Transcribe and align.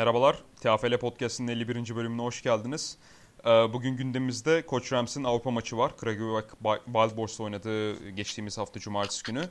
Merhabalar, 0.00 0.36
TFL 0.60 0.98
Podcast'ın 0.98 1.48
51. 1.48 1.96
bölümüne 1.96 2.22
hoş 2.22 2.42
geldiniz. 2.42 2.96
Ee, 3.44 3.48
bugün 3.48 3.96
gündemimizde 3.96 4.66
Koç 4.66 4.92
Rams'in 4.92 5.24
Avrupa 5.24 5.50
maçı 5.50 5.78
var. 5.78 5.96
Kragujevac 5.96 6.44
Wildbors'la 6.84 7.44
oynadığı 7.44 8.08
geçtiğimiz 8.08 8.58
hafta 8.58 8.80
Cumartesi 8.80 9.22
günü 9.22 9.48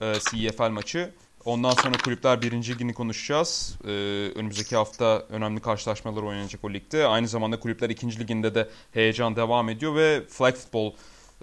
ee, 0.00 0.12
CEFL 0.30 0.70
maçı. 0.70 1.14
Ondan 1.44 1.70
sonra 1.70 1.96
kulüpler 2.04 2.42
birinci 2.42 2.74
ligini 2.74 2.94
konuşacağız. 2.94 3.78
Ee, 3.84 3.88
önümüzdeki 4.34 4.76
hafta 4.76 5.18
önemli 5.28 5.60
karşılaşmalar 5.60 6.22
oynanacak 6.22 6.64
o 6.64 6.72
ligde. 6.72 7.06
Aynı 7.06 7.28
zamanda 7.28 7.60
kulüpler 7.60 7.90
ikinci 7.90 8.20
liginde 8.20 8.54
de 8.54 8.68
heyecan 8.92 9.36
devam 9.36 9.68
ediyor 9.68 9.94
ve 9.94 10.26
flag 10.28 10.54
football 10.54 10.92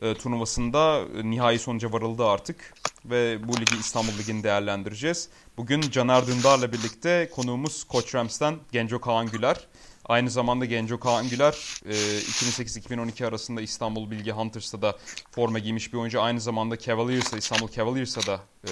e, 0.03 0.13
turnuvasında 0.13 1.05
nihai 1.23 1.59
sonuca 1.59 1.91
varıldı 1.91 2.25
artık. 2.25 2.73
Ve 3.05 3.47
bu 3.47 3.61
ligi 3.61 3.77
İstanbul 3.79 4.17
Ligi'ni 4.17 4.43
değerlendireceğiz. 4.43 5.29
Bugün 5.57 5.81
Caner 5.81 6.27
Dündar'la 6.27 6.71
birlikte 6.71 7.29
konuğumuz 7.35 7.83
Koç 7.83 8.15
Rams'ten 8.15 8.55
Genco 8.71 9.01
Kaan 9.01 9.27
Güler. 9.27 9.67
Aynı 10.05 10.29
zamanda 10.29 10.65
Genco 10.65 10.99
Kaan 10.99 11.29
Güler 11.29 11.53
2008-2012 11.53 13.25
arasında 13.25 13.61
İstanbul 13.61 14.11
Bilgi 14.11 14.31
Hunters'ta 14.31 14.81
da 14.81 14.97
forma 15.31 15.59
giymiş 15.59 15.93
bir 15.93 15.97
oyuncu. 15.97 16.21
Aynı 16.21 16.41
zamanda 16.41 16.79
Cavaliers'a, 16.79 17.37
İstanbul 17.37 17.67
Cavaliers'a 17.71 18.21
da 18.27 18.39
e, 18.63 18.71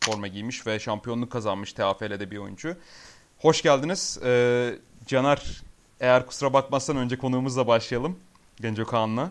forma 0.00 0.26
giymiş 0.26 0.66
ve 0.66 0.80
şampiyonluk 0.80 1.32
kazanmış 1.32 1.72
TFL'de 1.72 2.30
bir 2.30 2.38
oyuncu. 2.38 2.76
Hoş 3.38 3.62
geldiniz. 3.62 4.18
E, 4.24 4.74
Caner, 5.06 5.62
eğer 6.00 6.26
kusura 6.26 6.52
bakmazsan 6.52 6.96
önce 6.96 7.18
konuğumuzla 7.18 7.66
başlayalım. 7.66 8.18
Genco 8.60 8.84
Kaan'la. 8.84 9.30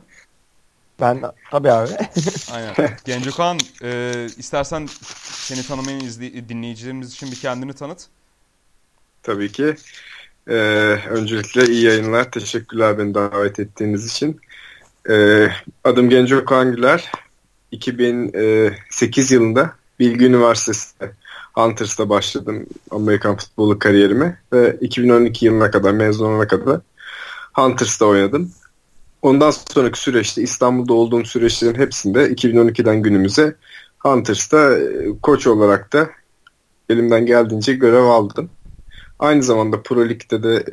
Ben 1.00 1.22
tabii 1.52 1.72
abi. 1.72 1.90
Aynen. 2.54 2.76
Genco 3.06 3.32
Kaan, 3.32 3.60
e, 3.84 4.14
istersen 4.38 4.90
seni 5.24 5.64
tanımayan 5.64 6.00
izley- 6.00 6.50
dinleyicilerimiz 6.50 7.14
için 7.14 7.32
bir 7.32 7.36
kendini 7.36 7.74
tanıt. 7.74 8.08
Tabii 9.24 9.52
ki. 9.52 9.76
Ee, 10.48 10.54
öncelikle 11.10 11.66
iyi 11.66 11.84
yayınlar. 11.86 12.32
Teşekkürler 12.32 12.98
beni 12.98 13.14
davet 13.14 13.60
ettiğiniz 13.60 14.06
için. 14.08 14.42
Ee, 15.10 15.48
adım 15.84 16.10
Genco 16.10 16.46
Kangüler. 16.46 17.12
2008 17.72 19.32
yılında 19.32 19.76
Bilgi 20.00 20.26
Üniversitesi'nde 20.26 21.12
Hunters'ta 21.54 22.10
başladım 22.10 22.66
Amerikan 22.92 23.38
futbolu 23.38 23.80
kariyerimi 23.80 24.38
ve 24.54 24.78
2012 24.82 25.46
yılına 25.46 25.72
kadar 25.72 25.92
mezun 25.92 26.26
olana 26.26 26.48
kadar 26.48 26.80
Hunters'ta 27.54 28.06
oynadım. 28.06 28.52
Ondan 29.24 29.52
sonraki 29.52 30.00
süreçte 30.00 30.42
İstanbul'da 30.42 30.94
olduğum 30.94 31.26
süreçlerin 31.26 31.80
hepsinde 31.80 32.28
2012'den 32.28 33.02
günümüze 33.02 33.56
Hunters'ta 34.00 34.78
e, 34.78 35.20
koç 35.22 35.48
olarak 35.48 35.94
da 35.94 36.10
elimden 36.90 37.26
geldiğince 37.26 37.74
görev 37.74 38.04
aldım. 38.04 38.50
Aynı 39.20 39.44
zamanda 39.44 39.82
Pro 39.82 40.10
Lig'de 40.10 40.44
de 40.44 40.66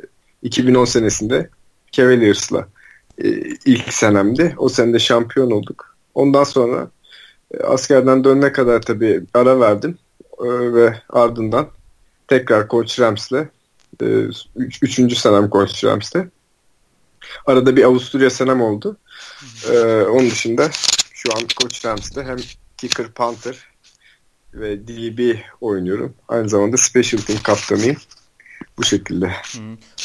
2010 0.42 0.84
senesinde 0.84 1.48
Cavaliers'la 1.92 2.68
e, 3.18 3.28
ilk 3.64 3.92
senemdi. 3.92 4.54
O 4.58 4.68
sene 4.68 4.92
de 4.92 4.98
şampiyon 4.98 5.50
olduk. 5.50 5.96
Ondan 6.14 6.44
sonra 6.44 6.90
e, 7.54 7.62
askerden 7.62 8.24
dönene 8.24 8.52
kadar 8.52 8.82
tabii 8.82 9.22
ara 9.34 9.60
verdim 9.60 9.98
ve 10.74 11.02
ardından 11.10 11.68
tekrar 12.28 12.68
Coach 12.68 13.00
Rams'le 13.00 13.48
e, 14.02 14.06
üç, 14.56 14.82
üçüncü 14.82 15.16
senem 15.16 15.50
Coach 15.50 15.84
Rams'te. 15.84 16.28
Arada 17.46 17.76
bir 17.76 17.84
Avusturya 17.84 18.30
senem 18.30 18.60
oldu. 18.60 18.96
E, 19.70 19.78
onun 20.02 20.30
dışında 20.30 20.70
şu 21.12 21.32
an 21.36 21.40
Coach 21.60 21.84
Rams'te 21.86 22.24
hem 22.24 22.36
kicker, 22.76 23.12
punter 23.12 23.56
ve 24.54 24.88
DB 24.88 25.38
oynuyorum. 25.60 26.14
Aynı 26.28 26.48
zamanda 26.48 26.76
special 26.76 27.22
team 27.22 27.42
kaptanıyım. 27.42 27.96
Bu 28.78 28.84
şekilde. 28.84 29.28
Hı. 29.28 29.60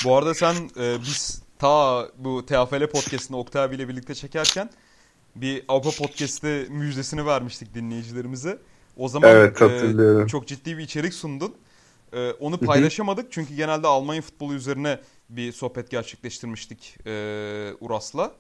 Bu 0.06 0.16
arada 0.16 0.34
sen 0.34 0.56
e, 0.80 0.98
biz 1.02 1.42
ta 1.60 2.08
bu 2.18 2.46
TFL 2.46 2.88
podcast'ını 2.88 3.38
Oktay 3.38 3.76
ile 3.76 3.88
birlikte 3.90 4.16
çekerken 4.16 4.70
bir 5.36 5.64
Avrupa 5.68 5.92
podcast'ı 5.92 6.66
müjdesini 6.70 7.26
vermiştik 7.26 7.74
dinleyicilerimize. 7.74 8.58
O 8.98 9.08
zaman 9.08 9.30
evet, 9.30 9.62
e, 9.62 10.28
çok 10.28 10.48
ciddi 10.48 10.78
bir 10.78 10.84
içerik 10.84 11.14
sundun. 11.14 11.56
E, 12.14 12.32
onu 12.32 12.58
paylaşamadık 12.58 13.32
çünkü 13.32 13.56
genelde 13.56 13.88
Almanya 13.88 14.22
futbolu 14.22 14.54
üzerine 14.54 15.00
bir 15.30 15.52
sohbet 15.52 15.92
gerçekleştirmiştik 15.92 16.98
e, 17.06 17.12
Uras'la. 17.80 18.32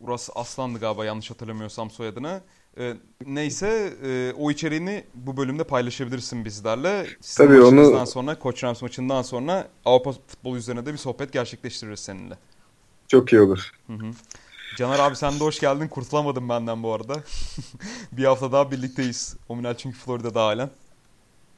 Uras 0.00 0.30
Aslan'dı 0.34 0.78
galiba 0.78 1.04
yanlış 1.04 1.30
hatırlamıyorsam 1.30 1.90
soyadını. 1.90 2.40
E, 2.78 2.94
neyse 3.26 3.92
e, 4.04 4.32
o 4.38 4.50
içeriğini 4.50 5.04
bu 5.14 5.36
bölümde 5.36 5.64
paylaşabilirsin 5.64 6.44
bizlerle. 6.44 7.06
Sizin 7.20 7.46
Tabii 7.46 7.62
onu 7.62 8.06
sonra 8.06 8.38
Koç 8.38 8.64
Rams 8.64 8.82
maçından 8.82 9.22
sonra 9.22 9.68
Avrupa 9.84 10.12
futbolu 10.12 10.56
üzerine 10.56 10.86
de 10.86 10.92
bir 10.92 10.98
sohbet 10.98 11.32
gerçekleştiririz 11.32 12.00
seninle. 12.00 12.34
Çok 13.08 13.32
iyi 13.32 13.40
olur. 13.40 13.70
Hı 13.86 13.92
hı. 13.92 14.10
Caner 14.76 14.98
abi 14.98 15.16
sen 15.16 15.40
de 15.40 15.44
hoş 15.44 15.60
geldin. 15.60 15.88
Kurtulamadın 15.88 16.48
benden 16.48 16.82
bu 16.82 16.92
arada. 16.92 17.14
bir 18.12 18.24
hafta 18.24 18.52
daha 18.52 18.70
birlikteyiz. 18.70 19.36
Ominal 19.48 19.74
çünkü 19.74 19.98
Florida'da 19.98 20.44
halen. 20.44 20.70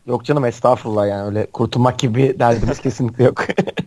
Yok 0.07 0.25
canım 0.25 0.45
estağfurullah 0.45 1.09
yani 1.09 1.27
öyle 1.27 1.47
kurtulmak 1.51 1.99
gibi 1.99 2.37
derdimiz 2.39 2.79
kesinlikle 2.83 3.25
yok. 3.25 3.45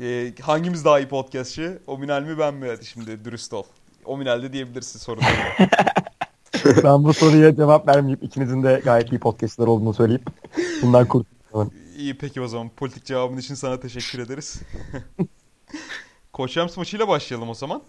e, 0.00 0.32
hangimiz 0.40 0.84
daha 0.84 1.00
iyi 1.00 1.08
podcastçı? 1.08 1.82
Ominal 1.86 2.22
mi 2.22 2.38
ben 2.38 2.54
mi? 2.54 2.68
Hadi 2.68 2.86
şimdi 2.86 3.24
dürüst 3.24 3.52
ol. 3.52 3.64
Ominal'de 4.04 4.52
diyebilirsin 4.52 4.98
sorun 4.98 5.22
ben 6.84 7.04
bu 7.04 7.12
soruya 7.12 7.56
cevap 7.56 7.88
vermeyip 7.88 8.22
ikinizin 8.22 8.62
de 8.62 8.80
gayet 8.84 9.12
iyi 9.12 9.18
podcastler 9.18 9.66
olduğunu 9.66 9.94
söyleyip 9.94 10.22
bundan 10.82 11.08
kurtulalım. 11.08 11.70
İyi 11.96 12.18
peki 12.18 12.40
o 12.40 12.48
zaman. 12.48 12.68
Politik 12.68 13.04
cevabın 13.04 13.36
için 13.36 13.54
sana 13.54 13.80
teşekkür 13.80 14.18
ederiz. 14.18 14.60
Koç 16.32 16.56
Rams 16.56 16.76
maçıyla 16.76 17.08
başlayalım 17.08 17.48
o 17.48 17.54
zaman. 17.54 17.82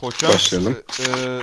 Koç 0.00 0.24
Rams 0.24 0.52
e, 0.52 0.60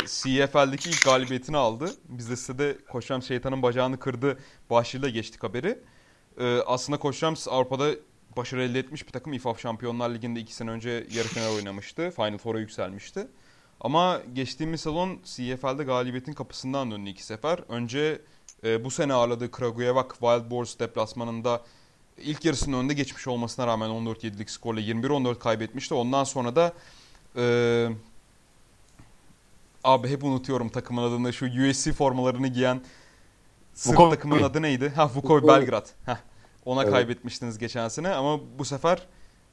CFL'deki 0.05 0.89
ilk 0.89 1.05
galibiyetini 1.05 1.57
aldı. 1.57 1.91
Biz 2.09 2.29
de 2.29 2.35
size 2.35 2.59
de 2.59 2.77
Koç 2.91 3.11
Rams 3.11 3.27
şeytanın 3.27 3.61
bacağını 3.61 3.99
kırdı 3.99 4.37
başlığıyla 4.69 5.09
geçtik 5.09 5.43
haberi. 5.43 5.79
E, 6.39 6.59
aslında 6.65 6.99
Koç 6.99 7.23
Rams 7.23 7.47
Avrupa'da 7.47 7.91
başarı 8.37 8.63
elde 8.63 8.79
etmiş 8.79 9.07
bir 9.07 9.11
takım. 9.11 9.33
İFAF 9.33 9.59
Şampiyonlar 9.59 10.09
Ligi'nde 10.09 10.39
iki 10.39 10.55
sene 10.55 10.69
önce 10.69 10.89
yarı 10.89 11.27
final 11.27 11.55
oynamıştı. 11.55 12.11
Final 12.11 12.37
Four'a 12.37 12.59
yükselmişti. 12.59 13.27
Ama 13.81 14.21
geçtiğimiz 14.33 14.81
salon 14.81 15.19
CFL'de 15.23 15.83
galibiyetin 15.83 16.33
kapısından 16.33 16.91
döndü 16.91 17.09
iki 17.09 17.23
sefer. 17.23 17.59
Önce 17.69 18.21
e, 18.63 18.83
bu 18.83 18.91
sene 18.91 19.13
ağırladığı 19.13 19.51
Kragujevac 19.51 20.09
Wild 20.09 20.51
Boars 20.51 20.79
deplasmanında 20.79 21.61
ilk 22.17 22.45
yarısının 22.45 22.77
önde 22.77 22.93
geçmiş 22.93 23.27
olmasına 23.27 23.67
rağmen 23.67 23.89
14-7'lik 23.89 24.49
skorla 24.49 24.81
21-14 24.81 25.39
kaybetmişti. 25.39 25.93
Ondan 25.93 26.23
sonra 26.23 26.55
da 26.55 26.73
e, 27.35 27.87
abi 29.83 30.09
hep 30.09 30.23
unutuyorum 30.23 30.69
takımın 30.69 31.03
adını. 31.03 31.33
Şu 31.33 31.45
USC 31.45 31.93
formalarını 31.93 32.47
giyen 32.47 32.81
Sırp 33.73 33.97
takımın 33.97 34.43
adı 34.43 34.61
neydi? 34.61 34.89
Ha 34.89 35.09
Vukoy 35.15 35.47
Belgrad. 35.47 35.87
Heh, 36.05 36.17
ona 36.69 36.83
evet. 36.83 36.91
kaybetmiştiniz 36.91 37.57
geçen 37.57 37.87
sene 37.87 38.09
ama 38.09 38.39
bu 38.59 38.65
sefer 38.65 39.07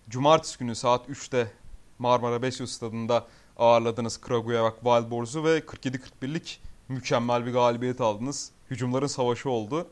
Cumartesi 0.09 0.59
günü 0.59 0.75
saat 0.75 1.09
3'te 1.09 1.53
Marmara 1.99 2.43
Besyo 2.43 2.67
Stadı'nda 2.67 3.27
ağırladınız 3.57 4.21
Kragujevac 4.21 4.75
Wild 4.75 5.11
Boars'u 5.11 5.45
ve 5.45 5.59
47-41'lik 5.59 6.61
mükemmel 6.89 7.47
bir 7.47 7.53
galibiyet 7.53 8.01
aldınız. 8.01 8.51
Hücumların 8.71 9.07
savaşı 9.07 9.51
oldu. 9.51 9.89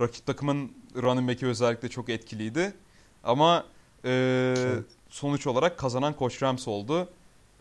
Rakip 0.00 0.26
takımın 0.26 0.72
running 0.96 1.30
back'i 1.30 1.46
özellikle 1.46 1.88
çok 1.88 2.08
etkiliydi. 2.08 2.74
Ama 3.24 3.64
e, 4.04 4.10
evet. 4.58 4.84
sonuç 5.08 5.46
olarak 5.46 5.78
kazanan 5.78 6.14
Coach 6.18 6.42
Rams 6.42 6.68
oldu. 6.68 7.08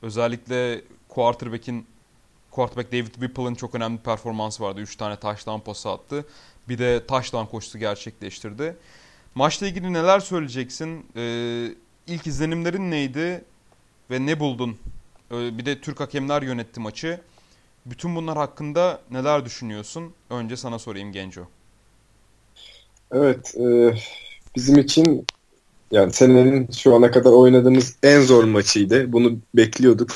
Özellikle 0.02 0.82
quarterback'in 1.10 1.88
quarterback 2.52 2.92
David 2.92 3.14
Whipple'ın 3.14 3.56
çok 3.56 3.76
önemli 3.76 3.98
performansı 3.98 4.64
vardı. 4.64 4.82
3 4.82 4.96
tane 4.96 5.16
touchdown 5.16 5.60
pası 5.60 5.90
attı. 5.90 6.26
Bir 6.70 6.78
de 6.78 7.06
touchdown 7.08 7.46
koşusu 7.52 7.80
gerçekleştirdi. 7.80 8.78
Maçla 9.36 9.68
ilgili 9.68 9.94
neler 9.94 10.20
söyleyeceksin? 10.20 11.06
Ee, 11.16 11.68
ilk 12.08 12.28
izlenimlerin 12.28 12.92
neydi 12.92 13.44
ve 14.12 14.26
ne 14.26 14.40
buldun? 14.40 14.78
Ee, 15.32 15.58
bir 15.58 15.66
de 15.66 15.82
Türk 15.82 16.00
hakemler 16.00 16.42
yönetti 16.42 16.80
maçı. 16.80 17.22
Bütün 17.86 18.16
bunlar 18.16 18.38
hakkında 18.38 19.02
neler 19.12 19.46
düşünüyorsun? 19.46 20.14
Önce 20.30 20.58
sana 20.58 20.80
sorayım 20.80 21.12
Genco. 21.12 21.42
Evet, 23.12 23.56
e, 23.56 23.96
bizim 24.56 24.78
için 24.78 25.26
yani 25.92 26.14
senenin 26.14 26.72
şu 26.72 26.96
ana 26.96 27.12
kadar 27.12 27.32
oynadığımız 27.32 27.96
en 28.04 28.22
zor 28.22 28.44
maçıydı. 28.44 29.14
Bunu 29.14 29.38
bekliyorduk. 29.56 30.12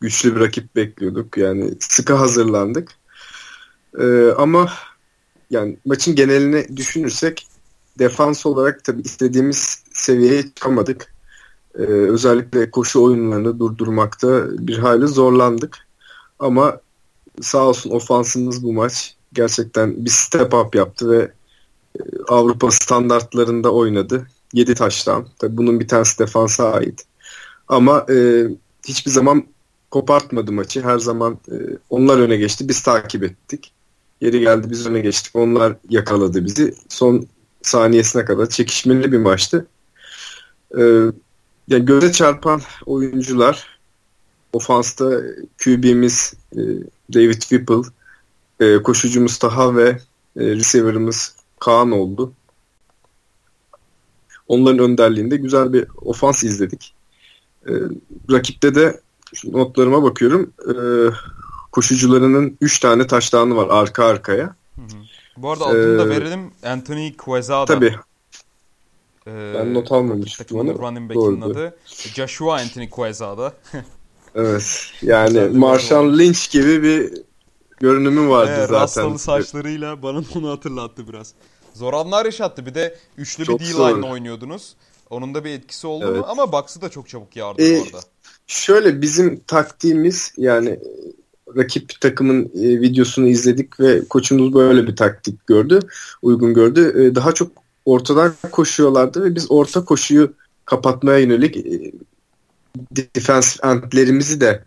Güçlü 0.00 0.36
bir 0.36 0.40
rakip 0.40 0.76
bekliyorduk. 0.76 1.36
Yani 1.36 1.74
sıkı 1.80 2.14
hazırlandık. 2.14 2.90
E, 4.00 4.30
ama 4.38 4.72
yani 5.50 5.76
maçın 5.84 6.14
genelini 6.14 6.76
düşünürsek 6.76 7.46
defans 7.98 8.46
olarak 8.46 8.84
tabii 8.84 9.02
istediğimiz 9.02 9.84
seviyeye 9.92 10.42
çıkamadık. 10.42 11.14
Ee, 11.78 11.82
özellikle 11.82 12.70
koşu 12.70 13.02
oyunlarını 13.02 13.58
durdurmakta 13.58 14.46
bir 14.68 14.78
hayli 14.78 15.06
zorlandık. 15.06 15.78
Ama 16.38 16.80
sağ 17.40 17.66
olsun 17.66 17.90
ofansımız 17.90 18.62
bu 18.62 18.72
maç 18.72 19.14
gerçekten 19.32 20.04
bir 20.04 20.10
step 20.10 20.54
up 20.54 20.74
yaptı 20.74 21.10
ve 21.10 21.32
e, 21.98 22.00
Avrupa 22.28 22.70
standartlarında 22.70 23.72
oynadı. 23.72 24.26
7 24.52 24.74
taştan. 24.74 25.26
Tabii 25.38 25.56
bunun 25.56 25.80
bir 25.80 25.88
tanesi 25.88 26.18
defansa 26.18 26.72
ait. 26.72 27.04
Ama 27.68 28.06
e, 28.10 28.46
hiçbir 28.88 29.10
zaman 29.10 29.44
kopartmadı 29.90 30.52
maçı. 30.52 30.82
Her 30.82 30.98
zaman 30.98 31.38
e, 31.48 31.54
onlar 31.90 32.18
öne 32.18 32.36
geçti. 32.36 32.68
Biz 32.68 32.82
takip 32.82 33.24
ettik. 33.24 33.72
Yeri 34.20 34.40
geldi 34.40 34.70
biz 34.70 34.86
öne 34.86 35.00
geçtik. 35.00 35.36
Onlar 35.36 35.76
yakaladı 35.88 36.44
bizi. 36.44 36.74
Son 36.88 37.26
saniyesine 37.68 38.24
kadar 38.24 38.48
çekişmeli 38.48 39.12
bir 39.12 39.18
maçtı. 39.18 39.66
E, 40.78 40.82
yani 41.68 41.84
göze 41.84 42.12
çarpan 42.12 42.60
oyuncular 42.86 43.78
ofansta 44.52 45.20
QB'miz 45.64 46.34
e, 46.52 46.60
David 47.14 47.40
Whipple, 47.40 47.82
e, 48.60 48.82
koşucumuz 48.82 49.38
Taha 49.38 49.76
ve 49.76 49.88
e, 50.36 50.46
receiver'ımız 50.46 51.36
Kaan 51.60 51.90
oldu. 51.90 52.32
Onların 54.48 54.78
önderliğinde 54.78 55.36
güzel 55.36 55.72
bir 55.72 55.86
ofans 55.96 56.44
izledik. 56.44 56.94
E, 57.68 57.72
rakipte 58.30 58.74
de 58.74 59.00
notlarıma 59.44 60.02
bakıyorum. 60.02 60.52
E, 60.68 60.74
koşucularının 61.72 62.56
3 62.60 62.78
tane 62.78 63.06
taştanı 63.06 63.56
var 63.56 63.66
arka 63.70 64.04
arkaya. 64.04 64.54
Hı 64.76 64.82
hı. 64.82 65.05
Bu 65.36 65.50
arada 65.50 65.66
adını 65.66 65.98
da 65.98 66.04
ee, 66.04 66.08
verelim. 66.08 66.50
Anthony 66.62 67.16
Quezada. 67.16 67.64
Tabii. 67.64 67.94
Ee, 69.26 69.52
ben 69.54 69.74
not 69.74 69.92
almamıştım 69.92 70.58
onu. 70.58 70.78
Running 70.78 71.10
back'in 71.10 71.40
adı. 71.40 71.76
Joshua 71.86 72.54
Anthony 72.54 72.88
Quezada. 72.90 73.52
evet. 74.34 74.92
Yani 75.02 75.40
Marshall 75.40 76.18
Lynch 76.18 76.50
gibi 76.50 76.82
bir 76.82 77.22
görünümü 77.80 78.28
vardı 78.28 78.52
evet, 78.56 78.68
zaten. 78.68 78.82
Rastalı 78.82 79.18
saçlarıyla 79.18 80.02
bana 80.02 80.22
onu 80.36 80.50
hatırlattı 80.50 81.08
biraz. 81.08 81.34
Zor 81.74 81.94
anlar 81.94 82.24
yaşattı. 82.24 82.66
Bir 82.66 82.74
de 82.74 82.96
üçlü 83.16 83.44
çok 83.44 83.60
bir 83.60 83.64
D-line'la 83.64 84.10
oynuyordunuz. 84.10 84.76
Onun 85.10 85.34
da 85.34 85.44
bir 85.44 85.50
etkisi 85.50 85.86
oldu 85.86 86.04
evet. 86.08 86.18
mu? 86.18 86.24
Ama 86.28 86.52
Bucks'ı 86.52 86.80
da 86.80 86.88
çok 86.88 87.08
çabuk 87.08 87.36
yardı 87.36 87.62
ee, 87.62 87.80
orada. 87.80 88.00
Şöyle 88.46 89.02
bizim 89.02 89.40
taktiğimiz 89.40 90.32
yani 90.36 90.80
rakip 91.56 92.00
takımın 92.00 92.44
e, 92.44 92.80
videosunu 92.80 93.26
izledik 93.26 93.80
ve 93.80 94.04
koçumuz 94.08 94.54
böyle 94.54 94.86
bir 94.86 94.96
taktik 94.96 95.46
gördü, 95.46 95.80
uygun 96.22 96.54
gördü. 96.54 97.04
E, 97.04 97.14
daha 97.14 97.32
çok 97.32 97.52
ortadan 97.84 98.34
koşuyorlardı 98.52 99.24
ve 99.24 99.34
biz 99.34 99.50
orta 99.50 99.84
koşuyu 99.84 100.32
kapatmaya 100.64 101.18
yönelik 101.18 101.56
e, 101.56 101.92
defense 103.16 103.68
endlerimizi 103.68 104.40
de 104.40 104.64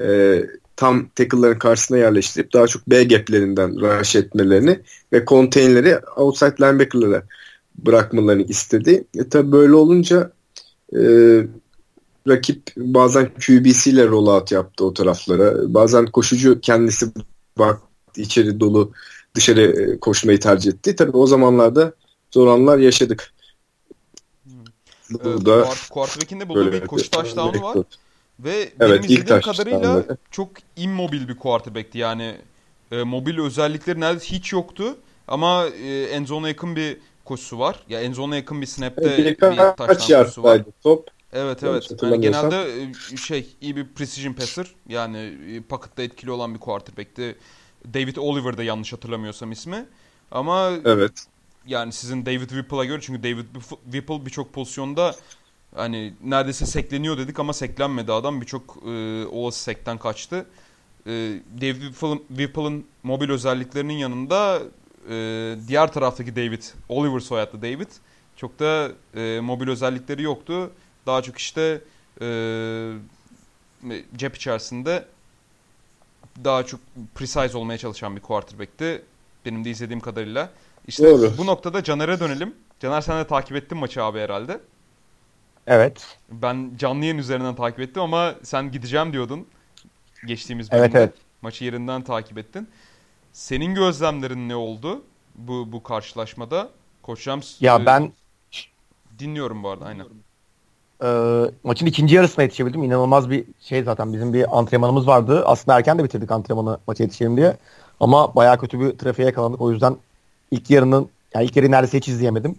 e, 0.00 0.42
tam 0.76 1.08
tackle'ların 1.08 1.58
karşısına 1.58 1.98
yerleştirip 1.98 2.52
daha 2.52 2.66
çok 2.66 2.90
B 2.90 3.04
gaplerinden 3.04 3.80
rush 3.80 4.16
etmelerini 4.16 4.80
ve 5.12 5.24
containleri 5.26 5.98
outside 6.16 6.54
linebacker'lara 6.60 7.22
bırakmalarını 7.74 8.42
istedi. 8.42 9.04
E 9.18 9.28
tabi 9.28 9.52
böyle 9.52 9.74
olunca 9.74 10.32
e, 10.96 11.00
rakip 12.28 12.62
bazen 12.76 13.30
QBC 13.46 13.90
ile 13.90 14.06
rollout 14.06 14.52
yaptı 14.52 14.84
o 14.84 14.94
taraflara. 14.94 15.74
Bazen 15.74 16.06
koşucu 16.06 16.60
kendisi 16.60 17.06
baktı 17.58 18.20
içeri 18.20 18.60
dolu 18.60 18.92
dışarı 19.34 19.62
e, 19.62 20.00
koşmayı 20.00 20.40
tercih 20.40 20.72
etti. 20.72 20.96
Tabii 20.96 21.16
o 21.16 21.26
zamanlarda 21.26 21.92
zor 22.30 22.46
anlar 22.46 22.78
yaşadık. 22.78 23.32
Burada 25.10 25.60
ee, 25.60 25.88
quarterback'in 25.90 26.40
de 26.40 26.48
bulduğu 26.48 26.72
bir 26.72 26.86
koşu 26.86 27.10
touchdown'u 27.10 27.62
var. 27.62 27.78
Ve 28.40 28.72
evet, 28.80 29.02
benim 29.02 29.04
izlediğim 29.04 29.40
kadarıyla 29.40 30.04
çok 30.30 30.50
immobil 30.76 31.28
bir 31.28 31.36
quarterback'ti. 31.36 31.98
Yani 31.98 32.36
e, 32.92 33.02
mobil 33.02 33.38
özellikleri 33.38 34.00
neredeyse 34.00 34.36
hiç 34.36 34.52
yoktu. 34.52 34.96
Ama 35.28 35.66
e, 35.66 36.02
endzone 36.02 36.48
yakın 36.48 36.76
bir 36.76 36.96
koşusu 37.24 37.58
var. 37.58 37.80
Ya 37.88 38.00
endzone 38.00 38.36
yakın 38.36 38.60
bir 38.60 38.66
snap'te 38.66 39.02
evet, 39.04 39.18
bir, 39.18 39.24
bir 39.24 39.56
touchdown 39.76 40.22
koşusu 40.22 40.42
var. 40.42 40.62
Top. 40.82 41.08
Evet 41.32 41.62
evet. 41.62 41.90
Yani 42.02 42.20
genelde 42.20 42.82
e, 43.12 43.16
şey 43.16 43.56
iyi 43.60 43.76
bir 43.76 43.88
precision 43.88 44.32
passer. 44.32 44.66
Yani 44.88 45.18
e, 45.56 45.60
pocket'ta 45.60 46.02
etkili 46.02 46.30
olan 46.30 46.54
bir 46.54 46.60
quarterback'ti. 46.60 47.38
David 47.94 48.16
Oliver 48.16 48.56
da 48.56 48.62
yanlış 48.62 48.92
hatırlamıyorsam 48.92 49.52
ismi. 49.52 49.86
Ama 50.30 50.70
evet. 50.84 51.26
yani 51.66 51.92
sizin 51.92 52.26
David 52.26 52.48
Whipple'a 52.48 52.84
göre 52.84 53.00
çünkü 53.00 53.22
David 53.22 53.46
Whipple 53.84 54.26
birçok 54.26 54.52
pozisyonda 54.52 55.14
hani 55.74 56.14
neredeyse 56.24 56.66
sekleniyor 56.66 57.18
dedik 57.18 57.38
ama 57.38 57.52
seklenmedi 57.52 58.12
adam. 58.12 58.40
Birçok 58.40 58.76
e, 58.86 59.26
olası 59.26 59.62
sekten 59.62 59.98
kaçtı. 59.98 60.46
E, 61.06 61.10
David 61.60 61.82
Whipple'ın 62.28 62.84
mobil 63.02 63.30
özelliklerinin 63.30 63.94
yanında 63.94 64.62
e, 65.10 65.56
diğer 65.68 65.92
taraftaki 65.92 66.36
David, 66.36 66.62
Oliver 66.88 67.20
soyadlı 67.20 67.62
David 67.62 67.88
çok 68.36 68.58
da 68.58 68.92
e, 69.14 69.40
mobil 69.40 69.68
özellikleri 69.68 70.22
yoktu. 70.22 70.70
Daha 71.06 71.22
çok 71.22 71.38
işte 71.38 71.80
e, 72.20 72.26
cep 74.16 74.36
içerisinde 74.36 75.04
daha 76.44 76.66
çok 76.66 76.80
precise 77.14 77.58
olmaya 77.58 77.78
çalışan 77.78 78.16
bir 78.16 78.20
quarterback'ti. 78.20 79.02
Benim 79.44 79.64
de 79.64 79.70
izlediğim 79.70 80.00
kadarıyla. 80.00 80.50
İşte 80.86 81.04
Doğru. 81.04 81.34
bu 81.38 81.46
noktada 81.46 81.84
Caner'e 81.84 82.20
dönelim. 82.20 82.54
Caner 82.80 83.00
sen 83.00 83.18
de 83.18 83.26
takip 83.26 83.56
ettin 83.56 83.78
maçı 83.78 84.02
abi 84.04 84.18
herhalde. 84.18 84.60
Evet. 85.66 86.18
Ben 86.30 86.72
canlı 86.76 87.04
yayın 87.04 87.18
üzerinden 87.18 87.54
takip 87.54 87.80
ettim 87.80 88.02
ama 88.02 88.34
sen 88.42 88.72
gideceğim 88.72 89.12
diyordun. 89.12 89.46
Geçtiğimiz 90.26 90.72
bölümde. 90.72 90.86
Evet 90.86 90.94
evet. 90.94 91.14
Maçı 91.42 91.64
yerinden 91.64 92.02
takip 92.02 92.38
ettin. 92.38 92.68
Senin 93.32 93.74
gözlemlerin 93.74 94.48
ne 94.48 94.56
oldu 94.56 95.02
bu 95.34 95.72
bu 95.72 95.82
karşılaşmada? 95.82 96.70
Koç 97.02 97.28
Rams 97.28 97.62
Ya 97.62 97.76
e, 97.76 97.86
ben 97.86 98.12
dinliyorum 99.18 99.62
bu 99.62 99.70
arada 99.70 99.84
aynen 99.84 100.06
e, 101.02 101.06
maçın 101.64 101.86
ikinci 101.86 102.14
yarısına 102.14 102.42
yetişebildim. 102.42 102.82
İnanılmaz 102.82 103.30
bir 103.30 103.44
şey 103.60 103.82
zaten. 103.82 104.12
Bizim 104.12 104.32
bir 104.32 104.58
antrenmanımız 104.58 105.06
vardı. 105.06 105.42
Aslında 105.46 105.78
erken 105.78 105.98
de 105.98 106.04
bitirdik 106.04 106.30
antrenmanı 106.30 106.78
maça 106.86 107.04
yetişelim 107.04 107.36
diye. 107.36 107.56
Ama 108.00 108.34
bayağı 108.34 108.58
kötü 108.58 108.80
bir 108.80 108.98
trafiğe 108.98 109.26
yakalandık. 109.26 109.60
O 109.60 109.70
yüzden 109.70 109.96
ilk 110.50 110.70
yarının 110.70 111.08
yani 111.34 111.44
ilk 111.44 111.56
yarıyı 111.56 111.72
neredeyse 111.72 111.98
hiç 111.98 112.08
izleyemedim. 112.08 112.56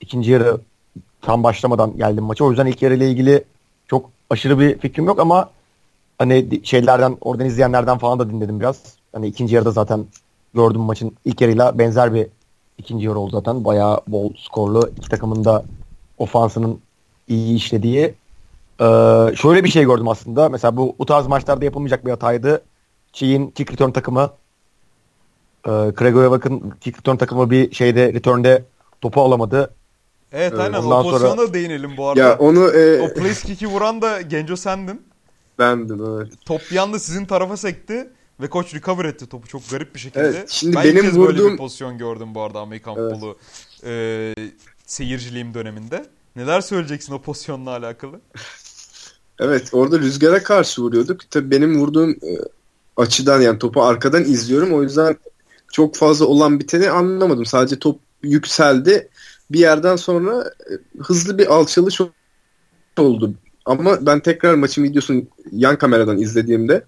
İkinci 0.00 0.30
yarı 0.30 0.60
tam 1.22 1.42
başlamadan 1.42 1.96
geldim 1.96 2.24
maça. 2.24 2.44
O 2.44 2.50
yüzden 2.50 2.66
ilk 2.66 2.82
yarı 2.82 2.94
ile 2.94 3.10
ilgili 3.10 3.44
çok 3.86 4.10
aşırı 4.30 4.60
bir 4.60 4.78
fikrim 4.78 5.06
yok 5.06 5.20
ama 5.20 5.50
hani 6.18 6.60
şeylerden 6.64 7.16
oradan 7.20 7.46
izleyenlerden 7.46 7.98
falan 7.98 8.18
da 8.18 8.30
dinledim 8.30 8.60
biraz. 8.60 8.82
Hani 9.12 9.26
ikinci 9.26 9.54
yarıda 9.54 9.70
zaten 9.70 10.06
gördüm 10.54 10.80
maçın 10.80 11.16
ilk 11.24 11.40
yarıyla 11.40 11.78
benzer 11.78 12.14
bir 12.14 12.26
ikinci 12.78 13.06
yarı 13.06 13.18
oldu 13.18 13.30
zaten. 13.30 13.64
Bayağı 13.64 14.00
bol 14.06 14.30
skorlu. 14.38 14.90
iki 14.96 15.08
takımın 15.08 15.44
da 15.44 15.64
ofansının 16.18 16.80
iyi 17.32 17.56
işlediği. 17.56 18.14
Ee, 18.80 18.84
şöyle 19.36 19.64
bir 19.64 19.68
şey 19.68 19.84
gördüm 19.84 20.08
aslında. 20.08 20.48
Mesela 20.48 20.76
bu, 20.76 20.96
bu 20.98 21.06
tarz 21.06 21.26
maçlarda 21.26 21.64
yapılmayacak 21.64 22.06
bir 22.06 22.10
hataydı. 22.10 22.62
Çiğ'in 23.12 23.50
kick 23.50 23.72
return 23.72 23.90
takımı 23.90 24.30
e, 25.66 25.70
Gregory'e 25.70 26.30
bakın 26.30 26.72
kick 26.80 26.98
return 26.98 27.16
takımı 27.16 27.50
bir 27.50 27.74
şeyde 27.74 28.12
return'de 28.12 28.64
topu 29.00 29.20
alamadı. 29.22 29.74
Evet 30.32 30.58
aynen 30.58 30.78
Ondan 30.78 31.00
o 31.00 31.02
pozisyona 31.02 31.36
sonra... 31.36 31.54
değinelim 31.54 31.96
bu 31.96 32.08
arada. 32.08 32.20
Ya 32.20 32.38
onu 32.38 32.68
e... 32.68 33.00
O 33.00 33.14
place 33.14 33.40
kick'i 33.40 33.66
vuran 33.66 34.02
da 34.02 34.20
Genco 34.20 34.56
sendin. 34.56 35.02
Bendim 35.58 36.00
evet. 36.06 36.32
Top 36.46 36.60
bir 36.70 36.76
anda 36.76 36.98
sizin 36.98 37.24
tarafa 37.24 37.56
sekti 37.56 38.08
ve 38.40 38.48
koç 38.48 38.74
recover 38.74 39.04
etti 39.04 39.28
topu 39.28 39.48
çok 39.48 39.70
garip 39.70 39.94
bir 39.94 40.00
şekilde. 40.00 40.24
Evet, 40.24 40.50
şimdi 40.50 40.76
ben 40.76 40.84
benim 40.84 41.10
vurduğum... 41.10 41.26
böyle 41.26 41.52
bir 41.52 41.56
pozisyon 41.56 41.98
gördüm 41.98 42.34
bu 42.34 42.40
arada 42.40 42.60
Amerikan 42.60 42.96
evet. 42.98 43.12
futbolu 43.12 43.38
e, 43.84 44.34
seyirciliğim 44.86 45.54
döneminde. 45.54 46.06
Neler 46.36 46.60
söyleyeceksin 46.60 47.12
o 47.12 47.22
pozisyonla 47.22 47.70
alakalı? 47.70 48.20
evet 49.38 49.68
orada 49.72 49.98
rüzgara 49.98 50.42
karşı 50.42 50.82
vuruyorduk. 50.82 51.30
Tabii 51.30 51.50
benim 51.50 51.80
vurduğum 51.80 52.10
e, 52.10 52.38
açıdan 52.96 53.40
yani 53.40 53.58
topu 53.58 53.82
arkadan 53.82 54.24
izliyorum. 54.24 54.72
O 54.72 54.82
yüzden 54.82 55.16
çok 55.72 55.96
fazla 55.96 56.26
olan 56.26 56.60
biteni 56.60 56.90
anlamadım. 56.90 57.46
Sadece 57.46 57.78
top 57.78 58.00
yükseldi. 58.22 59.08
Bir 59.50 59.58
yerden 59.58 59.96
sonra 59.96 60.50
e, 60.70 61.02
hızlı 61.02 61.38
bir 61.38 61.46
alçalış 61.46 62.00
oldu. 62.98 63.34
Ama 63.64 64.06
ben 64.06 64.20
tekrar 64.20 64.54
maçın 64.54 64.84
videosunu 64.84 65.22
yan 65.52 65.78
kameradan 65.78 66.18
izlediğimde 66.18 66.84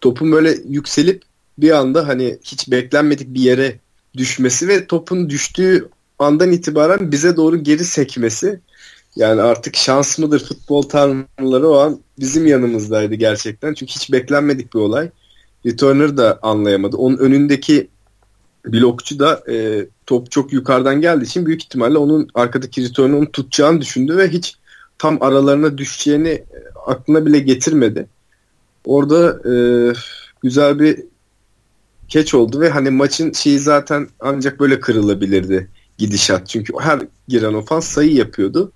topun 0.00 0.32
böyle 0.32 0.56
yükselip 0.68 1.22
bir 1.58 1.70
anda 1.70 2.08
hani 2.08 2.38
hiç 2.42 2.70
beklenmedik 2.70 3.34
bir 3.34 3.40
yere 3.40 3.78
düşmesi 4.16 4.68
ve 4.68 4.86
topun 4.86 5.30
düştüğü 5.30 5.88
andan 6.18 6.52
itibaren 6.52 7.12
bize 7.12 7.36
doğru 7.36 7.62
geri 7.62 7.84
sekmesi 7.84 8.60
yani 9.16 9.42
artık 9.42 9.76
şans 9.76 10.18
mıdır 10.18 10.44
futbol 10.44 10.82
tanrıları 10.82 11.68
o 11.68 11.78
an 11.78 12.00
bizim 12.18 12.46
yanımızdaydı 12.46 13.14
gerçekten. 13.14 13.74
Çünkü 13.74 13.92
hiç 13.92 14.12
beklenmedik 14.12 14.74
bir 14.74 14.78
olay. 14.78 15.10
Returner 15.66 16.16
da 16.16 16.38
anlayamadı. 16.42 16.96
Onun 16.96 17.16
önündeki 17.16 17.88
blokçu 18.66 19.18
da 19.18 19.42
e, 19.50 19.86
top 20.06 20.30
çok 20.30 20.52
yukarıdan 20.52 21.00
geldiği 21.00 21.24
için 21.24 21.46
büyük 21.46 21.64
ihtimalle 21.64 21.98
onun 21.98 22.28
arkadaki 22.34 22.84
returner 22.84 23.18
onu 23.18 23.32
tutacağını 23.32 23.80
düşündü 23.80 24.16
ve 24.16 24.28
hiç 24.28 24.56
tam 24.98 25.22
aralarına 25.22 25.78
düşeceğini 25.78 26.28
e, 26.28 26.46
aklına 26.86 27.26
bile 27.26 27.38
getirmedi. 27.38 28.06
Orada 28.84 29.50
e, 29.50 29.54
güzel 30.42 30.78
bir 30.78 31.00
keç 32.08 32.34
oldu 32.34 32.60
ve 32.60 32.70
hani 32.70 32.90
maçın 32.90 33.32
şeyi 33.32 33.58
zaten 33.58 34.08
ancak 34.20 34.60
böyle 34.60 34.80
kırılabilirdi. 34.80 35.68
gidişat. 35.98 36.48
Çünkü 36.48 36.72
her 36.80 37.00
giren 37.28 37.54
ofans 37.54 37.86
sayı 37.86 38.14
yapıyordu. 38.14 38.72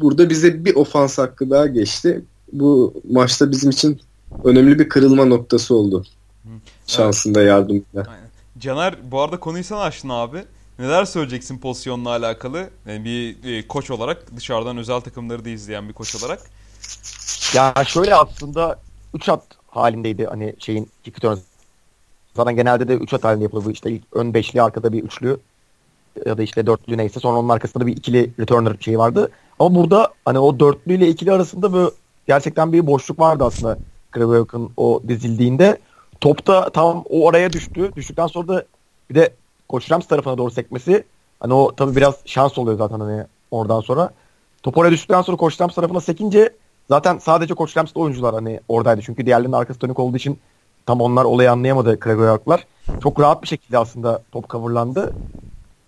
Burada 0.00 0.30
bize 0.30 0.64
bir 0.64 0.74
ofans 0.74 1.18
hakkı 1.18 1.50
daha 1.50 1.66
geçti. 1.66 2.24
Bu 2.52 2.94
maçta 3.10 3.50
bizim 3.50 3.70
için 3.70 4.00
önemli 4.44 4.78
bir 4.78 4.88
kırılma 4.88 5.24
noktası 5.24 5.74
oldu. 5.74 6.04
Şansında 6.86 7.42
yardımıyla. 7.42 7.84
Aynen. 7.96 8.28
Caner 8.58 8.96
bu 9.10 9.20
arada 9.20 9.40
konuyu 9.40 9.64
sen 9.64 9.76
açtın 9.76 10.08
abi. 10.08 10.44
Neler 10.78 11.04
söyleyeceksin 11.04 11.58
pozisyonla 11.58 12.08
alakalı? 12.10 12.70
Yani 12.86 13.04
bir 13.04 13.44
e, 13.44 13.66
koç 13.66 13.90
olarak 13.90 14.36
dışarıdan 14.36 14.76
özel 14.76 15.00
takımları 15.00 15.44
da 15.44 15.48
izleyen 15.48 15.88
bir 15.88 15.92
koç 15.92 16.16
olarak. 16.16 16.40
Ya 17.54 17.74
şöyle 17.86 18.14
aslında 18.14 18.78
3 19.14 19.28
at 19.28 19.42
halindeydi 19.66 20.26
hani 20.26 20.54
şeyin 20.58 20.90
kick 21.04 21.16
return. 21.16 21.38
Zaten 22.36 22.56
genelde 22.56 22.88
de 22.88 22.94
3 22.94 23.14
at 23.14 23.24
halinde 23.24 23.42
yapılıyor. 23.42 23.64
Bu 23.66 23.70
işte 23.70 23.90
ilk 23.90 24.02
ön 24.12 24.34
beşli 24.34 24.62
arkada 24.62 24.92
bir 24.92 25.02
üçlü 25.02 25.40
ya 26.26 26.38
da 26.38 26.42
işte 26.42 26.66
dörtlü 26.66 26.96
neyse 26.96 27.20
sonra 27.20 27.38
onun 27.38 27.48
arkasında 27.48 27.86
bir 27.86 27.96
ikili 27.96 28.30
returner 28.38 28.76
şeyi 28.80 28.98
vardı. 28.98 29.30
Ama 29.58 29.74
burada 29.74 30.08
hani 30.24 30.38
o 30.38 30.60
dörtlü 30.60 30.94
ile 30.94 31.08
ikili 31.08 31.32
arasında 31.32 31.72
böyle 31.72 31.90
gerçekten 32.26 32.72
bir 32.72 32.86
boşluk 32.86 33.20
vardı 33.20 33.44
aslında 33.44 33.78
Kravik'in 34.10 34.72
o 34.76 35.02
dizildiğinde. 35.08 35.78
Top 36.20 36.46
da 36.46 36.70
tam 36.70 37.04
o 37.10 37.28
araya 37.28 37.52
düştü. 37.52 37.92
Düştükten 37.96 38.26
sonra 38.26 38.48
da 38.48 38.64
bir 39.10 39.14
de 39.14 39.34
Koç 39.68 39.90
Rams 39.90 40.06
tarafına 40.06 40.38
doğru 40.38 40.50
sekmesi 40.50 41.04
hani 41.40 41.54
o 41.54 41.74
tabii 41.74 41.96
biraz 41.96 42.14
şans 42.24 42.58
oluyor 42.58 42.78
zaten 42.78 43.00
hani 43.00 43.24
oradan 43.50 43.80
sonra. 43.80 44.10
Top 44.62 44.78
oraya 44.78 44.90
düştükten 44.90 45.22
sonra 45.22 45.36
Koç 45.36 45.60
Rams 45.60 45.74
tarafına 45.74 46.00
sekince 46.00 46.50
zaten 46.88 47.18
sadece 47.18 47.54
Koç 47.54 47.76
Rams'da 47.76 48.00
oyuncular 48.00 48.34
hani 48.34 48.60
oradaydı. 48.68 49.02
Çünkü 49.02 49.26
diğerlerinin 49.26 49.56
arkası 49.56 49.80
dönük 49.80 49.98
olduğu 49.98 50.16
için 50.16 50.38
tam 50.86 51.00
onlar 51.00 51.24
olayı 51.24 51.52
anlayamadı 51.52 52.00
Kragoyaklar. 52.00 52.66
Çok 53.02 53.20
rahat 53.20 53.42
bir 53.42 53.48
şekilde 53.48 53.78
aslında 53.78 54.22
top 54.32 54.50
coverlandı. 54.50 55.12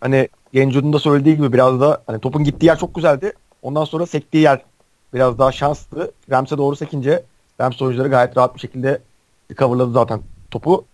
Hani 0.01 0.29
Genco'nun 0.53 0.93
da 0.93 0.99
söylediği 0.99 1.37
gibi 1.37 1.53
biraz 1.53 1.81
da 1.81 2.03
hani 2.07 2.21
topun 2.21 2.45
gittiği 2.45 2.67
yer 2.67 2.79
çok 2.79 2.95
güzeldi. 2.95 3.33
Ondan 3.67 3.85
sonra 3.85 4.07
sektiği 4.07 4.43
yer 4.43 4.63
biraz 5.15 5.39
daha 5.39 5.53
şanslı. 5.53 6.13
Rams'e 6.31 6.59
doğru 6.59 6.77
sekince 6.77 7.25
Rams 7.61 7.83
oyuncuları 7.83 8.09
gayet 8.09 8.37
rahat 8.37 8.55
bir 8.55 8.61
şekilde 8.61 9.01
coverladı 9.57 9.93
zaten 9.93 10.23
topu. 10.51 10.85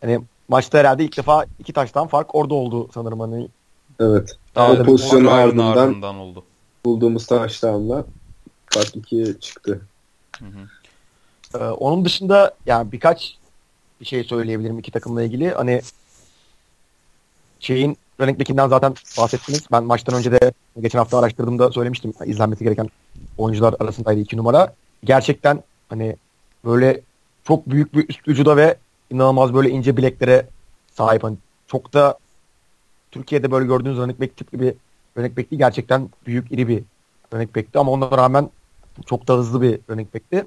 Hani 0.00 0.20
maçta 0.48 0.78
herhalde 0.78 1.04
ilk 1.04 1.16
defa 1.16 1.46
iki 1.58 1.72
taştan 1.72 2.06
fark 2.06 2.34
orada 2.34 2.54
oldu 2.54 2.88
sanırım 2.94 3.20
hani. 3.20 3.48
Evet. 4.00 4.36
Daha 4.54 4.72
o 4.72 4.84
pozisyonun 4.84 5.26
ardından 5.26 5.76
ardından 5.76 6.16
oldu. 6.16 6.44
bulduğumuz 6.84 7.26
taştanla 7.26 8.04
fark 8.66 8.96
2'ye 8.96 9.40
çıktı. 9.40 9.80
Hı 10.38 10.44
hı. 10.44 10.68
Ee, 11.58 11.70
onun 11.70 12.04
dışında 12.04 12.54
yani 12.66 12.92
birkaç 12.92 13.36
bir 14.00 14.06
şey 14.06 14.24
söyleyebilirim 14.24 14.78
iki 14.78 14.90
takımla 14.90 15.22
ilgili. 15.22 15.50
Hani 15.50 15.82
şeyin 17.60 17.96
running 18.20 18.40
back'inden 18.40 18.68
zaten 18.68 18.94
bahsettiniz. 19.18 19.66
Ben 19.72 19.84
maçtan 19.84 20.14
önce 20.14 20.32
de 20.32 20.52
geçen 20.80 20.98
hafta 20.98 21.18
araştırdığımda 21.18 21.72
söylemiştim. 21.72 22.12
izlenmesi 22.26 22.64
gereken 22.64 22.88
oyuncular 23.38 23.74
arasındaydı 23.80 24.20
iki 24.20 24.36
numara. 24.36 24.74
Gerçekten 25.04 25.62
hani 25.88 26.16
böyle 26.64 27.00
çok 27.44 27.70
büyük 27.70 27.94
bir 27.94 28.08
üst 28.08 28.28
vücuda 28.28 28.56
ve 28.56 28.76
inanılmaz 29.10 29.54
böyle 29.54 29.70
ince 29.70 29.96
bileklere 29.96 30.46
sahip. 30.94 31.24
Hani 31.24 31.36
çok 31.66 31.92
da 31.92 32.18
Türkiye'de 33.10 33.50
böyle 33.50 33.66
gördüğünüz 33.66 33.98
running 33.98 34.20
back 34.20 34.36
tipli 34.36 34.60
bir 34.60 34.74
running 35.16 35.38
back. 35.38 35.48
Gerçekten 35.50 36.08
büyük 36.26 36.52
iri 36.52 36.68
bir 36.68 36.82
running 37.34 37.56
back'ti 37.56 37.78
ama 37.78 37.92
ona 37.92 38.10
rağmen 38.10 38.50
çok 39.06 39.28
da 39.28 39.34
hızlı 39.34 39.62
bir 39.62 39.80
running 39.90 40.14
back'ti. 40.14 40.46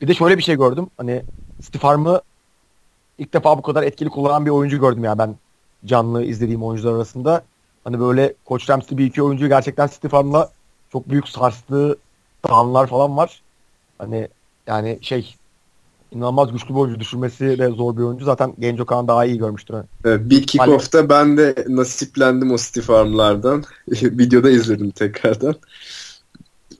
Bir 0.00 0.08
de 0.08 0.14
şöyle 0.14 0.38
bir 0.38 0.42
şey 0.42 0.56
gördüm. 0.56 0.86
Hani 0.96 1.22
Steve 1.60 1.82
Harm'ı 1.82 2.22
ilk 3.18 3.32
defa 3.32 3.58
bu 3.58 3.62
kadar 3.62 3.82
etkili 3.82 4.08
kullanan 4.08 4.46
bir 4.46 4.50
oyuncu 4.50 4.80
gördüm 4.80 5.04
ya 5.04 5.18
ben 5.18 5.36
canlı 5.86 6.24
izlediğim 6.24 6.62
oyuncular 6.62 6.94
arasında. 6.94 7.44
Hani 7.84 8.00
böyle 8.00 8.34
Koç 8.44 8.70
Rams'li 8.70 8.98
bir 8.98 9.06
iki 9.06 9.22
oyuncuyu 9.22 9.48
gerçekten 9.50 9.86
Steve 9.86 10.16
Harm'la 10.16 10.50
çok 10.92 11.08
büyük 11.10 11.28
sarstığı 11.28 11.96
anlar 12.42 12.86
falan 12.86 13.16
var. 13.16 13.42
Hani 13.98 14.28
yani 14.66 14.98
şey 15.00 15.34
inanılmaz 16.12 16.52
güçlü 16.52 16.68
bir 16.68 16.74
oyuncu 16.74 17.00
düşürmesi 17.00 17.58
de 17.58 17.68
zor 17.68 17.96
bir 17.96 18.02
oyuncu. 18.02 18.24
Zaten 18.24 18.54
Genç 18.58 18.80
Okan 18.80 19.08
daha 19.08 19.24
iyi 19.24 19.38
görmüştür. 19.38 19.74
hani. 19.74 19.84
Evet, 20.04 20.20
bir 20.30 20.46
kickoff'ta 20.46 21.08
ben 21.08 21.36
de 21.36 21.64
nasiplendim 21.68 22.52
o 22.52 22.56
Steve 22.58 22.96
Arm'lardan. 22.96 23.64
Videoda 23.88 24.50
izledim 24.50 24.90
tekrardan. 24.90 25.54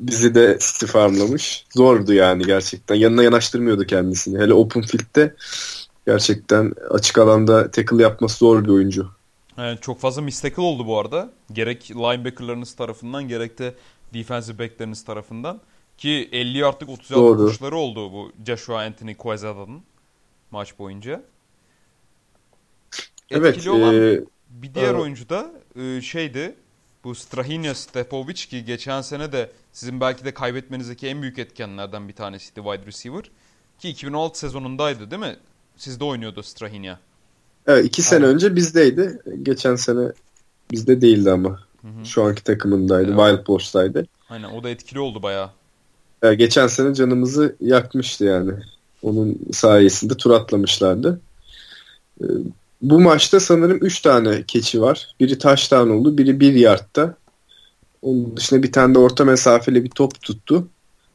Bizi 0.00 0.34
de 0.34 0.56
Steve 0.60 1.02
Arm'lamış. 1.02 1.66
Zordu 1.74 2.12
yani 2.12 2.42
gerçekten. 2.42 2.94
Yanına 2.94 3.22
yanaştırmıyordu 3.22 3.84
kendisini. 3.84 4.38
Hele 4.38 4.54
open 4.54 4.82
field'de 4.82 5.34
gerçekten 6.06 6.72
açık 6.90 7.18
alanda 7.18 7.70
tackle 7.70 8.02
yapması 8.02 8.38
zor 8.38 8.64
bir 8.64 8.68
oyuncu. 8.68 9.10
Yani 9.56 9.78
çok 9.80 10.00
fazla 10.00 10.22
miss 10.22 10.40
tackle 10.40 10.62
oldu 10.62 10.86
bu 10.86 10.98
arada. 10.98 11.30
Gerek 11.52 11.90
linebackerlarınız 11.90 12.74
tarafından 12.74 13.28
gerek 13.28 13.58
de 13.58 13.74
defensive 14.14 14.58
backleriniz 14.58 15.04
tarafından. 15.04 15.60
Ki 15.98 16.28
50 16.32 16.58
yardlık 16.58 16.88
30 16.88 17.10
yardlık 17.10 17.26
Doğru. 17.26 17.46
koşuları 17.46 17.76
oldu 17.76 18.12
bu 18.12 18.32
Joshua 18.46 18.82
Anthony 18.82 19.14
Quezada'nın 19.14 19.82
maç 20.50 20.78
boyunca. 20.78 21.22
Evet. 23.30 23.56
Etkili 23.56 23.70
olan 23.70 23.94
e, 23.94 24.20
bir 24.50 24.74
diğer 24.74 24.94
e, 24.94 24.96
oyuncu 24.96 25.28
da 25.28 25.52
e, 25.76 26.00
şeydi. 26.00 26.54
Bu 27.04 27.14
Strahinja 27.14 27.74
Stepovic 27.74 28.34
ki 28.34 28.64
geçen 28.64 29.00
sene 29.00 29.32
de 29.32 29.50
sizin 29.72 30.00
belki 30.00 30.24
de 30.24 30.34
kaybetmenizdeki 30.34 31.06
en 31.06 31.22
büyük 31.22 31.38
etkenlerden 31.38 32.08
bir 32.08 32.14
tanesiydi 32.14 32.60
wide 32.62 32.86
receiver. 32.86 33.30
Ki 33.78 33.88
2016 33.88 34.38
sezonundaydı 34.38 35.10
değil 35.10 35.20
mi? 35.20 35.36
Sizde 35.76 36.04
oynuyordu 36.04 36.42
Strahinja. 36.42 36.98
evet, 37.66 37.84
iki 37.84 38.02
sene 38.02 38.24
Aynen. 38.24 38.34
önce 38.34 38.56
bizdeydi. 38.56 39.20
Geçen 39.42 39.76
sene 39.76 40.12
bizde 40.70 41.00
değildi 41.00 41.30
ama. 41.30 41.60
Hı 41.82 41.88
hı. 41.88 42.06
Şu 42.06 42.22
anki 42.22 42.44
takımındaydı. 42.44 43.12
Evet. 43.12 43.20
Wild 43.20 43.46
Boss'taydı. 43.46 44.06
Aynen 44.28 44.48
o 44.48 44.64
da 44.64 44.70
etkili 44.70 45.00
oldu 45.00 45.22
bayağı. 45.22 45.50
E, 46.22 46.34
geçen 46.34 46.66
sene 46.66 46.94
canımızı 46.94 47.56
yakmıştı 47.60 48.24
yani. 48.24 48.52
Onun 49.02 49.38
sayesinde 49.52 50.16
tur 50.16 50.30
atlamışlardı. 50.30 51.20
E, 52.20 52.26
bu 52.82 53.00
maçta 53.00 53.40
sanırım 53.40 53.78
3 53.82 54.00
tane 54.00 54.42
keçi 54.42 54.80
var. 54.80 55.14
Biri 55.20 55.38
taştan 55.38 55.90
oldu, 55.90 56.18
biri 56.18 56.40
1 56.40 56.54
yardta. 56.54 57.14
Onun 58.02 58.36
dışında 58.36 58.62
bir 58.62 58.72
tane 58.72 58.94
de 58.94 58.98
orta 58.98 59.24
mesafeli 59.24 59.84
bir 59.84 59.90
top 59.90 60.22
tuttu. 60.22 60.68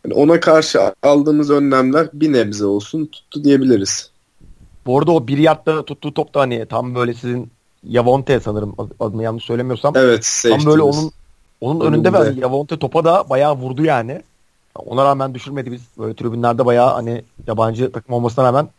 Yani 0.05 0.13
ona 0.13 0.39
karşı 0.39 0.79
aldığımız 1.03 1.49
önlemler 1.49 2.09
bir 2.13 2.33
nebze 2.33 2.65
olsun 2.65 3.05
tuttu 3.05 3.43
diyebiliriz. 3.43 4.11
Bu 4.87 4.99
arada 4.99 5.11
o 5.11 5.27
bir 5.27 5.37
yardta 5.37 5.85
tuttuğu 5.85 6.13
top 6.13 6.33
da 6.33 6.39
hani 6.39 6.65
tam 6.65 6.95
böyle 6.95 7.13
sizin 7.13 7.51
Yavonte 7.83 8.39
sanırım 8.39 8.75
adını 8.99 9.23
yanlış 9.23 9.43
söylemiyorsam. 9.43 9.93
Evet, 9.97 10.43
Tam 10.49 10.65
böyle 10.65 10.81
onun 10.81 11.11
onun 11.61 11.79
Önünde. 11.79 12.09
önünde 12.09 12.35
ve 12.35 12.41
Yavonte 12.41 12.79
topa 12.79 13.05
da 13.05 13.29
bayağı 13.29 13.55
vurdu 13.55 13.83
yani. 13.83 14.21
Ona 14.75 15.05
rağmen 15.05 15.33
düşürmedi 15.33 15.71
biz. 15.71 15.81
Böyle 15.97 16.15
tribünlerde 16.15 16.65
bayağı 16.65 16.93
hani 16.93 17.23
yabancı 17.47 17.91
takım 17.91 18.15
olmasına 18.15 18.45
rağmen 18.45 18.69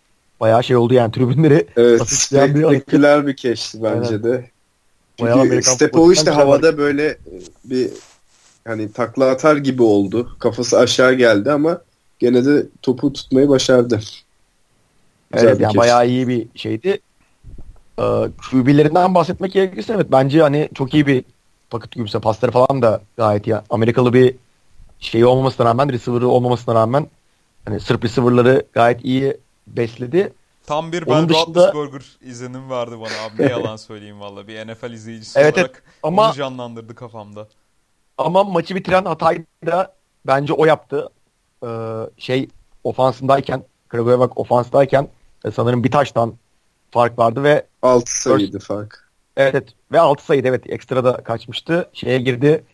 bayağı 0.41 0.65
şey 0.65 0.77
oldu 0.77 0.95
yani 0.95 1.13
tribünleri 1.13 1.67
Evet, 1.77 2.01
asistleyen 2.03 2.55
bir 3.27 3.37
keşti 3.37 3.83
bence 3.83 4.09
Aynen. 4.09 4.23
de. 4.23 4.51
Çünkü 5.19 5.63
Stepovic 5.63 6.17
de 6.17 6.21
futbolundan 6.21 6.33
havada 6.33 6.79
böyle 6.79 7.07
e, 7.07 7.19
bir 7.65 7.91
hani 8.65 8.93
takla 8.93 9.31
atar 9.31 9.57
gibi 9.57 9.83
oldu. 9.83 10.37
Kafası 10.39 10.79
aşağı 10.79 11.15
geldi 11.15 11.53
ama 11.53 11.79
gene 12.19 12.45
de 12.45 12.67
topu 12.83 13.13
tutmayı 13.13 13.49
başardı. 13.49 14.01
Güzel 15.33 15.49
Evet 15.49 15.61
yani 15.61 15.69
keşif. 15.73 15.79
bayağı 15.81 16.09
iyi 16.09 16.29
bir 16.29 16.47
şeydi. 16.55 17.01
Ee, 17.99 18.03
QB'lerinden 18.51 19.15
bahsetmek 19.15 19.53
gerekirse 19.53 19.93
evet 19.93 20.07
bence 20.13 20.43
hani 20.43 20.69
çok 20.75 20.95
iyi 20.95 21.07
bir 21.07 21.25
paket 21.71 21.95
QB'si 21.95 22.21
pasları 22.21 22.51
falan 22.53 22.83
da 22.83 23.01
gayet 23.17 23.47
iyi. 23.47 23.57
Amerikalı 23.71 24.13
bir 24.13 24.35
şey 25.01 25.25
olmamasına 25.25 25.67
rağmen 25.67 25.93
receiver'ı 25.93 26.29
olmamasına 26.29 26.75
rağmen 26.75 27.07
hani 27.65 27.81
Sırp 27.81 28.05
receiver'ları 28.05 28.67
gayet 28.73 29.05
iyi 29.05 29.37
besledi. 29.67 30.33
Tam 30.67 30.93
bir 30.93 31.03
Onun 31.07 31.23
Ben 31.23 31.29
dışında- 31.29 31.73
Roethlisberger 31.73 32.31
izlenim 32.31 32.71
vardı 32.71 32.97
bana 33.01 33.09
abi. 33.27 33.43
Ne 33.43 33.51
yalan 33.51 33.77
söyleyeyim 33.87 34.21
valla. 34.21 34.49
Bir 34.49 34.67
NFL 34.67 34.93
izleyicisi 34.93 35.39
Evet, 35.39 35.55
olarak 35.59 35.83
Ama 36.03 36.27
onu 36.27 36.35
canlandırdı 36.35 36.95
kafamda. 36.95 37.49
ama 38.19 38.45
maçı 38.45 38.75
bitiren 38.75 39.05
hatayı 39.05 39.45
da 39.67 39.95
bence 40.27 40.53
o 40.53 40.65
yaptı. 40.65 41.09
Ee, 41.65 41.69
şey 42.19 42.49
ofansındayken 42.85 43.63
Kragujevac 43.89 44.31
ofanstayken 44.37 45.09
e, 45.45 45.51
sanırım 45.51 45.85
bir 45.85 45.91
taştan 45.91 46.35
fark 46.91 47.19
vardı 47.19 47.43
ve 47.43 47.67
6 47.83 48.23
sayıydı 48.23 48.59
fark. 48.59 49.11
Evet, 49.37 49.55
evet. 49.55 49.69
ve 49.93 50.01
6 50.01 50.25
sayıydı 50.25 50.49
evet 50.49 50.71
ekstra 50.71 51.05
da 51.05 51.17
kaçmıştı. 51.17 51.91
Şeye 51.93 52.19
girdi. 52.19 52.65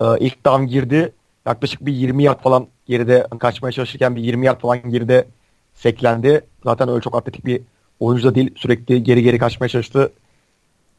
E, 0.00 0.04
ilk 0.20 0.46
down 0.46 0.64
girdi. 0.66 1.12
Yaklaşık 1.46 1.86
bir 1.86 1.92
20 1.92 2.22
yard 2.22 2.40
falan 2.40 2.66
geride 2.86 3.26
kaçmaya 3.40 3.72
çalışırken 3.72 4.16
bir 4.16 4.22
20 4.22 4.46
yard 4.46 4.60
falan 4.60 4.90
geride 4.90 5.26
seklendi. 5.74 6.44
Zaten 6.64 6.88
öyle 6.88 7.00
çok 7.00 7.16
atletik 7.16 7.46
bir 7.46 7.62
oyuncu 8.00 8.28
da 8.28 8.34
değil. 8.34 8.54
Sürekli 8.56 9.02
geri 9.02 9.22
geri 9.22 9.38
kaçmaya 9.38 9.68
çalıştı. 9.68 10.12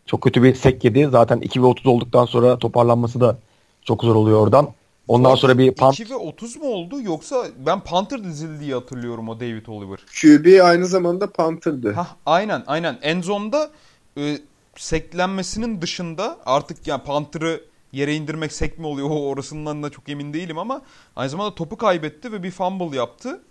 Çok 0.06 0.22
kötü 0.22 0.44
bir 0.44 0.56
sek 0.56 0.84
yedi. 0.84 1.08
Zaten 1.12 1.40
2 1.40 1.62
ve 1.62 1.66
30 1.66 1.88
olduktan 1.88 2.26
sonra 2.26 2.60
toparlanması 2.60 3.22
da 3.22 3.38
çok 3.84 4.04
zor 4.04 4.16
oluyor 4.16 4.42
oradan. 4.42 4.70
Ondan 5.08 5.36
sonra 5.36 5.58
bir 5.58 5.72
punt 5.72 6.00
2 6.00 6.10
ve 6.10 6.16
30 6.16 6.58
mu 6.58 6.68
oldu 6.68 7.02
yoksa 7.02 7.46
ben 7.66 7.80
Panther 7.80 8.24
dizildi 8.24 8.60
diye 8.60 8.74
hatırlıyorum 8.74 9.30
o 9.30 9.40
David 9.40 9.66
Oliver. 9.68 10.00
QB 10.22 10.66
aynı 10.66 10.86
zamanda 10.86 11.32
Panther'dı. 11.32 11.92
Hah 11.94 12.08
aynen 12.26 12.64
aynen. 12.68 12.98
Enzone'da 13.02 13.70
e, 14.18 14.38
seklenmesinin 14.76 15.82
dışında 15.82 16.38
artık 16.46 16.88
yani 16.88 17.04
Panther'ı 17.04 17.62
yere 17.92 18.16
indirmek 18.16 18.54
sek 18.54 18.80
mi 18.80 18.88
oluyor 18.88 19.10
o 19.12 19.28
orasından 19.28 19.84
da 19.84 19.90
çok 19.90 20.10
emin 20.10 20.34
değilim 20.34 20.58
ama 20.58 20.82
aynı 21.16 21.30
zamanda 21.30 21.56
topu 21.56 21.78
kaybetti 21.78 22.32
ve 22.32 22.44
bir 22.44 22.52
fumble 22.52 22.98
yaptı. 22.98 23.42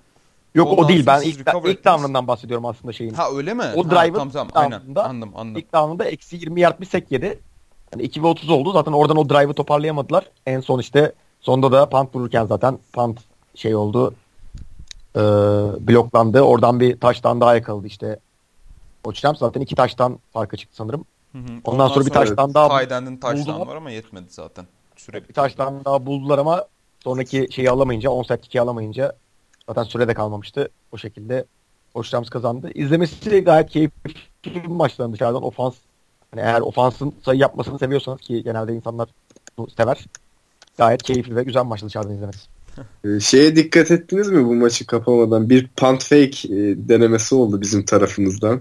Yok 0.55 0.73
Ondan 0.73 0.85
o 0.85 0.89
değil. 0.89 1.07
Ben 1.07 1.23
ilk, 1.23 1.39
ilk 1.65 1.85
down'ından 1.85 2.29
bahsediyorum 2.29 2.67
aslında 2.67 2.93
şeyin. 2.93 3.15
Ha 3.15 3.29
öyle 3.37 3.55
mi? 3.55 3.65
O 3.77 3.91
drive'ın 3.91 4.13
tamam 4.13 4.31
tamam 4.31 4.49
aynen 4.55 4.81
anladım 4.97 5.33
anladım. 5.37 5.57
İlk 5.57 5.73
down'ında 5.73 6.05
eksi 6.05 6.37
20 6.37 6.61
yard 6.61 6.81
bir 6.81 6.87
sek 6.87 7.13
yedi. 7.13 7.39
Yani 7.93 8.03
2 8.03 8.23
ve 8.23 8.27
30 8.27 8.51
oldu. 8.51 8.73
Zaten 8.73 8.93
oradan 8.93 9.17
o 9.17 9.29
drive'ı 9.29 9.55
toparlayamadılar. 9.55 10.31
En 10.47 10.61
son 10.61 10.79
işte 10.79 11.13
sonda 11.47 11.73
da 11.73 11.89
punt 11.89 12.15
vururken 12.15 12.47
zaten 12.47 12.79
punt 12.93 13.21
şey 13.55 13.75
oldu. 13.75 14.15
Ee, 15.17 15.21
bloklandı. 15.81 16.41
Oradan 16.41 16.81
bir 16.81 17.01
taştan 17.01 17.41
daha 17.41 17.55
yakaladı 17.55 17.87
işte. 17.87 18.19
O 19.05 19.13
Rams 19.13 19.39
zaten 19.39 19.61
iki 19.61 19.75
taştan 19.75 20.19
farka 20.33 20.57
çıktı 20.57 20.77
sanırım. 20.77 21.05
Hı 21.33 21.39
hı. 21.39 21.43
Ondan, 21.65 21.89
sonra 21.89 22.07
bir 22.07 22.11
taştan 22.11 22.55
daha 22.55 22.79
Tight 22.79 22.93
end'in 22.93 23.17
touchdown 23.17 23.51
buldular. 23.51 23.67
var 23.67 23.77
ama 23.77 23.91
yetmedi 23.91 24.27
zaten. 24.29 24.67
Süre 24.97 25.29
bir 25.29 25.35
taştan 25.35 25.85
daha 25.85 26.07
buldular 26.07 26.39
ama 26.39 26.65
sonraki 27.05 27.49
şeyi 27.51 27.71
alamayınca 27.71 28.11
onside 28.11 28.41
kick'i 28.41 28.61
alamayınca 28.61 29.13
zaten 29.69 29.83
süre 29.83 30.09
de 30.09 30.15
kalmamıştı. 30.15 30.69
O 30.93 30.99
şekilde 30.99 31.45
Koç 31.95 32.15
Rams 32.15 32.31
kazandı. 32.31 32.71
İzlemesi 32.75 33.45
gayet 33.45 33.71
keyifli 33.71 34.15
bir 34.45 34.67
maçtan 34.67 35.13
dışarıdan 35.13 35.43
ofans. 35.43 35.75
Hani 36.31 36.41
eğer 36.41 36.61
ofansın 36.61 37.15
sayı 37.25 37.41
yapmasını 37.41 37.79
seviyorsanız 37.79 38.21
ki 38.21 38.43
genelde 38.43 38.75
insanlar 38.75 39.09
bunu 39.59 39.71
sever. 39.71 40.05
Gayet 40.77 41.03
keyifli 41.03 41.37
ve 41.37 41.43
güzel 41.43 41.65
maçtı 41.65 41.87
dışarıdan 41.87 42.15
izlemesi. 42.15 42.39
Ee, 43.05 43.21
Şeye 43.21 43.57
dikkat 43.57 43.91
ettiniz 43.91 44.29
mi 44.29 44.45
bu 44.45 44.55
maçı 44.55 44.87
kapamadan? 44.87 45.51
Bir 45.51 45.69
punt 45.69 46.05
fake 46.05 46.27
e, 46.49 46.89
denemesi 46.89 47.35
oldu 47.35 47.61
bizim 47.61 47.85
tarafımızdan. 47.85 48.61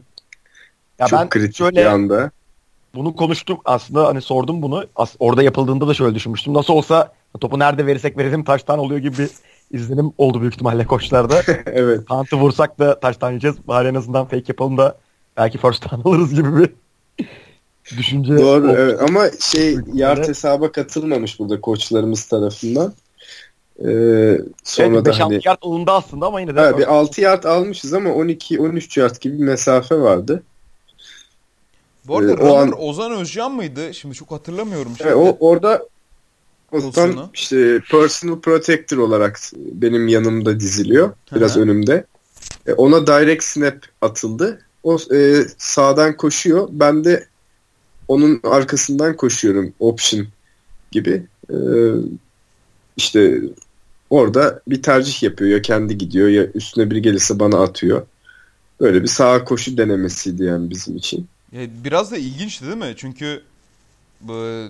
Ya 1.00 1.08
Çok 1.08 1.20
ben 1.20 1.30
kritik 1.30 1.56
şöyle 1.56 1.82
bir 1.82 1.86
anda. 1.86 2.32
bunu 2.96 3.16
konuştuk 3.16 3.62
aslında 3.66 4.08
hani 4.08 4.22
sordum 4.22 4.62
bunu. 4.62 4.86
As- 4.96 5.16
orada 5.20 5.44
yapıldığında 5.44 5.88
da 5.88 5.94
şöyle 5.94 6.16
düşünmüştüm. 6.16 6.54
Nasıl 6.54 6.74
olsa 6.74 7.14
topu 7.42 7.60
nerede 7.60 7.86
verirsek 7.86 8.18
verelim 8.18 8.44
taştan 8.44 8.80
oluyor 8.80 9.00
gibi 9.00 9.18
bir 9.18 9.30
izlenim 9.72 10.12
oldu 10.18 10.42
büyük 10.42 10.54
ihtimalle 10.54 10.86
koçlarda. 10.86 11.42
evet. 11.66 12.08
Punt'ı 12.08 12.38
vursak 12.38 12.80
da 12.80 13.00
taştan 13.00 13.30
yiyeceğiz. 13.30 13.68
Bari 13.68 13.88
en 13.88 13.96
azından 13.96 14.26
fake 14.26 14.44
yapalım 14.48 14.78
da 14.78 14.98
belki 15.38 15.58
first 15.58 15.94
alırız 16.06 16.34
gibi 16.34 16.58
bir 16.58 16.70
düşünce. 17.98 18.38
Doğru 18.38 18.72
evet 18.72 19.02
ama 19.02 19.26
şey 19.40 19.78
yard 19.94 20.28
hesaba 20.28 20.72
katılmamış 20.72 21.40
burada 21.40 21.62
koçlarımız 21.62 22.26
tarafından. 22.26 22.94
Ee, 23.80 23.84
sonra 24.64 24.88
Evet, 24.88 25.06
da 25.06 25.10
5-6 25.10 25.20
hani 25.24 25.40
yard 25.46 25.58
alındı 25.62 25.92
aslında 25.92 26.26
ama 26.26 26.42
yine 26.42 26.56
de. 26.56 26.60
ha, 26.60 26.78
bir 26.78 26.94
6 26.94 27.22
yard 27.22 27.44
almışız 27.44 27.94
ama 27.94 28.10
12-13 28.10 29.00
yard 29.00 29.16
gibi 29.22 29.38
bir 29.40 29.44
mesafe 29.44 29.96
vardı. 29.96 30.44
Bu 32.08 32.18
arada 32.18 32.32
Ee, 32.32 32.36
o 32.36 32.56
an- 32.56 32.82
Ozan 32.82 33.12
Özcan 33.12 33.52
mıydı? 33.52 33.94
Şimdi 33.94 34.16
çok 34.16 34.32
hatırlamıyorum. 34.32 34.92
Evet, 35.00 35.16
o 35.16 35.38
orada 35.40 35.86
o 36.72 36.80
Pozisyonu. 36.80 37.16
tam 37.16 37.30
işte 37.34 37.80
personal 37.92 38.40
protector 38.40 38.98
olarak 38.98 39.40
benim 39.56 40.08
yanımda 40.08 40.60
diziliyor. 40.60 41.14
Biraz 41.36 41.56
Hı 41.56 41.60
hı. 41.60 41.64
önümde. 41.64 42.06
E, 42.68 42.74
ona 42.74 43.08
direct 43.08 43.44
snap 43.44 43.78
atıldı. 44.02 44.62
O 44.84 44.98
e, 45.16 45.42
sağdan 45.58 46.18
koşuyor. 46.18 46.68
Ben 46.72 47.04
de 47.04 47.28
onun 48.08 48.40
arkasından 48.44 49.16
koşuyorum. 49.16 49.74
Option 49.80 50.28
gibi. 50.92 51.24
E, 51.50 51.58
işte 52.98 53.42
orada 54.10 54.62
bir 54.68 54.82
tercih 54.82 55.24
yapıyor. 55.24 55.52
Ya 55.52 55.62
kendi 55.62 55.98
gidiyor 55.98 56.28
ya 56.28 56.46
üstüne 56.46 56.92
biri 56.92 57.02
gelirse 57.02 57.40
bana 57.40 57.64
atıyor. 57.64 58.06
Böyle 58.82 59.04
bir 59.04 59.08
sağa 59.08 59.44
koşu 59.44 59.78
denemesiydi 59.78 60.44
yani 60.44 60.70
bizim 60.70 60.98
için. 60.98 61.28
Biraz 61.54 62.12
da 62.12 62.18
ilginçti 62.18 62.66
değil 62.66 62.78
mi? 62.78 62.94
Çünkü 62.98 63.42
bu, 64.22 64.68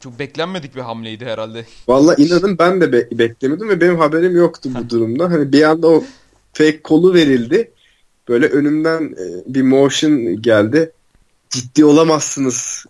çok 0.00 0.18
beklenmedik 0.18 0.76
bir 0.76 0.80
hamleydi 0.80 1.24
herhalde. 1.24 1.66
Valla 1.88 2.14
inanın 2.18 2.58
ben 2.58 2.80
de 2.80 2.92
be- 2.92 3.18
beklemedim 3.18 3.68
ve 3.68 3.80
benim 3.80 3.98
haberim 3.98 4.36
yoktu 4.36 4.70
bu 4.74 4.90
durumda. 4.90 5.30
Hani 5.30 5.52
bir 5.52 5.62
anda 5.62 5.88
o 5.88 6.04
fake 6.52 6.82
kolu 6.82 7.14
verildi. 7.14 7.70
Böyle 8.28 8.46
önümden 8.46 9.04
e, 9.04 9.54
bir 9.54 9.62
motion 9.62 10.42
geldi. 10.42 10.92
Ciddi 11.50 11.84
olamazsınız 11.84 12.84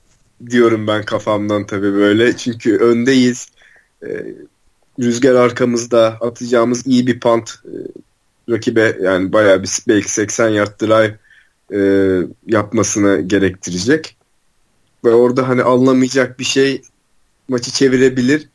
diyorum 0.50 0.86
ben 0.86 1.04
kafamdan 1.04 1.66
tabii 1.66 1.92
böyle. 1.92 2.36
Çünkü 2.36 2.76
öndeyiz. 2.76 3.48
E, 4.02 4.08
rüzgar 5.00 5.34
arkamızda. 5.34 6.18
Atacağımız 6.20 6.86
iyi 6.86 7.06
bir 7.06 7.20
punt 7.20 7.50
e, 7.64 7.74
rakibe 8.52 8.98
yani 9.02 9.32
bayağı 9.32 9.62
bir 9.62 9.70
belki 9.88 10.12
80 10.12 10.48
yard 10.48 10.80
drive 10.80 11.16
e, 11.72 11.80
yapmasını 12.46 13.20
gerektirecek. 13.20 14.16
Ve 15.04 15.14
orada 15.14 15.48
hani 15.48 15.62
alınamayacak 15.62 16.38
bir 16.38 16.44
şey 16.44 16.82
maçı 17.48 17.70
çevirebilir. 17.70 18.48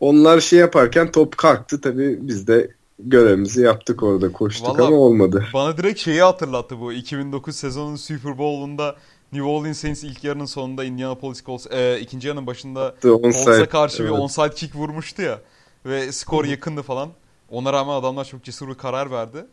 Onlar 0.00 0.40
şey 0.40 0.58
yaparken 0.58 1.12
top 1.12 1.36
kalktı. 1.36 1.80
Tabii 1.80 2.18
biz 2.20 2.46
de 2.46 2.70
görevimizi 2.98 3.60
yaptık 3.60 4.02
orada. 4.02 4.32
Koştuk 4.32 4.68
Vallahi- 4.68 4.86
ama 4.86 4.96
olmadı. 4.96 5.46
Bana 5.54 5.76
direkt 5.76 6.00
şeyi 6.00 6.22
hatırlattı 6.22 6.80
bu. 6.80 6.92
2009 6.92 7.56
sezonun 7.56 7.96
Super 7.96 8.38
Bowl'unda 8.38 8.96
New 9.36 9.50
Orleans 9.50 9.78
Saints 9.78 10.04
ilk 10.04 10.24
yarının 10.24 10.44
sonunda 10.44 10.84
Indianapolis 10.84 11.44
Colts 11.44 11.66
e, 11.70 12.00
ikinci 12.00 12.28
yarının 12.28 12.46
başında 12.46 12.94
Colts'a 13.02 13.28
Onside, 13.28 13.66
karşı 13.66 14.04
bir 14.04 14.08
evet. 14.08 14.18
onside 14.18 14.50
kick 14.50 14.76
vurmuştu 14.76 15.22
ya. 15.22 15.40
Ve 15.86 16.12
skor 16.12 16.44
yakındı 16.44 16.82
falan. 16.82 17.10
Ona 17.50 17.72
rağmen 17.72 17.94
adamlar 17.94 18.24
çok 18.24 18.44
cesur 18.44 18.68
bir 18.68 18.74
karar 18.74 19.10
verdi. 19.10 19.46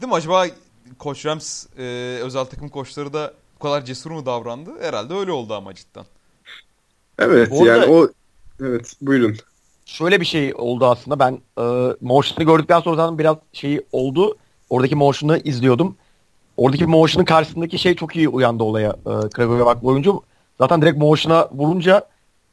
Değil 0.00 0.08
mi 0.08 0.14
acaba 0.14 0.46
Koç 0.98 1.26
Rams 1.26 1.66
e, 1.78 1.82
özel 2.22 2.44
takım 2.44 2.68
koçları 2.68 3.12
da 3.12 3.34
bu 3.54 3.62
kadar 3.62 3.84
cesur 3.84 4.10
mu 4.10 4.26
davrandı? 4.26 4.70
Herhalde 4.80 5.14
öyle 5.14 5.32
oldu 5.32 5.54
ama 5.54 5.74
cidden. 5.74 6.04
Evet 7.18 7.50
Bu 7.50 7.62
arada- 7.62 7.76
yani 7.76 7.92
o 7.92 8.08
evet 8.60 8.92
buyurun. 9.00 9.36
Şöyle 9.86 10.20
bir 10.20 10.26
şey 10.26 10.54
oldu 10.54 10.86
aslında. 10.86 11.18
Ben 11.18 11.40
e, 11.58 11.96
motion'ı 12.00 12.44
gördükten 12.44 12.80
sonra 12.80 12.96
zaten 12.96 13.18
biraz 13.18 13.36
şey 13.52 13.80
oldu. 13.92 14.36
Oradaki 14.70 14.96
motion'ı 14.96 15.38
izliyordum. 15.38 15.96
Oradaki 16.56 16.86
motion'ın 16.86 17.24
karşısındaki 17.24 17.78
şey 17.78 17.94
çok 17.94 18.16
iyi 18.16 18.28
uyandı 18.28 18.62
olaya. 18.62 18.90
E, 18.90 19.28
Krago'ya 19.28 19.64
oyuncu. 19.64 20.22
Zaten 20.58 20.82
direkt 20.82 20.98
motion'a 20.98 21.48
vurunca 21.52 22.02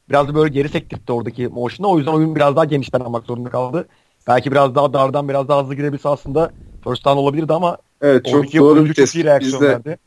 biraz 0.08 0.28
da 0.28 0.34
böyle 0.34 0.52
geri 0.54 0.68
sektirtti 0.68 1.12
oradaki 1.12 1.48
motion'a. 1.48 1.88
O 1.88 1.98
yüzden 1.98 2.12
oyun 2.12 2.36
biraz 2.36 2.56
daha 2.56 2.64
genişten 2.64 3.00
almak 3.00 3.26
zorunda 3.26 3.50
kaldı. 3.50 3.88
Belki 4.28 4.50
biraz 4.50 4.74
daha 4.74 4.92
dardan 4.92 5.28
biraz 5.28 5.48
daha 5.48 5.62
hızlı 5.62 5.74
girebilse 5.74 6.08
aslında 6.08 6.52
first 6.84 7.04
down 7.04 7.18
olabilirdi 7.18 7.52
ama 7.52 7.76
Evet 8.02 8.24
çok 8.24 8.54
doğru 8.54 8.84
bir 8.84 8.88
çok 8.88 8.96
iyi 8.98 9.02
tespit. 9.04 9.24
reaksiyon 9.24 9.60
Biz 9.62 9.68
de 9.68 9.68
verdi. 9.68 9.98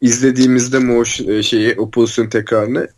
izlediğimizde 0.00 0.78
motion 0.78 1.28
e, 1.28 1.42
şeyi 1.42 1.74
o 1.78 1.90
pozisyon 1.90 2.26
tekrarını 2.28 2.88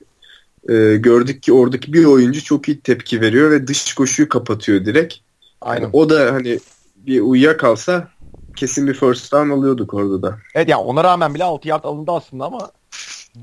e, 0.68 0.96
gördük 0.96 1.42
ki 1.42 1.52
oradaki 1.52 1.92
bir 1.92 2.04
oyuncu 2.04 2.44
çok 2.44 2.68
iyi 2.68 2.80
tepki 2.80 3.20
veriyor 3.20 3.50
ve 3.50 3.66
dış 3.66 3.94
koşuyu 3.94 4.28
kapatıyor 4.28 4.84
direkt. 4.84 5.14
Yani 5.14 5.74
Aynen. 5.74 5.90
o 5.92 6.10
da 6.10 6.32
hani 6.32 6.58
bir 6.96 7.20
uyuyakalsa 7.20 8.08
kesin 8.56 8.86
bir 8.86 8.94
first 8.94 9.32
down 9.32 9.50
alıyorduk 9.50 9.94
orada 9.94 10.22
da. 10.22 10.38
Evet 10.54 10.68
yani 10.68 10.82
ona 10.82 11.04
rağmen 11.04 11.34
bile 11.34 11.44
6 11.44 11.68
yard 11.68 11.84
alındı 11.84 12.12
aslında 12.12 12.44
ama 12.44 12.70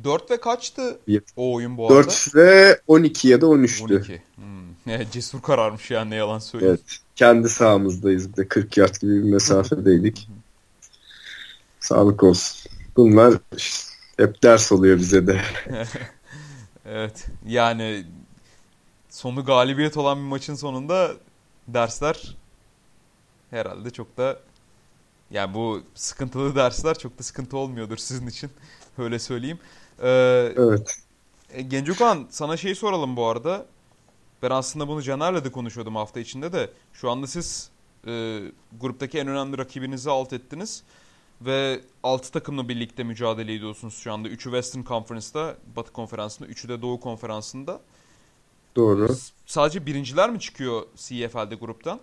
4 0.04 0.32
ve 0.32 0.40
kaçtı 0.40 1.00
o 1.36 1.54
oyun 1.54 1.78
bu 1.78 1.88
arada? 1.88 2.04
4 2.04 2.36
ve 2.36 2.82
12 2.88 3.28
ya 3.28 3.42
da 3.42 3.46
13'tü. 3.46 3.84
12. 3.84 4.22
Hmm. 4.36 5.06
Cesur 5.12 5.42
kararmış 5.42 5.92
yani 5.92 6.10
ne 6.10 6.16
yalan 6.16 6.40
söyleyeyim. 6.40 6.78
Evet. 6.80 7.00
Kendi 7.16 7.50
sahamızdayız 7.50 8.32
bir 8.32 8.38
de 8.38 8.48
40 8.48 8.78
yard 8.78 8.96
gibi 9.02 9.24
bir 9.24 9.32
mesafedeydik. 9.32 10.30
Sağlık 11.80 12.24
olsun. 12.24 12.72
Bunlar 12.96 13.34
hep 14.18 14.44
ders 14.44 14.72
oluyor 14.72 14.98
bize 14.98 15.28
de. 15.28 15.42
Evet. 16.90 17.28
Yani 17.48 18.06
sonu 19.10 19.46
galibiyet 19.46 19.98
olan 19.98 20.18
bir 20.18 20.24
maçın 20.24 20.56
sonunda 20.56 21.12
dersler 21.68 22.36
herhalde 23.50 23.90
çok 23.90 24.18
da 24.18 24.40
yani 25.32 25.54
bu 25.54 25.84
sıkıntılı 25.96 26.56
dersler 26.56 26.98
çok 27.00 27.20
da 27.20 27.24
sıkıntı 27.24 27.58
olmuyordur 27.58 27.98
sizin 27.98 28.28
için. 28.28 28.52
Öyle 28.98 29.20
söyleyeyim. 29.20 29.60
Ee, 30.02 30.54
Evet. 30.58 30.98
e, 31.50 31.62
Gencokan 31.62 32.28
sana 32.30 32.58
şey 32.58 32.76
soralım 32.76 33.16
bu 33.18 33.26
arada. 33.26 33.66
Ben 34.44 34.50
aslında 34.52 34.88
bunu 34.88 35.02
Caner'le 35.04 35.44
de 35.46 35.52
konuşuyordum 35.52 35.96
hafta 35.96 36.20
içinde 36.20 36.54
de. 36.54 36.72
Şu 36.94 37.10
anda 37.12 37.28
siz 37.28 37.70
e, 38.08 38.42
gruptaki 38.82 39.20
en 39.20 39.28
önemli 39.28 39.58
rakibinizi 39.58 40.10
alt 40.10 40.34
ettiniz. 40.34 40.84
Ve 41.42 41.82
6 42.04 42.32
takımla 42.32 42.70
birlikte 42.70 43.04
mücadele 43.04 43.54
ediyorsunuz 43.56 43.96
şu 43.98 44.14
anda. 44.14 44.30
3'ü 44.30 44.44
Western 44.44 44.84
Conference'da, 44.84 45.58
Batı 45.76 45.94
Konferansı'nda, 45.94 46.50
3'ü 46.50 46.70
de 46.70 46.82
Doğu 46.82 47.00
Konferansı'nda. 47.00 47.82
Doğru. 48.76 49.08
S- 49.08 49.34
Sadece 49.46 49.86
birinciler 49.86 50.30
mi 50.30 50.40
çıkıyor 50.40 50.84
CFL'de 50.96 51.56
gruptan? 51.56 52.00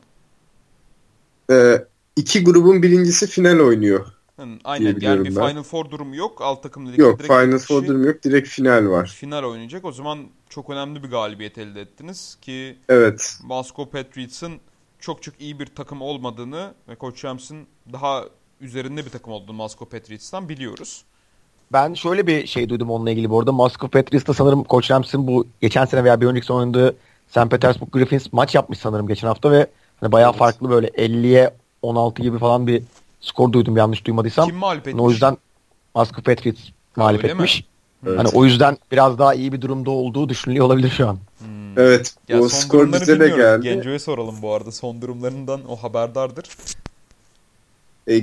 Ee, 1.51 1.87
iki 2.16 2.44
grubun 2.44 2.83
birincisi 2.83 3.27
final 3.27 3.59
oynuyor. 3.61 4.07
Hı, 4.37 4.46
aynen 4.64 5.00
yani 5.00 5.24
bir 5.24 5.37
ben. 5.37 5.48
Final 5.48 5.62
Four 5.62 5.90
durumu 5.90 6.16
yok. 6.16 6.42
Alt 6.42 6.62
takımla 6.62 6.88
birlikte 6.88 7.03
Yok 7.03 7.18
direkt 7.18 7.33
Final 7.35 7.59
Four 7.59 7.81
kişi 7.81 7.88
durumu 7.88 8.07
yok. 8.07 8.22
Direkt 8.24 8.48
final 8.48 8.87
var. 8.90 9.16
Final 9.20 9.44
oynayacak. 9.44 9.85
O 9.85 9.92
zaman 9.92 10.18
çok 10.48 10.70
önemli 10.70 11.03
bir 11.03 11.11
galibiyet 11.11 11.59
elde 11.59 11.81
ettiniz 11.81 12.38
ki 12.42 12.77
Evet. 12.88 13.38
Moscow 13.44 14.03
Patriots'ın 14.03 14.53
çok 14.98 15.22
çok 15.22 15.40
iyi 15.40 15.59
bir 15.59 15.66
takım 15.66 16.03
olmadığını 16.03 16.74
ve 16.88 16.96
Coach 17.00 17.24
Rams'in 17.24 17.66
daha 17.92 18.24
üzerinde 18.61 19.05
bir 19.05 19.11
takım 19.11 19.33
olduğunu 19.33 19.57
Moscow 19.57 19.98
Patriots'tan 19.98 20.48
biliyoruz. 20.48 21.05
ben 21.72 21.94
şöyle 21.94 22.27
bir 22.27 22.46
şey 22.46 22.68
duydum 22.68 22.90
onunla 22.90 23.11
ilgili 23.11 23.31
bu 23.31 23.38
arada. 23.40 23.53
Moskova 23.53 23.90
Petris'te 23.90 24.33
sanırım 24.35 24.64
Koç 24.64 24.90
Rams'in 24.90 25.27
bu 25.27 25.46
geçen 25.61 25.85
sene 25.85 26.05
veya 26.05 26.20
bir 26.20 26.27
önceki 26.27 26.46
sene 26.46 26.57
oynadığı 26.57 26.96
St. 27.29 27.50
Petersburg 27.50 27.92
Griffins 27.92 28.33
maç 28.33 28.55
yapmış 28.55 28.79
sanırım 28.79 29.07
geçen 29.09 29.29
hafta 29.29 29.50
ve 29.50 29.66
hani 30.00 30.12
bayağı 30.12 30.31
Evet. 30.31 30.38
farklı 30.38 30.70
böyle 30.70 30.87
50'ye 30.87 31.55
16 31.85 32.23
gibi 32.23 32.38
falan 32.38 32.66
bir 32.66 32.83
skor 33.20 33.53
duydum 33.53 33.77
yanlış 33.77 34.05
duymadıysam. 34.05 34.47
Kim 34.47 34.57
mağlup 34.57 34.88
etmiş? 34.88 35.03
O 35.03 35.11
yüzden 35.11 35.37
Moskova 35.94 36.23
Petris 36.23 36.57
mağlup 36.97 37.25
mi? 37.25 37.31
etmiş. 37.31 37.64
Evet. 38.07 38.18
Hani 38.18 38.29
o 38.29 38.44
yüzden 38.44 38.79
biraz 38.92 39.18
daha 39.18 39.35
iyi 39.35 39.53
bir 39.53 39.61
durumda 39.61 39.90
olduğu 39.90 40.29
düşünülüyor 40.29 40.66
olabilir 40.66 40.90
şu 40.90 41.09
an. 41.09 41.18
Hmm. 41.38 41.79
Evet. 41.79 42.14
Ya 42.29 42.40
o 42.40 42.49
son 42.49 42.59
skor 42.59 42.92
bize 42.92 43.20
de 43.20 43.29
geldi. 43.29 43.62
Genco'ya 43.62 43.99
soralım 43.99 44.35
bu 44.42 44.55
arada. 44.55 44.73
Son 44.73 45.03
durumlarından 45.03 45.61
o 45.68 45.77
haberdardır. 45.77 46.44
E, 48.09 48.23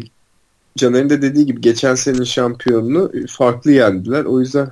Caner'in 0.78 1.10
de 1.10 1.21
dediği 1.21 1.45
gibi 1.45 1.62
geçen 1.62 1.95
senenin 1.95 2.24
şampiyonunu 2.24 3.12
farklı 3.28 3.71
yendiler. 3.71 4.26
O 4.26 4.39
yüzden 4.39 4.71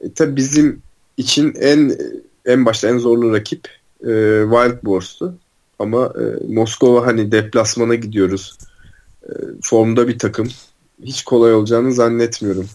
e, 0.00 0.12
tabii 0.12 0.36
bizim 0.36 0.82
için 1.16 1.54
en 1.60 1.96
en 2.46 2.66
başta 2.66 2.88
en 2.88 2.98
zorlu 2.98 3.32
rakip 3.32 3.68
e, 4.00 4.10
Wild 4.50 4.84
Boars'tu. 4.84 5.34
Ama 5.80 6.06
e, 6.06 6.52
Moskova 6.52 7.06
hani 7.06 7.32
deplasmana 7.32 7.94
gidiyoruz. 7.94 8.58
E, 9.22 9.30
formda 9.62 10.08
bir 10.08 10.18
takım. 10.18 10.48
Hiç 11.02 11.24
kolay 11.24 11.54
olacağını 11.54 11.92
zannetmiyorum. 11.92 12.68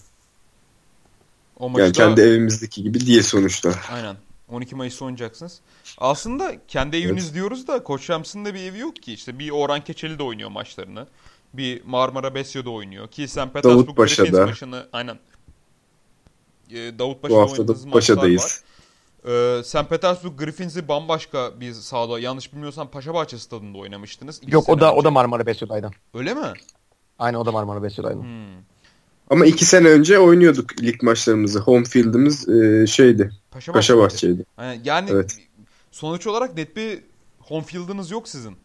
O 1.58 1.68
maçta 1.68 1.82
Yani 1.84 1.92
kendi 1.92 2.20
evimizdeki 2.20 2.82
gibi 2.82 3.06
değil 3.06 3.22
sonuçta. 3.22 3.74
aynen 3.92 4.16
12 4.48 4.74
Mayıs'ta 4.74 5.04
oynayacaksınız. 5.04 5.60
Aslında 5.98 6.54
kendi 6.68 6.96
eviniz 6.96 7.24
Evet. 7.24 7.34
diyoruz 7.34 7.68
da 7.68 7.82
Koç 7.82 8.10
Rams'ın 8.10 8.44
da 8.44 8.54
bir 8.54 8.60
evi 8.60 8.78
yok 8.78 8.96
ki. 8.96 9.12
İşte 9.12 9.38
bir 9.38 9.50
Orhan 9.50 9.84
Keçeli 9.84 10.18
de 10.18 10.22
oynuyor 10.22 10.50
maçlarını. 10.50 11.06
Bir 11.54 11.82
Marmara 11.84 12.34
Besyo'da 12.34 12.70
oynuyor. 12.70 13.08
Ki 13.08 13.28
St. 13.28 13.52
Petersburg. 13.52 13.96
Griffins 13.96 14.32
maçını 14.32 14.86
aynen. 14.92 15.18
Ee, 16.70 16.98
Davutpaşa'da 16.98 17.38
Bu 17.38 17.42
hafta 17.42 17.68
da 17.68 17.74
maçlar 17.86 18.16
var. 18.16 18.60
Ee, 19.26 19.62
St. 19.64 19.88
Petersburg 19.88 20.38
Griffins'i 20.38 20.88
bambaşka 20.88 21.60
bir 21.60 21.72
sahada 21.72 22.18
yanlış 22.18 22.52
bilmiyorsam 22.52 22.90
Paşabahçe 22.90 23.38
stadında 23.38 23.78
oynamıştınız. 23.78 24.38
İki 24.42 24.54
Yok 24.54 24.68
o 24.68 24.80
da 24.80 24.92
o 24.92 24.96
önce. 24.96 25.04
da 25.04 25.10
Marmara 25.10 25.46
Besyo'daydı. 25.46 25.90
Öyle 26.14 26.34
mi? 26.34 26.52
Aynen 27.18 27.38
o 27.38 27.46
da 27.46 27.52
Marmara 27.52 27.82
Besyo'daydı. 27.82 28.20
Hmm. 28.20 28.62
Ama 29.30 29.46
iki 29.46 29.64
sene 29.64 29.88
önce 29.88 30.18
oynuyorduk 30.18 30.82
lig 30.82 31.02
maçlarımızı. 31.02 31.58
Home 31.60 31.84
field'imiz 31.84 32.48
e, 32.48 32.86
şeydi. 32.86 33.30
Paşabahçe. 33.50 33.72
Paşabahçe'ydi. 33.94 34.44
Yani, 34.58 34.80
yani 34.84 35.10
Evet. 35.12 35.38
sonuç 35.90 36.26
olarak 36.26 36.56
net 36.56 36.76
bir 36.76 37.02
home 37.40 37.64
field'ınız 37.64 38.10
yok 38.10 38.28
sizin. 38.28 38.56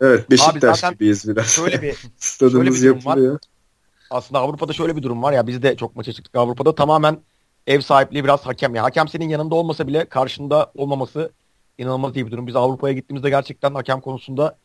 Evet 0.00 0.30
Beşiktaş 0.30 0.78
zaten 0.80 0.94
gibiyiz 0.94 1.28
biraz. 1.28 1.46
Şöyle 1.46 1.82
bir 1.82 1.96
Stadımız 2.16 2.52
şöyle 2.80 2.94
bir 2.94 3.00
durum 3.00 3.04
var. 3.04 3.16
yapılıyor. 3.16 3.38
aslında 4.10 4.38
Avrupa'da 4.40 4.72
şöyle 4.72 4.96
bir 4.96 5.02
durum 5.02 5.22
var 5.22 5.32
ya 5.32 5.46
biz 5.46 5.62
de 5.62 5.76
çok 5.76 5.96
maça 5.96 6.12
çıktık 6.12 6.34
Avrupa'da 6.34 6.74
tamamen 6.74 7.18
ev 7.68 7.80
sahipliği 7.80 8.24
biraz 8.24 8.46
hakem 8.46 8.74
ya. 8.74 8.82
Hakem 8.82 9.08
senin 9.08 9.28
yanında 9.28 9.54
olmasa 9.54 9.86
bile 9.86 10.04
karşında 10.04 10.72
olmaması 10.76 11.32
inanılmaz 11.78 12.16
iyi 12.16 12.26
bir 12.26 12.30
durum. 12.30 12.46
Biz 12.46 12.56
Avrupa'ya 12.56 12.94
gittiğimizde 12.94 13.30
gerçekten 13.30 13.74
hakem 13.74 14.00
konusunda 14.00 14.56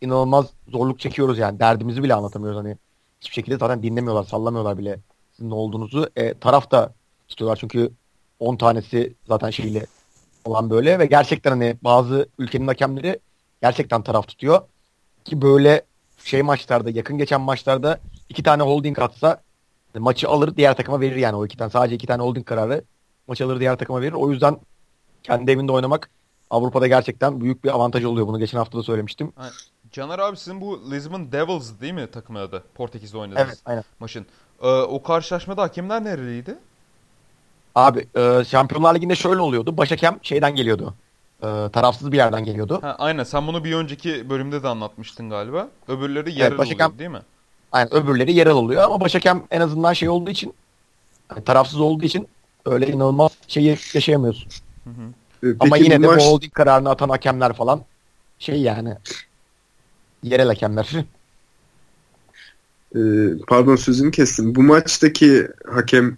inanılmaz 0.00 0.46
zorluk 0.68 1.00
çekiyoruz 1.00 1.38
yani. 1.38 1.58
Derdimizi 1.58 2.02
bile 2.02 2.14
anlatamıyoruz 2.14 2.58
hani. 2.58 2.76
Hiçbir 3.20 3.34
şekilde 3.34 3.58
zaten 3.58 3.82
dinlemiyorlar, 3.82 4.24
sallamıyorlar 4.24 4.78
bile 4.78 4.98
sizin 5.32 5.50
ne 5.50 5.54
olduğunuzu. 5.54 6.10
E, 6.16 6.34
taraf 6.34 6.70
da 6.70 6.94
tutuyorlar 7.28 7.56
çünkü 7.60 7.90
10 8.38 8.56
tanesi 8.56 9.14
zaten 9.28 9.50
şeyle 9.50 9.86
olan 10.44 10.70
böyle 10.70 10.98
ve 10.98 11.06
gerçekten 11.06 11.50
hani 11.50 11.76
bazı 11.82 12.28
ülkenin 12.38 12.66
hakemleri 12.66 13.18
gerçekten 13.62 14.02
taraf 14.02 14.28
tutuyor. 14.28 14.60
Ki 15.24 15.42
böyle 15.42 15.82
şey 16.24 16.42
maçlarda, 16.42 16.90
yakın 16.90 17.18
geçen 17.18 17.40
maçlarda 17.40 18.00
iki 18.28 18.42
tane 18.42 18.62
holding 18.62 18.98
atsa 18.98 19.42
maçı 19.98 20.28
alır 20.28 20.56
diğer 20.56 20.76
takıma 20.76 21.00
verir 21.00 21.16
yani 21.16 21.36
o 21.36 21.46
iki 21.46 21.56
tane. 21.56 21.70
Sadece 21.70 21.94
iki 21.94 22.06
tane 22.06 22.22
holding 22.22 22.46
kararı 22.46 22.84
maçı 23.28 23.44
alır 23.44 23.60
diğer 23.60 23.76
takıma 23.78 24.00
verir. 24.00 24.12
O 24.12 24.30
yüzden 24.30 24.56
kendi 25.22 25.50
evinde 25.50 25.72
oynamak 25.72 26.10
Avrupa'da 26.50 26.86
gerçekten 26.86 27.40
büyük 27.40 27.64
bir 27.64 27.68
avantaj 27.74 28.04
oluyor. 28.04 28.26
Bunu 28.26 28.38
geçen 28.38 28.58
hafta 28.58 28.78
da 28.78 28.82
söylemiştim. 28.82 29.32
Caner 29.92 30.18
abi 30.18 30.36
sizin 30.36 30.60
bu 30.60 30.90
Lisbon 30.90 31.32
Devils 31.32 31.80
değil 31.80 31.92
mi 31.92 32.06
takımın 32.10 32.40
adı? 32.40 32.64
Portekiz'de 32.74 33.18
oynadınız 33.18 33.46
Evet 33.48 33.58
aynen. 33.66 33.84
maçın. 34.00 34.26
Ee, 34.62 34.68
o 34.68 35.02
karşılaşmada 35.02 35.62
hakemler 35.62 36.04
nereliydi? 36.04 36.58
Abi 37.74 38.06
e, 38.16 38.44
Şampiyonlar 38.44 38.94
Ligi'nde 38.94 39.16
şöyle 39.16 39.40
oluyordu. 39.40 39.76
Baş 39.76 39.90
hakem 39.90 40.18
şeyden 40.22 40.54
geliyordu. 40.54 40.94
E, 41.42 41.46
tarafsız 41.72 42.12
bir 42.12 42.16
yerden 42.16 42.44
geliyordu. 42.44 42.78
Ha, 42.82 42.96
aynen 42.98 43.24
sen 43.24 43.46
bunu 43.46 43.64
bir 43.64 43.74
önceki 43.74 44.30
bölümde 44.30 44.62
de 44.62 44.68
anlatmıştın 44.68 45.30
galiba. 45.30 45.68
Öbürleri 45.88 46.38
yerel 46.38 46.58
baş 46.58 46.66
oluyor 46.66 46.80
hakem- 46.80 46.98
değil 46.98 47.10
mi? 47.10 47.20
Aynen 47.72 47.94
öbürleri 47.94 48.32
yerel 48.32 48.52
oluyor 48.52 48.82
ama 48.82 49.00
baş 49.00 49.14
hakem 49.14 49.42
en 49.50 49.60
azından 49.60 49.92
şey 49.92 50.08
olduğu 50.08 50.30
için 50.30 50.54
hani 51.28 51.44
tarafsız 51.44 51.80
olduğu 51.80 52.04
için 52.04 52.28
öyle 52.66 52.86
inanılmaz 52.88 53.30
şeyi 53.48 53.78
yaşayamıyorsun. 53.94 54.48
Hı 54.84 54.90
hı. 54.90 55.48
Ee, 55.48 55.56
Ama 55.60 55.74
peki 55.76 55.84
yine 55.84 55.98
bu 55.98 56.02
de 56.02 56.06
maç- 56.06 56.20
bu 56.20 56.24
holding 56.24 56.52
kararını 56.52 56.90
atan 56.90 57.08
hakemler 57.08 57.52
falan 57.52 57.82
şey 58.38 58.60
yani 58.62 58.94
yerel 60.22 60.46
hakemler. 60.46 60.90
Ee, 62.96 62.98
pardon 63.48 63.76
sözünü 63.76 64.10
kestim. 64.10 64.54
Bu 64.54 64.62
maçtaki 64.62 65.48
hakem 65.68 66.16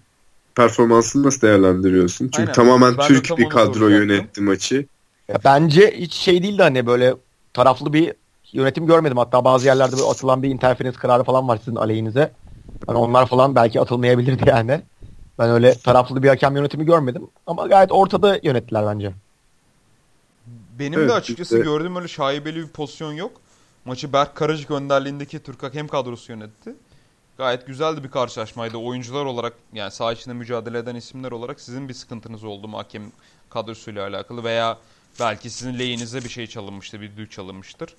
performansını 0.54 1.22
nasıl 1.22 1.40
değerlendiriyorsun? 1.40 2.24
Çünkü 2.24 2.38
Aynen. 2.42 2.52
tamamen 2.52 2.98
Ben 2.98 3.08
Türk 3.08 3.24
tam 3.28 3.38
bir 3.38 3.48
kadro 3.48 3.74
soracaktım. 3.74 4.08
yönetti 4.08 4.40
maçı. 4.40 4.86
Ya 5.28 5.38
bence 5.44 5.94
hiç 5.96 6.14
şey 6.14 6.42
değildi 6.42 6.62
hani 6.62 6.86
böyle 6.86 7.14
taraflı 7.54 7.92
bir 7.92 8.12
yönetim 8.52 8.86
görmedim. 8.86 9.16
Hatta 9.16 9.44
bazı 9.44 9.66
yerlerde 9.66 9.92
böyle 9.96 10.06
atılan 10.08 10.42
bir 10.42 10.48
interference 10.48 10.98
kararı 10.98 11.24
falan 11.24 11.48
var 11.48 11.56
sizin 11.56 11.76
aleyhinize. 11.76 12.32
Hani 12.86 12.98
onlar 12.98 13.26
falan 13.26 13.54
belki 13.54 13.80
atılmayabilirdi 13.80 14.48
yani. 14.48 14.82
Ben 15.38 15.50
öyle 15.50 15.74
taraflı 15.78 16.22
bir 16.22 16.28
hakem 16.28 16.56
yönetimi 16.56 16.84
görmedim. 16.84 17.26
Ama 17.46 17.66
gayet 17.66 17.92
ortada 17.92 18.40
yönettiler 18.42 18.86
bence. 18.86 19.12
Benim 20.78 20.98
Evet, 21.00 21.08
de 21.10 21.12
açıkçası 21.14 21.54
işte- 21.54 21.64
gördüğüm 21.64 21.96
öyle 21.96 22.08
şaibeli 22.08 22.56
bir 22.62 22.68
pozisyon 22.68 23.12
yok. 23.12 23.30
Maçı 23.84 24.12
Berk 24.12 24.34
Karacık 24.34 24.70
önderliğindeki 24.70 25.38
Türk 25.42 25.62
hakem 25.62 25.88
kadrosu 25.88 26.32
yönetti. 26.32 26.74
Gayet 27.38 27.66
güzeldi 27.66 28.04
bir 28.04 28.10
karşılaşmaydı. 28.10 28.76
Oyuncular 28.76 29.24
olarak 29.24 29.52
yani 29.72 29.90
saha 29.90 30.12
içinde 30.12 30.34
mücadele 30.34 30.78
eden 30.78 30.94
isimler 30.94 31.32
olarak 31.32 31.60
sizin 31.60 31.88
bir 31.88 31.94
sıkıntınız 31.94 32.44
oldu 32.44 32.68
mu 32.68 32.78
hakem 32.78 33.02
kadrosuyla 33.50 34.06
alakalı 34.08 34.44
veya 34.44 34.78
belki 35.20 35.50
sizin 35.50 35.78
lehinize 35.78 36.24
bir 36.24 36.28
şey 36.28 36.46
çalınmıştır, 36.46 37.00
bir 37.00 37.10
düdük 37.12 37.30
çalınmıştır. 37.30 37.94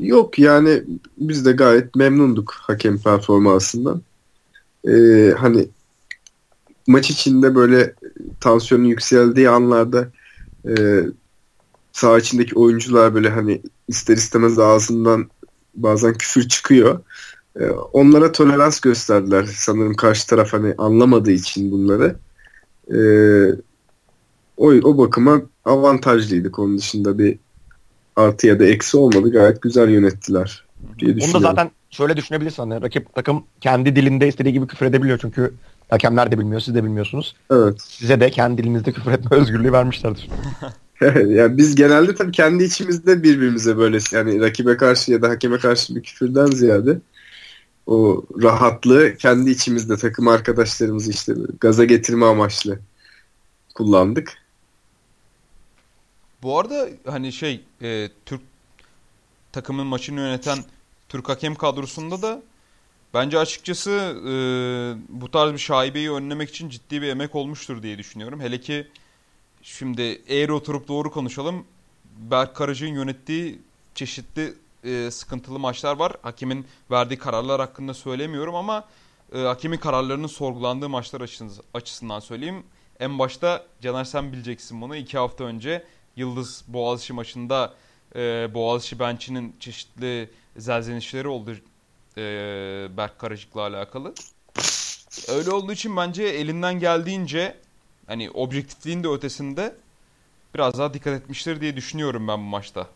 Yok 0.00 0.38
yani 0.38 0.82
biz 1.18 1.44
de 1.44 1.52
gayet 1.52 1.94
memnunduk 1.94 2.54
hakem 2.54 2.98
performansından. 2.98 4.02
Ee, 4.88 5.34
hani 5.38 5.68
maç 6.86 7.10
içinde 7.10 7.54
böyle 7.54 7.94
tansiyonun 8.40 8.84
yükseldiği 8.84 9.48
anlarda 9.50 10.08
e, 10.68 11.02
saha 11.92 12.18
içindeki 12.18 12.54
oyuncular 12.54 13.14
böyle 13.14 13.30
hani 13.30 13.62
ister 13.88 14.16
istemez 14.16 14.58
ağzından 14.58 15.30
bazen 15.74 16.14
küfür 16.14 16.48
çıkıyor. 16.48 17.00
Ee, 17.60 17.70
onlara 17.70 18.32
tolerans 18.32 18.80
gösterdiler. 18.80 19.44
Sanırım 19.44 19.94
karşı 19.94 20.26
taraf 20.26 20.52
hani 20.52 20.74
anlamadığı 20.78 21.30
için 21.30 21.72
bunları. 21.72 22.16
Ee, 22.94 23.60
o, 24.56 24.70
o 24.70 24.98
bakıma 24.98 25.42
avantajlıydık. 25.64 26.58
Onun 26.58 26.78
dışında 26.78 27.18
bir 27.18 27.38
artı 28.16 28.46
ya 28.46 28.60
da 28.60 28.64
eksi 28.64 28.96
olmadı. 28.96 29.32
Gayet 29.32 29.62
güzel 29.62 29.88
yönettiler 29.88 30.64
diye 30.98 31.10
Bunu 31.10 31.16
da 31.16 31.20
düşünüyorum. 31.20 31.42
zaten 31.42 31.70
şöyle 31.90 32.16
düşünebilirsin. 32.16 32.62
Hani 32.62 32.82
rakip 32.82 33.14
takım 33.14 33.44
kendi 33.60 33.96
dilinde 33.96 34.28
istediği 34.28 34.52
gibi 34.52 34.66
küfür 34.66 34.86
edebiliyor. 34.86 35.18
Çünkü 35.18 35.52
hakemler 35.90 36.32
de 36.32 36.38
bilmiyor, 36.38 36.60
siz 36.60 36.74
de 36.74 36.84
bilmiyorsunuz. 36.84 37.36
Evet. 37.50 37.80
Size 37.82 38.20
de 38.20 38.30
kendi 38.30 38.62
dilinizde 38.62 38.92
küfür 38.92 39.12
etme 39.12 39.36
özgürlüğü 39.36 39.72
vermişlerdir. 39.72 40.28
yani 41.26 41.56
biz 41.56 41.74
genelde 41.74 42.14
tabii 42.14 42.32
kendi 42.32 42.64
içimizde 42.64 43.22
birbirimize 43.22 43.76
böyle 43.76 43.98
yani 44.12 44.40
rakibe 44.40 44.76
karşı 44.76 45.12
ya 45.12 45.22
da 45.22 45.28
hakeme 45.28 45.58
karşı 45.58 45.96
bir 45.96 46.02
küfürden 46.02 46.46
ziyade 46.46 47.00
o 47.86 48.24
rahatlığı 48.42 49.16
kendi 49.16 49.50
içimizde 49.50 49.96
takım 49.96 50.28
arkadaşlarımızı 50.28 51.10
işte 51.10 51.34
gaza 51.60 51.84
getirme 51.84 52.26
amaçlı 52.26 52.78
kullandık. 53.74 54.32
Bu 56.46 56.58
arada 56.58 56.88
hani 57.06 57.32
şey 57.32 57.64
e, 57.82 58.08
Türk 58.26 58.40
takımın 59.52 59.86
maçını 59.86 60.20
yöneten 60.20 60.58
Türk 61.08 61.28
hakem 61.28 61.54
kadrosunda 61.54 62.22
da 62.22 62.42
bence 63.14 63.38
açıkçası 63.38 63.90
e, 63.90 64.32
bu 65.08 65.30
tarz 65.30 65.52
bir 65.52 65.58
şaibeyi 65.58 66.12
önlemek 66.12 66.50
için 66.50 66.68
ciddi 66.68 67.02
bir 67.02 67.08
emek 67.08 67.34
olmuştur 67.34 67.82
diye 67.82 67.98
düşünüyorum. 67.98 68.40
Hele 68.40 68.60
ki 68.60 68.86
şimdi 69.62 70.22
eğri 70.28 70.52
oturup 70.52 70.88
doğru 70.88 71.10
konuşalım. 71.10 71.64
Berk 72.04 72.56
Karacık'ın 72.56 72.94
yönettiği 72.94 73.58
çeşitli 73.94 74.54
e, 74.84 75.10
sıkıntılı 75.10 75.58
maçlar 75.58 75.96
var. 75.96 76.12
Hakemin 76.22 76.66
verdiği 76.90 77.18
kararlar 77.18 77.60
hakkında 77.60 77.94
söylemiyorum 77.94 78.54
ama 78.54 78.84
e, 79.34 79.38
hakemin 79.38 79.78
kararlarının 79.78 80.26
sorgulandığı 80.26 80.88
maçlar 80.88 81.28
açısından 81.74 82.20
söyleyeyim. 82.20 82.62
En 83.00 83.18
başta 83.18 83.66
Caner 83.80 84.04
sen 84.04 84.32
bileceksin 84.32 84.80
bunu. 84.80 84.96
iki 84.96 85.18
hafta 85.18 85.44
önce 85.44 85.84
Yıldız 86.16 86.64
Boğaziçi 86.68 87.12
maçında 87.12 87.74
e, 88.16 88.20
Boğaziçi 88.54 88.98
bench'inin 88.98 89.56
çeşitli 89.60 90.30
zelzenişleri 90.56 91.28
oldu 91.28 91.54
e, 92.16 92.22
Berk 92.96 93.18
Karacık'la 93.18 93.60
alakalı. 93.60 94.14
Öyle 95.28 95.50
olduğu 95.50 95.72
için 95.72 95.96
bence 95.96 96.22
elinden 96.22 96.78
geldiğince 96.78 97.56
hani 98.06 98.30
objektifliğin 98.30 99.04
de 99.04 99.08
ötesinde 99.08 99.74
biraz 100.54 100.78
daha 100.78 100.94
dikkat 100.94 101.20
etmiştir 101.22 101.60
diye 101.60 101.76
düşünüyorum 101.76 102.28
ben 102.28 102.38
bu 102.38 102.42
maçta. 102.42 102.86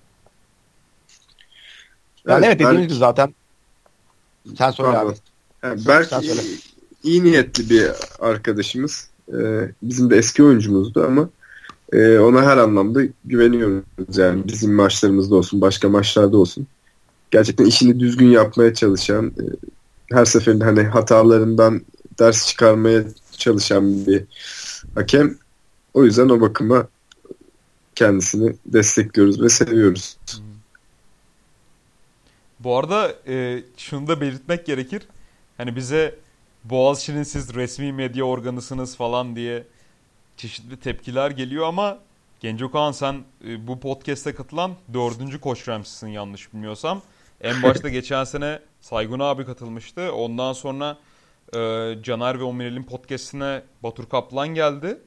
Yani 2.29 2.47
evet, 2.47 2.55
dediğiniz 2.55 2.77
belki- 2.77 2.89
gibi 2.89 2.99
zaten 2.99 3.35
sen 4.59 4.71
söyle 4.71 4.99
abi. 4.99 5.15
Yani 5.63 5.81
Sen 5.81 6.03
söyle. 6.03 6.43
iyi, 6.43 6.59
iyi 7.03 7.25
niyetli 7.25 7.71
bir 7.71 7.91
arkadaşımız. 8.19 9.11
Ee, 9.29 9.35
bizim 9.83 10.11
de 10.11 10.17
eski 10.17 10.43
oyuncumuzdu 10.45 11.05
ama 11.05 11.29
e, 11.93 12.19
ona 12.19 12.43
her 12.43 12.57
anlamda 12.57 13.01
güveniyoruz. 13.25 13.85
Yani 14.19 14.49
bizim 14.49 14.75
maçlarımızda 14.75 15.37
olsun, 15.37 15.61
başka 15.61 15.89
maçlarda 15.89 16.39
olsun. 16.39 16.67
Gerçekten 17.31 17.65
işini 17.65 18.01
düzgün 18.01 18.29
yapmaya 18.29 18.75
çalışan, 18.75 19.27
e, 19.27 19.45
her 20.11 20.25
seferinde 20.25 20.65
hani 20.65 20.83
hatalarından 20.83 21.83
ders 22.19 22.49
çıkarmaya 22.49 23.05
çalışan 23.33 24.07
bir 24.07 24.25
hakem. 24.95 25.39
O 25.95 26.05
yüzden 26.05 26.29
o 26.29 26.41
bakıma 26.41 26.89
kendisini 27.95 28.57
destekliyoruz 28.67 29.43
ve 29.43 29.49
seviyoruz. 29.49 30.17
Bu 32.61 32.79
arada 32.79 33.15
e, 33.27 33.63
şunu 33.77 34.07
da 34.07 34.21
belirtmek 34.21 34.67
gerekir. 34.67 35.03
Hani 35.57 35.77
bize 35.77 36.15
Boğaziçi'nin 36.65 37.23
siz 37.23 37.55
resmi 37.55 37.93
medya 37.93 38.25
organısınız 38.25 38.97
falan 38.97 39.37
diye 39.37 39.67
çeşitli 40.41 40.81
tepkiler 40.81 41.31
geliyor 41.31 41.67
ama 41.67 41.99
Genco 42.41 42.93
sen 42.93 43.25
e, 43.45 43.67
bu 43.67 43.81
podcast'e 43.81 44.35
katılan 44.35 44.75
dördüncü 44.95 45.41
Koç 45.41 45.69
Rams'sin 45.69 46.09
yanlış 46.09 46.53
bilmiyorsam. 46.53 47.03
En 47.41 47.63
başta 47.63 47.89
geçen 47.89 48.25
sene 48.25 48.59
Saygun 48.81 49.21
abi 49.21 49.45
katılmıştı. 49.45 50.13
Ondan 50.13 50.53
sonra 50.53 50.99
e, 51.55 51.59
Caner 52.03 52.39
ve 52.39 52.43
Omirel'in 52.43 52.83
podcast'ine 52.83 53.63
Batur 53.83 54.09
Kaplan 54.09 54.49
geldi. 54.49 54.99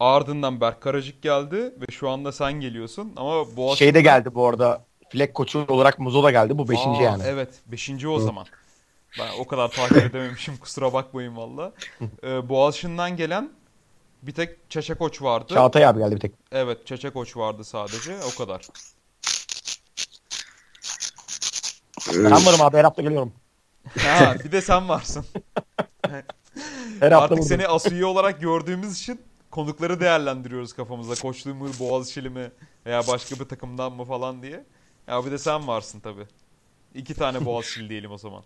Ardından 0.00 0.60
Berk 0.60 0.80
Karacık 0.80 1.22
geldi 1.22 1.56
ve 1.56 1.92
şu 1.92 2.08
anda 2.08 2.32
sen 2.32 2.52
geliyorsun. 2.52 3.12
Ama 3.16 3.56
Boğaziçi... 3.56 3.84
Şey 3.84 3.94
de 3.94 4.02
geldi 4.02 4.34
bu 4.34 4.46
arada. 4.46 4.84
Fleck 5.10 5.34
koçu 5.34 5.64
olarak 5.68 5.98
Muzo 5.98 6.22
da 6.22 6.30
geldi. 6.30 6.58
Bu 6.58 6.68
beşinci 6.68 7.00
Aa, 7.00 7.02
yani. 7.02 7.22
Evet. 7.26 7.54
Beşinci 7.66 8.08
o 8.08 8.18
zaman. 8.18 8.46
Ben 9.18 9.28
o 9.38 9.46
kadar 9.46 9.68
takip 9.68 9.96
edememişim. 9.96 10.56
Kusura 10.56 10.92
bakmayın 10.92 11.36
valla. 11.36 11.72
Ee, 12.22 12.48
Boğaziçi'nden 12.48 13.16
gelen 13.16 13.50
bir 14.22 14.32
tek 14.32 14.70
Çeçe 14.70 14.94
Koç 14.94 15.22
vardı. 15.22 15.54
Çağatay 15.54 15.86
abi 15.86 15.98
geldi 15.98 16.14
bir 16.14 16.20
tek. 16.20 16.32
Evet 16.52 16.86
Çeçe 16.86 17.10
Koç 17.10 17.36
vardı 17.36 17.64
sadece. 17.64 18.16
O 18.34 18.38
kadar. 18.38 18.68
Ben 22.14 22.46
varım 22.46 22.60
abi 22.60 22.76
her 22.76 22.84
hafta 22.84 23.02
geliyorum. 23.02 23.32
Ha, 23.98 24.34
bir 24.44 24.52
de 24.52 24.60
sen 24.60 24.88
varsın. 24.88 25.26
Her 27.00 27.12
hafta 27.12 27.34
Artık 27.34 27.44
seni 27.44 27.66
asüye 27.68 28.04
olarak 28.04 28.40
gördüğümüz 28.40 29.00
için 29.00 29.20
konukları 29.50 30.00
değerlendiriyoruz 30.00 30.72
kafamızda. 30.72 31.14
Koçlu 31.14 31.54
mu, 31.54 31.68
Boğaziçi'li 31.80 32.30
mi 32.30 32.50
veya 32.86 33.06
başka 33.06 33.36
bir 33.36 33.44
takımdan 33.44 33.92
mı 33.92 34.04
falan 34.04 34.42
diye. 34.42 34.64
Ya 35.06 35.26
bir 35.26 35.30
de 35.30 35.38
sen 35.38 35.68
varsın 35.68 36.00
tabii. 36.00 36.26
İki 36.94 37.14
tane 37.14 37.44
Boğaziçi'li 37.44 37.88
diyelim 37.88 38.10
o 38.12 38.18
zaman. 38.18 38.42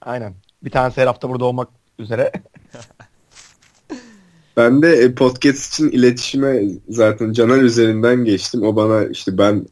Aynen. 0.00 0.34
Bir 0.62 0.70
tanesi 0.70 1.00
her 1.00 1.06
hafta 1.06 1.28
burada 1.28 1.44
olmak 1.44 1.68
üzere. 1.98 2.32
Ben 4.58 4.82
de 4.82 4.92
e, 4.96 5.14
podcast 5.14 5.74
için 5.74 5.90
iletişime 5.90 6.62
zaten 6.88 7.32
Caner 7.32 7.62
üzerinden 7.62 8.24
geçtim. 8.24 8.62
O 8.62 8.76
bana 8.76 9.04
işte 9.04 9.38
ben 9.38 9.66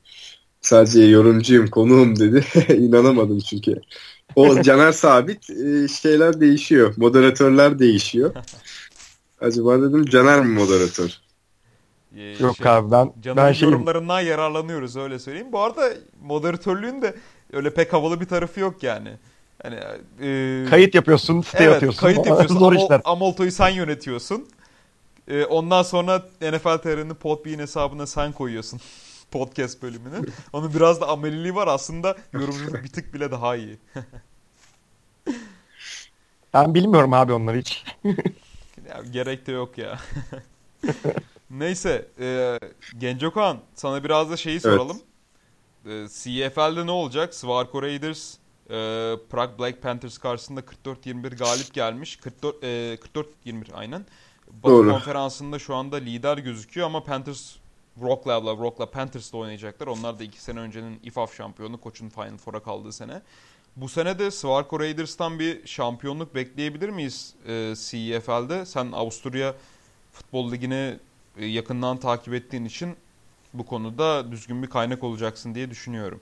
sadece 0.60 1.02
yorumcuyum, 1.02 1.70
konuğum 1.70 2.18
dedi. 2.18 2.44
İnanamadım 2.74 3.38
çünkü. 3.38 3.80
O 4.36 4.62
Caner 4.62 4.92
sabit, 4.92 5.50
e, 5.50 5.88
şeyler 5.88 6.40
değişiyor. 6.40 6.94
Moderatörler 6.96 7.78
değişiyor. 7.78 8.34
Acaba 9.40 9.78
dedim 9.82 10.04
Caner 10.04 10.40
mi 10.44 10.54
moderatör? 10.54 11.10
Ee, 12.16 12.36
Yok 12.40 12.56
şey- 12.56 12.66
abi 12.72 12.90
ben 12.90 13.12
Can'ın 13.22 13.36
ben 13.36 13.52
şeyim. 13.52 13.72
yorumlarından 13.72 14.20
yararlanıyoruz 14.20 14.96
öyle 14.96 15.18
söyleyeyim. 15.18 15.52
Bu 15.52 15.60
arada 15.60 15.90
moderatörlüğün 16.22 17.02
de 17.02 17.14
öyle 17.52 17.74
pek 17.74 17.92
havalı 17.92 18.20
bir 18.20 18.26
tarafı 18.26 18.60
yok 18.60 18.82
yani. 18.82 19.08
Hani 19.62 19.76
e, 20.22 20.64
Kayıt 20.70 20.94
yapıyorsun, 20.94 21.40
site 21.42 21.64
evet, 21.64 21.76
atıyorsun. 21.76 22.00
kayıt 22.00 22.18
yapıyorsun. 22.26 22.58
Zor 22.58 22.72
Amol- 22.72 22.84
işler. 22.84 23.00
Amolto'yu 23.04 23.52
sen 23.52 23.68
yönetiyorsun. 23.68 24.46
E, 25.28 25.44
ondan 25.44 25.82
sonra 25.82 26.18
NFL 26.40 26.78
TR'nin 26.78 27.14
Podbean 27.14 27.58
hesabına 27.58 28.06
sen 28.06 28.32
koyuyorsun 28.32 28.80
podcast 29.30 29.82
bölümünü. 29.82 30.26
Onun 30.52 30.74
biraz 30.74 31.00
da 31.00 31.08
ameliliği 31.08 31.54
var 31.54 31.68
aslında 31.68 32.16
yorumculuk 32.32 32.84
bir 32.84 32.88
tık 32.88 33.14
bile 33.14 33.30
daha 33.30 33.56
iyi. 33.56 33.78
Ben 36.54 36.74
bilmiyorum 36.74 37.12
abi 37.12 37.32
onları 37.32 37.58
hiç. 37.58 37.84
Ya, 38.88 39.02
gerek 39.10 39.46
de 39.46 39.52
yok 39.52 39.78
ya. 39.78 39.98
Neyse, 41.50 42.08
e, 42.20 42.58
Genco 42.98 43.30
Kaan 43.30 43.58
sana 43.74 44.04
biraz 44.04 44.30
da 44.30 44.36
şeyi 44.36 44.60
soralım. 44.60 45.00
E, 45.86 46.06
CFL'de 46.08 46.86
ne 46.86 46.90
olacak? 46.90 47.34
Swarco 47.34 47.82
Raiders 47.82 48.34
e, 48.70 48.76
Prague 49.30 49.58
Black 49.58 49.82
Panthers 49.82 50.18
karşısında 50.18 50.60
44-21 50.60 51.36
galip 51.36 51.74
gelmiş. 51.74 52.16
44 52.16 52.64
e, 52.64 52.66
44-21 53.46 53.74
aynen. 53.74 54.06
Batı 54.62 54.72
Doğru. 54.74 54.90
konferansında 54.90 55.58
şu 55.58 55.74
anda 55.74 55.96
lider 55.96 56.38
gözüküyor 56.38 56.86
ama 56.86 57.04
Panthers 57.04 57.52
Wroclaw'la 57.94 58.52
Wroclaw 58.52 58.90
Panthers'la 58.98 59.38
oynayacaklar. 59.38 59.86
Onlar 59.86 60.18
da 60.18 60.24
iki 60.24 60.42
sene 60.42 60.60
öncenin 60.60 61.00
IFAF 61.02 61.36
şampiyonu. 61.36 61.80
Koç'un 61.80 62.08
Final 62.08 62.36
Four'a 62.36 62.60
kaldığı 62.60 62.92
sene. 62.92 63.22
Bu 63.76 63.88
sene 63.88 64.18
de 64.18 64.30
Swarco 64.30 64.80
Raiders'tan 64.80 65.38
bir 65.38 65.66
şampiyonluk 65.66 66.34
bekleyebilir 66.34 66.88
miyiz 66.88 67.34
e, 67.48 67.72
CFL'de? 67.76 68.66
Sen 68.66 68.92
Avusturya 68.92 69.54
Futbol 70.12 70.52
Ligi'ni 70.52 70.98
e, 71.38 71.46
yakından 71.46 71.96
takip 71.96 72.34
ettiğin 72.34 72.64
için 72.64 72.96
bu 73.54 73.66
konuda 73.66 74.32
düzgün 74.32 74.62
bir 74.62 74.68
kaynak 74.70 75.04
olacaksın 75.04 75.54
diye 75.54 75.70
düşünüyorum. 75.70 76.20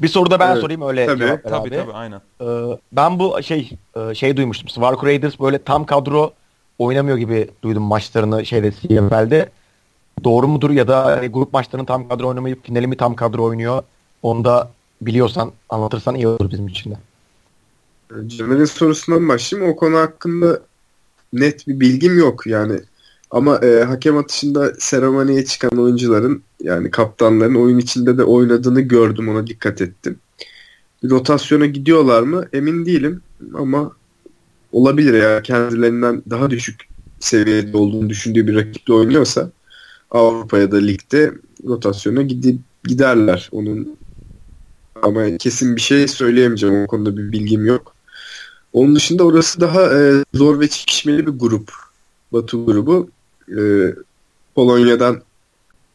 Bir 0.00 0.08
soru 0.08 0.30
da 0.30 0.40
ben 0.40 0.50
Evet, 0.52 0.60
sorayım 0.60 0.82
öyle 0.82 1.06
tabii. 1.06 1.18
cevap 1.18 1.44
ver 1.44 1.50
Tabii 1.50 1.68
abi. 1.68 1.70
tabii 1.76 1.92
aynen. 1.92 2.20
Ee, 2.40 2.78
ben 2.92 3.18
bu 3.18 3.42
şey 3.42 3.70
e, 3.96 4.14
şey 4.14 4.36
duymuştum. 4.36 4.68
Swarco 4.68 5.06
Raiders 5.06 5.40
böyle 5.40 5.62
tam 5.62 5.86
kadro 5.86 6.32
oynamıyor 6.80 7.18
gibi 7.18 7.48
duydum 7.62 7.82
maçlarını 7.82 8.46
şeyde 8.46 8.72
CFL'de. 8.72 9.50
Doğru 10.24 10.48
mudur 10.48 10.70
ya 10.70 10.88
da 10.88 11.04
hani 11.04 11.28
grup 11.28 11.52
maçlarını 11.52 11.86
tam 11.86 12.08
kadro 12.08 12.28
oynamayıp 12.28 12.66
finali 12.66 12.86
mi 12.86 12.96
tam 12.96 13.16
kadro 13.16 13.44
oynuyor? 13.44 13.82
Onu 14.22 14.44
da 14.44 14.70
biliyorsan 15.02 15.52
anlatırsan 15.68 16.14
iyi 16.14 16.26
olur 16.26 16.50
bizim 16.50 16.68
için 16.68 16.90
de. 16.90 16.96
Caner'in 18.28 18.64
sorusundan 18.64 19.28
başlayayım. 19.28 19.72
O 19.72 19.76
konu 19.76 19.96
hakkında 19.96 20.60
net 21.32 21.68
bir 21.68 21.80
bilgim 21.80 22.18
yok 22.18 22.46
yani. 22.46 22.80
Ama 23.30 23.56
e, 23.56 23.84
hakem 23.84 24.16
atışında 24.16 24.74
seremoniye 24.78 25.44
çıkan 25.44 25.78
oyuncuların 25.78 26.42
yani 26.60 26.90
kaptanların 26.90 27.54
oyun 27.54 27.78
içinde 27.78 28.18
de 28.18 28.24
oynadığını 28.24 28.80
gördüm. 28.80 29.28
Ona 29.28 29.46
dikkat 29.46 29.80
ettim. 29.80 30.16
Bir 31.02 31.10
rotasyona 31.10 31.66
gidiyorlar 31.66 32.22
mı 32.22 32.44
emin 32.52 32.86
değilim 32.86 33.22
ama 33.54 33.92
olabilir 34.72 35.14
ya 35.14 35.42
kendilerinden 35.42 36.22
daha 36.30 36.50
düşük 36.50 36.88
seviyede 37.20 37.76
olduğunu 37.76 38.10
düşündüğü 38.10 38.46
bir 38.46 38.54
rakiple 38.54 38.94
oynuyorsa 38.94 39.50
Avrupa'ya 40.10 40.72
da 40.72 40.76
ligde 40.76 41.32
rotasyona 41.66 42.22
gidip 42.22 42.60
giderler. 42.84 43.48
Onun 43.52 43.96
ama 45.02 45.36
kesin 45.36 45.76
bir 45.76 45.80
şey 45.80 46.08
söyleyemeyeceğim. 46.08 46.82
O 46.84 46.86
konuda 46.86 47.16
bir 47.16 47.32
bilgim 47.32 47.66
yok. 47.66 47.94
Onun 48.72 48.96
dışında 48.96 49.24
orası 49.24 49.60
daha 49.60 49.98
e, 49.98 50.24
zor 50.34 50.60
ve 50.60 50.68
çekişmeli 50.68 51.26
bir 51.26 51.32
grup. 51.32 51.72
Batu 52.32 52.66
grubu. 52.66 53.10
E, 53.48 53.60
Polonya'dan 54.54 55.22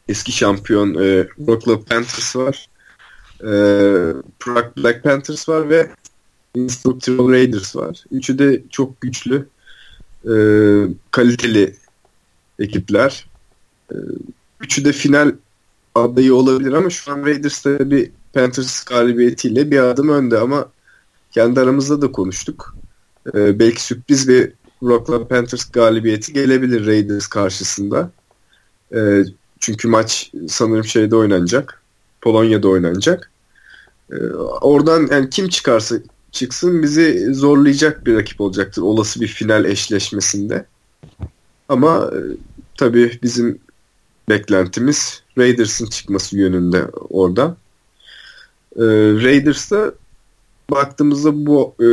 eski 0.07 0.31
şampiyon 0.31 0.93
e, 0.93 1.27
Wroclaw 1.37 1.95
Panthers 1.95 2.35
var. 2.35 2.67
E, 3.41 3.49
Prague 4.39 4.71
Black 4.77 5.03
Panthers 5.03 5.49
var 5.49 5.69
ve 5.69 5.89
Innsbruck 6.55 7.01
Tirol 7.01 7.31
Raiders 7.31 7.75
var. 7.75 8.03
Üçü 8.11 8.39
de 8.39 8.63
çok 8.69 9.01
güçlü, 9.01 9.47
e, 10.25 10.35
kaliteli 11.11 11.75
ekipler. 12.59 13.27
E, 13.91 13.95
üçü 14.59 14.85
de 14.85 14.91
final 14.91 15.31
adayı 15.95 16.35
olabilir 16.35 16.73
ama 16.73 16.89
şu 16.89 17.11
an 17.11 17.25
Raiders'ta 17.25 17.91
bir 17.91 18.11
Panthers 18.33 18.83
galibiyetiyle 18.83 19.71
bir 19.71 19.79
adım 19.79 20.09
önde 20.09 20.37
ama 20.39 20.69
kendi 21.31 21.59
aramızda 21.59 22.01
da 22.01 22.11
konuştuk. 22.11 22.75
Ee, 23.33 23.59
belki 23.59 23.83
sürpriz 23.83 24.29
bir 24.29 24.51
Wroclaw 24.79 25.27
Panthers 25.27 25.71
galibiyeti 25.71 26.33
gelebilir 26.33 26.87
Raiders 26.87 27.27
karşısında. 27.27 28.11
Ee, 28.95 29.23
çünkü 29.59 29.87
maç 29.87 30.31
sanırım 30.49 30.85
şeyde 30.85 31.15
oynanacak. 31.15 31.81
Polonya'da 32.21 32.67
oynanacak. 32.67 33.31
Ee, 34.11 34.15
oradan 34.61 35.07
yani 35.11 35.29
kim 35.29 35.49
çıkarsa 35.49 35.95
çıksın 36.35 36.83
bizi 36.83 37.33
zorlayacak 37.33 38.05
bir 38.05 38.15
rakip 38.15 38.41
olacaktır 38.41 38.81
olası 38.81 39.21
bir 39.21 39.27
final 39.27 39.65
eşleşmesinde. 39.65 40.65
Ama 41.69 42.11
e, 42.13 42.19
tabii 42.77 43.19
bizim 43.23 43.59
beklentimiz 44.29 45.23
Raiders'ın 45.37 45.85
çıkması 45.85 46.37
yönünde 46.37 46.85
oradan. 47.09 47.57
Ee, 48.75 48.83
Raiders'ta 49.23 49.93
baktığımızda 50.71 51.45
bu 51.45 51.75
e, 51.79 51.87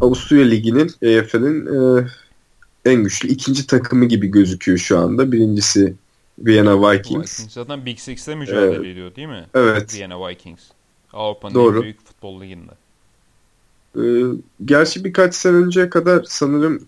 Avusturya 0.00 0.46
Ligi'nin 0.46 0.90
EFL'in 1.02 1.66
e, 1.66 2.06
en 2.84 3.04
güçlü 3.04 3.28
ikinci 3.28 3.66
takımı 3.66 4.04
gibi 4.04 4.26
gözüküyor 4.26 4.78
şu 4.78 4.98
anda. 4.98 5.32
Birincisi 5.32 5.94
Vienna 6.38 6.90
Vikings. 6.90 7.40
Vikings 7.40 7.54
zaten 7.54 7.86
Big 7.86 7.98
Six'te 7.98 8.34
mücadele 8.34 8.66
evet. 8.66 8.86
ediyor 8.86 9.14
değil 9.14 9.28
mi? 9.28 9.46
Evet. 9.54 9.94
Vienna 9.94 10.28
Vikings. 10.28 10.60
Avrupa'nın 11.12 11.76
en 11.76 11.82
büyük 11.82 12.06
futbol 12.06 12.40
liginde. 12.40 12.72
Ee, 13.96 14.00
gerçi 14.64 15.04
birkaç 15.04 15.34
sene 15.34 15.56
önceye 15.56 15.90
kadar 15.90 16.24
sanırım 16.28 16.82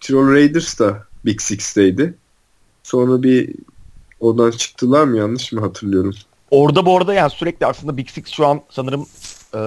Tirol 0.00 0.32
Raiders 0.32 0.78
da 0.78 1.04
Big 1.24 1.40
Six'teydi. 1.40 2.14
Sonra 2.82 3.22
bir 3.22 3.54
oradan 4.20 4.50
çıktılar 4.50 5.04
mı 5.04 5.16
yanlış 5.16 5.52
mı 5.52 5.60
hatırlıyorum? 5.60 6.14
Orada 6.50 6.86
bu 6.86 6.96
arada 6.96 7.14
yani 7.14 7.30
sürekli 7.30 7.66
aslında 7.66 7.96
Big 7.96 8.08
Six 8.08 8.28
şu 8.28 8.46
an 8.46 8.60
sanırım 8.70 9.06
e, 9.54 9.60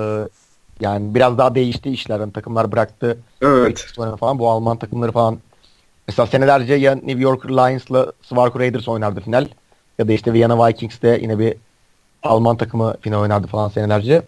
yani 0.80 1.16
biraz 1.16 1.38
daha 1.38 1.56
değişti 1.56 1.90
işler. 1.90 2.20
Yani 2.20 2.34
takımlar 2.34 2.72
bıraktı. 2.72 3.18
Evet. 3.42 3.88
Falan. 4.20 4.40
Bu 4.40 4.50
Alman 4.50 4.78
takımları 4.78 5.12
falan. 5.12 5.40
Mesela 6.08 6.28
senelerce 6.28 6.74
ya 6.74 6.96
New 6.96 7.22
York 7.22 7.46
Lions'la 7.46 8.12
Swarco 8.22 8.60
Raiders 8.60 8.88
oynardı 8.88 9.22
final. 9.22 9.48
Ya 10.00 10.08
da 10.08 10.14
işte 10.14 10.34
Vienna 10.34 10.68
Vikings'te 10.68 11.20
yine 11.22 11.40
bir 11.40 11.56
Alman 12.24 12.58
takımı 12.58 12.96
final 13.02 13.22
oynardı 13.22 13.48
falan 13.48 13.70
senelerce. 13.70 14.22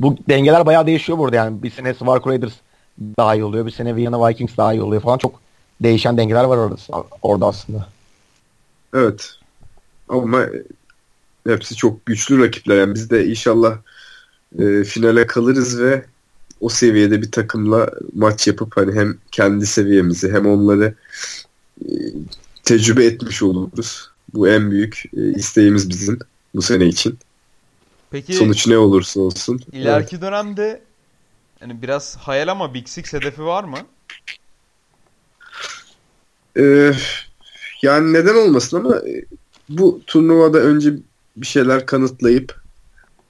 Bu 0.00 0.16
dengeler 0.28 0.66
bayağı 0.66 0.86
değişiyor 0.86 1.18
burada 1.18 1.36
yani. 1.36 1.62
Bir 1.62 1.70
sene 1.70 1.94
Swarco 1.94 2.30
Raiders 2.30 2.52
daha 3.18 3.34
iyi 3.34 3.44
oluyor. 3.44 3.66
Bir 3.66 3.70
sene 3.70 3.96
Vienna 3.96 4.28
Vikings 4.28 4.56
daha 4.56 4.72
iyi 4.72 4.82
oluyor 4.82 5.02
falan. 5.02 5.18
Çok 5.18 5.40
değişen 5.80 6.16
dengeler 6.16 6.44
var 6.44 6.56
orada, 6.56 6.76
orada 7.22 7.46
aslında. 7.46 7.88
Evet. 8.94 9.34
Ama 10.08 10.46
hepsi 11.46 11.76
çok 11.76 12.06
güçlü 12.06 12.44
rakipler. 12.44 12.76
Yani 12.76 12.94
biz 12.94 13.10
de 13.10 13.26
inşallah 13.26 13.78
e, 14.58 14.84
finale 14.84 15.26
kalırız 15.26 15.80
ve 15.80 16.04
o 16.60 16.68
seviyede 16.68 17.22
bir 17.22 17.32
takımla 17.32 17.90
maç 18.14 18.46
yapıp 18.46 18.76
hani 18.76 18.94
hem 18.94 19.18
kendi 19.30 19.66
seviyemizi 19.66 20.32
hem 20.32 20.46
onları 20.46 20.94
e, 21.84 21.88
tecrübe 22.62 23.04
etmiş 23.04 23.42
oluruz. 23.42 24.10
Bu 24.34 24.48
en 24.48 24.70
büyük 24.70 25.02
e, 25.16 25.30
isteğimiz 25.32 25.90
bizim 25.90 26.18
bu 26.54 26.62
sene 26.62 26.86
için. 26.86 27.18
Peki 28.14 28.32
sonuç 28.32 28.66
ne 28.66 28.78
olursa 28.78 29.20
olsun. 29.20 29.60
İleriki 29.72 30.16
evet. 30.16 30.22
dönemde 30.22 30.82
yani 31.60 31.82
biraz 31.82 32.16
hayal 32.16 32.48
ama 32.48 32.74
Big 32.74 32.88
Six 32.88 33.12
hedefi 33.12 33.44
var 33.44 33.64
mı? 33.64 33.78
Ee, 36.58 36.92
yani 37.82 38.12
neden 38.12 38.34
olmasın 38.34 38.76
ama 38.76 38.96
e, 38.96 39.24
bu 39.68 40.00
turnuvada 40.06 40.58
önce 40.58 40.92
bir 41.36 41.46
şeyler 41.46 41.86
kanıtlayıp 41.86 42.60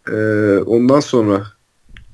e, 0.09 0.15
ondan 0.59 1.01
sonra 1.01 1.47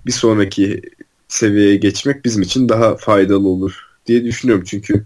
bir 0.07 0.13
sonraki 0.13 0.83
seviyeye 1.29 1.77
geçmek 1.77 2.25
bizim 2.25 2.43
için 2.43 2.69
daha 2.69 2.97
faydalı 2.97 3.49
olur 3.49 3.89
diye 4.07 4.25
düşünüyorum. 4.25 4.65
Çünkü 4.65 5.05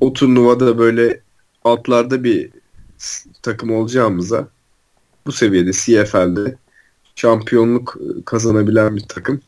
o 0.00 0.12
turnuvada 0.12 0.78
böyle 0.78 1.20
altlarda 1.64 2.24
bir 2.24 2.50
takım 3.42 3.70
olacağımıza 3.70 4.48
bu 5.26 5.32
seviyede 5.32 5.72
CFL'de 5.72 6.56
şampiyonluk 7.16 7.98
kazanabilen 8.24 8.96
bir 8.96 9.04
takım. 9.08 9.40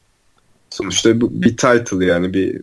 Sonuçta 0.70 1.20
bu 1.20 1.42
bir 1.42 1.56
title 1.56 2.04
yani 2.04 2.34
bir 2.34 2.62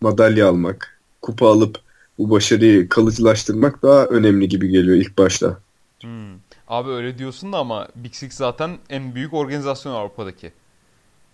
madalya 0.00 0.48
almak, 0.48 1.00
kupa 1.22 1.48
alıp 1.48 1.78
bu 2.18 2.30
başarıyı 2.30 2.88
kalıcılaştırmak 2.88 3.82
daha 3.82 4.04
önemli 4.04 4.48
gibi 4.48 4.68
geliyor 4.68 4.96
ilk 4.96 5.18
başta. 5.18 5.58
Hmm. 6.00 6.38
Abi 6.68 6.90
öyle 6.90 7.18
diyorsun 7.18 7.52
da 7.52 7.58
ama 7.58 7.88
Big 7.96 8.14
Six 8.14 8.32
zaten 8.32 8.78
en 8.90 9.14
büyük 9.14 9.34
organizasyon 9.34 9.92
Avrupa'daki. 9.92 10.52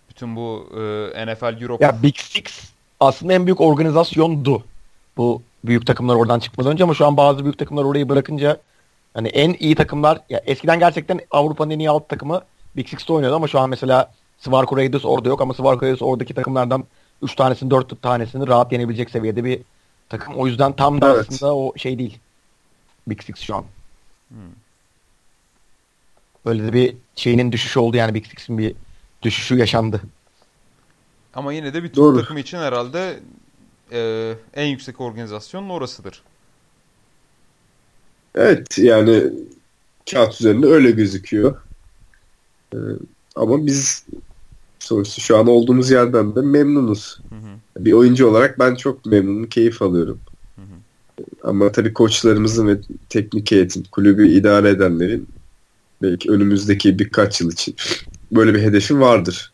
Bütün 0.09 0.35
bu 0.35 0.69
e, 1.15 1.25
NFL 1.25 1.61
Europe. 1.61 1.85
Ya 1.85 2.03
Big 2.03 2.15
Six 2.17 2.43
aslında 2.99 3.33
en 3.33 3.45
büyük 3.45 3.61
organizasyondu. 3.61 4.63
Bu 5.17 5.41
büyük 5.63 5.87
takımlar 5.87 6.15
oradan 6.15 6.39
çıkmadan 6.39 6.71
önce 6.71 6.83
ama 6.83 6.93
şu 6.93 7.05
an 7.05 7.17
bazı 7.17 7.43
büyük 7.43 7.57
takımlar 7.57 7.83
orayı 7.83 8.09
bırakınca 8.09 8.57
hani 9.15 9.27
en 9.27 9.55
iyi 9.59 9.75
takımlar 9.75 10.21
ya 10.29 10.41
eskiden 10.45 10.79
gerçekten 10.79 11.19
Avrupa'nın 11.31 11.71
en 11.71 11.79
iyi 11.79 11.89
alt 11.89 12.09
takımı 12.09 12.41
Big 12.77 12.87
Six'te 12.87 13.13
oynuyordu 13.13 13.35
ama 13.35 13.47
şu 13.47 13.59
an 13.59 13.69
mesela 13.69 14.11
Swarco 14.37 14.77
Raiders 14.77 15.05
orada 15.05 15.29
yok 15.29 15.41
ama 15.41 15.53
Swarco 15.53 15.85
Raiders 15.85 16.01
oradaki 16.01 16.33
takımlardan 16.33 16.83
3 17.21 17.35
tanesini 17.35 17.71
4 17.71 18.01
tanesini 18.01 18.47
rahat 18.47 18.71
yenebilecek 18.71 19.09
seviyede 19.09 19.43
bir 19.43 19.61
takım. 20.09 20.35
O 20.35 20.47
yüzden 20.47 20.73
tam 20.73 21.01
da 21.01 21.13
evet. 21.13 21.27
aslında 21.29 21.55
o 21.55 21.77
şey 21.77 21.99
değil. 21.99 22.19
Big 23.07 23.23
Six 23.23 23.39
şu 23.39 23.55
an. 23.55 23.65
Hmm. 24.29 24.37
Böyle 26.45 26.63
de 26.63 26.73
bir 26.73 26.95
şeyinin 27.15 27.51
düşüşü 27.51 27.79
oldu 27.79 27.97
yani 27.97 28.13
Big 28.13 28.25
Six'in 28.25 28.57
bir 28.57 28.75
düşüşü 29.21 29.57
yaşandı. 29.57 30.01
Ama 31.33 31.53
yine 31.53 31.73
de 31.73 31.83
bir 31.83 31.93
Türk 31.93 32.19
takımı 32.19 32.39
için 32.39 32.57
herhalde 32.57 33.19
e, 33.91 34.33
en 34.53 34.65
yüksek 34.65 35.01
organizasyonun 35.01 35.69
orasıdır. 35.69 36.23
Evet 38.35 38.77
yani 38.77 39.23
kağıt 40.11 40.41
üzerinde 40.41 40.67
öyle 40.67 40.91
gözüküyor. 40.91 41.55
Ee, 42.73 42.77
ama 43.35 43.65
biz 43.65 44.05
sonuçta 44.79 45.21
şu 45.21 45.37
an 45.37 45.47
olduğumuz 45.47 45.91
yerden 45.91 46.35
de 46.35 46.41
memnunuz. 46.41 47.19
Hı 47.29 47.35
hı. 47.35 47.85
Bir 47.85 47.93
oyuncu 47.93 48.27
olarak 48.27 48.59
ben 48.59 48.75
çok 48.75 49.05
memnunum, 49.05 49.49
keyif 49.49 49.81
alıyorum. 49.81 50.19
Hı 50.55 50.61
hı. 50.61 51.25
Ama 51.43 51.71
tabii 51.71 51.93
koçlarımızın 51.93 52.67
ve 52.67 52.77
teknik 53.09 53.51
eğitim, 53.51 53.83
kulübü 53.91 54.27
idare 54.27 54.69
edenlerin 54.69 55.27
belki 56.01 56.31
önümüzdeki 56.31 56.99
birkaç 56.99 57.41
yıl 57.41 57.51
için 57.51 57.75
böyle 58.31 58.53
bir 58.53 58.61
hedefi 58.61 58.99
vardır. 58.99 59.53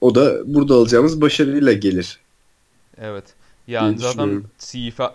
O 0.00 0.14
da 0.14 0.54
burada 0.54 0.74
alacağımız 0.74 1.20
başarıyla 1.20 1.72
gelir. 1.72 2.18
Evet. 2.98 3.24
Yani 3.66 3.98
zaten 3.98 4.42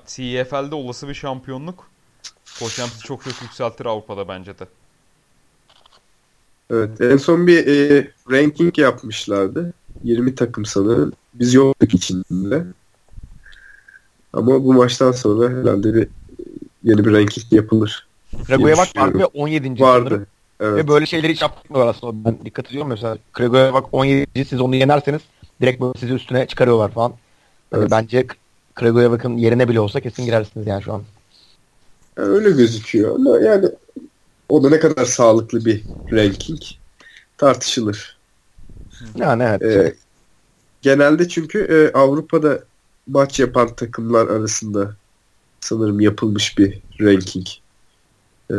CFL'de 0.05 0.75
olası 0.75 1.07
bir 1.07 1.13
şampiyonluk 1.13 1.88
Koşyams'ı 2.59 3.03
çok 3.03 3.23
çok 3.23 3.41
yükseltir 3.41 3.85
Avrupa'da 3.85 4.27
bence 4.27 4.59
de. 4.59 4.65
Evet. 6.71 7.01
En 7.01 7.17
son 7.17 7.47
bir 7.47 7.67
e, 7.67 8.07
ranking 8.31 8.77
yapmışlardı. 8.77 9.73
20 10.03 10.35
takım 10.35 10.65
sanırım. 10.65 11.13
Biz 11.33 11.53
yoktuk 11.53 11.93
içinde. 11.93 12.63
Ama 14.33 14.63
bu 14.63 14.73
maçtan 14.73 15.11
sonra 15.11 15.59
herhalde 15.59 15.93
bir 15.93 16.07
yeni 16.83 17.05
bir 17.05 17.13
ranking 17.13 17.45
yapılır. 17.51 18.07
Kragujevac 18.45 18.97
vardı 18.97 19.19
ve 19.19 19.25
17. 19.25 19.81
Vardı. 19.81 20.05
Sanırım. 20.09 20.27
Evet. 20.59 20.83
Ve 20.83 20.87
böyle 20.87 21.05
şeyleri 21.05 21.31
hiç 21.33 21.41
yapmıyorlar 21.41 21.91
aslında. 21.95 22.25
Ben 22.25 22.45
dikkat 22.45 22.67
ediyorum 22.67 22.89
mesela. 22.89 23.17
Kragujevac 23.33 23.83
17. 23.91 24.45
siz 24.45 24.61
onu 24.61 24.75
yenerseniz 24.75 25.21
direkt 25.61 25.81
böyle 25.81 25.99
sizi 25.99 26.13
üstüne 26.13 26.47
çıkarıyorlar 26.47 26.91
falan. 26.91 27.13
Evet. 27.71 27.81
Yani 27.81 27.91
bence 27.91 28.27
Kragujevac'ın 28.75 29.37
yerine 29.37 29.69
bile 29.69 29.79
olsa 29.79 29.99
kesin 29.99 30.25
girersiniz 30.25 30.67
yani 30.67 30.83
şu 30.83 30.93
an. 30.93 31.03
Yani 32.19 32.31
öyle 32.31 32.49
gözüküyor 32.51 33.15
ama 33.15 33.39
yani 33.39 33.69
o 34.49 34.63
da 34.63 34.69
ne 34.69 34.79
kadar 34.79 35.05
sağlıklı 35.05 35.65
bir 35.65 35.83
ranking 36.11 36.61
tartışılır. 37.37 38.17
Yani 39.15 39.43
evet. 39.43 39.63
Ee, 39.63 39.95
genelde 40.81 41.27
çünkü 41.27 41.59
e, 41.59 41.97
Avrupa'da 41.97 42.63
maç 43.07 43.39
yapan 43.39 43.75
takımlar 43.75 44.27
arasında 44.27 44.95
sanırım 45.59 45.99
yapılmış 45.99 46.57
bir 46.57 46.79
ranking. 47.01 47.47
Ee, 48.51 48.55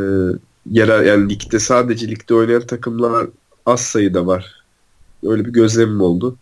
yerel 0.70 1.06
yani 1.06 1.28
ligde 1.28 1.58
sadece 1.58 2.08
ligde 2.08 2.34
oynayan 2.34 2.66
takımlar 2.66 3.26
az 3.66 3.80
sayıda 3.80 4.26
var. 4.26 4.64
Öyle 5.22 5.44
bir 5.44 5.52
gözlemim 5.52 6.00
oldu. 6.00 6.36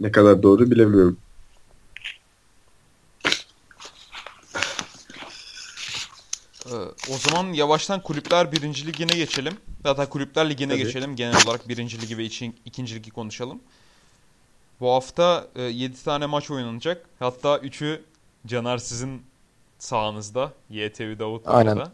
Ne 0.00 0.12
kadar 0.12 0.42
doğru 0.42 0.70
bilemiyorum. 0.70 1.16
Ee, 6.72 7.12
o 7.12 7.18
zaman 7.18 7.52
yavaştan 7.52 8.02
kulüpler 8.02 8.52
birinci 8.52 8.86
ligine 8.86 9.16
geçelim. 9.16 9.56
Zaten 9.82 10.06
kulüpler 10.06 10.50
ligine 10.50 10.72
Tabii. 10.72 10.84
geçelim. 10.84 11.16
Genel 11.16 11.46
olarak 11.46 11.68
birinci 11.68 12.02
ligi 12.02 12.18
ve 12.18 12.24
için, 12.24 12.56
ikinci 12.64 12.94
ligi 12.94 13.10
konuşalım. 13.10 13.60
Bu 14.80 14.90
hafta 14.90 15.48
e, 15.56 15.62
7 15.62 16.04
tane 16.04 16.26
maç 16.26 16.50
oynanacak. 16.50 17.06
Hatta 17.18 17.56
3'ü 17.56 18.02
Caner 18.46 18.78
sizin 18.78 19.22
sağınızda. 19.78 20.52
YTV 20.70 21.18
Davut 21.18 21.48
Aynen. 21.48 21.88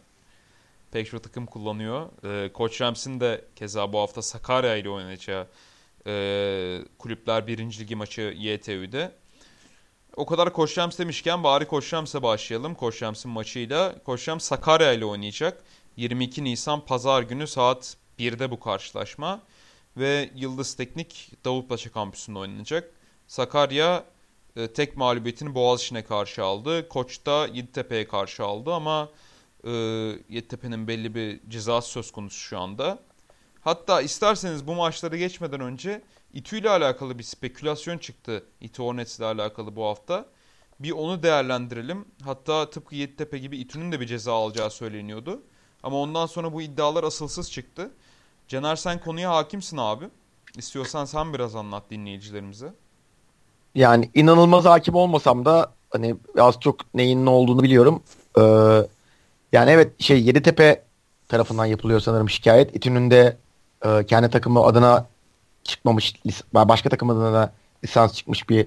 Pek 0.92 1.10
çok 1.10 1.22
takım 1.22 1.46
kullanıyor. 1.46 2.08
E, 2.24 2.52
Koç 2.52 2.80
Rams'in 2.80 3.20
de 3.20 3.44
keza 3.56 3.92
bu 3.92 3.98
hafta 3.98 4.22
Sakarya 4.22 4.76
ile 4.76 4.88
oynayacağı 4.88 5.46
e, 6.06 6.78
kulüpler 6.98 7.46
birinci 7.46 7.80
ligi 7.80 7.96
maçı 7.96 8.20
YTV'de. 8.20 9.12
O 10.16 10.26
kadar 10.26 10.52
Koşyams 10.52 10.98
demişken 10.98 11.44
bari 11.44 11.66
Koşyams'a 11.66 12.22
başlayalım. 12.22 12.74
Koşyams'ın 12.74 13.30
maçıyla. 13.30 14.02
Koşyams 14.04 14.44
Sakarya 14.44 14.92
ile 14.92 15.04
oynayacak. 15.04 15.64
22 15.96 16.44
Nisan 16.44 16.84
Pazar 16.84 17.22
günü 17.22 17.46
saat 17.46 17.96
1'de 18.18 18.50
bu 18.50 18.60
karşılaşma. 18.60 19.42
Ve 19.96 20.30
Yıldız 20.34 20.74
Teknik 20.74 21.30
Davutpaşa 21.44 21.92
kampüsünde 21.92 22.38
oynanacak. 22.38 22.90
Sakarya 23.26 24.04
e, 24.56 24.72
tek 24.72 24.96
mağlubiyetini 24.96 25.54
Boğaziçi'ne 25.54 26.04
karşı 26.04 26.44
aldı. 26.44 26.88
Koç 26.88 27.26
da 27.26 27.46
Yeditepe'ye 27.46 28.08
karşı 28.08 28.44
aldı 28.44 28.72
ama 28.74 29.08
e, 29.64 29.70
Yeditepe'nin 30.28 30.88
belli 30.88 31.14
bir 31.14 31.40
cezası 31.48 31.88
söz 31.88 32.12
konusu 32.12 32.38
şu 32.38 32.58
anda. 32.58 32.98
Hatta 33.60 34.00
isterseniz 34.00 34.66
bu 34.66 34.74
maçları 34.74 35.16
geçmeden 35.16 35.60
önce 35.60 36.02
İTÜ 36.34 36.58
ile 36.58 36.70
alakalı 36.70 37.18
bir 37.18 37.22
spekülasyon 37.22 37.98
çıktı. 37.98 38.42
İTÜ 38.60 38.82
Hornets 38.82 39.18
ile 39.18 39.24
alakalı 39.24 39.76
bu 39.76 39.84
hafta. 39.84 40.26
Bir 40.80 40.90
onu 40.90 41.22
değerlendirelim. 41.22 42.04
Hatta 42.24 42.70
tıpkı 42.70 42.94
Yeditepe 42.94 43.38
gibi 43.38 43.58
İTÜ'nün 43.58 43.92
de 43.92 44.00
bir 44.00 44.06
ceza 44.06 44.32
alacağı 44.32 44.70
söyleniyordu. 44.70 45.42
Ama 45.82 45.96
ondan 45.96 46.26
sonra 46.26 46.52
bu 46.52 46.62
iddialar 46.62 47.04
asılsız 47.04 47.50
çıktı. 47.50 47.90
Caner 48.48 48.76
sen 48.76 49.00
konuya 49.00 49.30
hakimsin 49.30 49.76
abi. 49.76 50.04
İstiyorsan 50.56 51.04
sen 51.04 51.34
biraz 51.34 51.56
anlat 51.56 51.90
dinleyicilerimize. 51.90 52.72
Yani 53.74 54.10
inanılmaz 54.14 54.64
hakim 54.64 54.94
olmasam 54.94 55.44
da 55.44 55.72
hani 55.90 56.16
az 56.38 56.60
çok 56.60 56.94
neyin 56.94 57.26
ne 57.26 57.30
olduğunu 57.30 57.62
biliyorum. 57.62 58.02
Ee, 58.38 58.42
yani 59.52 59.70
evet 59.70 60.00
şey 60.02 60.22
Yeditepe 60.22 60.82
tarafından 61.28 61.66
yapılıyor 61.66 62.00
sanırım 62.00 62.30
şikayet. 62.30 62.76
İTÜ'nün 62.76 63.10
de 63.10 63.36
e, 63.84 64.06
kendi 64.06 64.30
takımı 64.30 64.60
adına 64.60 65.06
çıkmamış, 65.64 66.14
başka 66.54 66.88
takım 66.88 67.10
adına 67.10 67.32
da 67.32 67.52
lisans 67.84 68.14
çıkmış 68.14 68.48
bir 68.48 68.66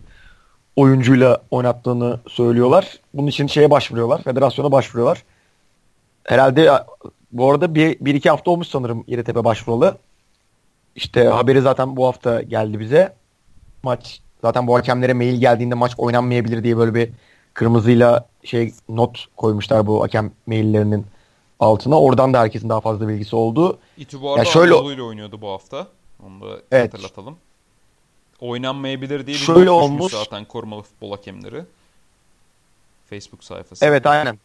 oyuncuyla 0.76 1.42
oynattığını 1.52 2.20
söylüyorlar. 2.30 3.00
Bunun 3.14 3.28
için 3.28 3.48
şeye 3.48 3.72
başvuruyorlar, 3.72 4.24
federasyona 4.24 4.72
başvuruyorlar. 4.72 5.24
Herhalde 6.24 6.72
bu 7.32 7.52
arada 7.52 7.76
bir, 7.76 7.98
bir 8.00 8.16
iki 8.16 8.30
hafta 8.30 8.52
olmuş 8.52 8.68
sanırım 8.68 9.04
Yeditepe 9.08 9.44
başvurulu. 9.44 9.98
İşte 10.96 11.28
haberi 11.28 11.62
zaten 11.62 11.96
bu 11.96 12.06
hafta 12.06 12.42
geldi 12.42 12.80
bize. 12.80 13.14
Maç 13.84 14.22
zaten 14.42 14.68
bu 14.68 14.76
hakemlere 14.76 15.14
mail 15.14 15.40
geldiğinde 15.40 15.76
maç 15.76 15.94
oynanmayabilir 15.98 16.64
diye 16.64 16.78
böyle 16.78 16.96
bir 16.96 17.10
kırmızıyla 17.54 18.28
şey 18.44 18.74
not 18.90 19.26
koymuşlar 19.38 19.88
bu 19.88 20.04
hakem 20.04 20.32
maillerinin 20.48 21.06
altına. 21.60 22.00
Oradan 22.00 22.34
da 22.34 22.40
herkesin 22.40 22.70
daha 22.70 22.82
fazla 22.82 23.08
bilgisi 23.08 23.36
oldu. 23.36 23.78
İTÜ 23.98 24.22
bu 24.22 24.30
arada 24.30 24.40
ya 24.40 24.46
şöyle... 24.46 24.74
oynuyordu 24.74 25.42
bu 25.42 25.50
hafta. 25.50 25.88
Onu 26.24 26.42
da 26.42 26.62
evet. 26.72 26.94
hatırlatalım. 26.94 27.38
Oynanmayabilir 28.40 29.28
diye 29.28 29.36
bir 29.36 29.42
şöyle 29.42 29.70
olmuş 29.70 30.12
zaten 30.12 30.46
korumalı 30.46 30.82
futbol 30.82 31.12
hakemleri. 31.12 31.64
Facebook 33.10 33.44
sayfası. 33.44 33.86
Evet 33.86 34.06
aynen. 34.06 34.40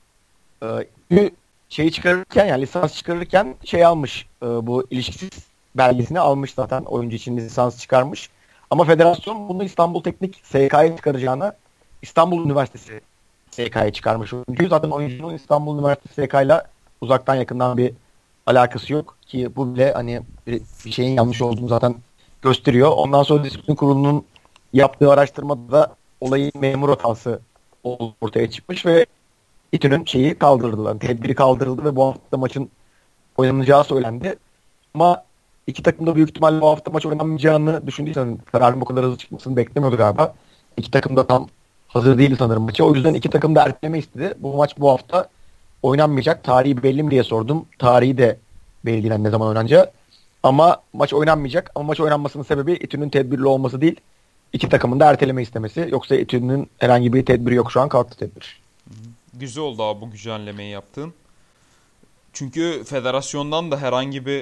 Ee, 0.62 1.30
şeyi 1.68 1.92
çıkarırken 1.92 2.46
yani 2.46 2.62
lisans 2.62 2.94
çıkarırken 2.94 3.54
şey 3.64 3.84
almış 3.84 4.26
e, 4.42 4.46
bu 4.46 4.86
ilişkisiz 4.90 5.30
belgesini 5.74 6.20
almış 6.20 6.54
zaten 6.54 6.82
oyuncu 6.82 7.16
için 7.16 7.36
lisans 7.36 7.80
çıkarmış. 7.80 8.30
Ama 8.70 8.84
federasyon 8.84 9.48
bunu 9.48 9.64
İstanbul 9.64 10.02
Teknik 10.02 10.40
SK'ya 10.44 10.96
çıkaracağına 10.96 11.56
İstanbul 12.02 12.46
Üniversitesi 12.46 13.00
SK'ya 13.50 13.92
çıkarmış 13.92 14.32
oyuncuyu. 14.32 14.68
Zaten 14.68 14.90
oyuncunun 14.90 15.34
İstanbul 15.34 15.78
Üniversitesi 15.78 16.26
SK 16.26 16.34
ile 16.34 16.62
uzaktan 17.00 17.34
yakından 17.34 17.78
bir 17.78 17.92
alakası 18.46 18.92
yok 18.92 19.16
ki 19.26 19.56
bu 19.56 19.74
bile 19.74 19.92
hani 19.92 20.20
bir, 20.46 20.62
şeyin 20.90 21.16
yanlış 21.16 21.42
olduğunu 21.42 21.68
zaten 21.68 21.94
gösteriyor. 22.42 22.92
Ondan 22.96 23.22
sonra 23.22 23.44
disiplin 23.44 23.74
kurulunun 23.74 24.24
yaptığı 24.72 25.12
araştırmada 25.12 25.72
da 25.72 25.96
olayın 26.20 26.52
memur 26.54 26.88
hatası 26.88 27.40
ortaya 28.20 28.50
çıkmış 28.50 28.86
ve 28.86 29.06
İTÜ'nün 29.72 30.04
şeyi 30.04 30.34
kaldırdılar. 30.34 30.98
Tedbiri 30.98 31.34
kaldırıldı 31.34 31.84
ve 31.84 31.96
bu 31.96 32.04
hafta 32.04 32.36
maçın 32.36 32.70
oynanacağı 33.36 33.84
söylendi. 33.84 34.36
Ama 34.94 35.24
iki 35.66 35.82
takım 35.82 36.06
da 36.06 36.14
büyük 36.14 36.30
ihtimalle 36.30 36.60
bu 36.60 36.68
hafta 36.68 36.90
maç 36.90 37.06
oynamayacağını 37.06 37.86
düşündüysen 37.86 38.38
Ferrari'nin 38.52 38.80
bu 38.80 38.84
kadar 38.84 39.04
hızlı 39.04 39.18
çıkmasını 39.18 39.56
beklemiyordu 39.56 39.96
galiba. 39.96 40.34
İki 40.76 40.90
takım 40.90 41.16
da 41.16 41.26
tam 41.26 41.48
hazır 41.88 42.18
değil 42.18 42.36
sanırım 42.38 42.62
maçı. 42.62 42.84
O 42.84 42.94
yüzden 42.94 43.14
iki 43.14 43.30
takım 43.30 43.54
da 43.54 43.62
erteleme 43.62 43.98
istedi. 43.98 44.34
Bu 44.38 44.56
maç 44.56 44.78
bu 44.78 44.90
hafta 44.90 45.28
oynanmayacak. 45.82 46.44
Tarihi 46.44 46.82
belli 46.82 47.02
mi 47.02 47.10
diye 47.10 47.24
sordum. 47.24 47.66
Tarihi 47.78 48.18
de 48.18 48.38
belli 48.84 49.02
değil 49.02 49.14
ne 49.14 49.30
zaman 49.30 49.48
oynanacağı. 49.48 49.90
Ama 50.42 50.82
maç 50.92 51.14
oynanmayacak. 51.14 51.70
Ama 51.74 51.86
maç 51.86 52.00
oynanmasının 52.00 52.44
sebebi 52.44 52.72
İTÜ'nün 52.72 53.08
tedbirli 53.08 53.46
olması 53.46 53.80
değil. 53.80 54.00
İki 54.52 54.68
takımın 54.68 55.00
da 55.00 55.10
erteleme 55.10 55.42
istemesi. 55.42 55.88
Yoksa 55.90 56.16
İTÜ'nün 56.16 56.70
herhangi 56.78 57.12
bir 57.12 57.26
tedbiri 57.26 57.54
yok 57.54 57.72
şu 57.72 57.80
an 57.80 57.88
kalktı 57.88 58.18
tedbir. 58.18 58.62
Güzel 59.34 59.64
oldu 59.64 59.82
abi 59.82 60.00
bu 60.00 60.10
güzellemeyi 60.10 60.70
yaptın. 60.70 61.14
Çünkü 62.32 62.84
federasyondan 62.84 63.70
da 63.70 63.80
herhangi 63.80 64.26
bir 64.26 64.40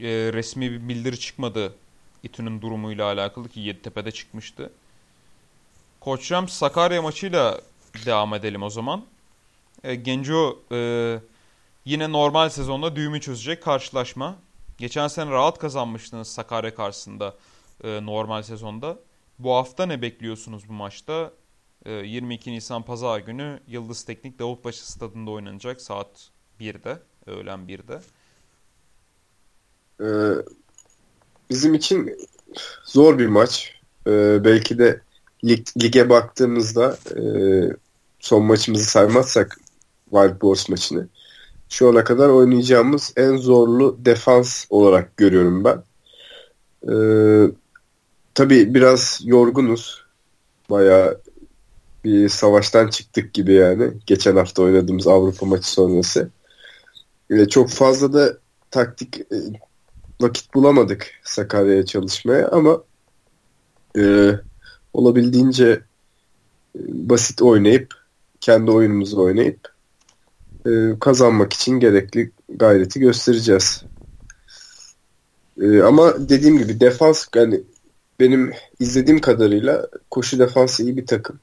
e, 0.00 0.32
resmi 0.32 0.72
bir 0.72 0.88
bildiri 0.88 1.20
çıkmadı 1.20 1.74
İTÜ'nün 2.22 2.60
durumuyla 2.60 3.04
alakalı 3.04 3.48
ki 3.48 3.60
Yeditepe'de 3.60 4.10
çıkmıştı. 4.10 4.72
Koç 6.00 6.32
Rams 6.32 6.52
Sakarya 6.52 7.02
maçıyla 7.02 7.60
devam 8.06 8.34
edelim 8.34 8.62
o 8.62 8.70
zaman. 8.70 9.04
E, 9.84 9.94
Genco 9.94 10.62
e, 10.72 11.20
yine 11.84 12.12
normal 12.12 12.48
sezonda 12.48 12.96
düğümü 12.96 13.20
çözecek 13.20 13.62
karşılaşma. 13.62 14.36
Geçen 14.78 15.08
sene 15.08 15.30
rahat 15.30 15.58
kazanmıştınız 15.58 16.28
Sakarya 16.28 16.74
karşısında 16.74 17.34
e, 17.84 18.06
normal 18.06 18.42
sezonda. 18.42 18.98
Bu 19.38 19.54
hafta 19.54 19.86
ne 19.86 20.02
bekliyorsunuz 20.02 20.68
bu 20.68 20.72
maçta? 20.72 21.32
E, 21.86 21.92
22 21.92 22.52
Nisan 22.52 22.82
Pazar 22.82 23.20
günü 23.20 23.60
Yıldız 23.66 24.04
Teknik 24.04 24.38
Davutbaşı 24.38 24.92
Stadında 24.92 25.30
oynanacak 25.30 25.80
saat 25.80 26.30
1'de, 26.60 26.98
öğlen 27.26 27.58
1'de. 27.58 28.00
Ee, 30.00 30.42
bizim 31.50 31.74
için 31.74 32.16
zor 32.84 33.18
bir 33.18 33.26
maç. 33.26 33.74
Belki 34.06 34.78
de 34.78 35.00
lig, 35.44 35.66
lige 35.82 36.08
baktığımızda 36.08 36.98
e, 37.16 37.22
son 38.20 38.44
maçımızı 38.44 38.84
saymazsak 38.84 39.58
Wild 40.12 40.42
Boars 40.42 40.68
maçını 40.68 41.08
şu 41.72 41.88
ana 41.88 42.04
kadar 42.04 42.28
oynayacağımız 42.28 43.12
en 43.16 43.36
zorlu 43.36 43.96
defans 44.04 44.66
olarak 44.70 45.16
görüyorum 45.16 45.64
ben. 45.64 45.82
Ee, 46.92 47.50
tabii 48.34 48.74
biraz 48.74 49.20
yorgunuz. 49.24 50.04
Bayağı 50.70 51.20
bir 52.04 52.28
savaştan 52.28 52.88
çıktık 52.88 53.34
gibi 53.34 53.52
yani. 53.52 53.92
Geçen 54.06 54.36
hafta 54.36 54.62
oynadığımız 54.62 55.06
Avrupa 55.06 55.46
maçı 55.46 55.70
sonrası. 55.70 56.30
Ee, 57.30 57.48
çok 57.48 57.70
fazla 57.70 58.12
da 58.12 58.38
taktik 58.70 59.18
e, 59.20 59.36
vakit 60.20 60.54
bulamadık 60.54 61.10
Sakarya'ya 61.24 61.86
çalışmaya 61.86 62.48
ama 62.48 62.82
e, 63.98 64.32
olabildiğince 64.92 65.82
e, 66.76 66.80
basit 67.08 67.42
oynayıp 67.42 67.94
kendi 68.40 68.70
oyunumuzu 68.70 69.22
oynayıp 69.22 69.71
e, 70.66 70.98
kazanmak 71.00 71.52
için 71.52 71.80
gerekli 71.80 72.30
gayreti 72.48 73.00
göstereceğiz. 73.00 73.84
E, 75.62 75.82
ama 75.82 76.28
dediğim 76.28 76.58
gibi 76.58 76.80
defans 76.80 77.26
yani 77.34 77.60
benim 78.20 78.52
izlediğim 78.80 79.20
kadarıyla 79.20 79.86
koşu 80.10 80.38
defansı 80.38 80.82
iyi 80.82 80.96
bir 80.96 81.06
takım. 81.06 81.40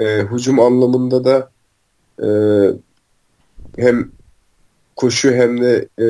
E, 0.00 0.22
hücum 0.22 0.60
anlamında 0.60 1.24
da 1.24 1.50
e, 2.22 2.28
hem 3.76 4.10
koşu 4.96 5.30
hem 5.30 5.60
de 5.60 5.88
e, 6.00 6.06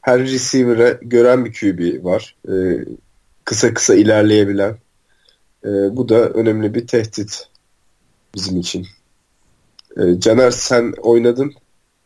her 0.00 0.20
receiver'e 0.20 0.98
gören 1.02 1.44
bir 1.44 1.52
QB 1.52 2.04
var. 2.04 2.36
E, 2.48 2.84
kısa 3.44 3.74
kısa 3.74 3.94
ilerleyebilen. 3.94 4.76
E, 5.64 5.68
bu 5.96 6.08
da 6.08 6.28
önemli 6.28 6.74
bir 6.74 6.86
tehdit 6.86 7.48
bizim 8.34 8.60
için. 8.60 8.86
E, 9.96 10.20
Caner 10.20 10.50
sen 10.50 10.94
oynadın 11.02 11.54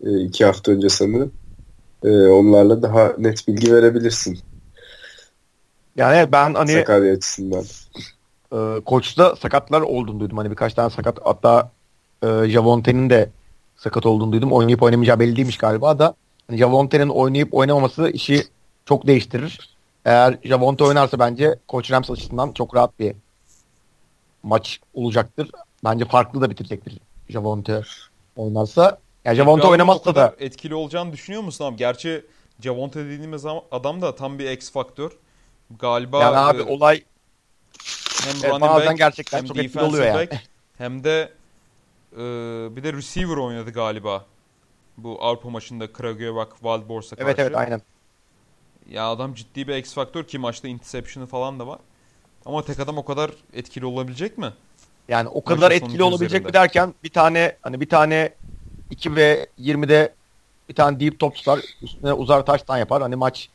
e, 0.04 0.20
iki 0.20 0.44
hafta 0.44 0.72
önce 0.72 0.88
sanırım. 0.88 1.32
E, 2.04 2.08
onlarla 2.10 2.82
daha 2.82 3.12
net 3.18 3.48
bilgi 3.48 3.74
verebilirsin. 3.74 4.38
Yani 5.96 6.32
ben 6.32 6.54
hani 6.54 6.72
Sakarya 6.72 7.14
açısından. 7.14 7.64
E, 8.52 8.80
koçta 8.80 9.36
sakatlar 9.36 9.80
olduğunu 9.80 10.20
duydum. 10.20 10.38
Hani 10.38 10.50
birkaç 10.50 10.74
tane 10.74 10.90
sakat 10.90 11.18
hatta 11.24 11.70
e, 12.22 12.26
Javonte'nin 12.48 13.10
de 13.10 13.30
sakat 13.76 14.06
olduğunu 14.06 14.32
duydum. 14.32 14.52
Oynayıp 14.52 14.82
oynamayacağı 14.82 15.20
belli 15.20 15.36
değilmiş 15.36 15.58
galiba 15.58 15.98
da. 15.98 16.14
Hani 16.48 16.58
Javonte'nin 16.58 17.08
oynayıp 17.08 17.54
oynamaması 17.54 18.08
işi 18.08 18.42
çok 18.86 19.06
değiştirir. 19.06 19.76
Eğer 20.04 20.38
Javonte 20.44 20.84
oynarsa 20.84 21.18
bence 21.18 21.58
Koç 21.68 21.90
Rams 21.90 22.10
açısından 22.10 22.52
çok 22.52 22.76
rahat 22.76 22.98
bir 22.98 23.14
maç 24.42 24.80
olacaktır. 24.94 25.50
Bence 25.84 26.04
farklı 26.04 26.40
da 26.40 26.50
bitirecektir 26.50 26.98
Javonte 27.28 27.82
oynarsa. 28.36 28.98
Yani 29.24 29.36
Javonte 29.36 29.66
oynamazsa 29.66 30.14
da 30.14 30.34
etkili 30.38 30.74
olacağını 30.74 31.12
düşünüyor 31.12 31.42
musun 31.42 31.64
abi? 31.64 31.76
Gerçi 31.76 32.26
Javonte 32.60 33.04
dediğimiz 33.04 33.46
adam 33.70 34.02
da 34.02 34.14
tam 34.14 34.38
bir 34.38 34.50
X 34.50 34.70
faktör. 34.72 35.10
Galiba 35.78 36.20
yani 36.20 36.36
abi 36.36 36.58
e, 36.58 36.62
olay 36.62 37.02
hem 38.24 38.36
evet, 38.36 38.44
running 38.44 38.86
back, 38.86 38.98
gerçekten 38.98 39.38
hem 39.38 39.46
çok 39.46 39.56
etkili 39.56 39.82
oluyor 39.82 40.04
yani. 40.04 40.28
hem 40.78 41.04
de 41.04 41.32
e, 42.12 42.18
bir 42.76 42.82
de 42.82 42.92
receiver 42.92 43.36
oynadı 43.36 43.70
galiba. 43.70 44.24
Bu 44.96 45.22
Avrupa 45.22 45.50
maçında 45.50 45.92
Kragujevac 45.92 46.48
Waldbors'a 46.50 47.16
karşı. 47.16 47.28
Evet 47.28 47.38
evet 47.38 47.56
aynen. 47.56 47.82
Ya 48.90 49.10
adam 49.10 49.34
ciddi 49.34 49.68
bir 49.68 49.76
X 49.76 49.94
faktör 49.94 50.24
ki 50.24 50.38
maçta 50.38 50.68
interception'ı 50.68 51.26
falan 51.26 51.60
da 51.60 51.66
var. 51.66 51.78
Ama 52.46 52.64
tek 52.64 52.80
adam 52.80 52.98
o 52.98 53.04
kadar 53.04 53.30
etkili 53.52 53.86
olabilecek 53.86 54.38
mi? 54.38 54.52
Yani 55.08 55.28
o 55.28 55.44
kadar 55.44 55.70
Maçın 55.70 55.86
etkili 55.86 56.02
olabilecek 56.02 56.40
üzerinde. 56.40 56.48
mi 56.48 56.54
derken 56.54 56.94
bir 57.04 57.10
tane 57.10 57.56
hani 57.62 57.80
bir 57.80 57.88
tane 57.88 58.30
2 58.90 59.16
ve 59.16 59.46
20'de 59.60 60.14
bir 60.68 60.74
tane 60.74 61.00
deep 61.00 61.18
top 61.18 61.34
tutar 61.34 61.60
üstüne 61.82 62.12
uzar 62.12 62.46
taştan 62.46 62.78
yapar. 62.78 63.02
Hani 63.02 63.16
maç 63.16 63.50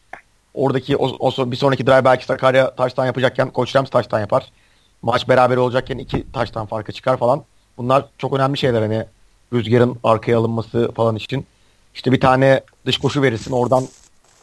Oradaki 0.53 0.97
o, 0.97 1.07
o 1.19 1.51
bir 1.51 1.55
sonraki 1.55 1.87
drive 1.87 2.05
belki 2.05 2.25
Sakarya 2.25 2.75
taştan 2.75 3.05
yapacakken 3.05 3.49
Koç 3.49 3.75
Rams 3.75 3.89
taştan 3.89 4.19
yapar. 4.19 4.51
Maç 5.01 5.29
beraber 5.29 5.57
olacakken 5.57 5.97
iki 5.97 6.31
taştan 6.31 6.65
farka 6.65 6.91
çıkar 6.91 7.17
falan. 7.17 7.43
Bunlar 7.77 8.05
çok 8.17 8.33
önemli 8.33 8.57
şeyler 8.57 8.81
hani 8.81 9.05
rüzgarın 9.53 9.99
arkaya 10.03 10.37
alınması 10.37 10.91
falan 10.91 11.15
için. 11.15 11.45
İşte 11.95 12.11
bir 12.11 12.19
tane 12.19 12.61
dış 12.85 12.97
koşu 12.97 13.21
verirsin 13.21 13.51
oradan 13.51 13.87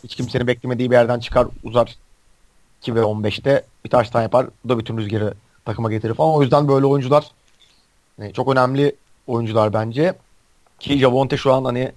hiç 0.04 0.14
kimsenin 0.14 0.46
beklemediği 0.46 0.90
bir 0.90 0.96
yerden 0.96 1.20
çıkar 1.20 1.46
uzar 1.64 1.96
2 2.82 2.94
ve 2.94 3.00
15'te 3.00 3.64
bir 3.84 3.90
taştan 3.90 4.22
yapar. 4.22 4.46
Bu 4.64 4.68
da 4.68 4.78
bütün 4.78 4.98
rüzgarı 4.98 5.34
takıma 5.66 5.90
getirir 5.90 6.14
falan. 6.14 6.34
O 6.34 6.42
yüzden 6.42 6.68
böyle 6.68 6.86
oyuncular 6.86 7.30
yani 8.18 8.32
çok 8.32 8.48
önemli 8.48 8.96
oyuncular 9.26 9.72
bence. 9.72 10.14
Ki 10.78 10.98
Javonte 10.98 11.36
şu 11.36 11.52
an 11.52 11.64
hani 11.64 11.92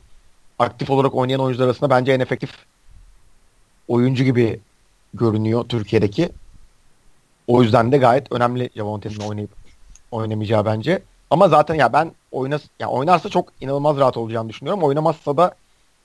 aktif 0.60 0.90
olarak 0.90 1.16
oynayan 1.16 1.42
oyuncular 1.42 1.66
arasında 1.66 1.90
bence 1.90 2.12
en 2.12 2.20
efektif 2.20 2.52
oyuncu 3.88 4.24
gibi 4.24 4.60
görünüyor 5.14 5.66
Türkiye'deki. 5.70 6.30
O 7.48 7.64
yüzden 7.64 7.92
de 7.92 7.98
gayet 7.98 8.32
önemli 8.32 8.70
Javonte'nin 8.76 9.20
oynayıp 9.20 9.52
oynamayacağı 10.12 10.66
bence. 10.66 11.02
Ama 11.30 11.48
zaten 11.48 11.76
ya 11.76 11.94
ben 11.94 12.12
oynas 12.32 12.62
ya 12.80 12.90
oynarsa 12.90 13.30
çok 13.30 13.54
inanılmaz 13.62 13.98
rahat 13.98 14.18
olacağını 14.18 14.50
düşünüyorum. 14.50 14.84
Oynamazsa 14.84 15.38
da 15.38 15.56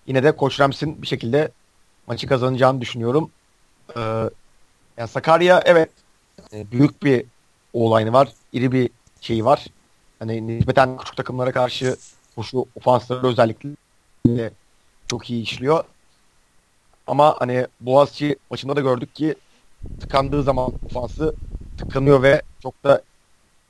yine 0.07 0.23
de 0.23 0.37
Koç 0.37 0.61
Rams'in 0.61 1.03
bir 1.03 1.07
şekilde 1.07 1.51
maçı 2.07 2.27
kazanacağını 2.27 2.81
düşünüyorum. 2.81 3.31
Ee, 3.97 4.01
yani 4.97 5.09
Sakarya 5.09 5.63
evet 5.65 5.91
e, 6.53 6.71
büyük 6.71 7.03
bir 7.03 7.25
olayını 7.75 8.13
var. 8.13 8.29
iri 8.53 8.73
bir 8.73 8.91
şeyi 9.21 9.45
var. 9.45 9.67
Hani 10.19 10.47
nispeten 10.47 10.97
küçük 10.97 11.17
takımlara 11.17 11.53
karşı 11.53 11.97
koşu 12.37 12.67
ofansları 12.75 13.27
özellikle 13.27 14.51
çok 15.09 15.31
iyi 15.31 15.43
işliyor. 15.43 15.85
Ama 17.07 17.37
hani 17.39 17.67
Boğaziçi 17.81 18.37
maçında 18.51 18.77
da 18.77 18.81
gördük 18.81 19.15
ki 19.15 19.35
tıkandığı 20.01 20.43
zaman 20.43 20.73
ofansı 20.87 21.35
tıkanıyor 21.79 22.23
ve 22.23 22.43
çok 22.63 22.85
da 22.85 23.03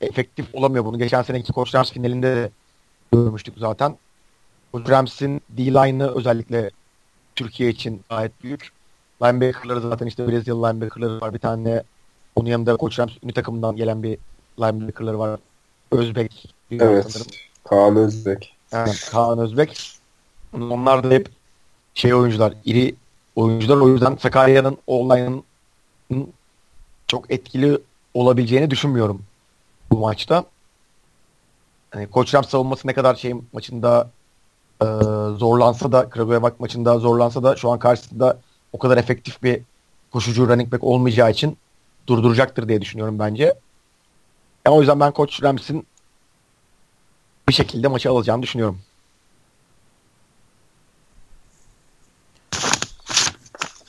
efektif 0.01 0.55
olamıyor 0.55 0.85
bunu. 0.85 0.99
Geçen 0.99 1.23
seneki 1.23 1.53
Koç 1.53 1.91
finalinde 1.93 2.37
de 2.37 2.51
görmüştük 3.13 3.55
zaten. 3.59 3.99
Koç 4.73 4.89
Rams'in 4.89 5.43
D-line'ı 5.49 6.15
özellikle 6.15 6.71
Türkiye 7.37 7.71
için 7.71 8.03
gayet 8.11 8.43
büyük. 8.43 8.73
Linebacker'ları 9.23 9.81
zaten 9.81 10.07
işte 10.07 10.29
Brezilya 10.29 10.67
linebacker'ları 10.67 11.21
var. 11.21 11.35
Bir 11.35 11.39
tane 11.39 11.83
onun 12.37 12.49
yanında 12.49 12.77
Koç 12.77 12.99
Rams 12.99 13.13
ünlü 13.23 13.33
takımından 13.33 13.77
gelen 13.77 14.03
bir 14.03 14.19
linebacker'ları 14.61 15.19
var. 15.19 15.41
Özbek. 15.91 16.55
Evet. 16.71 17.11
Sanırım. 17.11 17.31
Kaan 17.65 17.97
Özbek. 17.97 18.57
Yani 18.73 18.93
Kaan 19.11 19.39
Özbek. 19.39 19.91
Onlar 20.53 21.05
da 21.05 21.11
hep 21.11 21.29
şey 21.95 22.15
oyuncular, 22.15 22.55
iri 22.65 22.95
oyuncular. 23.37 23.77
O 23.77 23.89
yüzden 23.89 24.17
Sakarya'nın 24.17 24.79
online'ın 24.87 26.33
çok 27.07 27.31
etkili 27.31 27.79
olabileceğini 28.15 28.71
düşünmüyorum 28.71 29.23
bu 29.91 29.99
maçta. 29.99 30.45
Yani 31.95 32.07
Koç 32.07 32.35
Rams 32.35 32.49
savunması 32.49 32.89
ne 32.89 32.93
kadar 32.93 33.15
şey 33.15 33.35
maçında 33.53 34.11
e, 34.83 34.87
zorlansa 35.39 35.93
da 35.93 36.09
Kragujevac 36.11 36.55
maçında 36.59 36.99
zorlansa 36.99 37.43
da 37.43 37.57
şu 37.57 37.71
an 37.71 37.79
karşısında 37.79 38.39
o 38.73 38.79
kadar 38.79 38.97
efektif 38.97 39.43
bir 39.43 39.63
koşucu 40.13 40.49
running 40.49 40.73
back 40.73 40.85
olmayacağı 40.85 41.31
için 41.31 41.57
durduracaktır 42.07 42.69
diye 42.69 42.81
düşünüyorum 42.81 43.19
bence. 43.19 43.45
Yani 44.67 44.77
o 44.77 44.81
yüzden 44.81 45.01
ben 45.01 45.13
Koç 45.13 45.43
Rams'in 45.43 45.87
bir 47.49 47.53
şekilde 47.53 47.89
maçı 47.89 48.11
alacağını 48.11 48.43
düşünüyorum. 48.43 48.79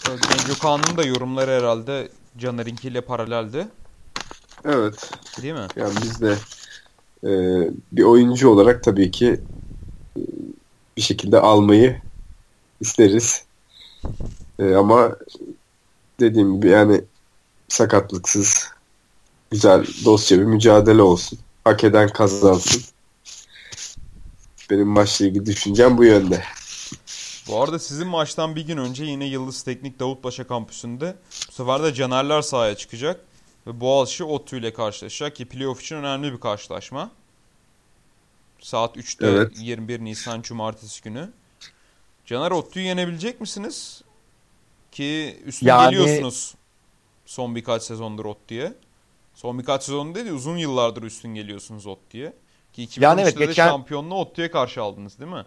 Genco 0.06 0.60
Kaan'ın 0.62 0.98
da 0.98 1.04
yorumları 1.04 1.52
herhalde 1.52 2.10
Caner'inki 2.38 2.88
ile 2.88 3.02
paraleldi. 3.02 3.68
Evet. 4.66 5.12
Değil 5.42 5.54
mi? 5.54 5.68
Yani 5.76 5.94
biz 6.02 6.22
de 6.22 6.36
e, 7.24 7.30
bir 7.92 8.04
oyuncu 8.04 8.50
olarak 8.50 8.84
tabii 8.84 9.12
ki 9.12 9.40
e, 10.18 10.22
bir 10.98 11.02
şekilde 11.02 11.40
almayı 11.40 12.02
isteriz. 12.82 13.46
E, 14.60 14.76
ama 14.76 15.16
dediğim 16.20 16.56
gibi 16.56 16.68
yani 16.68 17.02
sakatlıksız 17.76 18.70
güzel 19.52 19.86
dostça 20.06 20.40
bir 20.40 20.44
mücadele 20.44 21.02
olsun. 21.02 21.40
Hak 21.64 21.84
eden 21.84 22.10
kazansın. 22.10 22.84
Benim 24.70 24.88
maçla 24.88 25.26
ilgili 25.26 25.46
düşüncem 25.46 25.98
bu 25.98 26.04
yönde. 26.04 26.44
Bu 27.48 27.64
arada 27.64 27.80
sizin 27.80 28.08
maçtan 28.08 28.56
bir 28.56 28.68
gün 28.68 28.78
önce 28.78 29.04
yine 29.04 29.26
Yıldız 29.26 29.64
Teknik 29.64 30.00
Davutpaşa 30.00 30.48
kampüsünde 30.48 31.16
bu 31.50 31.52
sefer 31.52 31.84
de 31.84 31.94
Canerler 31.94 32.42
sahaya 32.42 32.76
çıkacak. 32.76 33.22
Ve 33.68 33.80
Boğaziçi 33.80 34.24
ODTÜ 34.24 34.60
ile 34.60 34.74
karşılaşacak 34.74 35.36
ki 35.36 35.46
playoff 35.46 35.82
için 35.82 35.96
önemli 35.96 36.34
bir 36.34 36.40
karşılaşma. 36.40 37.12
Saat 38.60 38.98
3'te 38.98 39.28
evet. 39.28 39.52
21 39.60 40.00
Nisan 40.00 40.42
Cumartesi 40.42 41.04
günü. 41.04 41.30
Caner 42.26 42.52
ODTÜ'yü 42.52 42.86
yenebilecek 42.86 43.42
misiniz? 43.42 44.02
Ki 44.92 45.40
üstüne 45.46 45.70
yani... 45.70 45.90
geliyorsunuz 45.90 46.56
son 47.36 47.56
birkaç 47.56 47.84
sezondur 47.84 48.26
ODTÜ'ye. 48.26 48.74
Son 49.34 49.60
birkaç 49.60 49.84
sezon 49.84 50.16
dedi 50.16 50.34
uzun 50.34 50.58
yıllardır 50.58 51.04
üstün 51.04 51.34
geliyorsunuz 51.36 51.88
ODTÜ'ye. 51.88 52.34
Ki 52.74 52.84
2013'te 52.84 53.06
yani 53.06 53.22
evet, 53.22 53.40
de 53.40 53.46
geçen... 53.46 53.68
şampiyonluğu 53.68 54.16
ODTÜ'ye 54.16 54.52
karşı 54.52 54.82
aldınız 54.82 55.20
değil 55.20 55.32
mi? 55.32 55.46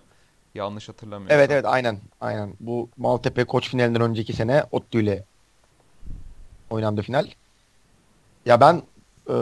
Yanlış 0.54 0.88
hatırlamıyorum. 0.88 1.36
Evet 1.36 1.50
evet 1.50 1.64
aynen. 1.64 1.98
Aynen. 2.20 2.54
Bu 2.60 2.88
Maltepe 2.96 3.44
koç 3.44 3.68
finalinden 3.68 4.02
önceki 4.02 4.32
sene 4.32 4.64
ODTÜ 4.70 5.02
ile 5.02 5.24
oynandı 6.70 7.02
final. 7.02 7.26
Ya 8.46 8.60
ben 8.60 8.82
e, 9.30 9.34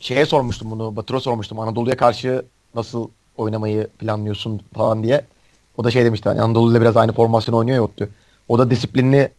şeye 0.00 0.26
sormuştum 0.26 0.70
bunu. 0.70 0.96
Batur'a 0.96 1.20
sormuştum. 1.20 1.60
Anadolu'ya 1.60 1.96
karşı 1.96 2.44
nasıl 2.74 3.08
oynamayı 3.36 3.88
planlıyorsun 3.98 4.62
falan 4.74 5.02
diye. 5.02 5.24
O 5.76 5.84
da 5.84 5.90
şey 5.90 6.04
demişti. 6.04 6.28
Hani 6.28 6.42
Anadolu 6.42 6.72
ile 6.72 6.80
biraz 6.80 6.96
aynı 6.96 7.12
formasyon 7.12 7.54
oynuyor 7.54 7.76
ya 7.76 7.82
ODTÜ. 7.82 8.10
O 8.48 8.58
da 8.58 8.70
disiplinli 8.70 9.32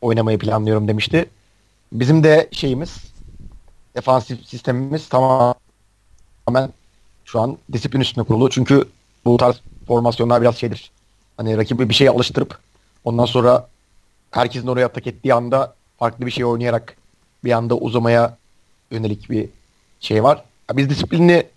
oynamayı 0.00 0.38
planlıyorum 0.38 0.88
demişti. 0.88 1.30
Bizim 1.92 2.24
de 2.24 2.48
şeyimiz 2.52 3.12
defansif 3.96 4.46
sistemimiz 4.46 5.08
tamamen 5.08 5.54
şu 7.24 7.40
an 7.40 7.58
disiplin 7.72 8.00
üstüne 8.00 8.24
kurulu. 8.24 8.50
Çünkü 8.50 8.84
bu 9.24 9.36
tarz 9.36 9.60
formasyonlar 9.86 10.42
biraz 10.42 10.56
şeydir. 10.56 10.90
Hani 11.36 11.56
rakibi 11.56 11.88
bir 11.88 11.94
şeye 11.94 12.10
alıştırıp 12.10 12.58
ondan 13.04 13.24
sonra 13.24 13.68
herkesin 14.30 14.66
oraya 14.66 14.86
atak 14.86 15.06
ettiği 15.06 15.34
anda 15.34 15.74
farklı 15.98 16.26
bir 16.26 16.30
şey 16.30 16.44
oynayarak 16.44 16.96
bir 17.44 17.52
anda 17.52 17.74
uzamaya 17.74 18.36
yönelik 18.90 19.30
bir 19.30 19.48
şey 20.00 20.22
var. 20.22 20.44
Biz 20.72 20.90
disiplinli 20.90 21.48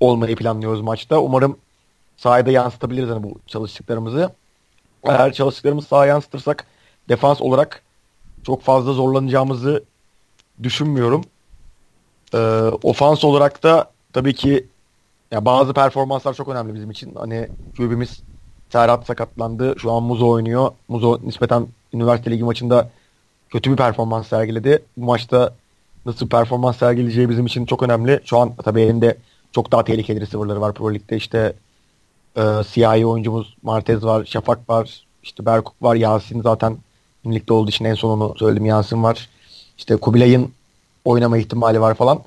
olmayı 0.00 0.36
planlıyoruz 0.36 0.80
maçta. 0.80 1.20
Umarım 1.20 1.58
sahada 2.16 2.50
yansıtabiliriz 2.50 3.10
hani 3.10 3.22
bu 3.22 3.38
çalıştıklarımızı. 3.46 4.32
Eğer 5.04 5.32
çalıştıklarımızı 5.32 5.88
sahaya 5.88 6.08
yansıtırsak 6.12 6.66
defans 7.08 7.40
olarak 7.40 7.82
çok 8.44 8.62
fazla 8.62 8.92
zorlanacağımızı 8.92 9.84
düşünmüyorum. 10.62 11.24
Ee, 12.34 12.38
ofans 12.82 13.24
olarak 13.24 13.62
da 13.62 13.90
tabii 14.12 14.34
ki 14.34 14.66
ya 15.30 15.44
bazı 15.44 15.72
performanslar 15.72 16.34
çok 16.34 16.48
önemli 16.48 16.74
bizim 16.74 16.90
için. 16.90 17.14
Hani 17.14 17.48
QB'miz 17.76 18.22
Serhat 18.72 19.06
sakatlandı. 19.06 19.74
Şu 19.78 19.92
an 19.92 20.02
Muzo 20.02 20.28
oynuyor. 20.28 20.70
Muzo 20.88 21.18
nispeten 21.22 21.66
üniversite 21.92 22.30
ligi 22.30 22.44
maçında 22.44 22.90
kötü 23.48 23.70
bir 23.70 23.76
performans 23.76 24.28
sergiledi. 24.28 24.82
Bu 24.96 25.04
maçta 25.04 25.54
nasıl 26.06 26.28
performans 26.28 26.76
sergileyeceği 26.76 27.28
bizim 27.28 27.46
için 27.46 27.66
çok 27.66 27.82
önemli. 27.82 28.20
Şu 28.24 28.38
an 28.38 28.54
tabii 28.64 28.80
elinde 28.80 29.16
çok 29.52 29.72
daha 29.72 29.84
tehlikeli 29.84 30.20
receiver'ları 30.20 30.60
var 30.60 30.74
Pro 30.74 30.94
Lig'de. 30.94 31.16
İşte 31.16 31.52
e, 32.36 32.42
siyahi 32.66 33.06
oyuncumuz 33.06 33.56
Martez 33.62 34.04
var, 34.04 34.24
Şafak 34.24 34.70
var, 34.70 35.04
işte 35.22 35.46
Berkuk 35.46 35.82
var, 35.82 35.94
Yasin 35.94 36.42
zaten 36.42 36.78
ligde 37.26 37.52
olduğu 37.52 37.70
için 37.70 37.84
en 37.84 37.94
son 37.94 38.10
onu 38.10 38.34
söyledim 38.38 38.66
Yasin 38.66 39.02
var. 39.02 39.28
İşte 39.78 39.96
Kubilay'ın 39.96 40.52
oynama 41.04 41.38
ihtimali 41.38 41.80
var 41.80 41.94
falan. 41.94 42.22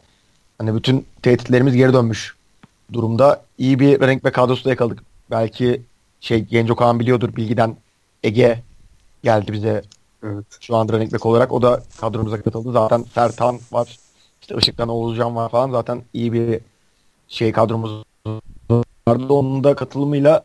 Hani 0.57 0.75
bütün 0.75 1.05
tehditlerimiz 1.21 1.75
geri 1.75 1.93
dönmüş 1.93 2.35
durumda. 2.93 3.41
İyi 3.57 3.79
bir 3.79 3.99
renk 3.99 4.25
ve 4.25 4.31
kadrosu 4.31 4.65
da 4.65 4.69
yakaladık. 4.69 5.03
Belki 5.31 5.81
şey 6.21 6.39
Genco 6.39 6.75
Kaan 6.75 6.99
biliyordur 6.99 7.35
bilgiden 7.35 7.75
Ege 8.23 8.63
geldi 9.23 9.53
bize 9.53 9.83
Evet. 10.23 10.45
Şu 10.59 10.75
an 10.75 10.89
running 10.89 11.13
back 11.13 11.25
olarak 11.25 11.51
o 11.51 11.61
da 11.61 11.83
kadromuza 11.99 12.41
katıldı. 12.41 12.71
Zaten 12.71 13.05
Sertan 13.13 13.59
var. 13.71 13.99
İşte 14.41 14.55
Işık'tan 14.55 14.89
Oğuzcan 14.89 15.35
var 15.35 15.49
falan. 15.49 15.71
Zaten 15.71 16.03
iyi 16.13 16.33
bir 16.33 16.59
şey 17.27 17.51
kadromuz 17.51 18.03
vardı. 19.07 19.33
Onun 19.33 19.63
da 19.63 19.75
katılımıyla 19.75 20.43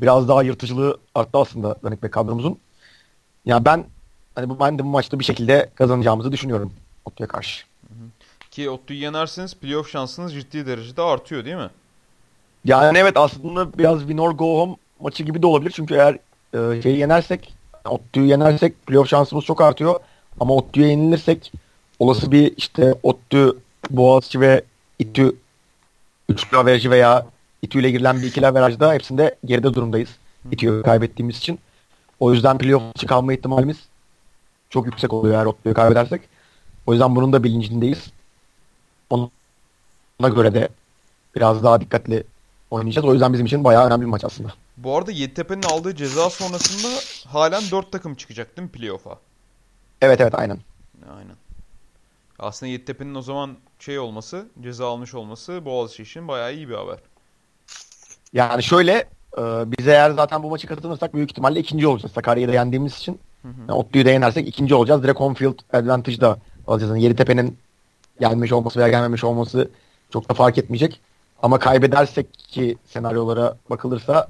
biraz 0.00 0.28
daha 0.28 0.42
yırtıcılığı 0.42 0.98
arttı 1.14 1.38
aslında 1.38 1.76
running 1.84 2.02
back 2.02 2.14
kadromuzun. 2.14 2.58
Ya 3.46 3.54
yani 3.54 3.64
ben 3.64 3.84
hani 4.34 4.48
bu 4.48 4.60
ben 4.60 4.78
de 4.78 4.84
bu 4.84 4.88
maçta 4.88 5.18
bir 5.18 5.24
şekilde 5.24 5.70
kazanacağımızı 5.74 6.32
düşünüyorum 6.32 6.72
Ottu'ya 7.04 7.28
karşı. 7.28 7.64
Ki 8.50 8.70
Ottu'yu 8.70 9.00
yenerseniz 9.00 9.54
playoff 9.54 9.90
şansınız 9.90 10.34
ciddi 10.34 10.66
derecede 10.66 11.02
artıyor 11.02 11.44
değil 11.44 11.56
mi? 11.56 11.70
Yani 12.64 12.98
evet 12.98 13.16
aslında 13.16 13.78
biraz 13.78 13.98
win 14.00 14.18
or 14.18 14.30
go 14.30 14.60
home 14.60 14.76
maçı 15.00 15.22
gibi 15.22 15.42
de 15.42 15.46
olabilir. 15.46 15.72
Çünkü 15.76 15.94
eğer 15.94 16.18
e, 16.54 16.82
şeyi 16.82 16.98
yenersek 16.98 17.54
ODTÜ'yü 17.84 18.26
yenersek 18.26 18.86
playoff 18.86 19.08
şansımız 19.08 19.44
çok 19.44 19.60
artıyor. 19.60 20.00
Ama 20.40 20.54
ODTÜ'ye 20.54 20.88
yenilirsek 20.88 21.52
olası 21.98 22.32
bir 22.32 22.56
işte 22.56 22.94
ODTÜ, 23.02 23.56
Boğaziçi 23.90 24.40
ve 24.40 24.64
İTÜ 24.98 25.36
üçlü 26.28 26.56
averajı 26.56 26.90
veya 26.90 27.26
İTÜ 27.62 27.80
ile 27.80 27.90
girilen 27.90 28.22
bir 28.22 28.26
ikili 28.26 28.46
averajda 28.46 28.92
hepsinde 28.92 29.34
geride 29.44 29.74
durumdayız. 29.74 30.10
İTÜ'yü 30.52 30.82
kaybettiğimiz 30.82 31.36
için. 31.36 31.58
O 32.20 32.32
yüzden 32.32 32.58
playoff 32.58 33.06
kalma 33.06 33.32
ihtimalimiz 33.32 33.76
çok 34.70 34.86
yüksek 34.86 35.12
oluyor 35.12 35.34
eğer 35.34 35.46
ODTÜ'yü 35.46 35.74
kaybedersek. 35.74 36.22
O 36.86 36.92
yüzden 36.92 37.16
bunun 37.16 37.32
da 37.32 37.44
bilincindeyiz. 37.44 38.10
Ona 39.10 40.28
göre 40.28 40.54
de 40.54 40.68
biraz 41.34 41.62
daha 41.64 41.80
dikkatli 41.80 42.24
oynayacağız. 42.70 43.08
O 43.08 43.12
yüzden 43.12 43.32
bizim 43.32 43.46
için 43.46 43.64
bayağı 43.64 43.86
önemli 43.86 44.00
bir 44.00 44.10
maç 44.10 44.24
aslında. 44.24 44.54
Bu 44.76 44.96
arada 44.96 45.12
Yeditepe'nin 45.12 45.62
aldığı 45.62 45.96
ceza 45.96 46.30
sonrasında 46.30 46.88
halen 47.28 47.62
4 47.70 47.92
takım 47.92 48.14
çıkacak 48.14 48.56
değil 48.56 48.68
mi 48.68 48.72
playoff'a? 48.72 49.18
Evet 50.02 50.20
evet 50.20 50.34
aynen. 50.34 50.58
Aynen. 51.18 51.36
Aslında 52.38 52.72
Yeditepe'nin 52.72 53.14
o 53.14 53.22
zaman 53.22 53.56
şey 53.78 53.98
olması, 53.98 54.48
ceza 54.62 54.88
almış 54.88 55.14
olması 55.14 55.64
Boğaziçi 55.64 56.02
için 56.02 56.28
bayağı 56.28 56.54
iyi 56.54 56.68
bir 56.68 56.74
haber. 56.74 56.98
Yani 58.32 58.62
şöyle 58.62 59.08
e, 59.38 59.42
biz 59.78 59.88
eğer 59.88 60.10
zaten 60.10 60.42
bu 60.42 60.50
maçı 60.50 60.66
kazanırsak 60.66 61.14
büyük 61.14 61.30
ihtimalle 61.30 61.60
ikinci 61.60 61.86
olacağız. 61.86 62.12
Sakarya'yı 62.12 62.48
da 62.48 62.52
yendiğimiz 62.52 62.96
için. 62.96 63.18
Hı 63.42 63.48
hı. 63.48 63.52
Yani 63.60 63.72
Otlu'yu 63.72 64.04
da 64.04 64.10
yenersek 64.10 64.48
ikinci 64.48 64.74
olacağız. 64.74 65.02
Direkt 65.02 65.20
home 65.20 65.34
field 65.34 65.58
advantage 65.72 66.20
da 66.20 66.38
alacağız. 66.66 66.90
Yani 66.90 67.02
Yeditepe'nin 67.02 67.58
gelmiş 68.20 68.52
olması 68.52 68.78
veya 68.78 68.88
gelmemiş 68.88 69.24
olması 69.24 69.70
çok 70.10 70.28
da 70.28 70.34
fark 70.34 70.58
etmeyecek. 70.58 71.00
Ama 71.42 71.58
kaybedersek 71.58 72.34
ki 72.34 72.76
senaryolara 72.86 73.56
bakılırsa 73.70 74.28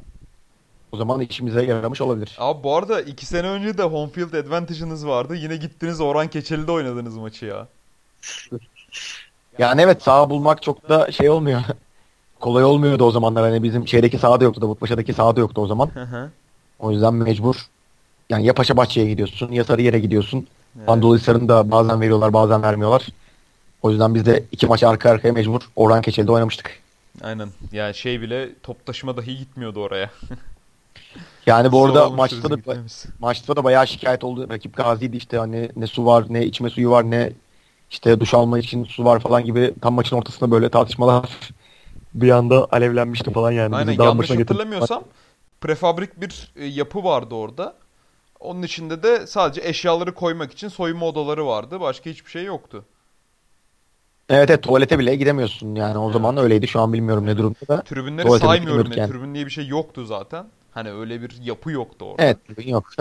o 0.93 0.97
zaman 0.97 1.21
işimize 1.21 1.65
yaramış 1.65 2.01
olabilir. 2.01 2.37
Abi 2.39 2.63
bu 2.63 2.77
arada 2.77 3.01
iki 3.01 3.27
sene 3.27 3.49
önce 3.49 3.79
de 3.79 3.83
home 3.83 4.13
field 4.13 4.33
advantage'ınız 4.33 5.07
vardı. 5.07 5.35
Yine 5.35 5.57
gittiniz 5.57 6.01
Orhan 6.01 6.29
Keçeli'de 6.29 6.73
oynadınız 6.73 7.17
maçı 7.17 7.47
ya. 7.47 7.69
Yani 9.59 9.81
evet 9.81 10.03
saha 10.03 10.31
bulmak 10.31 10.63
çok 10.63 10.89
da 10.89 11.13
şey 11.13 11.31
olmuyor. 11.31 11.61
Kolay 12.41 12.64
olmuyordu 12.64 13.05
o 13.05 13.11
zamanlar. 13.11 13.45
Hani 13.45 13.62
bizim 13.62 13.89
şeydeki 13.89 14.18
sahada 14.18 14.45
yoktu. 14.45 14.61
Davutpaşa'daki 14.61 15.12
sahada 15.12 15.41
yoktu 15.41 15.61
o 15.61 15.66
zaman. 15.66 15.91
o 16.78 16.91
yüzden 16.91 17.14
mecbur. 17.14 17.66
Yani 18.30 18.47
ya 18.47 18.55
Paşa 18.55 18.76
Bahçe'ye 18.76 19.07
gidiyorsun 19.07 19.53
ya 19.53 19.64
Sarıyer'e 19.64 19.99
gidiyorsun. 19.99 20.47
Evet. 20.78 20.89
Anadolu 20.89 21.49
da 21.49 21.70
bazen 21.70 22.01
veriyorlar 22.01 22.32
bazen 22.32 22.62
vermiyorlar. 22.62 23.07
O 23.82 23.91
yüzden 23.91 24.14
biz 24.14 24.26
de 24.26 24.45
iki 24.53 24.66
maç 24.66 24.82
arka 24.82 25.11
arkaya 25.11 25.32
mecbur 25.32 25.61
Orhan 25.76 26.03
Keçeli'de 26.03 26.32
oynamıştık. 26.32 26.80
Aynen. 27.22 27.49
Yani 27.72 27.95
şey 27.95 28.20
bile 28.20 28.49
top 28.62 28.87
taşıma 28.87 29.16
dahi 29.16 29.39
gitmiyordu 29.39 29.80
oraya. 29.80 30.11
yani 31.47 31.72
bu 31.72 31.84
arada 31.84 32.11
maçta 32.11 32.51
da 32.51 32.76
maçta 33.18 33.57
da 33.57 33.64
bayağı 33.64 33.87
şikayet 33.87 34.24
oldu. 34.24 34.49
Rakip 34.51 34.76
Gazi'ydi 34.76 35.16
işte 35.16 35.39
hani 35.39 35.70
ne 35.76 35.87
su 35.87 36.07
var 36.07 36.24
ne 36.28 36.45
içme 36.45 36.70
suyu 36.70 36.91
var 36.91 37.11
ne 37.11 37.32
işte 37.91 38.20
duş 38.20 38.34
alma 38.34 38.59
için 38.59 38.84
su 38.84 39.05
var 39.05 39.20
falan 39.20 39.45
gibi 39.45 39.74
tam 39.80 39.95
maçın 39.95 40.16
ortasında 40.16 40.51
böyle 40.51 40.68
tartışmalar 40.68 41.24
bir 42.21 42.31
anda 42.31 42.69
alevlenmişti 42.71 43.33
falan 43.33 43.51
yani. 43.51 43.77
Aynen 43.77 43.93
yanlış 43.93 44.31
hatırlamıyorsam 44.31 45.05
prefabrik 45.61 46.21
bir 46.21 46.53
e, 46.57 46.64
yapı 46.64 47.05
vardı 47.05 47.35
orada. 47.35 47.75
Onun 48.41 48.62
içinde 48.62 49.03
de 49.03 49.27
sadece 49.27 49.69
eşyaları 49.69 50.14
koymak 50.14 50.53
için 50.53 50.69
soyunma 50.69 51.07
odaları 51.07 51.47
vardı. 51.47 51.81
Başka 51.81 52.11
hiçbir 52.11 52.31
şey 52.31 52.45
yoktu. 52.45 52.85
Evet 54.29 54.51
evet 54.51 54.62
tuvalete 54.62 54.99
bile 54.99 55.17
gidemiyorsun 55.17 55.75
yani 55.75 55.99
o 55.99 56.05
evet. 56.05 56.12
zaman 56.12 56.37
öyleydi 56.37 56.69
şu 56.69 56.81
an 56.81 56.93
bilmiyorum 56.93 57.27
ne 57.27 57.37
durumda 57.37 57.69
da. 57.69 57.83
Tribünleri 57.83 58.27
tuvalete 58.27 58.47
saymıyorum 58.47 58.93
yani. 58.97 59.12
Tribün 59.12 59.35
diye 59.35 59.47
bir 59.47 59.51
şey 59.51 59.67
yoktu 59.67 60.05
zaten. 60.05 60.47
Hani 60.71 60.93
öyle 60.93 61.23
bir 61.23 61.43
yapı 61.43 61.71
yoktu 61.71 62.05
orada. 62.05 62.23
Evet 62.23 62.47
tribün 62.47 62.69
yok. 62.69 62.91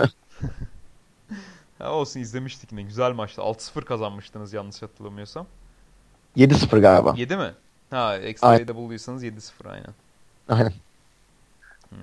ha, 1.78 1.92
olsun 1.92 2.20
izlemiştik 2.20 2.72
ne 2.72 2.82
güzel 2.82 3.12
maçtı. 3.12 3.42
6-0 3.42 3.84
kazanmıştınız 3.84 4.52
yanlış 4.52 4.82
hatırlamıyorsam. 4.82 5.46
7-0 6.36 6.80
galiba. 6.80 7.14
7 7.16 7.36
mi? 7.36 7.52
Ha 7.90 8.18
da 8.68 8.76
bulduysanız 8.76 9.24
7-0 9.24 9.68
aynen. 9.68 9.94
Aynen. 10.48 10.72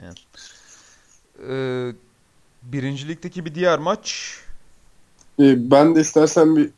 Evet. 0.04 0.18
Ee, 1.50 1.96
birincilikteki 2.64 3.46
bir 3.46 3.56
diğer 3.56 3.80
maç. 3.80 4.38
Ee, 5.40 5.72
ben 5.72 5.96
de 5.96 6.02
istersen 6.02 6.56
bir 6.56 6.70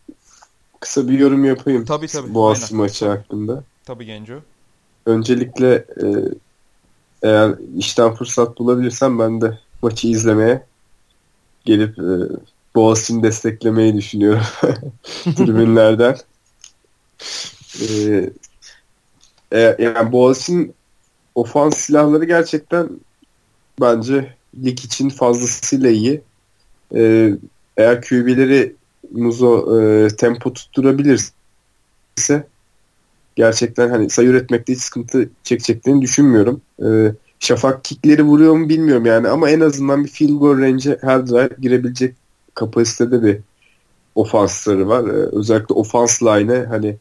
kısa 0.80 1.08
bir 1.08 1.20
yorum 1.20 1.46
yapayım. 1.46 1.86
Tabii 1.86 2.08
tabii. 2.08 2.34
Boğaziçi 2.34 2.74
aynen. 2.74 2.78
maçı 2.78 3.08
hakkında. 3.08 3.64
Tabii 3.86 4.06
Genco. 4.06 4.34
Öncelikle 5.06 5.74
e, 5.76 6.08
eğer 7.24 7.56
işten 7.78 8.16
fırsat 8.16 8.60
bulabilirsem 8.60 9.20
ben 9.20 9.42
de 9.42 9.60
maçı 9.82 10.08
izlemeye 10.08 10.66
gelip 11.66 12.00
e, 12.00 12.14
Boğaziçi'ni 12.76 13.24
desteklemeyi 13.24 13.98
düşünüyorum 13.98 14.44
tribünlerden. 15.24 16.18
e, 17.82 18.30
e, 19.52 19.76
yani 19.80 20.12
Boğaziçi'nin 20.12 20.74
ofans 21.36 21.78
silahları 21.78 22.26
gerçekten 22.26 22.90
bence 23.82 24.36
lig 24.64 24.80
için 24.80 25.10
fazlasıyla 25.10 25.90
iyi. 25.90 26.22
E, 26.96 27.32
eğer 27.78 28.02
QB'leri 28.02 28.76
Muzo 29.12 29.82
e, 29.82 30.08
tempo 30.08 30.54
tutturabilirse 30.54 31.34
gerçekten 33.36 33.90
hani 33.90 34.10
sayı 34.10 34.28
üretmekte 34.28 34.74
hiç 34.74 34.82
sıkıntı 34.82 35.30
çekeceklerini 35.44 36.02
düşünmüyorum. 36.02 36.62
E, 36.86 37.12
şafak 37.40 37.84
kickleri 37.84 38.24
vuruyor 38.24 38.54
mu 38.56 38.70
bilmiyorum 38.70 39.06
yani 39.06 39.28
ama 39.28 39.50
en 39.50 39.60
azından 39.60 40.04
bir 40.04 40.10
field 40.10 40.40
goal 40.40 40.58
range 40.58 40.98
her 41.02 41.28
drive 41.28 41.50
girebilecek 41.62 42.16
kapasitede 42.54 43.24
bir 43.24 43.40
ofansları 44.16 44.88
var. 44.88 45.04
Ee, 45.04 45.30
özellikle 45.32 45.76
ofans 45.76 46.24
line'e 46.24 46.66
hani 46.66 46.98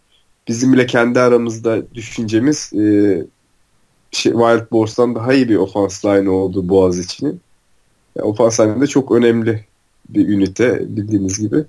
bizim 0.48 0.72
bile 0.72 0.86
kendi 0.86 1.20
aramızda 1.20 1.94
düşüncemiz 1.94 2.72
e, 2.72 2.82
şey, 4.10 4.32
Wild 4.32 4.70
Boars'tan 4.72 5.14
daha 5.14 5.34
iyi 5.34 5.48
bir 5.48 5.56
ofans 5.56 6.04
line 6.04 6.30
oldu 6.30 6.68
Boğaz 6.68 6.98
için. 6.98 7.40
Yani 8.16 8.26
ofans 8.26 8.60
line'de 8.60 8.86
çok 8.86 9.12
önemli 9.12 9.64
bir 10.08 10.28
ünite 10.28 10.96
bildiğiniz 10.96 11.38
gibi. 11.38 11.64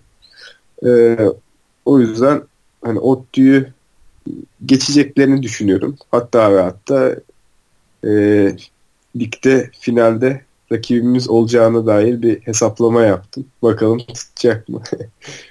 E, 0.85 1.17
o 1.85 1.99
yüzden 1.99 2.43
hani 2.81 2.99
ODTÜ'yü 2.99 3.73
geçeceklerini 4.65 5.43
düşünüyorum. 5.43 5.97
Hatta 6.11 6.53
ve 6.53 6.61
hatta 6.61 7.15
e, 8.03 8.11
ligde 9.15 9.69
finalde 9.79 10.41
rakibimiz 10.71 11.29
olacağına 11.29 11.85
dair 11.85 12.21
bir 12.21 12.39
hesaplama 12.39 13.01
yaptım. 13.01 13.45
Bakalım 13.61 13.97
tutacak 13.97 14.69
mı? 14.69 14.81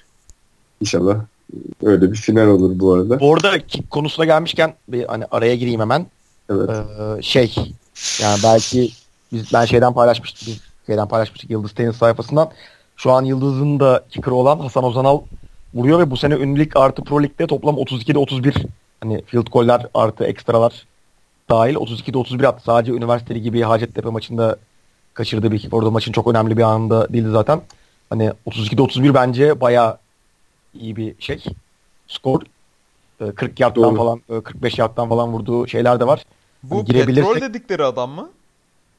İnşallah 0.81 1.25
öyle 1.83 2.13
bir 2.13 2.17
final 2.17 2.47
olur 2.47 2.79
bu 2.79 2.93
arada. 2.93 3.21
Bu 3.21 3.35
arada 3.35 3.53
konusuna 3.91 4.25
gelmişken 4.25 4.75
bir 4.89 5.05
hani 5.05 5.25
araya 5.31 5.57
gireyim 5.57 5.81
hemen. 5.81 6.07
Evet. 6.51 6.71
Ee, 6.71 7.23
şey 7.23 7.55
yani 8.23 8.39
belki 8.45 8.91
biz 9.33 9.53
ben 9.53 9.65
şeyden 9.65 9.95
paylaşmıştık. 9.95 10.49
Biz 10.49 10.61
şeyden 10.87 11.09
paylaşmıştık 11.09 11.51
Yıldız 11.51 11.73
Tenis 11.73 11.97
sayfasından. 11.97 12.51
Şu 12.97 13.13
an 13.13 13.25
Yıldız'ın 13.25 13.81
da 13.81 14.05
kicker'ı 14.11 14.35
olan 14.35 14.59
Hasan 14.59 14.85
Ozanal 14.85 15.21
vuruyor 15.75 15.99
ve 15.99 16.11
bu 16.11 16.17
sene 16.17 16.35
ünlülük 16.35 16.77
artı 16.77 17.03
Pro 17.03 17.23
Lig'de 17.23 17.47
toplam 17.47 17.75
32'de 17.75 18.19
31 18.19 18.55
hani 19.01 19.23
field 19.23 19.47
goller 19.47 19.87
artı 19.95 20.25
ekstralar 20.25 20.87
dahil 21.51 21.75
32'de 21.75 22.19
31 22.19 22.45
attı. 22.45 22.63
Sadece 22.65 22.93
üniversiteli 22.93 23.43
gibi 23.43 23.63
Hacettepe 23.63 24.09
maçında 24.09 24.57
kaçırdığı 25.15 25.53
bir 25.53 25.69
orada 25.73 25.91
maçın 25.91 26.13
çok 26.13 26.27
önemli 26.27 26.57
bir 26.57 26.63
anında 26.63 27.13
değildi 27.13 27.31
zaten. 27.31 27.61
Hani 28.11 28.33
32'de 28.47 28.83
31 28.83 29.15
bence 29.15 29.61
bayağı 29.61 29.99
iyi 30.75 30.97
bir 30.97 31.15
şey. 31.19 31.45
Skor. 32.07 32.41
40 33.19 33.43
ee, 33.43 33.55
yardtan 33.59 33.85
Doğru. 33.85 33.97
falan 33.97 34.43
45 34.43 34.79
e, 34.79 34.83
yardtan 34.83 35.09
falan 35.09 35.33
vurduğu 35.33 35.67
şeyler 35.67 36.01
de 36.01 36.07
var. 36.07 36.25
Bu 36.63 36.77
hani 36.77 37.07
petrol 37.07 37.41
dedikleri 37.41 37.85
adam 37.85 38.11
mı? 38.11 38.31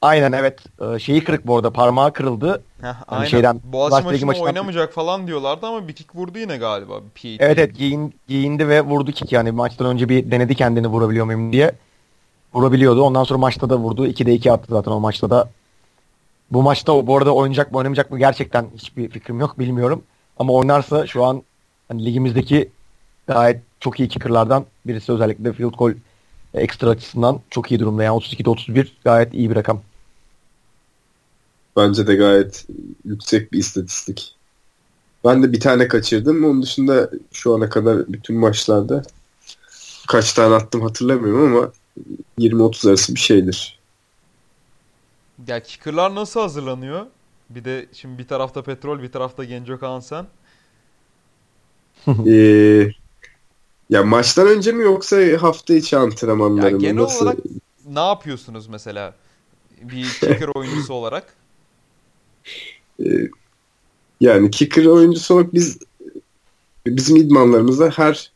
Aynen 0.02 0.32
evet. 0.32 0.60
Ee, 0.80 0.98
şeyi 0.98 1.24
kırık 1.24 1.46
bu 1.46 1.56
arada. 1.56 1.70
Parmağı 1.70 2.12
kırıldı. 2.12 2.62
Heh, 2.80 2.86
hani 2.86 2.96
aynen. 3.08 3.24
Şeyden, 3.24 3.60
Boğaziçi 3.64 4.04
maçında 4.04 4.26
maçından... 4.26 4.46
oynamayacak 4.46 4.92
falan 4.92 5.26
diyorlardı 5.26 5.66
ama 5.66 5.88
bir 5.88 5.92
kick 5.92 6.14
vurdu 6.14 6.38
yine 6.38 6.56
galiba. 6.56 7.00
Bir 7.24 7.40
evet 7.40 7.58
evet 7.58 7.76
giyin, 7.76 8.14
giyindi 8.28 8.68
ve 8.68 8.80
vurdu 8.80 9.12
kick 9.12 9.32
yani. 9.32 9.50
Maçtan 9.50 9.86
önce 9.86 10.08
bir 10.08 10.30
denedi 10.30 10.54
kendini 10.54 10.86
vurabiliyor 10.86 11.26
muyum 11.26 11.52
diye. 11.52 11.72
Vurabiliyordu. 12.54 13.02
Ondan 13.02 13.24
sonra 13.24 13.38
maçta 13.38 13.70
da 13.70 13.76
vurdu. 13.76 14.06
2'de 14.06 14.34
2 14.34 14.52
attı 14.52 14.66
zaten 14.70 14.90
o 14.90 15.00
maçta 15.00 15.30
da. 15.30 15.48
Bu 16.50 16.62
maçta 16.62 17.06
bu 17.06 17.16
arada 17.16 17.34
oynayacak 17.34 17.72
mı 17.72 17.78
oynamayacak 17.78 18.10
mı 18.10 18.18
gerçekten 18.18 18.66
hiçbir 18.74 19.10
fikrim 19.10 19.40
yok 19.40 19.58
bilmiyorum. 19.58 20.02
Ama 20.38 20.52
oynarsa 20.52 21.06
şu 21.06 21.24
an 21.24 21.42
hani 21.88 22.04
ligimizdeki 22.04 22.70
gayet 23.26 23.62
çok 23.80 24.00
iyi 24.00 24.08
kickerlardan 24.08 24.66
birisi 24.86 25.12
özellikle 25.12 25.52
field 25.52 25.74
goal 25.74 25.94
ekstra 26.54 26.90
açısından 26.90 27.40
çok 27.50 27.70
iyi 27.70 27.80
durumda. 27.80 28.02
Yani 28.02 28.18
32'de 28.18 28.50
31 28.50 28.96
gayet 29.04 29.34
iyi 29.34 29.50
bir 29.50 29.56
rakam. 29.56 29.82
Bence 31.76 32.06
de 32.06 32.14
gayet 32.14 32.66
yüksek 33.04 33.52
bir 33.52 33.58
istatistik. 33.58 34.34
Ben 35.24 35.42
de 35.42 35.52
bir 35.52 35.60
tane 35.60 35.88
kaçırdım. 35.88 36.44
Onun 36.44 36.62
dışında 36.62 37.10
şu 37.32 37.54
ana 37.54 37.68
kadar 37.68 38.12
bütün 38.12 38.36
maçlarda 38.36 39.02
kaç 40.08 40.32
tane 40.32 40.54
attım 40.54 40.80
hatırlamıyorum 40.80 41.56
ama 41.56 41.72
20-30 42.38 42.88
arası 42.88 43.14
bir 43.14 43.20
şeydir. 43.20 43.78
Ya 45.48 45.62
kicker'lar 45.62 46.14
nasıl 46.14 46.40
hazırlanıyor? 46.40 47.06
Bir 47.50 47.64
de 47.64 47.86
şimdi 47.92 48.18
bir 48.18 48.28
tarafta 48.28 48.62
Petrol 48.62 49.02
bir 49.02 49.12
tarafta 49.12 49.44
Genco 49.44 49.78
Kaan 49.78 50.00
sen. 50.00 50.26
Ee, 52.26 52.90
ya 53.90 54.02
maçtan 54.02 54.46
önce 54.48 54.72
mi 54.72 54.82
yoksa 54.84 55.16
hafta 55.40 55.74
içi 55.74 55.96
antrenmanları 55.96 56.66
Ya 56.66 56.72
mı? 56.72 56.78
genel 56.78 57.02
Nasıl? 57.02 57.24
olarak 57.26 57.38
ne 57.88 58.00
yapıyorsunuz 58.00 58.66
mesela? 58.66 59.14
Bir 59.82 60.04
kicker 60.08 60.48
oyuncusu 60.54 60.94
olarak. 60.94 61.34
Ee, 63.00 63.28
yani 64.20 64.50
kicker 64.50 64.84
oyuncusu 64.86 65.34
olarak 65.34 65.54
biz 65.54 65.78
bizim 66.86 67.16
idmanlarımızda 67.16 67.90
her 67.90 68.30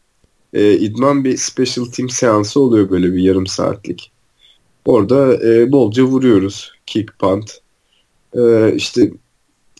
e, 0.53 0.73
idman 0.73 1.25
bir 1.25 1.37
special 1.37 1.85
team 1.85 2.09
seansı 2.11 2.61
oluyor 2.61 2.91
böyle 2.91 3.13
bir 3.13 3.23
yarım 3.23 3.47
saatlik. 3.47 4.13
Orada 4.85 5.47
e, 5.49 5.73
bolca 5.73 6.03
vuruyoruz. 6.03 6.73
Kick, 6.87 7.19
punt. 7.19 7.59
E, 8.35 8.73
işte 8.75 9.11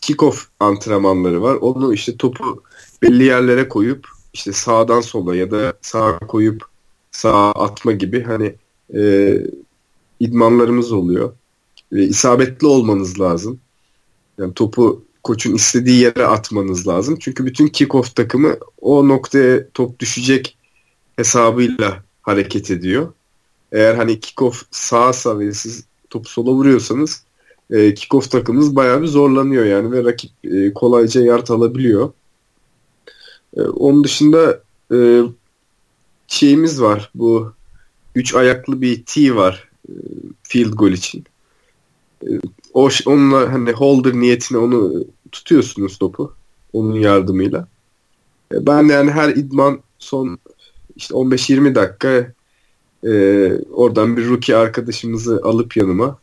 kick-off 0.01 0.45
antrenmanları 0.59 1.41
var. 1.41 1.55
Onu 1.55 1.93
işte 1.93 2.17
topu 2.17 2.63
belli 3.01 3.23
yerlere 3.23 3.69
koyup 3.69 4.07
işte 4.33 4.53
sağdan 4.53 5.01
sola 5.01 5.35
ya 5.35 5.51
da 5.51 5.73
sağa 5.81 6.19
koyup 6.19 6.63
sağa 7.11 7.51
atma 7.51 7.91
gibi 7.91 8.23
hani 8.23 8.55
e, 8.95 9.33
idmanlarımız 10.19 10.91
oluyor. 10.91 11.33
Ve 11.93 12.03
isabetli 12.03 12.67
olmanız 12.67 13.19
lazım. 13.19 13.59
Yani 14.37 14.53
topu 14.53 15.03
koçun 15.23 15.55
istediği 15.55 15.99
yere 15.99 16.25
atmanız 16.25 16.87
lazım. 16.87 17.17
Çünkü 17.19 17.45
bütün 17.45 17.67
kick-off 17.67 18.15
takımı 18.15 18.57
o 18.81 19.07
noktaya 19.07 19.69
top 19.69 19.99
düşecek 19.99 20.57
hesabıyla 21.15 22.03
hareket 22.21 22.71
ediyor. 22.71 23.13
Eğer 23.71 23.95
hani 23.95 24.11
kick-off 24.11 24.63
sağa 24.71 25.39
ve 25.39 25.53
siz 25.53 25.85
topu 26.09 26.29
sola 26.29 26.51
vuruyorsanız 26.51 27.23
e, 27.69 27.75
kick-off 27.75 28.29
takımınız 28.29 28.75
bayağı 28.75 29.01
bir 29.01 29.07
zorlanıyor 29.07 29.65
yani 29.65 29.91
ve 29.91 30.03
rakip 30.03 30.31
e, 30.43 30.73
kolayca 30.73 31.21
yard 31.21 31.47
alabiliyor. 31.47 32.11
E, 33.57 33.61
onun 33.61 34.03
dışında 34.03 34.61
e, 34.93 35.21
şeyimiz 36.27 36.81
var. 36.81 37.11
Bu 37.15 37.53
üç 38.15 38.35
ayaklı 38.35 38.81
bir 38.81 39.03
T 39.05 39.35
var 39.35 39.69
e, 39.89 39.93
field 40.43 40.73
goal 40.73 40.91
için. 40.91 41.23
E, 42.23 42.29
o 42.73 42.89
onunla 43.05 43.53
hani 43.53 43.71
holder 43.71 44.13
niyetine 44.13 44.57
onu 44.57 45.05
tutuyorsunuz 45.31 45.97
topu 45.97 46.33
onun 46.73 46.95
yardımıyla. 46.95 47.67
E, 48.53 48.65
ben 48.65 48.83
yani 48.83 49.11
her 49.11 49.29
idman 49.29 49.79
son 49.99 50.39
işte 50.95 51.13
15-20 51.13 51.75
dakika 51.75 52.33
e, 53.03 53.11
oradan 53.73 54.17
bir 54.17 54.27
rookie 54.27 54.55
arkadaşımızı 54.55 55.41
alıp 55.43 55.77
yanıma 55.77 56.19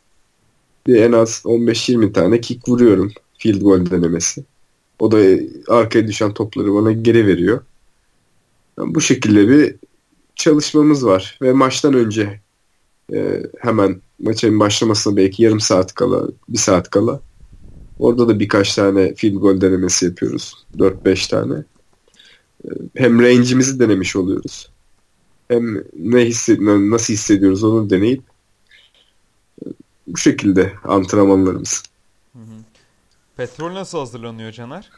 bir 0.87 0.97
en 0.97 1.12
az 1.12 1.43
15-20 1.45 2.12
tane 2.12 2.41
kick 2.41 2.68
vuruyorum 2.68 3.12
field 3.39 3.61
goal 3.61 3.91
denemesi. 3.91 4.45
O 4.99 5.12
da 5.12 5.18
arkaya 5.68 6.09
düşen 6.09 6.34
topları 6.34 6.74
bana 6.74 6.92
geri 6.92 7.26
veriyor. 7.26 7.61
Yani 8.78 8.94
bu 8.94 9.01
şekilde 9.01 9.49
bir 9.49 9.74
çalışmamız 10.36 11.07
var 11.07 11.38
ve 11.42 11.53
maçtan 11.53 11.94
önce 11.94 12.40
e, 13.12 13.42
hemen 13.59 14.01
maçın 14.18 14.61
başlamasına 14.61 15.16
belki 15.16 15.42
yarım 15.42 15.61
saat 15.61 15.94
kala, 15.94 16.28
bir 16.49 16.59
saat 16.59 16.90
kala 16.90 17.20
orada 17.99 18.28
da 18.28 18.40
birkaç 18.40 18.74
tane 18.74 19.14
field 19.14 19.34
goal 19.34 19.61
denemesi 19.61 20.07
yapıyoruz. 20.07 20.55
4-5 20.76 21.30
tane. 21.30 21.64
E, 22.64 22.68
hem 22.96 23.22
range'imizi 23.22 23.80
denemiş 23.80 24.16
oluyoruz. 24.16 24.70
Hem 25.49 25.84
ne 25.96 26.26
hisset 26.26 26.61
nasıl 26.61 27.12
hissediyoruz 27.12 27.64
onu 27.64 27.90
deneyip 27.90 28.22
e, 29.62 29.68
bu 30.07 30.16
şekilde 30.16 30.72
antrenmanlarımız. 30.84 31.82
Petrol 33.39 33.74
nasıl 33.74 33.99
hazırlanıyor 33.99 34.53
Caner? 34.53 34.91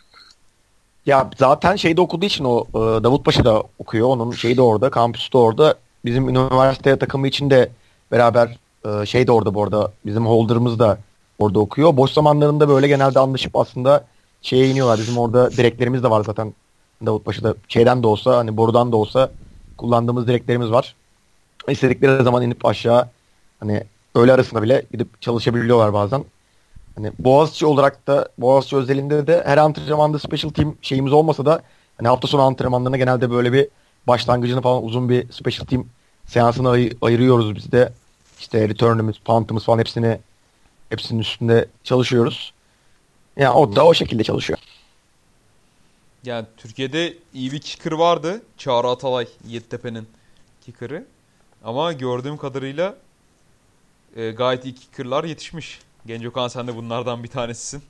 Ya 1.07 1.30
zaten 1.38 1.76
şeyde 1.76 2.01
okuduğu 2.01 2.26
için 2.26 2.45
o 2.45 2.66
e, 2.70 3.05
Davutpaşa'da 3.05 3.62
okuyor. 3.78 4.09
Onun 4.09 4.32
şeyi 4.32 4.57
de 4.57 4.62
orada, 4.62 4.91
kampüsü 4.91 5.32
de 5.32 5.38
orada. 5.38 5.74
Bizim 6.05 6.28
üniversite 6.28 6.99
takımı 6.99 7.28
için 7.28 7.51
de 7.51 7.70
beraber 8.12 8.59
e, 8.84 9.07
şey 9.07 9.26
de 9.26 9.32
orada 9.32 9.55
bu 9.55 9.62
arada. 9.62 9.93
Bizim 10.07 10.26
holder'ımız 10.26 10.78
da 10.78 10.99
orada 11.38 11.61
okuyor. 11.61 11.97
Boş 11.97 12.11
zamanlarında 12.11 12.68
böyle 12.68 12.88
genelde 12.88 13.18
anlaşıp 13.18 13.57
aslında 13.57 14.05
şeye 14.43 14.68
iniyorlar. 14.68 14.99
Bizim 14.99 15.18
orada 15.18 15.51
direklerimiz 15.51 16.03
de 16.03 16.11
var 16.11 16.24
zaten 16.24 16.55
Davutpaşa'da. 17.07 17.55
Şeyden 17.68 18.03
de 18.03 18.07
olsa 18.07 18.36
hani 18.36 18.57
borudan 18.57 18.93
da 18.93 18.97
olsa 18.97 19.30
kullandığımız 19.78 20.26
direklerimiz 20.26 20.70
var. 20.70 20.95
İstedikleri 21.68 22.22
zaman 22.22 22.43
inip 22.43 22.66
aşağı 22.66 23.09
hani 23.61 23.84
öğle 24.14 24.32
arasında 24.32 24.62
bile 24.62 24.82
gidip 24.93 25.22
çalışabiliyorlar 25.22 25.93
bazen. 25.93 26.24
Hani 27.01 27.12
Boğaziçi 27.18 27.66
olarak 27.66 28.07
da 28.07 28.28
Boğaziçi 28.38 28.76
özelinde 28.76 29.26
de 29.26 29.42
her 29.46 29.59
antrenmanda 29.59 30.18
special 30.18 30.51
team 30.51 30.76
şeyimiz 30.82 31.12
olmasa 31.12 31.46
da 31.46 31.62
hani 31.98 32.09
hafta 32.09 32.28
sonu 32.28 32.42
antrenmanlarına 32.42 32.96
genelde 32.96 33.30
böyle 33.30 33.53
bir 33.53 33.68
başlangıcını 34.07 34.62
falan 34.62 34.84
uzun 34.84 35.09
bir 35.09 35.32
special 35.32 35.66
team 35.66 35.86
seansını 36.26 36.70
ay- 36.70 36.92
ayırıyoruz 37.03 37.55
biz 37.55 37.72
de. 37.72 37.92
İşte 38.40 38.68
return'ımız, 38.68 39.18
punt'ımız 39.18 39.64
falan 39.64 39.78
hepsini 39.78 40.18
hepsinin 40.88 41.20
üstünde 41.20 41.68
çalışıyoruz. 41.84 42.53
Yani 43.36 43.51
o 43.51 43.76
da 43.76 43.86
o 43.86 43.94
şekilde 43.94 44.24
çalışıyor. 44.24 44.59
Yani 46.24 46.46
Türkiye'de 46.57 47.14
iyi 47.34 47.53
bir 47.53 47.61
kicker 47.61 47.92
vardı. 47.92 48.42
Çağrı 48.59 48.88
Atalay, 48.88 49.28
Yeditepe'nin 49.46 50.09
kicker'ı. 50.66 51.05
Ama 51.64 51.92
gördüğüm 51.92 52.36
kadarıyla 52.36 52.96
e, 54.16 54.30
gayet 54.30 54.64
iyi 54.64 54.74
kicker'lar 54.74 55.24
yetişmiş. 55.24 55.80
Gencokan 56.07 56.48
sen 56.48 56.66
de 56.66 56.76
bunlardan 56.76 57.22
bir 57.22 57.28
tanesisin. 57.28 57.82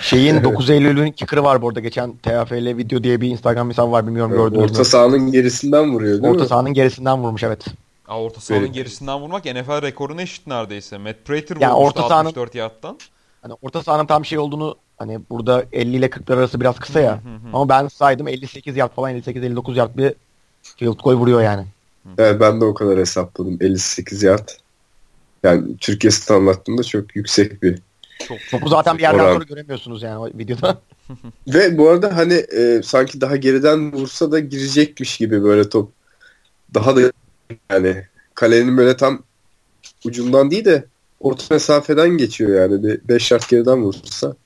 Şeyin 0.00 0.44
9 0.44 0.70
Eylül'ün 0.70 1.12
kicker'ı 1.12 1.42
var 1.42 1.62
bu 1.62 1.68
arada. 1.68 1.80
Geçen 1.80 2.12
TFL 2.16 2.76
video 2.76 3.02
diye 3.02 3.20
bir 3.20 3.28
Instagram 3.28 3.68
hesabı 3.70 3.92
var 3.92 4.06
bilmiyorum 4.06 4.32
gördünüz 4.32 4.58
mü? 4.60 4.64
Orta 4.64 4.84
sahanın 4.84 5.32
gerisinden 5.32 5.94
vuruyor 5.94 6.22
değil 6.22 6.32
Orta 6.34 6.42
mi? 6.42 6.48
sahanın 6.48 6.72
gerisinden 6.74 7.18
vurmuş 7.22 7.42
evet. 7.42 7.64
Aa, 8.08 8.22
orta 8.22 8.40
sahanın 8.40 8.64
Evet. 8.64 8.74
gerisinden 8.74 9.20
vurmak 9.20 9.44
NFL 9.44 9.82
rekoruna 9.82 10.22
eşit 10.22 10.46
neredeyse. 10.46 10.98
Matt 10.98 11.16
Prater 11.24 11.56
Ya 11.60 11.76
vurmuştu 11.76 12.00
orta 12.00 12.08
sahanın- 12.08 12.26
64 12.26 12.54
yardtan. 12.54 12.98
Hani 13.42 13.54
orta 13.62 13.82
sahanın 13.82 14.06
tam 14.06 14.24
şey 14.24 14.38
olduğunu 14.38 14.76
hani 14.98 15.20
burada 15.30 15.64
50 15.72 15.96
ile 15.96 16.06
40'lar 16.10 16.38
arası 16.38 16.60
biraz 16.60 16.76
kısa 16.78 17.00
ya. 17.00 17.20
Ama 17.52 17.68
ben 17.68 17.88
saydım 17.88 18.28
58 18.28 18.76
yard 18.76 18.92
falan 18.92 19.10
58-59 19.20 19.76
yard 19.76 19.96
bir 19.96 20.14
field 20.62 20.98
goal 21.04 21.14
vuruyor 21.14 21.42
yani. 21.42 21.66
Evet 22.18 22.40
ben 22.40 22.60
de 22.60 22.64
o 22.64 22.74
kadar 22.74 22.98
hesapladım. 22.98 23.56
58 23.60 24.22
yard. 24.22 24.48
Yani 25.44 25.76
Türkiye 25.76 26.10
standartında 26.10 26.82
çok 26.82 27.16
yüksek 27.16 27.62
bir. 27.62 27.78
Çok, 28.28 28.38
Topu 28.50 28.68
zaten 28.68 28.98
bir 28.98 29.02
yerden 29.02 29.18
Oran. 29.18 29.32
sonra 29.32 29.44
göremiyorsunuz 29.44 30.02
yani 30.02 30.18
o 30.18 30.26
videoda. 30.26 30.80
Ve 31.48 31.78
bu 31.78 31.88
arada 31.88 32.16
hani 32.16 32.34
e, 32.34 32.80
sanki 32.84 33.20
daha 33.20 33.36
geriden 33.36 33.92
vursa 33.92 34.32
da 34.32 34.40
girecekmiş 34.40 35.16
gibi 35.16 35.42
böyle 35.42 35.68
top. 35.68 35.92
Daha 36.74 36.96
da 36.96 37.12
yani 37.70 38.04
kalenin 38.34 38.76
böyle 38.76 38.96
tam 38.96 39.22
ucundan 40.04 40.50
değil 40.50 40.64
de 40.64 40.84
orta 41.20 41.54
mesafeden 41.54 42.08
geçiyor 42.08 42.60
yani. 42.60 42.82
Bir 42.84 43.08
5 43.08 43.30
yard 43.30 43.42
geriden 43.48 43.82
vursa 43.82 44.36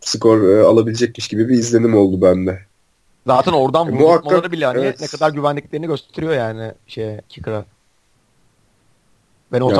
skor 0.00 0.48
e, 0.48 0.62
alabilecekmiş 0.62 1.28
gibi 1.28 1.48
bir 1.48 1.54
izlenim 1.54 1.94
oldu 1.94 2.22
bende. 2.22 2.60
Zaten 3.26 3.52
oradan 3.52 3.88
E, 3.88 3.90
muhakkak, 3.90 4.52
bile 4.52 4.66
hani 4.66 4.80
evet. 4.80 5.00
ne 5.00 5.06
kadar 5.06 5.30
güvendiklerini 5.30 5.86
gösteriyor 5.86 6.34
yani 6.34 6.72
şey 6.86 7.20
kicker'a. 7.28 7.64
Ben 9.52 9.60
o 9.60 9.70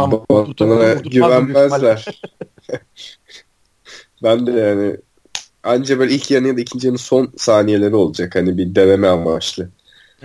ihtimalle. 0.48 0.94
güvenmezler. 0.94 2.20
ben 4.22 4.46
de 4.46 4.52
yani 4.52 4.96
anca 5.62 5.98
böyle 5.98 6.14
ilk 6.14 6.30
yarının 6.30 6.48
ya 6.48 6.56
da 6.56 6.60
ikinci 6.60 6.86
yarının 6.86 6.98
son 6.98 7.32
saniyeleri 7.36 7.94
olacak. 7.94 8.34
Hani 8.34 8.58
bir 8.58 8.74
deneme 8.74 9.08
amaçlı. 9.08 9.68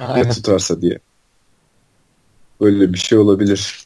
Aynen. 0.01 0.31
tutarsa 0.31 0.81
diye. 0.81 0.99
Böyle 2.61 2.93
bir 2.93 2.97
şey 2.97 3.17
olabilir. 3.17 3.85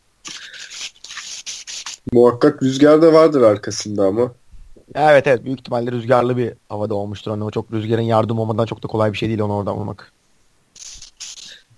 Muhakkak 2.14 2.64
rüzgar 2.64 3.02
da 3.02 3.14
vardır 3.14 3.42
arkasında 3.42 4.06
ama. 4.06 4.34
Evet 4.96 5.28
evet 5.28 5.46
büyük 5.46 5.60
ihtimalle 5.60 5.92
rüzgarlı 5.92 6.38
bir 6.38 6.54
havada 6.70 6.96
olmuştur. 6.96 7.32
Hani 7.32 7.44
o 7.44 7.52
çok 7.52 7.72
rüzgarın 7.72 8.02
yardım 8.02 8.40
olmadan 8.40 8.66
çok 8.66 8.84
da 8.84 8.88
kolay 8.88 9.14
bir 9.14 9.18
şey 9.18 9.30
değil 9.30 9.40
onu 9.40 9.54
oradan 9.54 9.76
vurmak. 9.76 10.12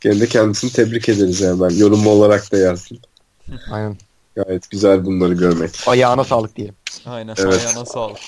Gene 0.01 0.19
de 0.19 0.27
kendisini 0.27 0.71
tebrik 0.71 1.09
ederiz 1.09 1.41
yani 1.41 1.61
ben. 1.61 1.69
Yorum 1.69 2.07
olarak 2.07 2.51
da 2.51 2.57
yazdım. 2.57 2.97
Aynen. 3.71 3.97
Gayet 4.35 4.69
güzel 4.69 5.05
bunları 5.05 5.33
görmek. 5.33 5.87
Ayağına 5.87 6.23
sağlık 6.23 6.55
diyelim. 6.55 6.75
Aynen. 7.05 7.35
Evet. 7.37 7.65
Ayağına 7.65 7.85
sağlık. 7.85 8.19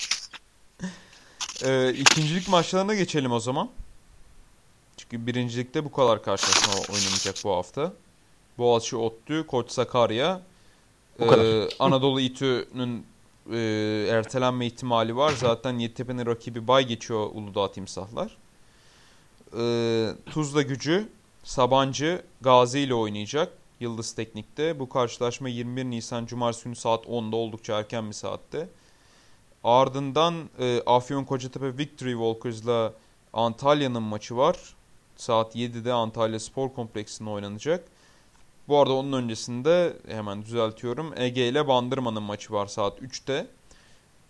Ee, 1.64 1.92
ikincilik 1.92 2.48
maçlarına 2.48 2.94
geçelim 2.94 3.32
o 3.32 3.40
zaman. 3.40 3.70
Çünkü 4.96 5.26
birincilikte 5.26 5.84
bu 5.84 5.92
kadar 5.92 6.22
karşılaşma 6.22 6.72
oynanacak 6.94 7.34
bu 7.44 7.50
hafta. 7.50 7.92
Boğaziçi 8.58 8.96
ODTÜ, 8.96 9.46
Koç 9.46 9.70
Sakarya. 9.70 10.40
Bu 11.18 11.26
kadar. 11.26 11.44
Ee, 11.44 11.68
Anadolu 11.78 12.20
İTÜ'nün 12.20 13.06
e, 13.52 13.58
ertelenme 14.10 14.66
ihtimali 14.66 15.16
var. 15.16 15.34
Zaten 15.40 15.78
Yeditepe'nin 15.78 16.26
rakibi 16.26 16.68
bay 16.68 16.86
geçiyor 16.86 17.30
Uludağ 17.34 17.72
Timsahlar. 17.72 18.36
Ee, 19.58 20.10
Tuzla 20.30 20.62
Gücü, 20.62 21.08
Sabancı, 21.44 22.22
Gazi 22.40 22.80
ile 22.80 22.94
oynayacak. 22.94 23.52
Yıldız 23.80 24.12
Teknik'te. 24.12 24.78
Bu 24.78 24.88
karşılaşma 24.88 25.48
21 25.48 25.84
Nisan 25.84 26.26
Cumartesi 26.26 26.64
günü 26.64 26.76
saat 26.76 27.06
10'da 27.06 27.36
oldukça 27.36 27.78
erken 27.78 28.08
bir 28.08 28.14
saatte. 28.14 28.68
Ardından 29.64 30.34
e, 30.58 30.82
Afyon 30.86 31.24
Kocatepe 31.24 31.78
Victory 31.78 32.12
Walkers'la 32.12 32.92
Antalya'nın 33.32 34.02
maçı 34.02 34.36
var. 34.36 34.56
Saat 35.16 35.56
7'de 35.56 35.92
Antalya 35.92 36.40
Spor 36.40 36.74
Kompleksi'nde 36.74 37.30
oynanacak. 37.30 37.88
Bu 38.68 38.78
arada 38.78 38.92
onun 38.92 39.12
öncesinde 39.12 39.96
hemen 40.08 40.42
düzeltiyorum. 40.42 41.12
Ege 41.16 41.48
ile 41.48 41.68
Bandırma'nın 41.68 42.22
maçı 42.22 42.52
var 42.52 42.66
saat 42.66 42.98
3'te. 42.98 43.46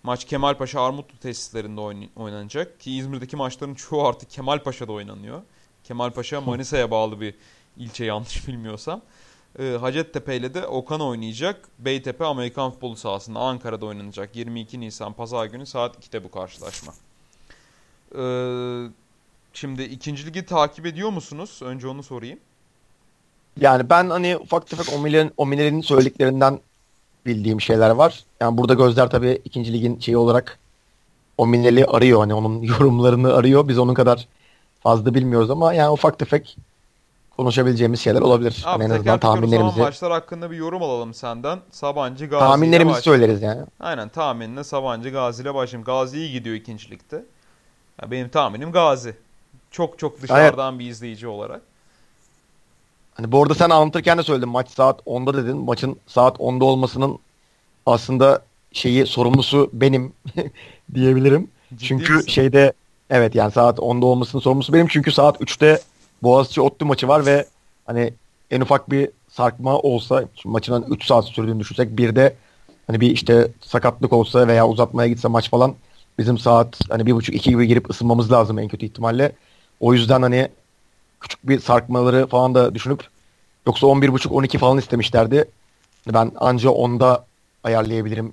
Maç 0.02 0.24
Kemalpaşa 0.24 0.80
Armutlu 0.80 1.18
tesislerinde 1.18 1.80
oynanacak. 2.16 2.80
Ki 2.80 2.96
İzmir'deki 2.96 3.36
maçların 3.36 3.74
çoğu 3.74 4.06
artık 4.06 4.30
Kemalpaşa'da 4.30 4.92
oynanıyor. 4.92 5.42
Kemalpaşa 5.84 6.40
Manisa'ya 6.46 6.90
bağlı 6.90 7.20
bir 7.20 7.34
ilçe 7.76 8.04
yanlış 8.04 8.48
bilmiyorsam. 8.48 9.00
E, 9.58 9.76
Hacettepe 9.80 10.36
ile 10.36 10.54
de 10.54 10.66
Okan 10.66 11.00
oynayacak. 11.00 11.68
Beytepe 11.78 12.24
Amerikan 12.24 12.70
futbolu 12.70 12.96
sahasında 12.96 13.38
Ankara'da 13.38 13.86
oynanacak. 13.86 14.36
22 14.36 14.80
Nisan 14.80 15.12
Pazar 15.12 15.46
günü 15.46 15.66
saat 15.66 16.06
2'de 16.06 16.24
bu 16.24 16.30
karşılaşma. 16.30 16.92
E, 18.18 18.24
şimdi 19.52 19.82
ikinci 19.82 20.26
ligi 20.26 20.46
takip 20.46 20.86
ediyor 20.86 21.10
musunuz? 21.10 21.60
Önce 21.62 21.88
onu 21.88 22.02
sorayım. 22.02 22.38
Yani 23.60 23.90
ben 23.90 24.10
hani 24.10 24.36
ufak 24.36 24.66
tefek 24.66 24.92
Omiler'in 24.92 25.32
Omiler'in 25.36 25.80
söylediklerinden 25.80 26.60
bildiğim 27.26 27.60
şeyler 27.60 27.90
var. 27.90 28.24
Yani 28.40 28.58
burada 28.58 28.74
gözler 28.74 29.10
tabii 29.10 29.40
ikinci 29.44 29.72
ligin 29.72 29.98
şeyi 30.00 30.16
olarak 30.16 30.58
Ominel'i 31.38 31.86
arıyor. 31.86 32.20
Hani 32.20 32.34
onun 32.34 32.62
yorumlarını 32.62 33.34
arıyor. 33.34 33.68
Biz 33.68 33.78
onun 33.78 33.94
kadar 33.94 34.28
fazla 34.80 35.14
bilmiyoruz 35.14 35.50
ama 35.50 35.74
yani 35.74 35.90
ufak 35.90 36.18
tefek 36.18 36.56
konuşabileceğimiz 37.36 38.00
şeyler 38.00 38.20
olabilir. 38.20 38.62
Abi, 38.66 38.82
yani 38.82 38.92
en 38.92 38.96
azından 38.96 39.18
tahminlerimizi. 39.18 39.80
maçlar 39.80 40.12
hakkında 40.12 40.50
bir 40.50 40.56
yorum 40.56 40.82
alalım 40.82 41.14
senden. 41.14 41.58
Sabancı 41.70 42.26
Gazi 42.26 42.40
Tahminlerimizi 42.40 43.00
söyleriz 43.00 43.42
yani. 43.42 43.62
Aynen 43.80 44.08
tahminle 44.08 44.64
Sabancı 44.64 45.10
Gazi 45.10 45.42
ile 45.42 45.54
başlayayım. 45.54 45.84
Gazi 45.84 46.18
iyi 46.18 46.32
gidiyor 46.32 46.56
ikincilikte. 46.56 47.24
Ya 48.02 48.10
benim 48.10 48.28
tahminim 48.28 48.72
Gazi. 48.72 49.16
Çok 49.70 49.98
çok 49.98 50.22
dışarıdan 50.22 50.74
evet. 50.74 50.80
bir 50.80 50.90
izleyici 50.90 51.28
olarak. 51.28 51.60
Hani 53.14 53.32
bu 53.32 53.42
arada 53.42 53.54
sen 53.54 53.70
anlatırken 53.70 54.18
de 54.18 54.22
söyledin 54.22 54.48
maç 54.48 54.70
saat 54.70 55.00
10'da 55.00 55.34
dedin. 55.34 55.56
Maçın 55.56 55.96
saat 56.06 56.36
10'da 56.36 56.64
olmasının 56.64 57.18
aslında 57.86 58.42
şeyi 58.72 59.06
sorumlusu 59.06 59.70
benim 59.72 60.12
diyebilirim. 60.94 61.50
Ciddi 61.70 61.84
Çünkü 61.84 62.12
misin? 62.12 62.28
şeyde 62.28 62.72
evet 63.10 63.34
yani 63.34 63.52
saat 63.52 63.78
10'da 63.78 64.06
olmasının 64.06 64.42
sorumlusu 64.42 64.72
benim. 64.72 64.86
Çünkü 64.86 65.12
saat 65.12 65.40
3'te 65.40 65.80
Boğaziçi 66.24 66.60
Ottu 66.60 66.86
maçı 66.86 67.08
var 67.08 67.26
ve 67.26 67.46
hani 67.86 68.14
en 68.50 68.60
ufak 68.60 68.90
bir 68.90 69.10
sarkma 69.28 69.78
olsa 69.78 70.24
maçının 70.44 70.84
3 70.90 71.04
saat 71.06 71.24
sürdüğünü 71.24 71.60
düşünsek 71.60 71.98
bir 71.98 72.16
de 72.16 72.36
hani 72.86 73.00
bir 73.00 73.10
işte 73.10 73.48
sakatlık 73.60 74.12
olsa 74.12 74.48
veya 74.48 74.68
uzatmaya 74.68 75.08
gitse 75.08 75.28
maç 75.28 75.50
falan 75.50 75.74
bizim 76.18 76.38
saat 76.38 76.80
hani 76.90 77.06
bir 77.06 77.12
buçuk 77.12 77.34
iki 77.34 77.50
gibi 77.50 77.66
girip 77.66 77.90
ısınmamız 77.90 78.32
lazım 78.32 78.58
en 78.58 78.68
kötü 78.68 78.86
ihtimalle. 78.86 79.32
O 79.80 79.94
yüzden 79.94 80.22
hani 80.22 80.48
küçük 81.20 81.48
bir 81.48 81.60
sarkmaları 81.60 82.26
falan 82.26 82.54
da 82.54 82.74
düşünüp 82.74 83.08
yoksa 83.66 83.86
11.30-12 83.86 84.58
falan 84.58 84.78
istemişlerdi. 84.78 85.44
Ben 86.14 86.32
anca 86.36 86.70
onda 86.70 87.24
ayarlayabilirim 87.64 88.32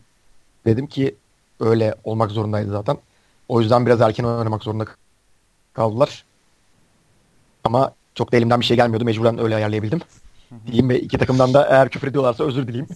dedim 0.66 0.88
ki 0.88 1.16
öyle 1.60 1.96
olmak 2.04 2.32
zorundaydı 2.32 2.72
zaten. 2.72 2.98
O 3.48 3.62
yüzden 3.62 3.86
biraz 3.86 4.02
erken 4.02 4.24
oynamak 4.24 4.64
zorunda 4.64 4.86
kaldılar. 5.74 6.26
Ama 7.64 7.94
çok 8.16 8.32
da 8.32 8.38
elimden 8.38 8.60
bir 8.60 8.66
şey 8.66 8.78
gelmiyordu. 8.78 9.06
Mecburen 9.06 9.40
öyle 9.40 9.56
ayarlayabildim. 9.56 10.02
Diyeyim 10.68 10.90
ve 10.90 11.00
iki 11.00 11.18
takımdan 11.18 11.54
da 11.54 11.68
eğer 11.70 11.90
küfür 11.90 12.08
ediyorlarsa 12.08 12.44
özür 12.44 12.68
dileyim. 12.68 12.88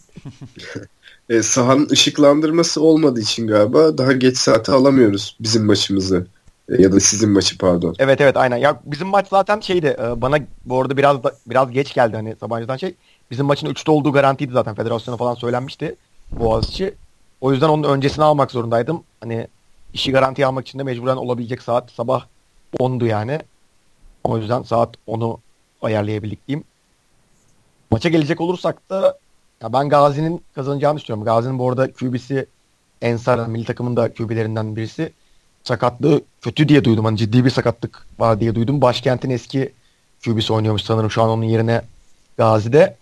e, 1.30 1.44
sahanın 1.44 1.90
ışıklandırması 1.90 2.82
olmadığı 2.82 3.22
için 3.22 3.48
galiba 3.48 3.98
daha 3.98 4.12
geç 4.12 4.38
saate 4.38 4.72
alamıyoruz 4.72 5.38
bizim 5.40 5.66
maçımızı. 5.66 6.28
E, 6.70 6.82
ya 6.82 6.92
da 6.92 7.00
sizin 7.00 7.30
maçı 7.30 7.58
pardon. 7.58 7.96
Evet 8.00 8.22
evet 8.22 8.38
aynen. 8.38 8.58
Ya 8.58 8.82
bizim 8.86 9.08
maç 9.08 9.28
zaten 9.28 9.60
şeydi. 9.60 9.98
E, 10.00 10.22
bana 10.22 10.38
bu 10.66 10.82
arada 10.82 10.98
biraz 10.98 11.24
da, 11.24 11.36
biraz 11.48 11.72
geç 11.72 11.94
geldi 11.94 12.16
hani 12.16 12.36
Sabancı'dan 12.40 12.78
şey. 12.78 12.96
Bizim 13.32 13.46
maçın 13.46 13.68
3'te 13.68 13.92
olduğu 13.92 14.12
garantiydi 14.12 14.54
zaten. 14.54 14.76
Federasyona 14.76 15.18
falan 15.18 15.34
söylenmişti 15.34 15.96
Boğaziçi. 16.32 16.94
O 17.42 17.52
yüzden 17.52 17.70
onun 17.70 17.84
öncesini 17.84 18.26
almak 18.26 18.52
zorundaydım. 18.52 19.04
Hani 19.22 19.48
işi 19.94 20.12
garantiye 20.12 20.48
almak 20.48 20.68
için 20.68 20.80
de 20.80 20.84
mecburen 20.84 21.16
olabilecek 21.16 21.62
saat 21.62 21.92
sabah 21.92 22.26
10'du 22.80 23.06
yani. 23.06 23.40
O 24.26 24.38
yüzden 24.38 24.64
saat 24.64 24.96
10'u 25.08 25.40
ayarlayabildik 25.82 26.48
diyeyim. 26.48 26.64
Maça 27.92 28.10
gelecek 28.10 28.42
olursak 28.42 28.90
da 28.90 29.18
ya 29.62 29.74
ben 29.74 29.90
Gazi'nin 29.90 30.44
kazanacağını 30.56 31.00
düşünüyorum. 31.00 31.26
Gazi'nin 31.26 31.60
bu 31.60 31.70
arada 31.70 31.94
QB'si 31.94 32.46
Ensar 33.02 33.48
milli 33.48 33.66
takımın 33.66 33.96
da 33.96 34.14
QB'lerinden 34.14 34.76
birisi. 34.76 35.14
Sakatlığı 35.64 36.22
kötü 36.42 36.70
diye 36.70 36.84
duydum. 36.84 37.06
Hani 37.06 37.18
ciddi 37.18 37.46
bir 37.46 37.50
sakatlık 37.50 38.08
var 38.20 38.40
diye 38.40 38.56
duydum. 38.56 38.82
Başkentin 38.82 39.30
eski 39.30 39.74
QB'si 40.26 40.54
oynuyormuş 40.54 40.82
sanırım 40.82 41.12
şu 41.12 41.24
an 41.24 41.30
onun 41.30 41.44
yerine 41.44 41.82
Gazi'de. 42.38 42.98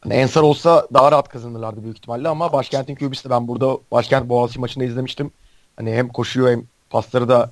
Hani 0.00 0.14
Ensar 0.14 0.42
olsa 0.42 0.86
daha 0.94 1.12
rahat 1.12 1.28
kazanırlardı 1.28 1.82
büyük 1.82 1.96
ihtimalle 1.96 2.28
ama 2.28 2.52
Başkent'in 2.52 2.94
QB'si 2.94 3.24
de 3.24 3.30
ben 3.30 3.48
burada 3.48 3.78
Başkent 3.92 4.28
Boğaziçi 4.28 4.60
maçında 4.60 4.84
izlemiştim. 4.84 5.30
Hani 5.76 5.92
hem 5.92 6.08
koşuyor 6.08 6.50
hem 6.50 6.62
pasları 6.90 7.28
da 7.28 7.50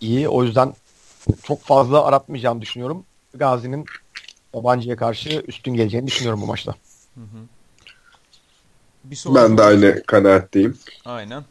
iyi. 0.00 0.28
O 0.28 0.44
yüzden 0.44 0.74
çok 1.42 1.62
fazla 1.62 2.04
aratmayacağını 2.04 2.60
düşünüyorum. 2.60 3.04
Gazi'nin 3.34 3.84
Yabancı'ya 4.54 4.96
karşı 4.96 5.44
üstün 5.48 5.74
geleceğini 5.74 6.06
düşünüyorum 6.06 6.42
bu 6.42 6.46
maçta. 6.46 6.74
Hı 7.14 7.20
hı. 7.20 7.46
Bir 9.04 9.16
sonraki... 9.16 9.50
Ben 9.50 9.58
de 9.58 9.62
aynı 9.62 10.02
kanaatteyim. 10.02 10.78
Aynen. 11.04 11.44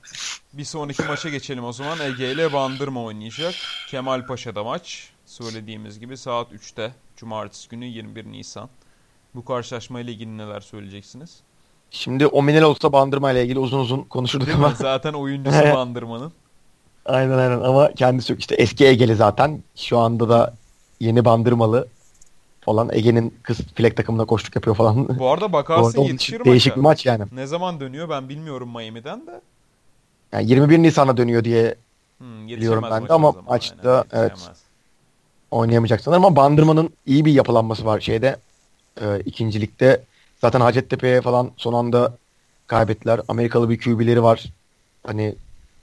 Bir 0.54 0.64
sonraki 0.64 1.04
maça 1.04 1.30
geçelim 1.30 1.64
o 1.64 1.74
zaman. 1.74 2.00
Ege 2.00 2.32
ile 2.32 2.54
Bandırma 2.54 3.04
oynayacak. 3.04 3.54
Kemal 3.90 4.26
Paşa'da 4.26 4.64
maç. 4.64 5.10
Söylediğimiz 5.26 6.00
gibi 6.00 6.18
saat 6.18 6.52
3'te. 6.52 6.94
Cumartesi 7.18 7.70
günü 7.70 7.86
21 7.86 8.26
Nisan. 8.26 8.70
Bu 9.36 9.46
karşılaşma 9.46 10.00
ile 10.00 10.12
ilgili 10.12 10.38
neler 10.38 10.60
söyleyeceksiniz? 10.62 11.40
Şimdi 11.92 12.28
Ominel 12.28 12.64
olsa 12.64 12.94
Bandırma 12.94 13.32
ile 13.32 13.44
ilgili 13.44 13.60
uzun 13.60 13.80
uzun 13.80 14.04
konuşurduk 14.04 14.50
ama. 14.56 14.70
Zaten 14.70 15.14
oyuncusu 15.14 15.58
Bandırma'nın. 15.74 16.34
Aynen 17.10 17.38
aynen 17.38 17.62
ama 17.62 17.94
kendisi 17.94 18.32
yok. 18.32 18.40
İşte 18.40 18.56
eski 18.56 18.86
Ege'li 18.86 19.16
zaten. 19.16 19.64
Şu 19.76 19.98
anda 19.98 20.30
da 20.30 20.54
yeni 21.00 21.26
Bandırmalı 21.26 21.88
falan. 22.62 22.90
Ege'nin 22.92 23.34
kız 23.44 23.58
filek 23.76 23.98
takımına 23.98 24.26
koştuk 24.26 24.56
yapıyor 24.56 24.76
falan. 24.76 25.20
Bu 25.20 25.30
arada 25.30 25.54
bakarsın 25.54 26.02
yetişir 26.02 26.46
Değişik 26.46 26.76
bir 26.76 26.82
maç 26.82 27.06
yani. 27.06 27.24
Ne 27.32 27.48
zaman 27.48 27.80
dönüyor 27.80 28.10
ben 28.10 28.30
bilmiyorum 28.30 28.70
Miami'den 28.70 29.28
de. 29.28 29.42
Yani 30.32 30.50
21 30.50 30.80
Nisan'a 30.80 31.18
dönüyor 31.18 31.44
diye 31.44 31.76
hmm, 32.18 32.48
biliyorum 32.48 32.86
ben 32.92 33.08
de 33.08 33.14
ama 33.14 33.32
maçta 33.32 34.06
Aynen, 34.12 34.26
evet 34.26 34.50
oynayamayacak 35.52 36.02
sanırım 36.02 36.26
ama 36.26 36.36
Bandırma'nın 36.36 36.90
iyi 37.06 37.26
bir 37.26 37.32
yapılanması 37.32 37.86
var 37.86 38.00
şeyde 38.00 38.38
e, 39.02 39.20
ikincilikte. 39.20 40.04
Zaten 40.42 40.62
Hacettepe'ye 40.62 41.22
falan 41.22 41.52
son 41.58 41.74
anda 41.74 42.18
kaybettiler. 42.68 43.22
Amerikalı 43.28 43.70
bir 43.70 43.80
QB'leri 43.80 44.24
var. 44.24 44.46
Hani 45.04 45.36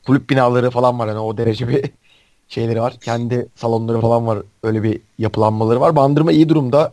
kulüp 0.07 0.31
binaları 0.31 0.71
falan 0.71 0.99
var 0.99 1.09
hani 1.09 1.19
o 1.19 1.37
derece 1.37 1.69
bir 1.69 1.91
şeyleri 2.49 2.81
var. 2.81 2.97
Kendi 3.01 3.49
salonları 3.55 4.01
falan 4.01 4.27
var. 4.27 4.39
Öyle 4.63 4.83
bir 4.83 5.01
yapılanmaları 5.19 5.81
var. 5.81 5.97
Bandırma 5.97 6.33
iyi 6.33 6.49
durumda. 6.49 6.93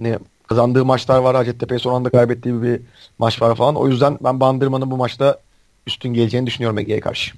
Ne 0.00 0.18
kazandığı 0.48 0.84
maçlar 0.84 1.18
var. 1.18 1.36
Hacettepe'ye 1.36 1.78
son 1.78 1.94
anda 1.94 2.10
kaybettiği 2.10 2.62
bir 2.62 2.80
maç 3.18 3.42
var 3.42 3.54
falan. 3.54 3.76
O 3.76 3.88
yüzden 3.88 4.18
ben 4.20 4.40
Bandırma'nın 4.40 4.90
bu 4.90 4.96
maçta 4.96 5.38
üstün 5.86 6.14
geleceğini 6.14 6.46
düşünüyorum 6.46 6.78
Ege'ye 6.78 7.00
karşı. 7.00 7.32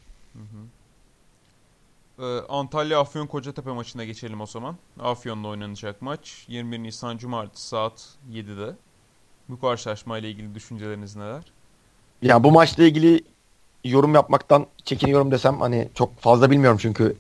Ee, 2.20 2.40
Antalya 2.48 3.00
Afyon 3.00 3.26
Kocatepe 3.26 3.72
maçına 3.72 4.04
geçelim 4.04 4.40
o 4.40 4.46
zaman. 4.46 4.76
Afyon'da 5.00 5.48
oynanacak 5.48 6.02
maç. 6.02 6.44
21 6.48 6.78
Nisan 6.78 7.18
Cumartesi 7.18 7.68
saat 7.68 8.08
7'de. 8.30 8.76
Bu 9.48 9.60
karşılaşma 9.60 10.18
ile 10.18 10.30
ilgili 10.30 10.54
düşünceleriniz 10.54 11.16
neler? 11.16 11.44
Ya 12.22 12.44
bu 12.44 12.52
maçla 12.52 12.84
ilgili 12.84 13.24
yorum 13.84 14.14
yapmaktan 14.14 14.66
çekiniyorum 14.84 15.30
desem 15.30 15.60
hani 15.60 15.88
çok 15.94 16.20
fazla 16.20 16.50
bilmiyorum 16.50 16.78
çünkü 16.82 17.16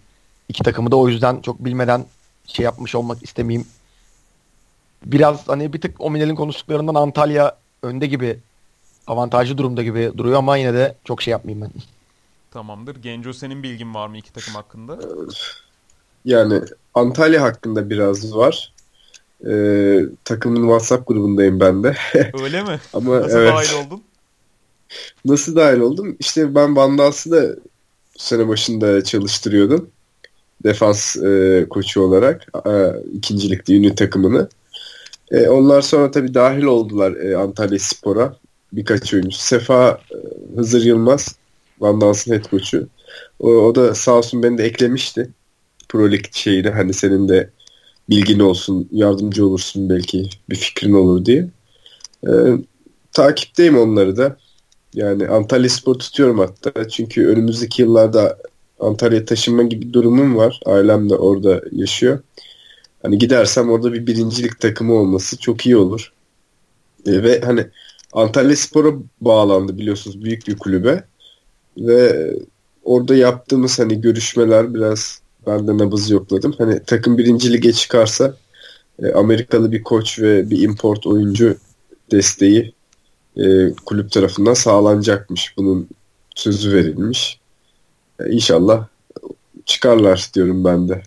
iki 0.48 0.62
takımı 0.62 0.90
da 0.90 0.96
o 0.96 1.08
yüzden 1.08 1.40
çok 1.40 1.64
bilmeden 1.64 2.06
şey 2.46 2.64
yapmış 2.64 2.94
olmak 2.94 3.22
istemeyeyim. 3.22 3.68
Biraz 5.04 5.48
hani 5.48 5.72
bir 5.72 5.80
tık 5.80 6.00
Ominel'in 6.00 6.34
konuştuklarından 6.34 6.94
Antalya 6.94 7.56
önde 7.82 8.06
gibi 8.06 8.38
avantajlı 9.06 9.58
durumda 9.58 9.82
gibi 9.82 10.12
duruyor 10.16 10.38
ama 10.38 10.56
yine 10.56 10.74
de 10.74 10.94
çok 11.04 11.22
şey 11.22 11.32
yapmayayım 11.32 11.66
ben. 11.66 11.82
Tamamdır. 12.50 12.96
Genco 12.96 13.32
senin 13.32 13.62
bilgin 13.62 13.94
var 13.94 14.08
mı 14.08 14.18
iki 14.18 14.32
takım 14.32 14.54
hakkında? 14.54 14.98
Yani 16.24 16.60
Antalya 16.94 17.42
hakkında 17.42 17.90
biraz 17.90 18.36
var. 18.36 18.72
Ee, 19.50 20.00
takımın 20.24 20.62
WhatsApp 20.62 21.08
grubundayım 21.08 21.60
ben 21.60 21.82
de. 21.82 21.96
Öyle 22.42 22.62
mi? 22.62 22.80
Ama 22.94 23.20
Nasıl 23.20 23.38
evet. 23.38 23.52
dahil 23.52 23.86
oldun? 23.86 24.02
Nasıl 25.24 25.56
dahil 25.56 25.78
oldum? 25.80 26.16
İşte 26.20 26.54
ben 26.54 26.76
Vandals'ı 26.76 27.30
da 27.30 27.56
sene 28.18 28.48
başında 28.48 29.04
çalıştırıyordum. 29.04 29.90
Defans 30.64 31.16
e, 31.16 31.66
koçu 31.70 32.00
olarak. 32.00 32.46
E, 32.66 32.72
ikincilikte 33.12 33.74
ünlü 33.74 33.94
takımını. 33.94 34.48
E, 35.30 35.48
onlar 35.48 35.82
sonra 35.82 36.10
tabii 36.10 36.34
dahil 36.34 36.62
oldular 36.62 37.12
e, 37.12 37.36
Antalya 37.36 37.78
Spor'a. 37.78 38.36
Birkaç 38.72 39.14
oyuncu. 39.14 39.36
Sefa 39.36 40.00
e, 40.10 40.16
Hızır 40.56 40.84
Yılmaz 40.84 41.36
Van 41.80 42.00
head 42.00 42.50
coach'u. 42.50 42.88
O, 43.40 43.48
o 43.48 43.74
da 43.74 43.94
sağ 43.94 44.12
olsun 44.12 44.42
beni 44.42 44.58
de 44.58 44.64
eklemişti. 44.64 45.30
Pro 45.88 46.10
League 46.10 46.30
şeyine 46.32 46.70
hani 46.70 46.92
senin 46.92 47.28
de 47.28 47.50
bilgin 48.10 48.38
olsun, 48.38 48.88
yardımcı 48.92 49.46
olursun 49.46 49.90
belki 49.90 50.30
bir 50.50 50.56
fikrin 50.56 50.92
olur 50.92 51.24
diye. 51.24 51.48
Ee, 52.26 52.30
takipteyim 53.12 53.78
onları 53.78 54.16
da. 54.16 54.36
Yani 54.94 55.28
Antalya 55.28 55.68
Spor 55.68 55.94
tutuyorum 55.94 56.38
hatta. 56.38 56.88
Çünkü 56.88 57.26
önümüzdeki 57.26 57.82
yıllarda 57.82 58.38
Antalya'ya 58.80 59.24
taşınma 59.24 59.62
gibi 59.62 59.92
durumum 59.92 60.36
var. 60.36 60.60
Ailem 60.66 61.10
de 61.10 61.16
orada 61.16 61.62
yaşıyor. 61.72 62.22
Hani 63.02 63.18
gidersem 63.18 63.70
orada 63.70 63.92
bir 63.92 64.06
birincilik 64.06 64.60
takımı 64.60 64.94
olması 64.94 65.38
çok 65.38 65.66
iyi 65.66 65.76
olur. 65.76 66.12
E, 67.06 67.22
ve 67.22 67.40
hani 67.40 67.66
Antalya 68.12 68.56
Spor'a 68.56 68.92
bağlandı 69.20 69.78
biliyorsunuz 69.78 70.24
büyük 70.24 70.48
bir 70.48 70.56
kulübe. 70.56 71.04
Ve 71.78 72.30
orada 72.84 73.14
yaptığımız 73.16 73.78
hani 73.78 74.00
görüşmeler 74.00 74.74
biraz 74.74 75.22
ben 75.46 75.68
de 75.68 75.78
nabız 75.78 76.10
yokladım. 76.10 76.54
Hani 76.58 76.82
takım 76.86 77.18
birinci 77.18 77.52
lige 77.52 77.72
çıkarsa 77.72 78.36
e, 79.02 79.12
Amerikalı 79.12 79.72
bir 79.72 79.82
koç 79.82 80.20
ve 80.20 80.50
bir 80.50 80.62
import 80.62 81.06
oyuncu 81.06 81.56
desteği 82.10 82.74
e, 83.40 83.74
kulüp 83.86 84.12
tarafından 84.12 84.54
sağlanacakmış. 84.54 85.54
Bunun 85.56 85.88
sözü 86.34 86.72
verilmiş. 86.72 87.40
E, 88.20 88.30
inşallah 88.30 88.86
çıkarlar 89.64 90.30
diyorum 90.34 90.64
ben 90.64 90.88
de. 90.88 91.02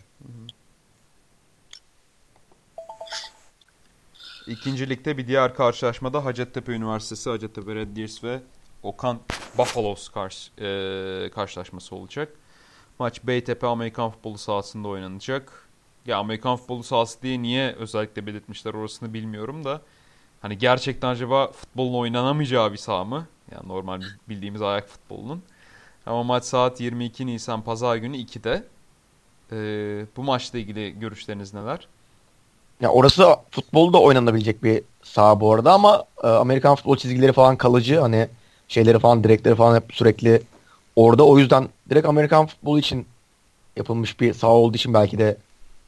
İkinci 4.47 4.89
ligde 4.89 5.17
bir 5.17 5.27
diğer 5.27 5.55
karşılaşmada 5.55 6.25
Hacettepe 6.25 6.71
Üniversitesi, 6.71 7.29
Hacettepe 7.29 7.75
Red 7.75 7.95
Deers 7.97 8.23
ve 8.23 8.39
Okan 8.83 9.19
Buffaloes 9.57 10.09
karşı, 10.09 10.51
e, 10.61 11.29
karşılaşması 11.29 11.95
olacak. 11.95 12.33
Maç 12.99 13.23
Beytepe 13.23 13.67
Amerikan 13.67 14.11
futbolu 14.11 14.37
sahasında 14.37 14.87
oynanacak. 14.87 15.67
Ya 16.05 16.17
Amerikan 16.17 16.57
futbolu 16.57 16.83
sahası 16.83 17.21
diye 17.21 17.41
niye 17.41 17.71
özellikle 17.71 18.25
belirtmişler 18.25 18.73
orasını 18.73 19.13
bilmiyorum 19.13 19.63
da. 19.63 19.81
Hani 20.43 20.57
gerçekten 20.57 21.07
acaba 21.07 21.51
futbolun 21.51 21.93
oynanamayacağı 21.93 22.71
bir 22.71 22.77
saha 22.77 23.03
mı? 23.03 23.27
Yani 23.51 23.67
normal 23.67 24.01
bildiğimiz 24.29 24.61
ayak 24.61 24.87
futbolunun. 24.87 25.43
Ama 26.05 26.23
maç 26.23 26.43
saat 26.43 26.81
22 26.81 27.27
Nisan 27.27 27.61
Pazar 27.61 27.95
günü 27.95 28.17
2'de. 28.17 28.63
Ee, 29.51 30.05
bu 30.17 30.23
maçla 30.23 30.59
ilgili 30.59 30.99
görüşleriniz 30.99 31.53
neler? 31.53 31.87
Ya 32.81 32.89
orası 32.89 33.35
futbolda 33.51 34.01
oynanabilecek 34.01 34.63
bir 34.63 34.83
saha 35.03 35.39
bu 35.39 35.53
arada 35.53 35.73
ama 35.73 36.03
e, 36.23 36.27
Amerikan 36.27 36.75
futbol 36.75 36.97
çizgileri 36.97 37.33
falan 37.33 37.55
kalıcı. 37.55 37.99
Hani 37.99 38.27
şeyleri 38.67 38.99
falan 38.99 39.23
direkleri 39.23 39.55
falan 39.55 39.75
hep 39.75 39.93
sürekli 39.93 40.41
orada. 40.95 41.25
O 41.25 41.39
yüzden 41.39 41.69
direkt 41.89 42.07
Amerikan 42.07 42.45
futbolu 42.45 42.79
için 42.79 43.05
yapılmış 43.75 44.19
bir 44.19 44.33
saha 44.33 44.51
olduğu 44.51 44.77
için 44.77 44.93
belki 44.93 45.17
de 45.17 45.37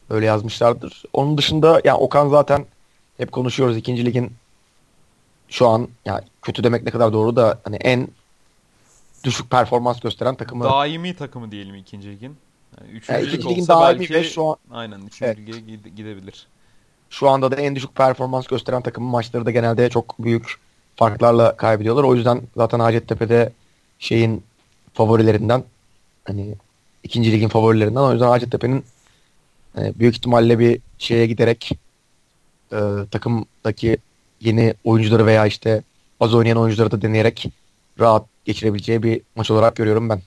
öyle 0.09 0.25
yazmışlardır. 0.25 1.03
Onun 1.13 1.37
dışında 1.37 1.81
yani 1.83 1.97
Okan 1.97 2.29
zaten 2.29 2.65
hep 3.17 3.31
konuşuyoruz 3.31 3.77
ikinci 3.77 4.05
ligin 4.05 4.31
şu 5.49 5.67
an 5.67 5.87
yani 6.05 6.21
kötü 6.41 6.63
demek 6.63 6.83
ne 6.83 6.91
kadar 6.91 7.13
doğru 7.13 7.35
da 7.35 7.59
hani 7.63 7.75
en 7.75 8.07
düşük 9.23 9.49
performans 9.49 9.99
gösteren 9.99 10.35
takımı. 10.35 10.63
Daimi 10.63 11.15
takımı 11.15 11.51
diyelim 11.51 11.75
ikinci 11.75 12.09
ligin. 12.09 12.37
Yani 12.81 12.91
üçüncü 12.91 13.13
yani 13.13 13.25
ikinci 13.27 13.49
ligin 13.49 13.67
daimi 13.67 13.99
belki 13.99 14.13
ve 14.13 14.23
şu 14.23 14.45
an 14.45 14.55
aynen 14.71 14.97
üçüncü 15.01 15.25
Evet. 15.25 15.37
lige 15.37 15.51
gide- 15.51 15.89
gidebilir. 15.95 16.47
şu 17.09 17.29
anda 17.29 17.51
da 17.51 17.55
en 17.55 17.75
düşük 17.75 17.95
performans 17.95 18.47
gösteren 18.47 18.81
takımın 18.81 19.09
maçları 19.09 19.45
da 19.45 19.51
genelde 19.51 19.89
çok 19.89 20.23
büyük 20.23 20.55
farklarla 20.95 21.57
kaybediyorlar. 21.57 22.03
O 22.03 22.15
yüzden 22.15 22.41
zaten 22.57 22.79
Hacettepe'de 22.79 23.53
şeyin 23.99 24.43
favorilerinden 24.93 25.63
hani 26.25 26.55
ikinci 27.03 27.31
ligin 27.31 27.47
favorilerinden 27.49 28.01
o 28.01 28.11
yüzden 28.11 28.27
Hacettepe'nin 28.27 28.85
e, 29.77 29.99
büyük 29.99 30.15
ihtimalle 30.15 30.59
bir 30.59 30.79
şeye 30.97 31.25
giderek 31.27 31.71
e, 32.73 32.79
takımdaki 33.11 33.97
yeni 34.45 34.73
oyuncuları 34.83 35.25
veya 35.25 35.45
işte 35.45 35.83
az 36.19 36.33
oynayan 36.33 36.57
oyuncuları 36.57 36.91
da 36.91 37.01
deneyerek 37.01 37.45
rahat 37.99 38.25
geçirebileceği 38.45 39.03
bir 39.03 39.21
maç 39.35 39.51
olarak 39.51 39.75
görüyorum 39.75 40.09
ben. 40.09 40.21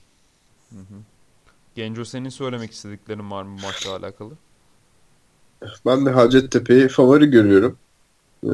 Genco 1.75 2.05
senin 2.05 2.29
söylemek 2.29 2.71
istediklerin 2.71 3.31
var 3.31 3.43
mı 3.43 3.57
bu 3.57 3.61
maçla 3.65 3.95
alakalı? 3.95 4.31
Ben 5.85 6.05
de 6.05 6.09
Hacettepe'yi 6.09 6.87
favori 6.87 7.25
görüyorum. 7.25 7.77
Ee, 8.43 8.49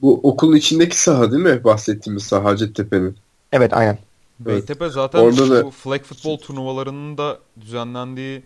bu 0.00 0.20
okulun 0.22 0.56
içindeki 0.56 1.00
saha 1.00 1.32
değil 1.32 1.42
mi? 1.42 1.64
Bahsettiğimiz 1.64 2.22
saha 2.22 2.44
Hacettepe'nin. 2.44 3.16
Evet 3.52 3.72
aynen. 3.72 3.98
Beytepe 4.40 4.88
zaten 4.88 5.18
Orada 5.18 5.46
bu 5.46 5.50
da- 5.50 5.70
flag 5.70 6.02
futbol 6.02 6.38
turnuvalarının 6.38 7.18
da 7.18 7.38
düzenlendiği 7.60 8.42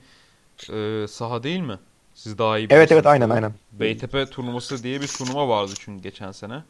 e, 0.72 1.06
saha 1.08 1.42
değil 1.42 1.60
mi? 1.60 1.78
Siz 2.14 2.38
daha 2.38 2.58
iyi 2.58 2.68
Evet 2.70 2.92
evet 2.92 3.06
aynen 3.06 3.30
aynen. 3.30 3.52
Beytepe 3.72 4.26
turnuvası 4.26 4.82
diye 4.82 5.00
bir 5.00 5.06
turnuva 5.06 5.48
vardı 5.48 5.72
çünkü 5.78 6.02
geçen 6.02 6.32
sene. 6.32 6.62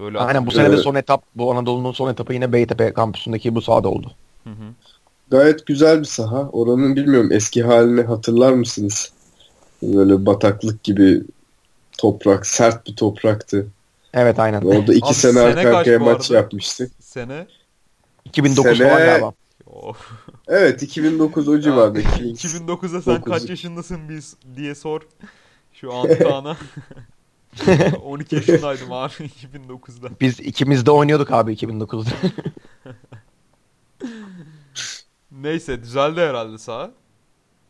Öyle 0.00 0.18
Aynen 0.18 0.46
bu 0.46 0.50
sene 0.50 0.72
de 0.72 0.76
son 0.76 0.94
etap 0.94 1.22
bu 1.34 1.52
Anadolu'nun 1.52 1.92
son 1.92 2.12
etapı 2.12 2.34
yine 2.34 2.52
Beytepe 2.52 2.92
kampüsündeki 2.92 3.54
bu 3.54 3.62
sahada 3.62 3.88
oldu. 3.88 4.12
Hı 4.44 4.50
hı. 4.50 4.74
Gayet 5.30 5.66
güzel 5.66 6.00
bir 6.00 6.04
saha. 6.04 6.48
Oranın 6.48 6.96
bilmiyorum 6.96 7.32
eski 7.32 7.62
halini 7.62 8.02
hatırlar 8.02 8.52
mısınız? 8.52 9.12
Böyle 9.82 10.26
bataklık 10.26 10.84
gibi 10.84 11.22
toprak, 11.98 12.46
sert 12.46 12.86
bir 12.86 12.96
topraktı. 12.96 13.66
Evet 14.14 14.38
aynen. 14.38 14.62
Orada 14.62 14.94
iki 14.94 15.08
Abi 15.08 15.14
sene 15.14 15.32
sene 15.32 15.44
arka 15.48 15.76
arkaya 15.76 15.98
maç 15.98 16.30
yapmıştık. 16.30 16.92
Sene 17.00 17.46
2009 18.24 18.78
Sene- 18.78 18.88
falan 18.88 19.04
galiba. 19.04 19.32
Of. 19.72 20.10
Evet 20.48 20.82
2009 20.82 21.48
o 21.48 21.60
civarda. 21.60 22.00
2009'da 22.00 23.02
sen 23.02 23.16
Dokuz. 23.16 23.32
kaç 23.32 23.50
yaşındasın 23.50 24.08
biz 24.08 24.36
diye 24.56 24.74
sor. 24.74 25.00
Şu 25.72 25.94
an 25.94 26.08
Kaan'a. 26.18 26.56
12 28.04 28.34
yaşındaydım 28.36 28.92
abi 28.92 29.12
2009'da. 29.12 30.08
Biz 30.20 30.40
ikimiz 30.40 30.86
de 30.86 30.90
oynuyorduk 30.90 31.30
abi 31.32 31.52
2009'da. 31.52 32.10
Neyse 35.32 35.82
düzeldi 35.82 36.20
herhalde 36.20 36.58
saha. 36.58 36.90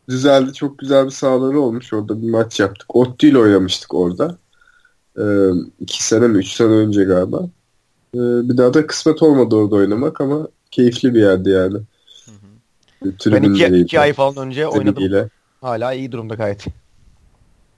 Düzeldi. 0.09 0.53
Çok 0.53 0.79
güzel 0.79 1.05
bir 1.05 1.11
sahaları 1.11 1.59
olmuş. 1.61 1.93
Orada 1.93 2.21
bir 2.21 2.29
maç 2.29 2.59
yaptık. 2.59 2.95
Ottu 2.95 3.27
ile 3.27 3.37
oynamıştık 3.37 3.93
orada. 3.93 4.37
Ee, 5.19 5.23
iki 5.79 6.03
sene 6.03 6.27
mi? 6.27 6.37
Üç 6.37 6.47
sene 6.47 6.67
önce 6.71 7.03
galiba. 7.03 7.41
Ee, 8.15 8.19
bir 8.49 8.57
daha 8.57 8.73
da 8.73 8.87
kısmet 8.87 9.23
olmadı 9.23 9.55
orada 9.55 9.75
oynamak 9.75 10.21
ama 10.21 10.47
keyifli 10.71 11.13
bir 11.13 11.19
yerdi 11.19 11.49
yani. 11.49 11.77
Hı 12.25 12.31
hı. 12.31 13.31
ben 13.31 13.43
iki, 13.43 13.65
iki 13.65 13.99
ay 13.99 14.13
falan 14.13 14.47
önce 14.47 14.67
oynadım. 14.67 14.93
tribüniyle. 14.93 15.29
Hala 15.61 15.93
iyi 15.93 16.11
durumda 16.11 16.35
gayet. 16.35 16.65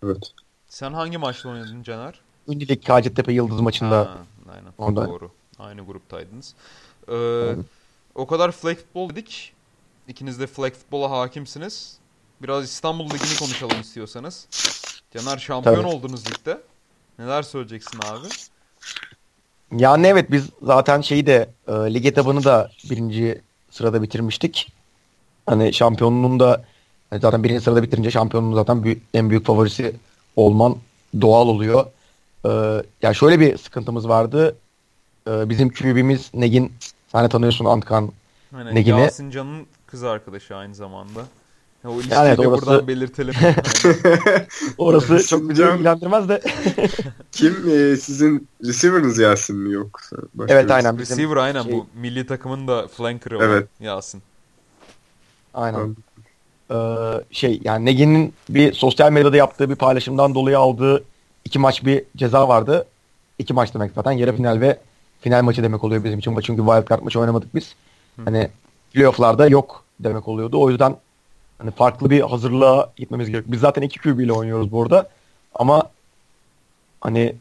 Evet. 0.03 0.33
Sen 0.67 0.93
hangi 0.93 1.17
maçta 1.17 1.49
oynadın 1.49 1.83
Caner? 1.83 2.21
Ünlülük 2.47 2.89
Hacettepe 2.89 3.33
Yıldız 3.33 3.59
maçında. 3.59 3.99
Ha, 3.99 4.17
aynen. 4.49 4.73
Orada. 4.77 5.07
Doğru. 5.07 5.31
Aynı 5.59 5.85
gruptaydınız. 5.85 6.55
Ee, 7.11 7.55
o 8.15 8.27
kadar 8.27 8.51
flag 8.51 8.77
futbol 8.77 9.09
dedik. 9.09 9.53
İkiniz 10.07 10.39
de 10.39 10.47
flag 10.47 10.73
futbola 10.73 11.09
hakimsiniz. 11.09 11.97
Biraz 12.41 12.63
İstanbul 12.63 13.05
Ligi'ni 13.05 13.37
konuşalım 13.39 13.81
istiyorsanız. 13.81 14.47
Caner 15.11 15.37
şampiyon 15.37 15.75
Tabii. 15.75 15.87
oldunuz 15.87 16.29
ligde. 16.29 16.61
Neler 17.19 17.43
söyleyeceksin 17.43 17.99
abi? 18.05 18.27
Yani 19.77 20.07
evet 20.07 20.31
biz 20.31 20.49
zaten 20.61 21.01
şeyi 21.01 21.25
de 21.25 21.49
e, 21.67 21.71
lig 21.73 22.05
etabını 22.05 22.43
da 22.43 22.71
birinci 22.89 23.41
sırada 23.71 24.01
bitirmiştik. 24.01 24.71
Hani 25.45 25.73
şampiyonluğun 25.73 26.39
da 26.39 26.63
hani 27.09 27.21
zaten 27.21 27.43
birinci 27.43 27.61
sırada 27.61 27.83
bitirince 27.83 28.11
şampiyonluğun 28.11 28.55
zaten 28.55 28.83
büyük, 28.83 29.03
en 29.13 29.29
büyük 29.29 29.45
favorisi 29.45 29.95
olman 30.35 30.75
doğal 31.21 31.47
oluyor. 31.47 31.85
E, 32.45 32.49
ya 33.01 33.13
şöyle 33.13 33.39
bir 33.39 33.57
sıkıntımız 33.57 34.07
vardı. 34.09 34.55
E, 35.27 35.49
bizim 35.49 35.69
QB'miz 35.69 36.31
Negin 36.33 36.73
sen 37.11 37.29
tanıyorsun 37.29 37.65
Antkan. 37.65 38.11
Aynen, 38.57 38.75
Ne 38.75 38.81
gibi? 38.81 38.99
Yasin 38.99 39.31
Can'ın 39.31 39.67
kız 39.87 40.03
arkadaşı 40.03 40.55
aynı 40.55 40.75
zamanda. 40.75 41.21
Ya 41.83 41.89
o 41.89 41.93
ilişkiyi 41.95 42.13
Yani 42.13 42.27
evet, 42.27 42.37
de 42.37 42.47
orası- 42.47 42.65
buradan 42.65 42.87
belirtelim. 42.87 43.33
Orası 44.77 45.27
çok 45.27 45.49
bizi 45.49 45.63
ilgilendirmez 45.63 46.29
de. 46.29 46.41
Kim 47.31 47.53
e, 47.71 47.95
sizin 47.95 48.47
receiver'ınız 48.65 49.17
Yasin 49.17 49.57
mi 49.57 49.73
yoksa? 49.73 50.17
Başka 50.33 50.53
evet 50.53 50.71
aynen 50.71 50.99
bizim 50.99 51.17
Receiver 51.17 51.37
aynen 51.37 51.63
şey- 51.63 51.73
bu 51.73 51.87
milli 51.95 52.27
takımın 52.27 52.67
da 52.67 52.87
flanker'ı 52.87 53.37
olan 53.37 53.45
Evet. 53.49 53.67
Yasin. 53.79 54.21
Aynen. 55.53 55.95
Ee, 56.71 56.75
şey 57.31 57.61
yani 57.63 57.85
Negin'in 57.85 58.33
bir 58.49 58.73
sosyal 58.73 59.11
medyada 59.11 59.37
yaptığı 59.37 59.69
bir 59.69 59.75
paylaşımdan 59.75 60.35
dolayı 60.35 60.59
aldığı 60.59 61.03
iki 61.45 61.59
maç 61.59 61.85
bir 61.85 62.03
ceza 62.17 62.47
vardı. 62.47 62.85
İki 63.39 63.53
maç 63.53 63.73
demek 63.73 63.91
zaten. 63.95 64.11
Yarı 64.11 64.35
final 64.35 64.61
ve 64.61 64.79
final 65.21 65.43
maçı 65.43 65.63
demek 65.63 65.83
oluyor 65.83 66.03
bizim 66.03 66.19
için. 66.19 66.39
Çünkü 66.39 66.61
wildcard 66.61 67.01
maçı 67.03 67.19
oynamadık 67.19 67.55
biz. 67.55 67.75
Hani 68.25 68.49
playoff'larda 68.93 69.47
yok 69.47 69.83
demek 69.99 70.27
oluyordu. 70.27 70.61
O 70.61 70.69
yüzden 70.69 70.95
hani 71.61 71.71
farklı 71.71 72.09
bir 72.09 72.21
hazırlığa 72.21 72.91
gitmemiz 72.97 73.29
gerekiyor. 73.29 73.51
Biz 73.53 73.59
zaten 73.59 73.81
iki 73.81 73.99
QB 73.99 74.19
ile 74.19 74.33
oynuyoruz 74.33 74.71
bu 74.71 74.81
arada. 74.83 75.09
Ama 75.55 75.83
hani 77.01 77.35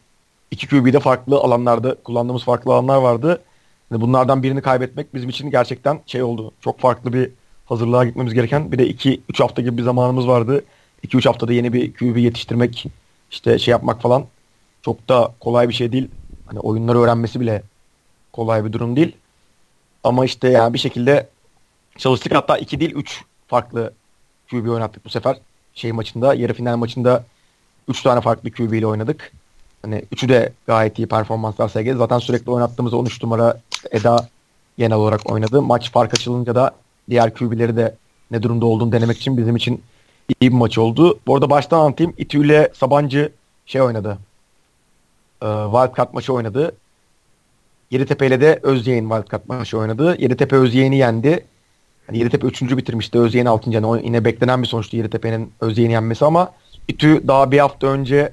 iki 0.51 0.68
QB'de 0.68 1.01
farklı 1.01 1.37
alanlarda 1.37 1.95
kullandığımız 1.95 2.45
farklı 2.45 2.73
alanlar 2.73 2.97
vardı. 2.97 3.43
Yani 3.91 4.01
bunlardan 4.01 4.43
birini 4.43 4.62
kaybetmek 4.62 5.14
bizim 5.14 5.29
için 5.29 5.51
gerçekten 5.51 6.01
şey 6.07 6.23
oldu. 6.23 6.53
Çok 6.61 6.81
farklı 6.81 7.12
bir 7.12 7.31
hazırlığa 7.66 8.05
gitmemiz 8.05 8.35
gereken. 8.35 8.73
Bir 8.73 8.79
de 8.79 8.91
2-3 8.91 9.18
hafta 9.39 9.62
gibi 9.62 9.77
bir 9.77 9.83
zamanımız 9.83 10.29
vardı. 10.29 10.64
2-3 11.07 11.29
haftada 11.29 11.53
yeni 11.53 11.73
bir 11.73 11.95
QB 11.95 12.16
yetiştirmek, 12.16 12.87
işte 13.31 13.59
şey 13.59 13.73
yapmak 13.73 14.03
falan 14.03 14.27
çok 14.83 15.09
da 15.09 15.35
kolay 15.41 15.68
bir 15.68 15.75
şey 15.75 15.93
değil. 15.93 16.09
Hani 16.47 16.61
oyunları 16.61 16.99
öğrenmesi 16.99 17.41
bile 17.41 17.62
kolay 18.33 18.64
bir 18.64 18.73
durum 18.73 18.97
değil. 18.97 19.16
Ama 20.05 20.25
işte 20.25 20.49
yani 20.49 20.75
bir 20.75 20.79
şekilde 20.79 21.29
çalıştık. 21.99 22.35
Hatta 22.35 22.59
2 22.59 22.81
değil 22.81 22.93
3 22.95 23.25
farklı 23.47 23.93
QB 24.51 24.68
oynattık 24.68 25.05
bu 25.05 25.11
sefer. 25.11 25.36
Şey 25.74 25.92
maçında, 25.92 26.34
yarı 26.34 26.53
final 26.55 26.76
maçında 26.76 27.24
3 27.88 28.03
tane 28.03 28.20
farklı 28.20 28.51
QB 28.51 28.72
ile 28.72 28.86
oynadık. 28.86 29.32
Hani 29.82 30.05
üçü 30.12 30.28
de 30.28 30.53
gayet 30.66 30.98
iyi 30.98 31.09
performanslar 31.09 31.68
sergiledi. 31.68 31.98
Zaten 31.98 32.18
sürekli 32.18 32.51
oynattığımız 32.51 32.94
13 32.94 33.22
numara 33.22 33.61
Eda 33.90 34.28
genel 34.78 34.96
olarak 34.96 35.30
oynadı. 35.30 35.62
Maç 35.62 35.92
fark 35.92 36.14
açılınca 36.14 36.55
da 36.55 36.70
diğer 37.11 37.34
QB'leri 37.34 37.76
de 37.76 37.96
ne 38.30 38.42
durumda 38.42 38.66
olduğunu 38.66 38.92
denemek 38.92 39.16
için 39.16 39.36
bizim 39.36 39.57
için 39.57 39.82
iyi 40.40 40.51
bir 40.51 40.57
maç 40.57 40.78
oldu. 40.78 41.18
Bu 41.26 41.34
arada 41.34 41.51
baştan 41.51 41.80
anlatayım. 41.80 42.14
İTÜ 42.18 42.44
ile 42.44 42.72
Sabancı 42.74 43.32
şey 43.66 43.82
oynadı. 43.82 44.18
Ee, 45.42 45.46
wildcard 45.46 46.14
maçı 46.14 46.32
oynadı. 46.32 46.76
Yeditepe 47.90 48.26
ile 48.26 48.40
de 48.40 48.61
Özyeğin 48.62 49.09
wildcard 49.09 49.42
maçı 49.48 49.78
oynadı. 49.78 50.16
Yeditepe 50.18 50.57
Özyeğin'i 50.57 50.96
yendi. 50.96 51.46
Yani 52.11 52.19
Yeditepe 52.19 52.47
3. 52.47 52.63
bitirmişti. 52.63 53.19
Özyeğin 53.19 53.47
6. 53.47 53.71
Yani 53.71 54.01
yine 54.05 54.25
beklenen 54.25 54.63
bir 54.63 54.67
sonuçtu 54.67 54.97
Yeditepe'nin 54.97 55.53
Özyeğin'i 55.61 55.93
yenmesi 55.93 56.25
ama 56.25 56.53
İTÜ 56.89 57.29
daha 57.29 57.51
bir 57.51 57.59
hafta 57.59 57.87
önce 57.87 58.33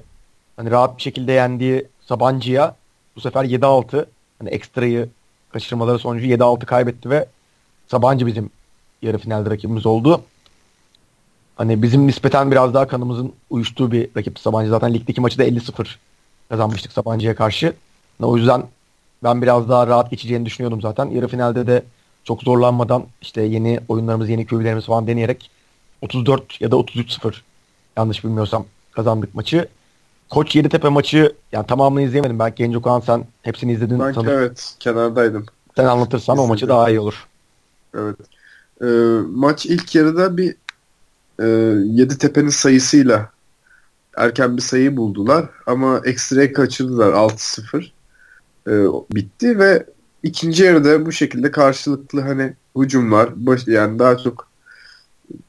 hani 0.56 0.70
rahat 0.70 0.96
bir 0.96 1.02
şekilde 1.02 1.32
yendiği 1.32 1.86
Sabancı'ya 2.00 2.74
bu 3.16 3.20
sefer 3.20 3.44
7-6 3.44 4.06
hani 4.38 4.48
ekstrayı 4.48 5.08
kaçırmaları 5.52 5.98
sonucu 5.98 6.26
7-6 6.26 6.64
kaybetti 6.64 7.10
ve 7.10 7.26
Sabancı 7.86 8.26
bizim 8.26 8.50
yarı 9.02 9.18
finalde 9.18 9.50
rakibimiz 9.50 9.86
oldu. 9.86 10.22
Hani 11.56 11.82
bizim 11.82 12.06
nispeten 12.06 12.50
biraz 12.50 12.74
daha 12.74 12.88
kanımızın 12.88 13.32
uyuştuğu 13.50 13.92
bir 13.92 14.08
rakip 14.16 14.38
Sabancı. 14.38 14.70
Zaten 14.70 14.94
ligdeki 14.94 15.20
maçı 15.20 15.38
da 15.38 15.44
50-0 15.44 15.86
kazanmıştık 16.48 16.92
Sabancı'ya 16.92 17.34
karşı. 17.34 17.72
O 18.22 18.36
yüzden 18.36 18.62
ben 19.24 19.42
biraz 19.42 19.68
daha 19.68 19.86
rahat 19.86 20.10
geçeceğini 20.10 20.46
düşünüyordum 20.46 20.80
zaten. 20.80 21.06
Yarı 21.06 21.28
finalde 21.28 21.66
de 21.66 21.82
çok 22.28 22.42
zorlanmadan 22.42 23.04
işte 23.22 23.42
yeni 23.42 23.80
oyunlarımız, 23.88 24.28
yeni 24.28 24.46
QB'lerimiz 24.46 24.84
falan 24.84 25.06
deneyerek 25.06 25.50
34 26.02 26.60
ya 26.60 26.70
da 26.70 26.76
33-0 26.76 27.34
yanlış 27.96 28.24
bilmiyorsam 28.24 28.66
kazandık 28.92 29.34
maçı. 29.34 29.68
Koç 30.30 30.56
Yeditepe 30.56 30.88
maçı 30.88 31.32
yani 31.52 31.66
tamamını 31.66 32.02
izleyemedim. 32.02 32.38
Ben 32.38 32.54
Genco 32.56 32.82
Kaan 32.82 33.00
sen 33.00 33.24
hepsini 33.42 33.72
izledin 33.72 34.00
Ben 34.00 34.12
sanırım. 34.12 34.32
evet 34.32 34.74
kenardaydım. 34.80 35.46
Sen 35.76 35.84
anlatırsan 35.84 36.38
o 36.38 36.46
maçı 36.46 36.68
daha 36.68 36.90
iyi 36.90 37.00
olur. 37.00 37.26
Evet. 37.94 38.16
Ee, 38.82 38.86
maç 39.30 39.66
ilk 39.66 39.94
yarıda 39.94 40.36
bir 40.36 40.54
e, 41.40 41.46
Yeditepe'nin 41.92 42.48
sayısıyla 42.48 43.30
erken 44.16 44.56
bir 44.56 44.62
sayı 44.62 44.96
buldular 44.96 45.44
ama 45.66 46.00
ekstraya 46.04 46.52
kaçırdılar 46.52 47.12
6-0 47.12 47.90
Ee, 48.68 48.86
bitti 49.10 49.58
ve 49.58 49.86
ikinci 50.22 50.62
yarıda 50.62 51.06
bu 51.06 51.12
şekilde 51.12 51.50
karşılıklı 51.50 52.20
hani 52.20 52.54
hücumlar 52.76 53.46
baş, 53.46 53.66
yani 53.66 53.98
daha 53.98 54.18
çok 54.18 54.48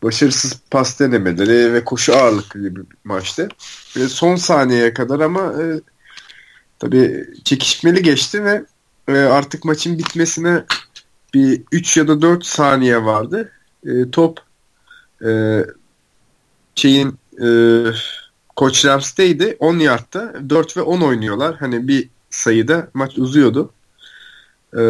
başarısız 0.04 0.60
pas 0.72 1.00
denemeleri 1.00 1.74
ve 1.74 1.84
koşu 1.84 2.16
ağırlıklı 2.16 2.76
bir 2.76 2.84
maçtı. 3.04 3.50
Ve 3.98 4.08
son 4.08 4.36
saniyeye 4.36 4.94
kadar 4.94 5.20
ama 5.20 5.54
e, 5.64 5.82
tabii 6.80 7.28
çekişmeli 7.44 8.04
geçti 8.04 8.44
ve 8.44 8.66
e, 9.08 9.14
artık 9.14 9.66
maçın 9.66 9.98
bitmesine 9.98 10.64
bir 11.34 11.62
3 11.72 11.98
ya 11.98 12.08
da 12.08 12.22
4 12.22 12.46
saniye 12.46 13.04
vardı. 13.04 13.52
E, 13.86 14.12
top 14.12 14.40
e, 15.26 15.64
şeyin 16.76 17.20
e, 17.42 17.48
Koç 18.56 18.86
Rams'teydi. 18.86 19.58
10 19.60 19.80
yardta 19.80 20.34
4 20.50 20.78
ve 20.78 20.82
10 20.82 21.02
oynuyorlar. 21.02 21.56
Hani 21.56 21.88
bir 21.88 22.10
sayıda 22.30 22.88
maç 22.94 23.18
uzuyordu. 23.18 23.74
E, 24.78 24.82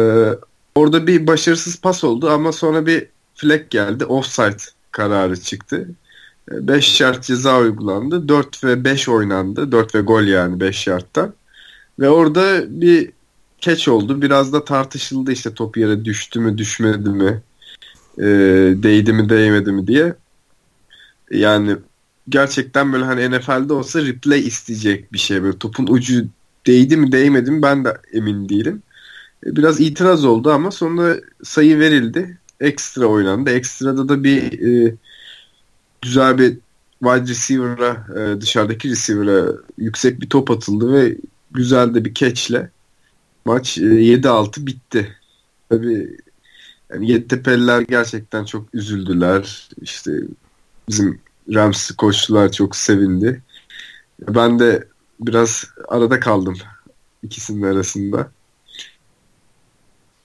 orada 0.74 1.06
bir 1.06 1.26
başarısız 1.26 1.80
pas 1.80 2.04
oldu 2.04 2.30
ama 2.30 2.52
sonra 2.52 2.86
bir 2.86 3.06
flag 3.34 3.70
geldi. 3.70 4.04
Offside 4.04 4.62
kararı 4.90 5.40
çıktı. 5.40 5.88
5 6.50 7.00
yard 7.00 7.22
ceza 7.22 7.58
uygulandı. 7.58 8.28
4 8.28 8.64
ve 8.64 8.84
5 8.84 9.08
oynandı. 9.08 9.72
4 9.72 9.94
ve 9.94 10.00
gol 10.00 10.22
yani 10.22 10.60
5 10.60 10.86
yardtan. 10.86 11.34
Ve 11.98 12.08
orada 12.08 12.80
bir 12.80 13.10
catch 13.60 13.88
oldu. 13.88 14.22
Biraz 14.22 14.52
da 14.52 14.64
tartışıldı 14.64 15.32
işte 15.32 15.54
top 15.54 15.76
yere 15.76 16.04
düştü 16.04 16.40
mü 16.40 16.58
düşmedi 16.58 17.10
mi 17.10 17.42
e, 18.18 18.24
değdi 18.82 19.12
mi 19.12 19.28
değmedi 19.28 19.72
mi 19.72 19.86
diye. 19.86 20.14
Yani 21.30 21.76
gerçekten 22.28 22.92
böyle 22.92 23.04
hani 23.04 23.30
NFL'de 23.30 23.72
olsa 23.72 24.02
replay 24.02 24.46
isteyecek 24.46 25.12
bir 25.12 25.18
şey. 25.18 25.42
Böyle 25.42 25.58
topun 25.58 25.86
ucu 25.86 26.24
değdi 26.66 26.96
mi 26.96 27.12
değmedi 27.12 27.50
mi 27.50 27.62
ben 27.62 27.84
de 27.84 27.96
emin 28.12 28.48
değilim. 28.48 28.82
Biraz 29.44 29.80
itiraz 29.80 30.24
oldu 30.24 30.50
ama 30.50 30.70
sonra 30.70 31.16
sayı 31.42 31.78
verildi. 31.78 32.38
Ekstra 32.60 33.06
oynandı. 33.06 33.50
Ekstrada 33.50 34.08
da 34.08 34.24
bir 34.24 34.60
e, 34.60 34.96
güzel 36.02 36.38
bir 36.38 36.58
wide 37.02 37.28
receiver'a 37.28 38.06
e, 38.20 38.40
dışarıdaki 38.40 38.90
receiver'a 38.90 39.52
yüksek 39.78 40.20
bir 40.20 40.28
top 40.28 40.50
atıldı 40.50 40.92
ve 40.92 41.16
güzel 41.50 41.94
de 41.94 42.04
bir 42.04 42.14
catch'le 42.14 42.68
maç 43.44 43.78
e, 43.78 43.82
7-6 43.82 44.66
bitti. 44.66 45.16
Tabii 45.68 46.16
yani 46.92 47.10
Yeditepe'liler 47.10 47.80
gerçekten 47.80 48.44
çok 48.44 48.74
üzüldüler. 48.74 49.68
İşte 49.82 50.12
bizim 50.88 51.20
Rams 51.54 51.90
koçlular 51.90 52.52
çok 52.52 52.76
sevindi. 52.76 53.42
Ben 54.28 54.58
de 54.58 54.88
biraz 55.20 55.64
arada 55.88 56.20
kaldım 56.20 56.56
ikisinin 57.22 57.62
arasında. 57.62 58.30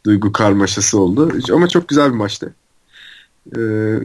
Duygu 0.05 0.31
karmaşası 0.31 0.99
oldu. 0.99 1.31
Ama 1.53 1.67
çok 1.67 1.87
güzel 1.87 2.09
bir 2.09 2.17
maçtı. 2.17 2.53
Ee, 3.57 3.99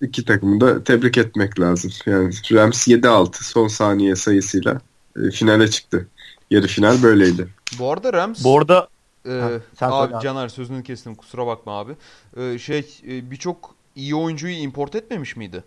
iki 0.00 0.24
takımı 0.24 0.60
da 0.60 0.84
tebrik 0.84 1.18
etmek 1.18 1.60
lazım. 1.60 1.90
Yani 2.06 2.34
Rams 2.52 2.88
7-6 2.88 3.44
son 3.44 3.68
saniye 3.68 4.16
sayısıyla 4.16 4.80
e, 5.16 5.30
finale 5.30 5.70
çıktı. 5.70 6.08
Yarı 6.50 6.66
final 6.66 7.02
böyleydi. 7.02 7.48
Bu 7.78 7.92
arada 7.92 8.12
Rams 8.12 8.44
Bu 8.44 8.58
arada 8.58 8.88
Ee, 9.26 9.30
Ha, 9.30 9.50
sen 9.78 9.86
abi 9.90 10.02
söyle 10.02 10.16
abi. 10.16 10.24
Caner 10.24 10.48
sözünü 10.48 10.82
kestim 10.82 11.14
kusura 11.14 11.46
bakma 11.46 11.78
abi. 11.78 11.92
Ee, 12.36 12.58
şey 12.58 13.00
e, 13.08 13.30
birçok 13.30 13.74
iyi 13.94 14.14
oyuncuyu 14.14 14.54
import 14.54 14.94
etmemiş 14.94 15.36
miydi? 15.36 15.64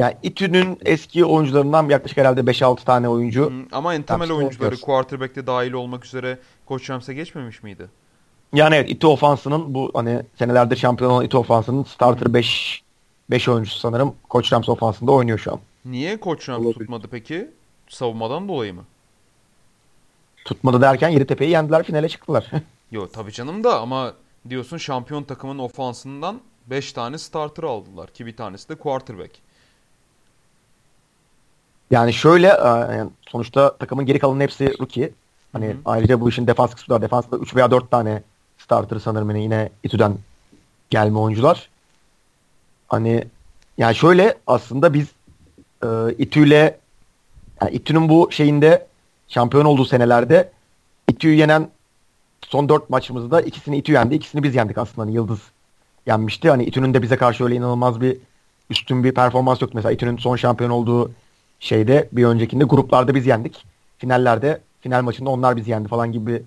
yani 0.00 0.14
İTÜ'nün 0.22 0.78
eski 0.84 1.24
oyuncularından 1.24 1.88
yaklaşık 1.88 2.18
herhalde 2.18 2.40
5-6 2.40 2.84
tane 2.84 3.08
oyuncu. 3.08 3.50
Hı, 3.50 3.52
ama 3.72 3.94
en 3.94 4.02
temel 4.02 4.32
oyuncuları 4.32 4.62
oynuyoruz. 4.62 4.80
quarterback'te 4.80 5.46
dahil 5.46 5.72
olmak 5.72 6.04
üzere 6.04 6.38
Koç 6.66 6.90
Rams'e 6.90 7.14
geçmemiş 7.14 7.62
miydi? 7.62 7.88
Yani 8.54 8.74
evet 8.74 8.90
İTÜ 8.90 9.06
ofansının 9.06 9.74
bu 9.74 9.90
hani 9.94 10.22
senelerde 10.38 10.76
şampiyon 10.76 11.10
olan 11.10 11.24
İTÜ 11.24 11.36
ofansının 11.36 11.84
starter 11.84 12.34
5 12.34 12.82
5 13.30 13.48
oyuncusu 13.48 13.78
sanırım 13.78 14.14
Koç 14.28 14.52
Rams 14.52 14.68
ofansında 14.68 15.12
oynuyor 15.12 15.38
şu 15.38 15.52
an. 15.52 15.60
Niye 15.84 16.20
Koç 16.20 16.48
Rams 16.48 16.74
tutmadı 16.74 17.08
peki? 17.10 17.50
Savunmadan 17.88 18.48
dolayı 18.48 18.74
mı? 18.74 18.84
Tutmadı 20.44 20.80
derken 20.80 21.08
Yeditepe'yi 21.08 21.50
yendiler 21.50 21.82
finale 21.82 22.08
çıktılar. 22.08 22.50
Yo 22.90 23.08
tabii 23.08 23.32
canım 23.32 23.64
da 23.64 23.80
ama 23.80 24.12
diyorsun 24.48 24.76
şampiyon 24.76 25.22
takımın 25.22 25.58
ofansından 25.58 26.40
5 26.66 26.92
tane 26.92 27.18
starter 27.18 27.62
aldılar 27.62 28.10
ki 28.10 28.26
bir 28.26 28.36
tanesi 28.36 28.68
de 28.68 28.74
quarterback. 28.74 29.30
yani 31.90 32.12
şöyle 32.12 32.46
e, 32.48 33.04
sonuçta 33.28 33.76
takımın 33.76 34.06
geri 34.06 34.18
kalanın 34.18 34.40
hepsi 34.40 34.78
rookie. 34.80 35.12
Hani 35.52 35.66
Hı 35.66 35.70
hı. 35.72 35.76
ayrıca 35.84 36.20
bu 36.20 36.28
işin 36.28 36.46
defans 36.46 36.74
kısmı 36.74 36.94
da. 36.94 37.02
Defansta 37.02 37.36
3 37.36 37.56
veya 37.56 37.70
4 37.70 37.90
tane 37.90 38.22
starter 38.66 38.98
sanırım 38.98 39.30
yine, 39.30 39.42
yine 39.42 39.70
İTÜ'den 39.82 40.14
gelme 40.90 41.18
oyuncular. 41.18 41.68
Hani 42.88 43.24
yani 43.78 43.94
şöyle 43.94 44.34
aslında 44.46 44.94
biz 44.94 45.06
e, 45.82 45.88
İTÜ'yle 46.18 46.78
yani 47.62 47.72
İTÜ'nün 47.72 48.08
bu 48.08 48.28
şeyinde 48.32 48.86
şampiyon 49.28 49.64
olduğu 49.64 49.84
senelerde 49.84 50.52
İTÜ'yü 51.08 51.34
yenen 51.34 51.70
son 52.42 52.68
4 52.68 52.90
maçımızda 52.90 53.40
ikisini 53.40 53.76
İTÜ 53.76 53.92
yendi. 53.92 54.14
ikisini 54.14 54.42
biz 54.42 54.54
yendik 54.54 54.78
aslında. 54.78 55.02
Hani 55.02 55.14
Yıldız 55.14 55.40
yenmişti. 56.06 56.50
Hani 56.50 56.64
İTÜ'nün 56.64 56.94
de 56.94 57.02
bize 57.02 57.16
karşı 57.16 57.44
öyle 57.44 57.54
inanılmaz 57.54 58.00
bir 58.00 58.16
üstün 58.70 59.04
bir 59.04 59.14
performans 59.14 59.62
yoktu. 59.62 59.76
Mesela 59.76 59.92
İTÜ'nün 59.92 60.16
son 60.16 60.36
şampiyon 60.36 60.70
olduğu 60.70 61.10
şeyde 61.60 62.08
bir 62.12 62.24
öncekinde 62.24 62.64
gruplarda 62.64 63.14
biz 63.14 63.26
yendik. 63.26 63.64
Finallerde 63.98 64.60
final 64.80 65.02
maçında 65.02 65.30
onlar 65.30 65.56
bizi 65.56 65.70
yendi 65.70 65.88
falan 65.88 66.12
gibi 66.12 66.26
bir 66.26 66.42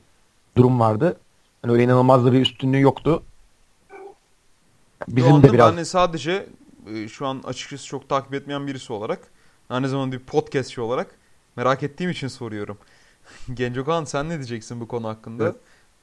durum 0.56 0.80
vardı. 0.80 1.18
Hani 1.62 1.72
öyle 1.72 1.84
inanılmaz 1.84 2.26
da 2.26 2.34
bir 2.34 2.42
üstünlüğü 2.42 2.82
yoktu. 2.82 3.24
Bizim 5.08 5.32
Yo, 5.32 5.44
de 5.44 5.54
biraz 5.54 5.72
Ben 5.72 5.78
de 5.78 5.86
sadece 5.86 6.48
e, 6.94 7.08
şu 7.08 7.28
an 7.28 7.42
açıkçası 7.44 7.86
çok 7.86 8.10
takip 8.10 8.34
etmeyen 8.34 8.68
birisi 8.68 8.94
olarak 8.94 9.20
aynı 9.70 9.90
zamanda 9.90 10.12
bir 10.12 10.20
podcastçi 10.20 10.82
olarak 10.82 11.16
merak 11.56 11.84
ettiğim 11.84 12.10
için 12.10 12.28
soruyorum. 12.28 12.78
Genco 13.54 13.86
Kaan 13.86 14.04
sen 14.04 14.30
ne 14.30 14.36
diyeceksin 14.36 14.80
bu 14.80 14.88
konu 14.88 15.08
hakkında? 15.08 15.44
Evet. 15.44 15.56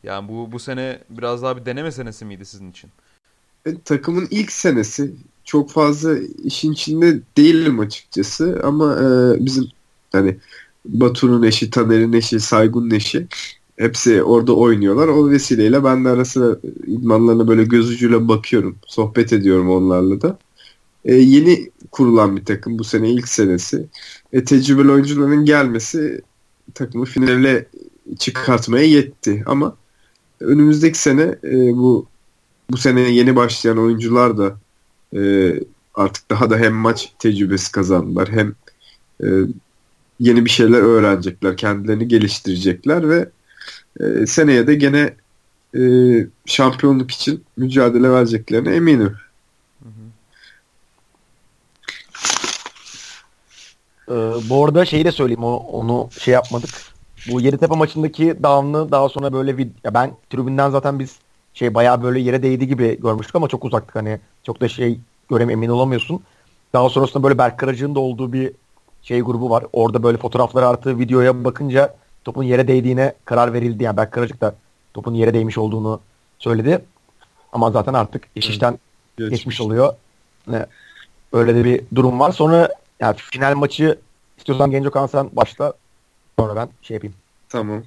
Yani 0.02 0.28
bu 0.28 0.52
bu 0.52 0.58
sene 0.58 1.00
biraz 1.10 1.42
daha 1.42 1.56
bir 1.56 1.66
deneme 1.66 1.92
senesi 1.92 2.24
miydi 2.24 2.44
sizin 2.44 2.70
için? 2.70 2.90
E, 3.66 3.80
takımın 3.80 4.28
ilk 4.30 4.52
senesi 4.52 5.14
çok 5.44 5.70
fazla 5.70 6.18
işin 6.44 6.72
içinde 6.72 7.20
değilim 7.36 7.80
açıkçası 7.80 8.60
ama 8.64 8.94
e, 8.94 9.06
bizim 9.44 9.68
hani 10.12 10.36
Batur'un 10.84 11.42
eşi, 11.42 11.70
Taner'in 11.70 12.12
eşi, 12.12 12.40
Saygun'un 12.40 12.90
eşi 12.90 13.26
hepsi 13.76 14.22
orada 14.22 14.56
oynuyorlar. 14.56 15.08
O 15.08 15.30
vesileyle 15.30 15.84
ben 15.84 16.04
de 16.04 16.08
arası 16.08 16.60
idmanlarına 16.86 17.48
böyle 17.48 17.64
göz 17.64 17.90
ucuyla 17.90 18.28
bakıyorum. 18.28 18.76
Sohbet 18.86 19.32
ediyorum 19.32 19.70
onlarla 19.70 20.20
da. 20.20 20.38
E, 21.04 21.14
yeni 21.14 21.70
kurulan 21.90 22.36
bir 22.36 22.44
takım 22.44 22.78
bu 22.78 22.84
sene 22.84 23.10
ilk 23.10 23.28
senesi. 23.28 23.86
E, 24.32 24.44
tecrübeli 24.44 24.90
oyuncuların 24.90 25.44
gelmesi 25.44 26.20
takımı 26.74 27.04
finale 27.04 27.66
çıkartmaya 28.18 28.84
yetti 28.84 29.42
ama 29.46 29.76
önümüzdeki 30.40 30.98
sene 30.98 31.22
e, 31.44 31.76
bu 31.76 32.06
bu 32.70 32.76
sene 32.76 33.00
yeni 33.00 33.36
başlayan 33.36 33.78
oyuncular 33.78 34.38
da 34.38 34.56
e, 35.16 35.52
artık 35.94 36.30
daha 36.30 36.50
da 36.50 36.58
hem 36.58 36.72
maç 36.74 37.12
tecrübesi 37.18 37.72
kazandılar 37.72 38.28
hem 38.28 38.54
e, 39.22 39.26
yeni 40.20 40.44
bir 40.44 40.50
şeyler 40.50 40.78
öğrenecekler, 40.78 41.56
kendilerini 41.56 42.08
geliştirecekler 42.08 43.08
ve 43.08 43.30
e, 44.00 44.26
seneye 44.26 44.66
de 44.66 44.74
gene 44.74 45.14
e, 45.74 45.82
şampiyonluk 46.46 47.10
için 47.10 47.44
mücadele 47.56 48.10
vereceklerine 48.10 48.74
eminim. 48.74 49.16
Ee, 54.10 54.14
bu 54.48 54.64
arada 54.64 54.84
şeyi 54.84 55.04
de 55.04 55.12
söyleyeyim 55.12 55.44
o, 55.44 55.56
onu 55.56 56.08
şey 56.18 56.34
yapmadık. 56.34 56.70
Bu 57.30 57.40
Yeditepe 57.40 57.74
maçındaki 57.74 58.42
down'ı 58.42 58.90
daha 58.90 59.08
sonra 59.08 59.32
böyle 59.32 59.50
vid- 59.50 59.70
ya 59.84 59.94
ben 59.94 60.12
tribünden 60.30 60.70
zaten 60.70 60.98
biz 60.98 61.16
şey 61.54 61.74
bayağı 61.74 62.02
böyle 62.02 62.20
yere 62.20 62.42
değdi 62.42 62.66
gibi 62.66 63.00
görmüştük 63.00 63.36
ama 63.36 63.48
çok 63.48 63.64
uzaktık 63.64 63.96
hani 63.96 64.20
çok 64.42 64.60
da 64.60 64.68
şey 64.68 64.98
görem 65.30 65.50
emin 65.50 65.68
olamıyorsun. 65.68 66.20
Daha 66.72 66.88
sonrasında 66.88 67.22
böyle 67.22 67.38
Berk 67.38 67.58
Karacı'nın 67.58 67.94
da 67.94 68.00
olduğu 68.00 68.32
bir 68.32 68.52
şey 69.02 69.20
grubu 69.20 69.50
var. 69.50 69.64
Orada 69.72 70.02
böyle 70.02 70.18
fotoğraflar 70.18 70.62
artı 70.62 70.98
videoya 70.98 71.44
bakınca 71.44 71.94
topun 72.26 72.42
yere 72.42 72.68
değdiğine 72.68 73.14
karar 73.24 73.52
verildi. 73.52 73.84
Yani 73.84 73.96
Berk 73.96 74.12
Karacık 74.12 74.40
da 74.40 74.54
topun 74.94 75.14
yere 75.14 75.34
değmiş 75.34 75.58
olduğunu 75.58 76.00
söyledi. 76.38 76.84
Ama 77.52 77.70
zaten 77.70 77.94
artık 77.94 78.24
iş 78.34 78.48
işten 78.48 78.78
geçmiş 79.18 79.60
oluyor. 79.60 79.94
Ne, 80.46 80.66
öyle 81.32 81.54
de 81.54 81.64
bir 81.64 81.80
durum 81.94 82.20
var. 82.20 82.32
Sonra 82.32 82.68
yani 83.00 83.16
final 83.16 83.54
maçı 83.54 83.98
istiyorsan 84.38 84.70
Genco 84.70 84.90
Kan 84.90 85.06
sen 85.06 85.30
başla. 85.32 85.72
Sonra 86.38 86.56
ben 86.56 86.68
şey 86.82 86.94
yapayım. 86.94 87.16
Tamam. 87.48 87.82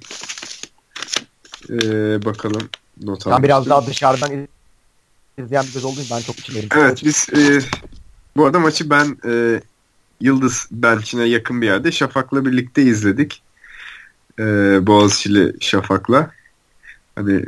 Ee, 1.70 2.24
bakalım 2.24 2.68
not 3.02 3.26
Ben 3.26 3.42
biraz 3.42 3.68
daha 3.68 3.86
dışarıdan 3.86 4.32
iz- 4.32 5.44
izleyen 5.44 5.64
bir 5.64 5.72
göz 5.74 5.84
olduğum 5.84 6.04
ben 6.10 6.20
çok 6.20 6.38
içindeyim. 6.38 6.68
Evet 6.76 7.00
biz 7.04 7.28
e, 7.36 7.60
bu 8.36 8.44
arada 8.44 8.58
maçı 8.60 8.90
ben 8.90 9.18
e, 9.24 9.60
Yıldız 10.20 10.68
bench'ine 10.70 11.24
yakın 11.24 11.60
bir 11.60 11.66
yerde 11.66 11.92
Şafak'la 11.92 12.44
birlikte 12.44 12.82
izledik. 12.82 13.42
E, 14.40 14.86
Boğaziçi'li 14.86 15.54
Şafak'la. 15.60 16.30
Hani 17.16 17.44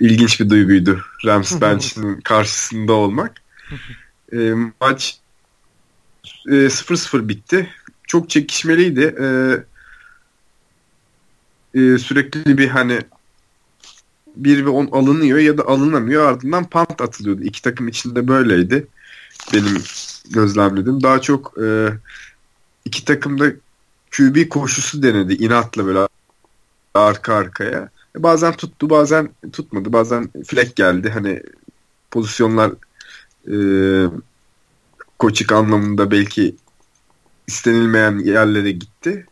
ilginç 0.00 0.40
bir 0.40 0.50
duyguydu. 0.50 1.00
Rams 1.24 1.60
bench'inin 1.60 2.20
karşısında 2.20 2.92
olmak. 2.92 3.32
E, 4.32 4.52
maç 4.80 5.18
e, 6.48 6.50
0-0 6.50 7.28
bitti. 7.28 7.68
Çok 8.06 8.30
çekişmeliydi. 8.30 9.14
E, 9.20 9.26
e, 11.80 11.98
sürekli 11.98 12.58
bir 12.58 12.68
hani 12.68 13.00
1 14.36 14.64
ve 14.64 14.68
10 14.68 14.86
alınıyor 14.92 15.38
ya 15.38 15.58
da 15.58 15.66
alınamıyor 15.66 16.26
ardından 16.26 16.70
punt 16.70 17.00
atılıyordu. 17.00 17.42
İki 17.42 17.62
takım 17.62 17.88
içinde 17.88 18.28
böyleydi. 18.28 18.86
Benim 19.52 19.82
gözlemledim. 20.30 21.02
Daha 21.02 21.20
çok 21.20 21.54
e, 21.62 21.88
iki 22.84 23.04
takım 23.04 23.40
da 23.40 23.52
QB 24.10 24.48
koşusu 24.48 25.02
denedi 25.02 25.34
inatla 25.34 25.86
böyle 25.86 26.08
arka 26.94 27.34
arkaya. 27.34 27.90
E, 28.18 28.22
bazen 28.22 28.52
tuttu 28.52 28.90
bazen 28.90 29.30
tutmadı. 29.52 29.92
Bazen 29.92 30.30
flag 30.46 30.76
geldi. 30.76 31.10
Hani 31.10 31.42
pozisyonlar 32.10 32.72
e, 33.52 33.56
koçik 35.18 35.52
anlamında 35.52 36.10
belki 36.10 36.56
istenilmeyen 37.46 38.18
yerlere 38.18 38.72
gitti. 38.72 39.26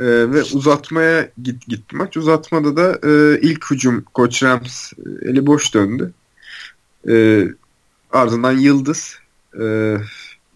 E, 0.00 0.04
ve 0.04 0.42
uzatmaya 0.42 1.30
git 1.42 1.66
gitti 1.66 1.96
maç. 1.96 2.16
Uzatmada 2.16 2.76
da 2.76 3.08
e, 3.08 3.40
ilk 3.40 3.70
hücum 3.70 4.04
Koç 4.14 4.42
Rams 4.42 4.92
e, 4.92 5.28
eli 5.30 5.46
boş 5.46 5.74
döndü. 5.74 6.12
E, 7.08 7.44
ardından 8.12 8.52
Yıldız 8.52 9.18
e, 9.60 9.96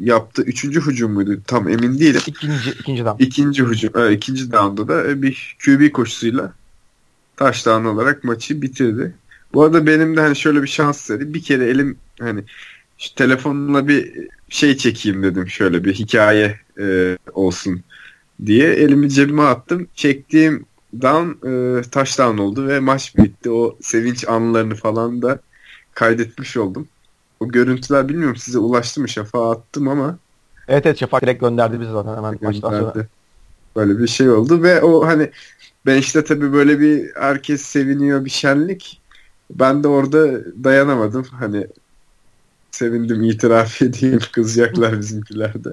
yaptı. 0.00 0.42
Üçüncü 0.42 0.80
hücum 0.80 1.12
muydu? 1.12 1.40
Tam 1.46 1.68
emin 1.68 1.98
değilim. 1.98 2.20
İkinci, 2.26 2.70
ikinci 2.70 3.04
down. 3.04 3.22
İkinci 3.22 3.64
hücum, 3.64 3.90
e, 3.96 4.12
ikinci 4.12 4.52
down'da 4.52 4.88
da 4.88 5.22
bir 5.22 5.56
QB 5.64 5.92
koşusuyla 5.92 6.52
taştan 7.36 7.84
olarak 7.84 8.24
maçı 8.24 8.62
bitirdi. 8.62 9.14
Bu 9.54 9.62
arada 9.62 9.86
benim 9.86 10.16
de 10.16 10.20
hani 10.20 10.36
şöyle 10.36 10.62
bir 10.62 10.68
şans 10.68 11.10
dedi. 11.10 11.34
Bir 11.34 11.42
kere 11.42 11.64
elim 11.64 11.96
hani 12.20 12.44
şu 12.98 13.14
telefonla 13.14 13.88
bir 13.88 14.28
şey 14.48 14.76
çekeyim 14.76 15.22
dedim. 15.22 15.48
Şöyle 15.48 15.84
bir 15.84 15.94
hikaye 15.94 16.60
e, 16.80 17.18
olsun 17.32 17.82
diye 18.46 18.68
elimi 18.72 19.10
cebime 19.10 19.42
attım. 19.42 19.88
Çektiğim 19.94 20.66
down 21.02 21.48
e, 21.48 21.82
touchdown 21.82 22.38
oldu 22.38 22.68
ve 22.68 22.80
maç 22.80 23.16
bitti. 23.16 23.50
O 23.50 23.76
sevinç 23.80 24.28
anlarını 24.28 24.74
falan 24.74 25.22
da 25.22 25.40
kaydetmiş 25.94 26.56
oldum. 26.56 26.88
O 27.40 27.48
görüntüler 27.48 28.08
bilmiyorum 28.08 28.36
size 28.36 28.58
ulaştı 28.58 29.00
mı 29.00 29.08
şafağa 29.08 29.50
attım 29.50 29.88
ama 29.88 30.18
Evet 30.68 30.86
evet 30.86 30.98
Şafak 30.98 31.22
direkt 31.22 31.40
gönderdi 31.40 31.80
bizi 31.80 31.90
zaten 31.90 32.16
hemen 32.16 32.38
maçtan 32.42 32.70
sonra. 32.70 32.78
gönderdi. 32.78 33.08
Böyle 33.76 33.98
bir 33.98 34.06
şey 34.06 34.30
oldu 34.30 34.62
ve 34.62 34.82
o 34.82 35.06
hani 35.06 35.30
ben 35.86 35.96
işte 35.96 36.24
tabii 36.24 36.52
böyle 36.52 36.80
bir 36.80 37.10
herkes 37.14 37.62
seviniyor 37.62 38.24
bir 38.24 38.30
şenlik. 38.30 39.00
Ben 39.50 39.84
de 39.84 39.88
orada 39.88 40.44
dayanamadım. 40.64 41.22
Hani 41.22 41.66
sevindim 42.70 43.24
itiraf 43.24 43.82
edeyim 43.82 44.20
kızacaklar 44.32 44.98
bizimkiler 44.98 45.64
de. 45.64 45.72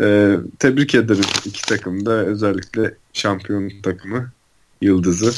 Ee, 0.00 0.36
tebrik 0.58 0.94
ederim 0.94 1.24
iki 1.44 1.62
takım 1.62 2.06
da 2.06 2.12
özellikle 2.12 2.94
şampiyon 3.12 3.70
takımı 3.82 4.30
Yıldız'ı. 4.80 5.32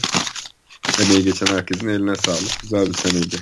Emeği 1.02 1.24
geçen 1.24 1.46
herkesin 1.46 1.88
eline 1.88 2.16
sağlık. 2.16 2.60
Güzel 2.62 2.86
bir 2.86 2.94
seneydi. 2.94 3.36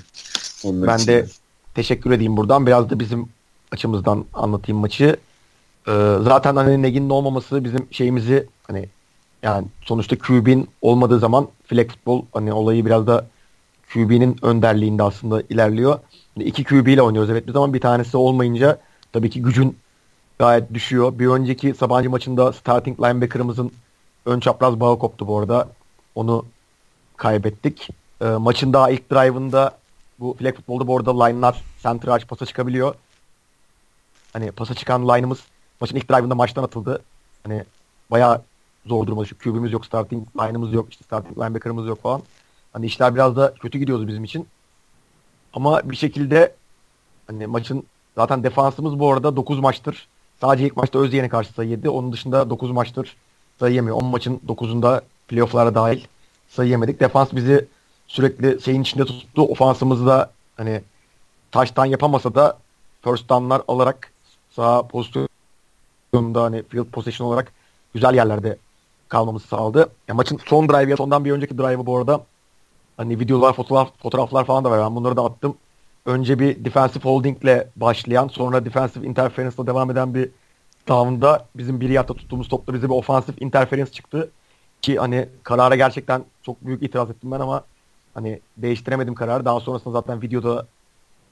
Onlar 0.65 0.89
Ben 0.89 0.97
için 0.97 1.07
de 1.07 1.27
teşekkür 1.75 2.11
edeyim 2.11 2.37
buradan. 2.37 2.67
Biraz 2.67 2.91
da 2.91 2.99
bizim 2.99 3.29
açımızdan 3.73 4.25
anlatayım 4.35 4.81
maçı. 4.81 5.17
Ee, 5.89 6.17
zaten 6.23 6.57
hani 6.57 6.83
Negin'in 6.83 7.11
olmaması 7.11 7.65
bizim 7.65 7.87
şeyimizi 7.91 8.47
hani 8.67 8.89
yani 9.43 9.67
sonuçta 9.85 10.19
QB'nin 10.19 10.69
olmadığı 10.83 11.19
zaman 11.19 11.49
futbol 11.69 12.25
hani 12.33 12.53
olayı 12.53 12.87
biraz 12.87 13.07
da 13.07 13.27
QB'nin 13.93 14.37
önderliğinde 14.43 15.03
aslında 15.03 15.43
ilerliyor. 15.51 15.99
Hani 16.35 16.45
iki 16.45 16.65
QB 16.65 16.87
ile 16.87 17.03
oynuyoruz 17.03 17.31
evet 17.31 17.47
biz 17.47 17.57
ama 17.57 17.75
bir 17.75 17.81
tanesi 17.81 18.17
olmayınca 18.17 18.79
tabii 19.13 19.31
ki 19.31 19.43
gücün 19.43 19.77
gayet 20.39 20.75
düşüyor. 20.75 21.19
Bir 21.19 21.27
önceki 21.27 21.75
Sabancı 21.75 22.11
maçında 22.11 22.53
starting 22.53 23.01
linebacker'ımızın 23.01 23.73
ön 24.27 24.41
çapraz 24.41 24.81
bağı 24.81 24.99
koptu 24.99 25.27
bu 25.27 25.39
arada. 25.39 25.69
Onu 26.15 26.45
kaybettik. 27.23 27.89
Ee, 28.21 28.25
maçın 28.25 28.73
daha 28.73 28.91
ilk 28.91 29.11
drive'ında 29.11 29.79
bu 30.21 30.37
flag 30.39 30.57
futbolda 30.57 30.87
bu 30.87 30.97
arada 30.97 31.25
line'lar 31.25 31.63
center 31.83 32.09
aç 32.09 32.29
pasa 32.29 32.47
çıkabiliyor. 32.47 32.95
Hani 34.33 34.53
pasa 34.53 34.75
çıkan 34.75 35.09
line'ımız 35.09 35.39
maçın 35.81 35.97
ilk 35.97 36.11
drive'ında 36.11 36.35
maçtan 36.35 36.63
atıldı. 36.63 37.03
Hani 37.45 37.65
bayağı 38.11 38.43
zor 38.87 39.07
durumda. 39.07 39.25
Şu 39.25 39.39
QB'miz 39.39 39.73
yok, 39.73 39.87
starting 39.87 40.29
line'ımız 40.37 40.73
yok, 40.73 40.91
işte 40.91 41.05
starting 41.05 41.39
linebacker'ımız 41.39 41.87
yok 41.87 42.03
falan. 42.03 42.23
Hani 42.73 42.87
işler 42.87 43.15
biraz 43.15 43.37
da 43.37 43.55
kötü 43.55 43.79
gidiyordu 43.79 44.09
bizim 44.09 44.25
için. 44.25 44.47
Ama 45.53 45.91
bir 45.91 45.97
şekilde 45.97 46.55
hani 47.27 47.47
maçın 47.47 47.87
zaten 48.15 48.43
defansımız 48.43 48.99
bu 48.99 49.13
arada 49.13 49.37
9 49.37 49.59
maçtır. 49.59 50.09
Sadece 50.41 50.67
ilk 50.67 50.77
maçta 50.77 50.99
Özyeğen'e 50.99 51.29
karşı 51.29 51.53
sayı 51.53 51.71
yedi. 51.71 51.89
Onun 51.89 52.13
dışında 52.13 52.51
9 52.51 52.71
maçtır 52.71 53.17
sayı 53.59 53.75
yemiyor. 53.75 53.97
10 53.97 54.05
maçın 54.05 54.41
9'unda 54.49 55.03
playoff'lara 55.29 55.75
dahil 55.75 56.01
sayı 56.53 56.71
yemedik. 56.71 57.01
Defans 57.01 57.33
bizi 57.33 57.67
sürekli 58.07 58.63
şeyin 58.63 58.83
içinde 58.83 59.05
tuttu. 59.05 59.43
Ofansımızda 59.43 60.31
hani 60.57 60.83
taştan 61.51 61.87
yapamasa 61.87 62.35
da 62.35 62.59
first 63.05 63.29
down'lar 63.29 63.63
alarak 63.69 64.13
sağ 64.51 64.87
pozisyonda 64.87 66.43
hani 66.43 66.63
field 66.63 66.85
position 66.85 67.29
olarak 67.29 67.53
güzel 67.95 68.15
yerlerde 68.15 68.59
kalmamızı 69.09 69.47
sağladı. 69.47 69.89
Ya 70.09 70.15
maçın 70.15 70.41
son 70.47 70.69
drive 70.69 70.91
ya 70.91 70.97
ondan 70.99 71.25
bir 71.25 71.33
önceki 71.33 71.59
drive'ı 71.59 71.87
bu 71.87 71.99
arada 71.99 72.21
hani 72.97 73.21
videolar, 73.21 73.53
fotoğraf, 73.53 73.91
fotoğraflar 74.03 74.45
falan 74.45 74.65
da 74.65 74.71
var. 74.71 74.81
Ben 74.81 74.97
bunları 74.97 75.17
da 75.17 75.25
attım. 75.25 75.57
Önce 76.07 76.39
bir 76.39 76.65
defensive 76.65 77.05
holdingle 77.05 77.69
başlayan 77.77 78.29
sonra 78.29 78.65
defensive 78.65 79.07
interference'la 79.07 79.67
devam 79.67 79.91
eden 79.91 80.15
bir 80.15 80.31
down'da 80.89 81.47
bizim 81.55 81.81
bir 81.81 81.91
yatta 81.91 82.15
tuttuğumuz 82.15 82.49
topta 82.49 82.75
bize 82.75 82.89
bir 82.89 82.95
offensive 82.95 83.37
interference 83.41 83.93
çıktı. 83.93 84.31
Ki 84.83 84.97
hani 84.99 85.29
karara 85.43 85.77
gerçekten 85.77 86.25
çok 86.43 86.67
büyük 86.67 86.83
itiraz 86.83 87.11
ettim 87.11 87.31
ben 87.31 87.41
ama 87.41 87.65
hani 88.15 88.41
değiştiremedim 88.57 89.15
kararı. 89.15 89.45
Daha 89.45 89.61
sonrasında 89.61 89.93
zaten 89.93 90.23
videoda 90.23 90.67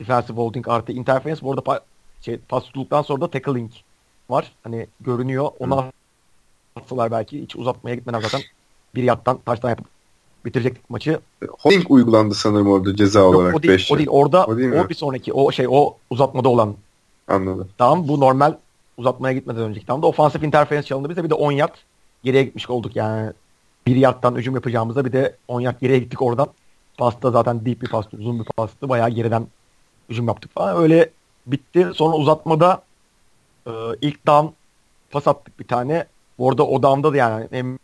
defensive 0.00 0.36
holding 0.36 0.68
artı 0.68 0.92
interference. 0.92 1.42
Bu 1.42 1.50
arada 1.50 1.60
pa- 1.60 1.80
şey, 2.22 2.38
pas 2.48 2.64
tutulduktan 2.64 3.02
sonra 3.02 3.20
da 3.20 3.30
tackling 3.30 3.70
var. 4.30 4.52
Hani 4.62 4.86
görünüyor. 5.00 5.50
Ona 5.58 5.92
atsalar 6.76 7.10
belki 7.10 7.42
hiç 7.42 7.56
uzatmaya 7.56 7.94
gitmeden 7.96 8.20
zaten 8.20 8.40
bir 8.94 9.02
yattan 9.02 9.38
taştan 9.38 9.68
yapıp 9.68 9.86
bitirecektik 10.44 10.90
maçı. 10.90 11.20
Holding 11.58 11.90
uygulandı 11.90 12.34
sanırım 12.34 12.68
orada 12.70 12.96
ceza 12.96 13.18
Yok, 13.20 13.34
olarak. 13.34 13.54
o 13.54 13.62
değil, 13.62 13.74
beş 13.74 13.92
o 13.92 13.98
değil. 13.98 14.08
Orada 14.08 14.44
O 14.44 14.50
o, 14.52 14.56
değil 14.56 14.68
mi? 14.68 14.88
bir 14.88 14.94
sonraki 14.94 15.32
o 15.32 15.52
şey 15.52 15.66
o 15.70 15.96
uzatmada 16.10 16.48
olan 16.48 16.74
Anladım. 17.28 17.68
Tamam 17.78 18.08
bu 18.08 18.20
normal 18.20 18.54
uzatmaya 18.96 19.34
gitmeden 19.34 19.62
önceki 19.62 19.86
tamam 19.86 20.02
da 20.02 20.06
ofansif 20.06 20.42
interference 20.42 20.86
çalındı 20.86 21.10
bize 21.10 21.24
bir 21.24 21.30
de 21.30 21.34
10 21.34 21.52
yard 21.52 21.74
geriye 22.24 22.42
gitmiş 22.44 22.70
olduk 22.70 22.96
yani. 22.96 23.32
Bir 23.86 23.96
yardtan 23.96 24.34
hücum 24.34 24.54
yapacağımıza 24.54 25.04
bir 25.04 25.12
de 25.12 25.36
10 25.48 25.60
yard 25.60 25.80
geriye 25.80 25.98
gittik 25.98 26.22
oradan. 26.22 26.48
Pasta 26.98 27.30
zaten 27.30 27.66
deep 27.66 27.82
bir 27.82 27.88
pastı, 27.88 28.16
uzun 28.16 28.40
bir 28.40 28.44
pastı. 28.44 28.88
Bayağı 28.88 29.10
geriden 29.10 29.46
hücum 30.08 30.26
yaptık 30.28 30.54
falan. 30.54 30.76
Öyle 30.82 31.10
bitti. 31.46 31.88
Sonra 31.94 32.16
uzatmada 32.16 32.82
e, 33.66 33.70
ilk 34.00 34.26
down 34.26 34.46
pas 35.10 35.28
attık 35.28 35.60
bir 35.60 35.66
tane. 35.66 36.06
Bu 36.38 36.50
arada 36.50 36.66
o 36.66 36.82
down'da 36.82 37.12
da 37.12 37.16
yani 37.16 37.48
hem 37.50 37.78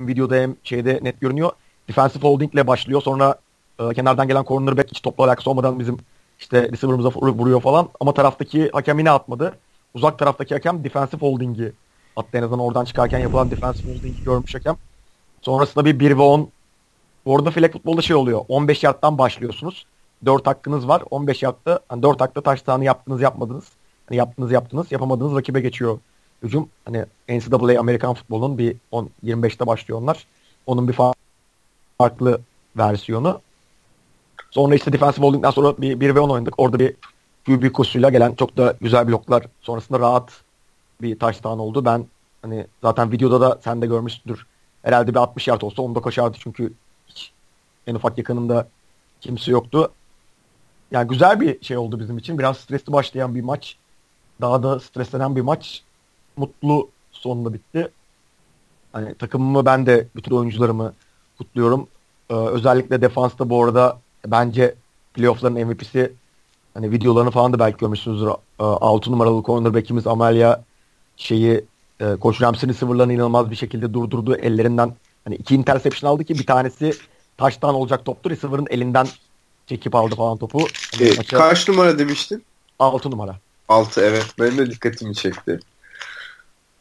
videoda 0.00 0.34
hem 0.34 0.56
şeyde 0.64 1.00
net 1.02 1.20
görünüyor. 1.20 1.50
Defensive 1.88 2.22
holding 2.22 2.54
ile 2.54 2.66
başlıyor. 2.66 3.02
Sonra 3.02 3.34
e, 3.78 3.94
kenardan 3.94 4.28
gelen 4.28 4.44
cornerback 4.44 4.90
hiç 4.90 5.00
topla 5.00 5.24
alakası 5.24 5.50
olmadan 5.50 5.78
bizim 5.78 5.98
işte 6.38 6.72
receiver'ımıza 6.72 7.08
vur- 7.08 7.38
vuruyor 7.38 7.60
falan. 7.60 7.88
Ama 8.00 8.14
taraftaki 8.14 8.70
hakem 8.72 8.98
yine 8.98 9.10
atmadı. 9.10 9.58
Uzak 9.94 10.18
taraftaki 10.18 10.54
hakem 10.54 10.84
defensive 10.84 11.20
holding'i 11.20 11.72
attı. 12.16 12.38
En 12.38 12.42
azından 12.42 12.60
oradan 12.60 12.84
çıkarken 12.84 13.18
yapılan 13.18 13.50
defensive 13.50 13.94
holding'i 13.94 14.24
görmüş 14.24 14.54
hakem. 14.54 14.76
Sonrasında 15.42 15.84
bir 15.84 16.00
1 16.00 16.18
ve 16.18 16.22
10 16.22 16.48
Orada 17.26 17.50
flag 17.50 17.72
futbolda 17.72 18.02
şey 18.02 18.16
oluyor. 18.16 18.44
15 18.48 18.84
yardtan 18.84 19.18
başlıyorsunuz. 19.18 19.86
4 20.24 20.46
hakkınız 20.46 20.88
var. 20.88 21.02
15 21.10 21.42
yardta 21.42 21.80
hani 21.88 22.02
4 22.02 22.20
hakta 22.20 22.40
taştanı 22.40 22.84
yaptınız 22.84 23.20
yapmadınız. 23.20 23.64
Hani 24.08 24.18
yaptınız 24.18 24.52
yaptınız. 24.52 24.92
Yapamadınız 24.92 25.36
rakibe 25.36 25.60
geçiyor 25.60 25.98
hücum. 26.42 26.68
Hani 26.84 27.04
NCAA 27.28 27.80
Amerikan 27.80 28.14
futbolunun 28.14 28.58
bir 28.58 28.76
10 28.90 29.10
25'te 29.24 29.66
başlıyor 29.66 30.00
onlar. 30.00 30.26
Onun 30.66 30.88
bir 30.88 30.92
fa- 30.92 31.14
farklı 31.98 32.40
versiyonu. 32.76 33.40
Sonra 34.50 34.74
işte 34.74 34.92
defensive 34.92 35.26
holding'den 35.26 35.50
sonra 35.50 35.78
bir 35.78 36.00
1 36.00 36.14
ve 36.14 36.20
10 36.20 36.28
oynadık. 36.28 36.54
Orada 36.58 36.78
bir 36.78 36.94
QB 37.46 37.72
kursuyla 37.72 38.10
gelen 38.10 38.34
çok 38.34 38.56
da 38.56 38.76
güzel 38.80 39.08
bloklar. 39.08 39.46
Sonrasında 39.60 39.98
rahat 39.98 40.32
bir 41.02 41.18
taştan 41.18 41.58
oldu. 41.58 41.84
Ben 41.84 42.06
hani 42.42 42.66
zaten 42.82 43.12
videoda 43.12 43.40
da 43.40 43.60
sen 43.64 43.82
de 43.82 43.86
görmüşsündür. 43.86 44.46
Herhalde 44.82 45.10
bir 45.10 45.18
60 45.18 45.48
yard 45.48 45.60
olsa 45.60 45.82
onda 45.82 46.00
koşardı 46.00 46.36
çünkü 46.40 46.72
hiç 47.08 47.32
en 47.86 47.94
ufak 47.94 48.18
yakınında 48.18 48.68
kimse 49.20 49.50
yoktu. 49.52 49.92
Yani 50.90 51.08
güzel 51.08 51.40
bir 51.40 51.64
şey 51.64 51.76
oldu 51.76 52.00
bizim 52.00 52.18
için. 52.18 52.38
Biraz 52.38 52.56
stresli 52.56 52.92
başlayan 52.92 53.34
bir 53.34 53.40
maç. 53.40 53.76
Daha 54.40 54.62
da 54.62 54.80
streslenen 54.80 55.36
bir 55.36 55.40
maç. 55.40 55.82
Mutlu 56.36 56.88
sonunda 57.12 57.52
bitti. 57.52 57.88
Hani 58.92 59.14
takımımı 59.14 59.66
ben 59.66 59.86
de 59.86 60.08
bütün 60.16 60.36
oyuncularımı 60.36 60.92
kutluyorum. 61.38 61.88
Ee, 62.30 62.34
özellikle 62.34 63.02
defansta 63.02 63.50
bu 63.50 63.64
arada 63.64 63.98
bence 64.26 64.74
playoff'ların 65.14 65.66
MVP'si 65.66 66.12
hani 66.74 66.90
videolarını 66.90 67.30
falan 67.30 67.52
da 67.52 67.58
belki 67.58 67.78
görmüşsünüzdür. 67.78 68.28
Ee, 68.28 68.34
6 68.58 69.12
numaralı 69.12 69.42
cornerback'imiz 69.42 70.06
Amelia 70.06 70.60
şeyi 71.16 71.64
e, 72.00 72.16
Koç 72.20 72.42
Ramsey'in 72.42 72.72
sıfırlarını 72.74 73.12
inanılmaz 73.12 73.50
bir 73.50 73.56
şekilde 73.56 73.94
durdurdu. 73.94 74.36
Ellerinden 74.36 74.92
hani 75.24 75.34
iki 75.36 75.54
interception 75.54 76.10
aldı 76.10 76.24
ki 76.24 76.34
bir 76.38 76.46
tanesi 76.46 76.92
taştan 77.36 77.74
olacak 77.74 78.04
toptu. 78.04 78.30
Receiver'ın 78.30 78.66
elinden 78.70 79.06
çekip 79.66 79.94
aldı 79.94 80.14
falan 80.14 80.38
topu. 80.38 80.66
Hani 80.98 81.08
E, 81.08 81.16
maça 81.16 81.38
kaç 81.38 81.68
numara 81.68 81.98
demiştin? 81.98 82.44
6 82.78 83.10
numara. 83.10 83.36
6 83.68 84.00
evet. 84.00 84.26
Benim 84.40 84.58
de 84.58 84.70
dikkatimi 84.70 85.14
çekti. 85.14 85.60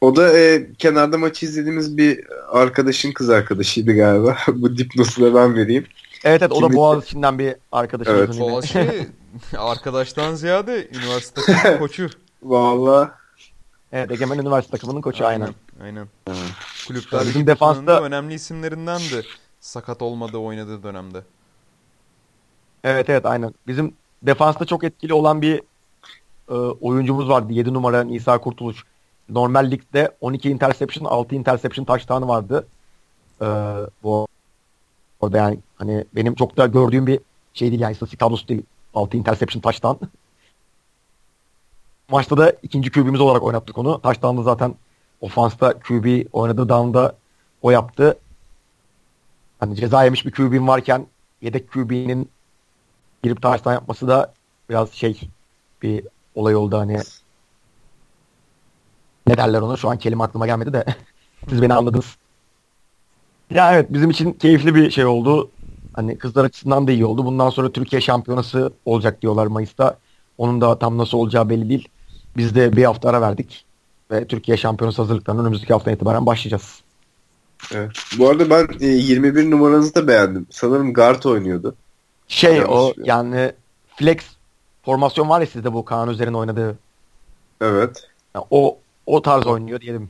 O 0.01 0.15
da 0.15 0.39
e, 0.39 0.67
kenarda 0.77 1.17
maçı 1.17 1.45
izlediğimiz 1.45 1.97
bir 1.97 2.19
arkadaşın 2.51 3.11
kız 3.11 3.29
arkadaşıydı 3.29 3.93
galiba. 3.95 4.37
Bu 4.47 4.77
dipnotu 4.77 5.21
da 5.21 5.35
ben 5.35 5.55
vereyim. 5.55 5.85
Evet 6.23 6.41
evet 6.41 6.51
o 6.51 6.61
da 6.61 6.73
Boğaziçi'nden 6.75 7.39
bir 7.39 7.55
arkadaşımızın 7.71 8.25
Evet. 8.25 8.39
Boğaziçi 8.39 9.07
arkadaştan 9.57 10.35
ziyade 10.35 10.87
üniversite 10.93 11.41
koçu. 11.79 12.09
Valla 12.43 13.15
Evet 13.95 14.11
Egemen 14.11 14.39
Üniversite 14.39 14.77
takımının 14.77 15.01
koçu 15.01 15.25
aynen. 15.25 15.49
Aynen. 15.83 16.07
Evet. 16.27 16.37
Kulüpler 16.87 17.21
Bizim 17.21 17.47
defansta- 17.47 18.01
önemli 18.01 18.33
isimlerindendi. 18.33 19.25
Sakat 19.59 20.01
olmadığı 20.01 20.37
oynadığı 20.37 20.83
dönemde. 20.83 21.23
Evet 22.83 23.09
evet 23.09 23.25
aynen. 23.25 23.53
Bizim 23.67 23.93
defansta 24.23 24.65
çok 24.65 24.83
etkili 24.83 25.13
olan 25.13 25.41
bir 25.41 25.61
e, 26.49 26.53
oyuncumuz 26.53 27.29
vardı. 27.29 27.53
7 27.53 27.73
numara 27.73 28.03
Nisa 28.03 28.37
Kurtuluş. 28.37 28.83
Normal 29.29 29.71
ligde 29.71 30.11
12 30.21 30.49
interception, 30.49 31.05
6 31.05 31.35
interception 31.35 31.85
touchdown'ı 31.85 32.27
vardı. 32.27 32.67
E, 33.41 33.45
bu 34.03 34.27
orada 35.19 35.37
yani 35.37 35.59
hani 35.75 36.05
benim 36.15 36.35
çok 36.35 36.57
da 36.57 36.67
gördüğüm 36.67 37.07
bir 37.07 37.19
şey 37.53 37.69
değil 37.69 37.81
yani 37.81 37.91
istatistik 37.91 38.19
tablosu 38.19 38.47
değil. 38.47 38.63
6 38.93 39.17
interception 39.17 39.61
touchdown. 39.61 40.05
Maçta 42.09 42.37
da 42.37 42.53
ikinci 42.63 42.91
QB'miz 42.91 43.21
olarak 43.21 43.43
oynattık 43.43 43.77
onu. 43.77 44.01
Touchdown'da 44.01 44.43
zaten 44.43 44.75
ofansta 45.21 45.79
QB 45.79 46.25
oynadığı 46.33 46.69
down'da 46.69 47.15
o 47.61 47.71
yaptı. 47.71 48.17
Hani 49.59 49.75
ceza 49.75 50.03
yemiş 50.03 50.25
bir 50.25 50.31
QB'm 50.31 50.67
varken 50.67 51.07
yedek 51.41 51.71
QB'nin 51.71 52.29
girip 53.23 53.41
touchdown 53.41 53.73
yapması 53.73 54.07
da 54.07 54.33
biraz 54.69 54.91
şey 54.91 55.21
bir 55.81 56.07
olay 56.35 56.55
oldu 56.55 56.77
hani 56.77 56.97
ne 59.27 59.37
derler 59.37 59.61
ona 59.61 59.77
şu 59.77 59.89
an 59.89 59.97
kelime 59.97 60.23
aklıma 60.23 60.45
gelmedi 60.47 60.73
de 60.73 60.85
siz 61.49 61.61
beni 61.61 61.73
anladınız. 61.73 62.17
Ya 63.49 63.73
evet 63.73 63.93
bizim 63.93 64.09
için 64.09 64.31
keyifli 64.31 64.75
bir 64.75 64.91
şey 64.91 65.05
oldu. 65.05 65.49
Hani 65.93 66.17
kızlar 66.17 66.45
açısından 66.45 66.87
da 66.87 66.91
iyi 66.91 67.05
oldu. 67.05 67.25
Bundan 67.25 67.49
sonra 67.49 67.71
Türkiye 67.71 68.01
şampiyonası 68.01 68.73
olacak 68.85 69.21
diyorlar 69.21 69.47
Mayıs'ta. 69.47 69.97
Onun 70.37 70.61
da 70.61 70.79
tam 70.79 70.97
nasıl 70.97 71.17
olacağı 71.17 71.49
belli 71.49 71.69
değil. 71.69 71.89
Biz 72.37 72.55
de 72.55 72.75
bir 72.75 72.83
hafta 72.83 73.09
ara 73.09 73.21
verdik. 73.21 73.65
Ve 74.11 74.27
Türkiye 74.27 74.57
şampiyonası 74.57 75.01
hazırlıklarına 75.01 75.41
önümüzdeki 75.41 75.73
haftadan 75.73 75.95
itibaren 75.95 76.25
başlayacağız. 76.25 76.81
Evet. 77.73 77.91
Bu 78.17 78.29
arada 78.29 78.49
ben 78.49 78.67
e, 78.81 78.85
21 78.87 79.51
numaranızı 79.51 79.95
da 79.95 80.07
beğendim. 80.07 80.47
Sanırım 80.51 80.93
guard 80.93 81.23
oynuyordu. 81.23 81.75
Şey 82.27 82.53
Yanlış 82.55 82.69
o 82.69 82.93
bir- 82.97 83.05
yani 83.05 83.51
flex 83.95 84.17
formasyon 84.85 85.29
var 85.29 85.41
ya 85.41 85.47
sizde 85.47 85.73
bu 85.73 85.85
Kaan 85.85 86.09
üzerine 86.09 86.37
oynadığı. 86.37 86.77
Evet. 87.61 88.03
Yani 88.35 88.45
o 88.51 88.77
o 89.05 89.21
tarz 89.21 89.47
oynuyor 89.47 89.81
diyelim. 89.81 90.09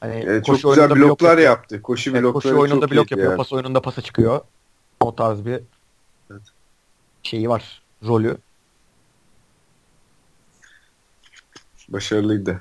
Hani 0.00 0.14
E, 0.14 0.42
çok 0.42 0.46
koşu 0.46 0.68
güzel 0.68 0.68
oyununda 0.84 0.96
blok 0.96 1.08
bloklar 1.08 1.28
yapıyor. 1.30 1.48
yaptı. 1.50 1.82
Koşu 1.82 2.10
Evet, 2.10 2.22
blokları 2.22 2.42
koşu 2.54 2.60
oyununda 2.60 2.90
blok 2.90 3.10
yapıyor, 3.10 3.30
yani. 3.30 3.36
pas 3.36 3.52
oyununda 3.52 3.82
pasa 3.82 4.02
çıkıyor. 4.02 4.40
O 5.00 5.14
tarz 5.16 5.46
bir 5.46 5.60
Evet. 6.30 6.42
şeyi 7.22 7.48
var, 7.48 7.82
rolü. 8.06 8.36
Başarılıydı. 11.94 12.58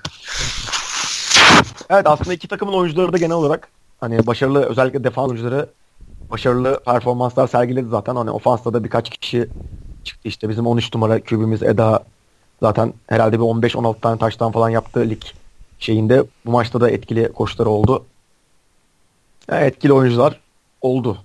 Evet 1.89 2.07
aslında 2.07 2.33
iki 2.33 2.47
takımın 2.47 2.73
oyuncuları 2.73 3.13
da 3.13 3.17
genel 3.17 3.35
olarak 3.35 3.67
hani 3.99 4.27
başarılı 4.27 4.65
özellikle 4.65 5.03
defans 5.03 5.29
oyuncuları 5.29 5.69
başarılı 6.31 6.79
performanslar 6.85 7.47
sergiledi 7.47 7.89
zaten. 7.89 8.15
Hani 8.15 8.31
ofansta 8.31 8.73
da 8.73 8.83
birkaç 8.83 9.09
kişi 9.09 9.49
çıktı 10.03 10.27
işte 10.27 10.49
bizim 10.49 10.67
13 10.67 10.93
numara 10.93 11.19
kübümüz 11.19 11.63
Eda 11.63 12.03
zaten 12.61 12.93
herhalde 13.07 13.39
bir 13.39 13.43
15-16 13.43 13.99
tane 13.99 14.19
taştan 14.19 14.51
falan 14.51 14.69
yaptı 14.69 15.09
lig 15.09 15.21
şeyinde. 15.79 16.23
Bu 16.45 16.51
maçta 16.51 16.81
da 16.81 16.89
etkili 16.89 17.33
koşları 17.33 17.69
oldu. 17.69 18.05
Yani 19.51 19.63
etkili 19.65 19.93
oyuncular 19.93 20.39
oldu. 20.81 21.17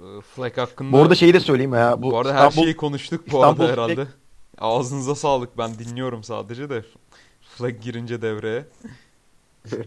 Ee, 0.00 0.20
Fleck 0.36 0.58
hakkında... 0.58 0.92
Bu 0.92 1.02
arada 1.02 1.14
şeyi 1.14 1.34
de 1.34 1.40
söyleyeyim 1.40 1.74
ya. 1.74 2.02
Bu, 2.02 2.10
Bu 2.10 2.18
arada 2.18 2.34
her 2.34 2.48
İstanbul- 2.48 2.62
şeyi 2.64 2.76
konuştuk 2.76 3.20
bu 3.20 3.26
İstanbul 3.26 3.64
arada 3.64 3.72
Fleck- 3.72 3.72
herhalde. 3.72 4.06
Ağzınıza 4.58 5.14
sağlık 5.14 5.58
ben 5.58 5.78
dinliyorum 5.78 6.24
sadece 6.24 6.70
de. 6.70 6.84
Fleck 7.40 7.82
girince 7.82 8.22
devreye. 8.22 8.64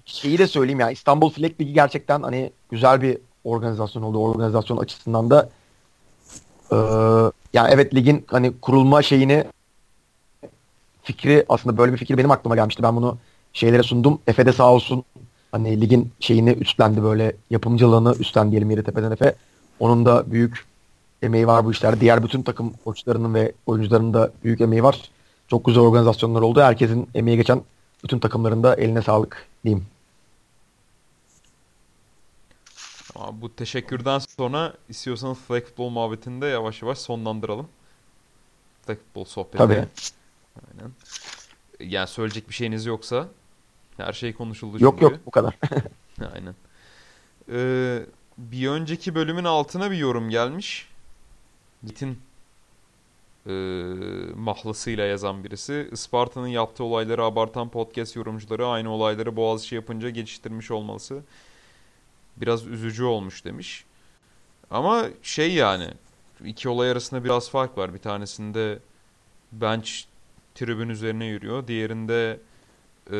şeyi 0.05 0.37
de 0.37 0.47
söyleyeyim 0.47 0.79
ya 0.79 0.91
İstanbul 0.91 1.29
Flag 1.29 1.51
Ligi 1.61 1.73
gerçekten 1.73 2.21
hani 2.21 2.51
güzel 2.71 3.01
bir 3.01 3.17
organizasyon 3.43 4.03
oldu. 4.03 4.19
Organizasyon 4.23 4.77
açısından 4.77 5.29
da 5.29 5.49
Ee, 6.71 6.75
yani 7.53 7.69
evet 7.71 7.95
ligin 7.95 8.25
hani 8.27 8.59
kurulma 8.61 9.01
şeyini 9.01 9.43
fikri 11.03 11.45
aslında 11.49 11.77
böyle 11.77 11.91
bir 11.91 11.97
fikir 11.97 12.17
benim 12.17 12.31
aklıma 12.31 12.55
gelmişti. 12.55 12.83
Ben 12.83 12.95
bunu 12.95 13.17
şeylere 13.53 13.83
sundum. 13.83 14.19
Efe 14.27 14.45
de 14.45 14.53
sağ 14.53 14.73
olsun 14.73 15.03
hani 15.51 15.81
ligin 15.81 16.11
şeyini 16.19 16.51
üstlendi 16.51 17.03
böyle 17.03 17.35
yapımcılığını 17.49 18.15
üstlendi 18.19 18.51
diyelim 18.51 18.71
Yeditepe'den 18.71 19.11
Efe. 19.11 19.35
Onun 19.79 20.05
da 20.05 20.31
büyük 20.31 20.65
emeği 21.21 21.47
var 21.47 21.65
bu 21.65 21.71
işlerde. 21.71 22.01
Diğer 22.01 22.23
bütün 22.23 22.43
takım 22.43 22.73
koçlarının 22.73 23.33
ve 23.33 23.53
oyuncularının 23.65 24.13
da 24.13 24.31
büyük 24.43 24.61
emeği 24.61 24.83
var. 24.83 25.09
Çok 25.47 25.65
güzel 25.65 25.83
organizasyonlar 25.83 26.41
oldu. 26.41 26.61
Herkesin 26.61 27.09
emeği 27.15 27.37
geçen 27.37 27.63
bütün 28.03 28.19
takımlarında 28.19 28.75
eline 28.75 29.01
sağlık 29.01 29.47
diyeyim. 29.63 29.85
Ama 33.15 33.41
bu 33.41 33.55
teşekkürden 33.55 34.19
sonra 34.19 34.73
istiyorsanız 34.89 35.37
flag 35.37 35.63
futbol 35.63 35.89
muhabbetini 35.89 36.41
de 36.41 36.45
yavaş 36.45 36.81
yavaş 36.81 36.97
sonlandıralım. 36.97 37.67
Flag 38.85 38.97
futbol 38.97 39.25
sohbeti. 39.25 39.57
Tabii. 39.57 39.85
Aynen. 40.73 40.91
Yani 41.79 42.07
söyleyecek 42.07 42.49
bir 42.49 42.53
şeyiniz 42.53 42.85
yoksa 42.85 43.27
her 43.97 44.13
şey 44.13 44.33
konuşuldu 44.33 44.83
Yok 44.83 44.95
çünkü. 44.99 45.13
yok 45.13 45.21
bu 45.25 45.31
kadar. 45.31 45.57
Aynen. 46.33 46.55
Ee, 47.51 48.05
bir 48.37 48.67
önceki 48.69 49.15
bölümün 49.15 49.43
altına 49.43 49.91
bir 49.91 49.97
yorum 49.97 50.29
gelmiş. 50.29 50.88
Git'in 51.83 52.19
e, 53.47 53.51
mahlasıyla 54.35 55.05
yazan 55.05 55.43
birisi. 55.43 55.89
Isparta'nın 55.91 56.47
yaptığı 56.47 56.83
olayları 56.83 57.23
abartan 57.23 57.69
podcast 57.69 58.15
yorumcuları 58.15 58.67
aynı 58.67 58.91
olayları 58.91 59.35
Boğaziçi 59.35 59.75
yapınca 59.75 60.09
geliştirmiş 60.09 60.71
olması 60.71 61.23
biraz 62.37 62.67
üzücü 62.67 63.03
olmuş 63.03 63.45
demiş. 63.45 63.85
Ama 64.71 65.05
şey 65.21 65.53
yani 65.53 65.87
iki 66.45 66.69
olay 66.69 66.91
arasında 66.91 67.23
biraz 67.23 67.49
fark 67.49 67.77
var. 67.77 67.93
Bir 67.93 67.99
tanesinde 67.99 68.79
bench 69.51 69.89
tribün 70.55 70.89
üzerine 70.89 71.25
yürüyor. 71.25 71.67
Diğerinde 71.67 72.39
e, 73.11 73.17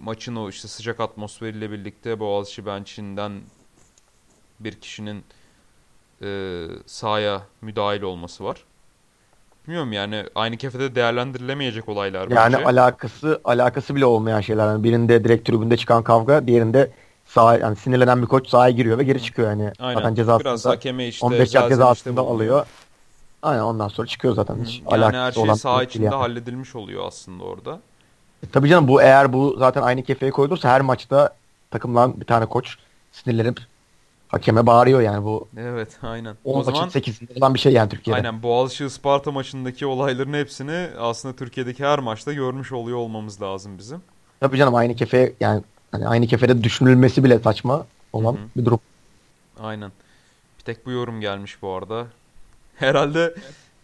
maçın 0.00 0.36
o 0.36 0.48
işte 0.48 0.68
sıcak 0.68 1.00
atmosferiyle 1.00 1.70
birlikte 1.70 2.20
Boğaziçi 2.20 2.66
benchinden 2.66 3.42
bir 4.60 4.72
kişinin 4.72 5.24
e, 6.22 6.66
sahaya 6.86 7.42
müdahil 7.62 8.02
olması 8.02 8.44
var. 8.44 8.64
Bilmiyorum 9.66 9.92
yani 9.92 10.24
aynı 10.34 10.56
kefede 10.56 10.94
değerlendirilemeyecek 10.94 11.88
olaylar 11.88 12.28
Yani 12.30 12.52
bence. 12.54 12.64
alakası 12.64 13.40
alakası 13.44 13.94
bile 13.94 14.06
olmayan 14.06 14.40
şeyler. 14.40 14.66
Yani 14.66 14.84
birinde 14.84 15.24
direkt 15.24 15.46
tribünde 15.48 15.76
çıkan 15.76 16.02
kavga, 16.02 16.46
diğerinde 16.46 16.90
sağ 17.26 17.56
yani 17.58 17.76
sinirlenen 17.76 18.22
bir 18.22 18.26
koç 18.26 18.48
sahaya 18.48 18.70
giriyor 18.70 18.98
ve 18.98 19.04
geri 19.04 19.22
çıkıyor 19.22 19.50
yani. 19.50 19.72
Aynen. 19.78 19.94
Zaten 20.00 20.16
Biraz 20.16 20.16
cezasında 20.16 20.72
hakeme 20.72 21.08
işte 21.08 21.26
15 21.26 21.38
yard 21.38 21.48
zelzele 21.64 21.68
cezasında 21.68 22.20
işte 22.20 22.32
alıyor. 22.32 22.66
Aynen 23.42 23.62
ondan 23.62 23.88
sonra 23.88 24.06
çıkıyor 24.06 24.34
zaten. 24.34 24.64
Hiç 24.64 24.82
Yani 24.90 25.04
her 25.04 25.10
alakası 25.10 25.34
şey 25.34 25.42
olan 25.44 25.54
saha 25.54 25.78
şey 25.78 25.86
içinde 25.86 26.04
yani. 26.04 26.14
halledilmiş 26.14 26.76
oluyor 26.76 27.06
aslında 27.06 27.44
orada. 27.44 27.80
E, 28.46 28.50
Tabii 28.52 28.68
canım 28.68 28.88
bu 28.88 29.02
eğer 29.02 29.32
bu 29.32 29.56
zaten 29.58 29.82
aynı 29.82 30.02
kefeye 30.02 30.32
koyulursa 30.32 30.68
her 30.68 30.80
maçta 30.80 31.30
takımdan 31.70 32.20
bir 32.20 32.26
tane 32.26 32.46
koç 32.46 32.76
sinirlenip 33.12 33.60
hakeme 34.28 34.66
bağırıyor 34.66 35.00
yani 35.00 35.24
bu 35.24 35.48
Evet 35.56 35.98
aynen. 36.02 36.36
10 36.44 36.60
O 36.60 36.62
zaman 36.62 36.84
maçın 36.84 37.00
8'inde 37.00 37.38
olan 37.38 37.54
bir 37.54 37.58
şey 37.58 37.72
yani 37.72 37.88
Türkiye'de. 37.88 38.16
aynen 38.18 38.42
Boğaziçi 38.42 38.84
Isparta 38.84 39.32
maçındaki 39.32 39.86
olayların 39.86 40.32
hepsini 40.32 40.88
aslında 40.98 41.36
Türkiye'deki 41.36 41.84
her 41.84 41.98
maçta 41.98 42.32
görmüş 42.32 42.72
oluyor 42.72 42.98
olmamız 42.98 43.42
lazım 43.42 43.78
bizim. 43.78 44.00
Tabii 44.40 44.56
canım 44.56 44.74
aynı 44.74 44.96
kefeye 44.96 45.32
yani 45.40 45.62
hani 45.92 46.08
aynı 46.08 46.26
kefede 46.26 46.64
düşünülmesi 46.64 47.24
bile 47.24 47.38
saçma 47.38 47.86
olan 48.12 48.32
Hı 48.32 48.36
hı. 48.36 48.42
bir 48.56 48.64
durum. 48.64 48.80
Aynen. 49.62 49.92
Bir 50.58 50.64
tek 50.64 50.86
bu 50.86 50.90
yorum 50.90 51.20
gelmiş 51.20 51.62
bu 51.62 51.72
arada. 51.72 52.06
Herhalde 52.76 53.34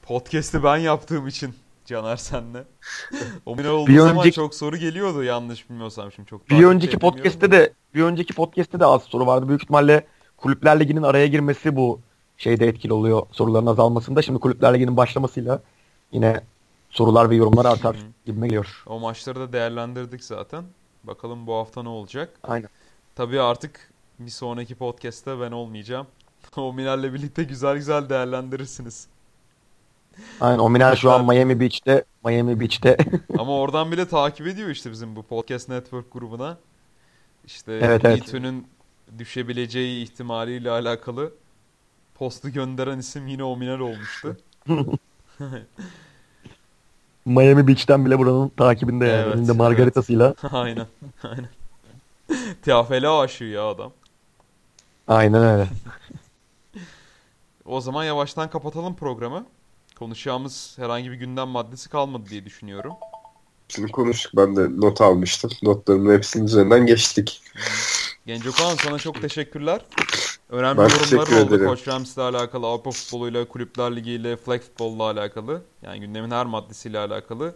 podcast'i 0.03 0.65
ben 0.65 0.77
yaptığım 0.77 1.27
için 1.29 1.55
Caner 1.87 2.17
senle. 2.17 2.65
O 3.47 3.59
bina 3.59 3.73
olduğu 3.73 3.91
Bir 3.91 3.99
zaman 3.99 4.17
önceki- 4.19 4.35
çok 4.37 4.55
soru 4.55 4.77
geliyordu 4.77 5.23
yanlış 5.23 5.71
bilmiyorsam 5.71 6.13
şimdi 6.13 6.29
çok 6.29 6.51
Bir 6.51 6.65
önceki 6.65 6.99
podcast'te 6.99 7.51
de 7.51 7.73
bir 7.95 8.03
önceki 8.03 8.35
podcast'te 8.35 8.81
de 8.81 8.87
az 8.87 9.03
soru 9.03 9.27
vardı. 9.27 9.49
Büyük 9.49 9.63
ihtimalle 9.63 10.07
Kulüpler 10.43 10.81
Ligi'nin 10.81 11.03
araya 11.03 11.27
girmesi 11.27 11.77
bu 11.77 12.01
şeyde 12.37 12.67
etkili 12.67 12.93
oluyor 12.93 13.23
soruların 13.33 13.67
azalmasında. 13.67 14.23
Şimdi 14.23 14.39
Kulüpler 14.41 14.75
Ligi'nin 14.75 14.97
başlamasıyla 14.97 15.63
yine 16.13 16.41
sorular 16.91 17.31
ve 17.31 17.37
yorumlar 17.37 17.65
artar 17.65 17.97
gibime 18.27 18.47
geliyor. 18.47 18.83
O 18.87 19.01
maçları 19.01 19.41
da 19.41 19.53
değerlendirdik 19.53 20.25
zaten. 20.25 20.65
Bakalım 21.05 21.47
bu 21.47 21.55
hafta 21.55 21.83
ne 21.83 21.89
olacak. 21.89 22.31
Aynen. 22.43 22.69
Tabii 23.17 23.41
artık 23.41 23.91
bir 24.19 24.31
sonraki 24.31 24.75
podcast'te 24.75 25.41
ben 25.41 25.53
olmayacağım. 25.53 26.07
O 26.57 26.73
Minal'le 26.73 27.15
birlikte 27.15 27.43
güzel 27.43 27.77
güzel 27.77 28.09
değerlendirirsiniz. 28.09 29.07
Aynen. 30.41 30.59
Ominel 30.59 30.97
şu 30.97 31.11
an 31.11 31.27
Miami 31.27 31.61
Beach'te 31.61 32.05
Miami 32.25 32.61
Beach'te 32.61 32.97
Ama 33.39 33.59
oradan 33.59 33.93
bile 33.93 34.09
takip 34.09 34.47
ediyor 34.47 34.69
işte 34.69 34.91
bizim 34.91 35.17
bu 35.17 35.23
Podcast 35.23 35.69
Network 35.69 36.13
grubuna. 36.13 36.59
İşte 37.47 37.73
Evet, 37.73 38.05
evet. 38.05 38.35
Düşebileceği 39.19 40.05
ihtimaliyle 40.05 40.71
alakalı 40.71 41.33
postu 42.15 42.51
gönderen 42.51 42.99
isim 42.99 43.27
yine 43.27 43.45
Ominal 43.45 43.81
olmuştu. 43.81 44.37
Miami 47.25 47.69
Beach'ten 47.69 48.07
bile 48.07 48.19
buranın 48.19 48.49
takibinde 48.49 49.07
yani. 49.07 49.23
Evet, 49.23 49.35
Elinde 49.37 49.53
margaritasıyla. 49.53 50.35
aynen. 50.53 50.87
Aynen. 51.23 51.49
Tiyafeli 52.63 53.09
aşığı 53.09 53.45
ya 53.45 53.65
adam. 53.67 53.93
Aynen 55.09 55.43
öyle. 55.43 55.69
O 57.65 57.81
zaman 57.81 58.05
yavaştan 58.05 58.51
kapatalım 58.51 58.97
programı. 58.97 59.47
Konuşacağımız 59.99 60.75
herhangi 60.77 61.11
bir 61.11 61.17
gündem 61.17 61.49
maddesi 61.49 61.89
kalmadı 61.89 62.31
diye 62.31 62.45
düşünüyorum. 62.45 62.93
Şimdi 63.69 63.93
konuştuk. 63.93 64.33
Ben 64.37 64.57
de 64.57 64.81
not 64.81 65.01
almıştım. 65.01 65.51
Notlarımın 65.63 66.15
hepsinin 66.15 66.45
üzerinden 66.45 66.87
geçtik. 66.87 67.43
Genco 68.27 68.53
Kaan 68.53 68.75
sana 68.77 68.99
çok 68.99 69.21
teşekkürler. 69.23 69.81
Önemli 70.51 70.79
Ben 70.79 70.83
yorumlar 70.83 70.99
teşekkür 70.99 71.37
oldu. 71.37 71.55
ederim. 71.55 71.67
Koç 71.67 71.89
Rams'le 71.89 72.19
alakalı, 72.19 72.67
Avrupa 72.67 72.91
futboluyla, 72.91 73.49
Kulüpler 73.49 73.97
Ligi 73.97 74.11
ile, 74.11 74.37
Flag 74.37 74.61
futbolla 74.61 75.03
alakalı. 75.03 75.63
Yani 75.83 76.01
gündemin 76.01 76.31
her 76.31 76.47
maddesiyle 76.47 76.99
alakalı. 76.99 77.55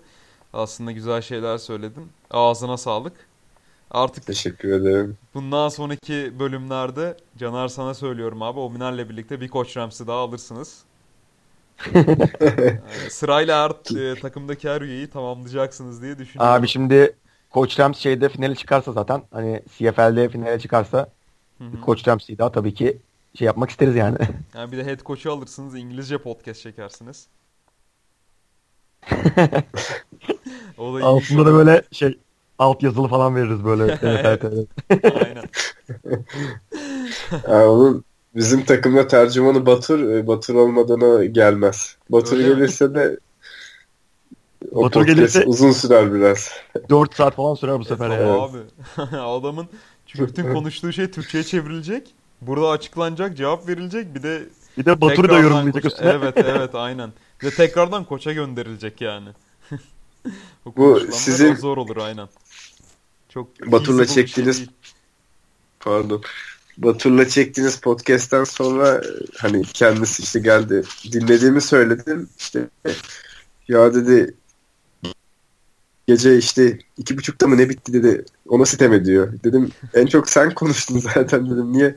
Aslında 0.53 0.93
güzel 0.93 1.23
şeyler 1.23 1.59
söyledin. 1.59 2.09
Ağzına 2.31 2.77
sağlık. 2.77 3.13
Artık 3.91 4.27
Teşekkür 4.27 4.73
ederim. 4.73 5.19
bundan 5.35 5.69
sonraki 5.69 6.33
bölümlerde 6.39 7.17
Caner 7.39 7.69
sana 7.69 7.95
söylüyorum 7.95 8.43
abi. 8.43 8.61
Ominer'le 8.61 9.09
birlikte 9.11 9.41
bir 9.41 9.49
Koç 9.49 9.77
Rams'i 9.77 10.07
daha 10.07 10.19
alırsınız. 10.19 10.83
Yani 11.95 12.81
sırayla 13.11 13.65
her 13.65 13.97
e, 14.13 14.21
takımdaki 14.21 14.69
her 14.69 14.81
üyeyi 14.81 15.11
tamamlayacaksınız 15.11 16.03
diye 16.03 16.19
düşünüyorum. 16.19 16.63
Abi 16.63 16.69
şimdi 16.69 17.17
Koç 17.57 17.81
Rams 17.81 17.99
şeyde 17.99 18.29
finale 18.29 18.55
çıkarsa 18.55 18.93
zaten 18.93 19.23
hani 19.31 19.63
CFL'de 19.77 20.29
finale 20.29 20.59
çıkarsa 20.59 21.09
Hı 21.59 21.65
hı. 21.65 21.81
Koç 21.81 22.09
Rams'i 22.09 22.39
daha 22.39 22.53
tabii 22.53 22.75
ki 22.75 22.99
şey 23.35 23.47
yapmak 23.47 23.71
isteriz 23.71 23.97
yani. 23.97 24.17
Yani 24.55 24.73
bir 24.73 24.77
de 24.77 24.85
head 24.85 25.01
coach'u 25.01 25.33
alırsınız, 25.33 25.75
İngilizce 25.77 26.19
podcast 26.19 26.61
çekersiniz. 26.61 27.27
O 30.79 31.01
da 31.01 31.07
Altında 31.07 31.47
da 31.47 31.53
böyle 31.53 31.83
şey 31.93 32.19
alt 32.59 32.83
yazılı 32.83 33.09
falan 33.09 33.37
veririz 33.37 33.65
böyle. 33.65 33.83
Evet, 34.03 34.25
evet, 34.25 34.45
evet. 34.91 35.15
Aynen. 35.27 35.45
Yani 37.49 37.65
onun 37.65 38.05
bizim 38.35 38.65
takımda 38.65 39.07
tercümanı 39.07 39.67
Batur. 39.67 40.11
e, 40.11 40.27
Batur 40.27 40.55
olmadan 40.55 41.33
gelmez. 41.33 41.97
Batur 42.11 42.37
Öyle 42.37 42.49
mi? 42.49 42.55
gelirse 42.55 42.95
de 42.95 43.19
o 44.73 44.83
Batur 44.83 45.01
podcast 45.01 45.19
gelirse- 45.19 45.45
uzun 45.45 45.73
sürer 45.73 46.15
biraz. 46.15 46.51
4 46.91 47.15
saat 47.15 47.35
falan 47.37 47.55
sürer 47.55 47.79
bu 47.79 47.85
sefer 47.85 48.09
Tabii 48.11 48.23
ya. 48.23 48.35
abi. 48.35 48.59
Adamın 49.19 49.67
çünkü 50.07 50.29
bütün 50.29 50.53
konuştuğu 50.55 50.93
şey 50.93 51.11
Türkçe'ye 51.11 51.45
çevrilecek. 51.45 52.15
Burada 52.41 52.69
açıklanacak, 52.71 53.37
cevap 53.37 53.69
verilecek. 53.69 54.15
Bir 54.15 54.23
de 54.23 54.43
Bir 54.79 54.85
de 54.85 55.01
Batur'u 55.01 55.29
da 55.29 55.39
yorumlayacak 55.39 55.75
koça- 55.85 55.89
üstüne. 55.89 56.09
Evet, 56.11 56.35
evet, 56.37 56.75
aynen. 56.75 57.13
De 57.43 57.51
tekrardan 57.51 58.05
koça 58.05 58.33
gönderilecek 58.33 59.01
yani. 59.01 59.29
Bu 60.77 61.01
sizin- 61.13 61.55
zor 61.55 61.77
olur 61.77 61.97
aynen. 61.97 62.29
Çok 63.29 63.73
Batur'la 63.73 64.07
şey 64.07 64.15
çektiğiniz- 64.15 64.57
değil. 64.57 64.71
Pardon. 65.81 66.23
Batur'la 66.79 67.29
çektiğiniz 67.29 67.81
podcast'ten 67.81 68.45
sonra 68.45 69.03
hani 69.39 69.63
kendisi 69.63 70.23
işte 70.23 70.41
geldi. 70.41 70.83
Dinlediğimi 71.13 71.61
söyledim. 71.61 72.29
İşte 72.39 72.69
ya 73.69 73.95
dedi 73.95 74.35
gece 76.07 76.39
işte 76.39 76.79
iki 76.99 77.19
buçukta 77.19 77.47
mı 77.47 77.59
ne 77.59 77.69
bitti 77.69 77.93
dedi. 77.93 78.25
Ona 78.49 78.67
sitem 78.67 78.93
ediyor. 78.93 79.33
Dedim 79.45 79.71
en 79.95 80.07
çok 80.07 80.29
sen 80.29 80.55
konuştun 80.55 80.99
zaten 80.99 81.51
dedim. 81.51 81.73
Niye? 81.73 81.97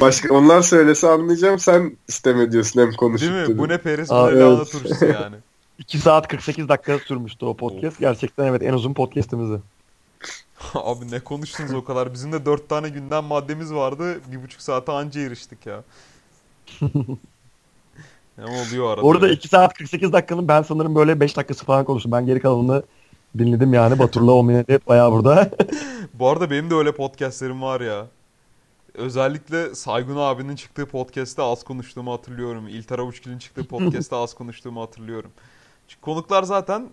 Başka 0.00 0.34
onlar 0.34 0.62
söylese 0.62 1.08
anlayacağım. 1.08 1.58
Sen 1.58 1.96
sitem 2.08 2.40
ediyorsun 2.40 2.80
hem 2.80 2.92
konuşup 2.92 3.28
Değil 3.28 3.40
mi? 3.40 3.44
dedim. 3.44 3.58
Bu 3.58 3.68
ne 3.68 3.78
Peris, 3.78 4.10
bu 4.10 4.14
Aa, 4.14 4.30
ne 4.30 4.42
evet. 4.42 4.72
turşusu 4.72 5.04
yani. 5.04 5.36
2 5.78 5.98
saat 5.98 6.28
48 6.28 6.68
dakika 6.68 6.98
sürmüştü 6.98 7.46
o 7.46 7.54
podcast. 7.54 7.98
Gerçekten 8.00 8.44
evet 8.44 8.62
en 8.62 8.72
uzun 8.72 8.94
podcast'imizi. 8.94 9.58
Abi 10.74 11.10
ne 11.10 11.20
konuştunuz 11.20 11.74
o 11.74 11.84
kadar? 11.84 12.14
Bizim 12.14 12.32
de 12.32 12.46
dört 12.46 12.68
tane 12.68 12.88
gündem 12.88 13.24
maddemiz 13.24 13.74
vardı. 13.74 14.20
Bir 14.32 14.42
buçuk 14.42 14.62
saate 14.62 14.92
anca 14.92 15.20
eriştik 15.20 15.66
ya. 15.66 15.82
ne 18.38 18.44
oluyor 18.44 18.90
arada? 18.90 19.02
Orada 19.02 19.26
öyle. 19.26 19.34
2 19.34 19.48
saat 19.48 19.74
48 19.74 20.12
dakikanın 20.12 20.48
ben 20.48 20.62
sanırım 20.62 20.94
böyle 20.94 21.20
5 21.20 21.36
dakikası 21.36 21.64
falan 21.64 21.84
konuştum. 21.84 22.12
Ben 22.12 22.26
geri 22.26 22.40
kalanını 22.40 22.82
dinledim 23.38 23.74
yani. 23.74 23.98
Batur'la 23.98 24.32
Omine'de 24.32 24.80
bayağı 24.88 25.12
burada. 25.12 25.50
Bu 26.14 26.28
arada 26.28 26.50
benim 26.50 26.70
de 26.70 26.74
öyle 26.74 26.92
podcastlerim 26.92 27.62
var 27.62 27.80
ya. 27.80 28.06
Özellikle 28.94 29.74
Saygun 29.74 30.16
abinin 30.16 30.56
çıktığı 30.56 30.86
podcast'te 30.86 31.42
az 31.42 31.64
konuştuğumu 31.64 32.12
hatırlıyorum. 32.12 32.68
İlter 32.68 32.98
Avuçgil'in 32.98 33.38
çıktığı 33.38 33.64
podcast'te 33.64 34.16
az 34.16 34.34
konuştuğumu 34.34 34.82
hatırlıyorum. 34.82 35.30
Çünkü 35.88 36.00
konuklar 36.00 36.42
zaten 36.42 36.88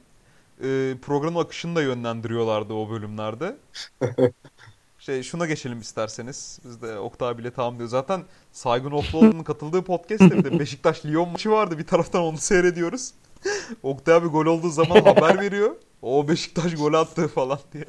e, 0.64 0.96
programın 1.02 1.40
akışını 1.40 1.76
da 1.76 1.82
yönlendiriyorlardı 1.82 2.74
o 2.74 2.90
bölümlerde. 2.90 3.56
Şey 5.00 5.24
şuna 5.24 5.46
geçelim 5.46 5.80
isterseniz. 5.80 6.60
Biz 6.66 6.82
de 6.82 7.00
Oktay 7.00 7.38
bile 7.38 7.52
tamam 7.52 7.78
diyor. 7.78 7.90
Zaten 7.90 8.24
Saygun 8.52 8.92
Offload'un 8.92 9.44
katıldığı 9.44 9.82
podcast'te 9.84 10.32
bir 10.32 10.44
de 10.44 10.60
Beşiktaş 10.60 11.06
Lyon 11.06 11.30
maçı 11.30 11.52
vardı. 11.52 11.78
Bir 11.78 11.88
taraftan 11.88 12.22
onu 12.22 12.38
seyrediyoruz. 12.38 13.12
Oktay 13.84 14.16
abi 14.16 14.28
gol 14.28 14.46
olduğu 14.46 14.70
zaman 14.70 15.02
haber 15.02 15.42
veriyor. 15.42 15.76
O 16.02 16.28
Beşiktaş 16.28 16.76
gol 16.76 16.94
attı 16.94 17.28
falan 17.28 17.60
diye. 17.74 17.86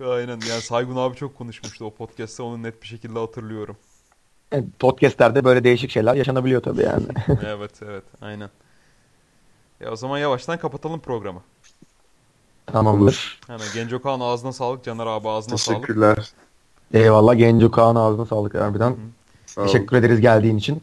Aynen 0.10 0.40
yani 0.48 0.62
Saygun 0.62 0.96
abi 0.96 1.16
çok 1.16 1.38
konuşmuştu 1.38 1.84
o 1.84 1.90
podcast'te 1.94 2.42
onu 2.42 2.62
net 2.62 2.82
bir 2.82 2.86
şekilde 2.86 3.18
hatırlıyorum. 3.18 3.76
Yani 4.52 4.64
podcastlerde 4.78 5.44
böyle 5.44 5.64
değişik 5.64 5.90
şeyler 5.90 6.14
yaşanabiliyor 6.14 6.62
tabii 6.62 6.82
yani. 6.82 7.06
evet 7.46 7.82
evet 7.82 8.04
aynen. 8.20 8.50
Ya 9.80 9.90
o 9.92 9.96
zaman 9.96 10.18
yavaştan 10.18 10.58
kapatalım 10.58 11.00
programı. 11.00 11.40
Tamamdır. 12.66 13.40
Hemen 13.46 13.66
Genco 13.74 14.02
Kaan 14.02 14.20
ağzına 14.20 14.52
sağlık. 14.52 14.84
Caner 14.84 15.06
abi 15.06 15.28
ağzına 15.28 15.58
sağlık. 15.58 15.80
Teşekkürler. 15.80 16.32
Eyvallah 16.94 17.38
Genco 17.38 17.70
Kaan 17.70 17.96
ağzına 17.96 18.26
sağlık 18.26 18.54
harbiden. 18.54 18.96
Sağ 19.46 19.60
olun. 19.60 19.72
Teşekkür 19.72 19.96
ederiz 19.96 20.20
geldiğin 20.20 20.56
için. 20.56 20.82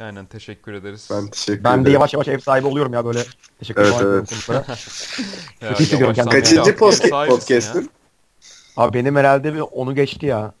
Aynen 0.00 0.26
teşekkür 0.26 0.72
ederiz. 0.74 1.08
Ben 1.12 1.26
teşekkür 1.26 1.64
Ben 1.64 1.70
ederim. 1.70 1.84
de 1.84 1.90
yavaş 1.90 2.14
yavaş 2.14 2.28
ev 2.28 2.38
sahibi 2.38 2.66
oluyorum 2.66 2.92
ya 2.92 3.04
böyle. 3.04 3.22
Teşekkür 3.58 3.82
Evet, 3.82 3.94
ederim 3.96 4.10
evet. 4.12 4.30
konuklara. 4.30 4.64
Ya, 5.60 5.68
kötü 5.68 5.82
hissediyorum 5.84 6.14
kendimi. 6.14 6.40
Kaçıncı 6.40 6.76
podcast'ın? 6.76 7.90
Abi 8.76 8.94
benim 8.98 9.16
herhalde 9.16 9.54
bir 9.54 9.60
10'u 9.60 9.94
geçti 9.94 10.26
ya. 10.26 10.52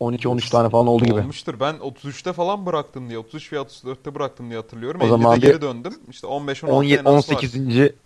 12-13 0.00 0.50
tane 0.50 0.70
falan 0.70 0.86
oldu 0.86 1.04
gibi. 1.04 1.14
Olmuştur. 1.14 1.60
Ben 1.60 1.74
33'te 1.74 2.32
falan 2.32 2.66
bıraktım 2.66 3.08
diye. 3.08 3.18
33 3.18 3.52
veya 3.52 3.62
34'te 3.62 4.14
bıraktım 4.14 4.48
diye 4.50 4.58
hatırlıyorum. 4.60 5.00
O 5.00 5.04
50'de 5.04 5.10
zaman 5.10 5.36
bir- 5.36 5.42
geri 5.42 5.60
döndüm. 5.62 5.94
İşte 6.10 6.26
15 6.26 6.64
16 6.64 6.76
17, 6.78 6.94
en 6.94 7.04
az 7.04 7.06
var. 7.14 7.34
18. 7.36 7.56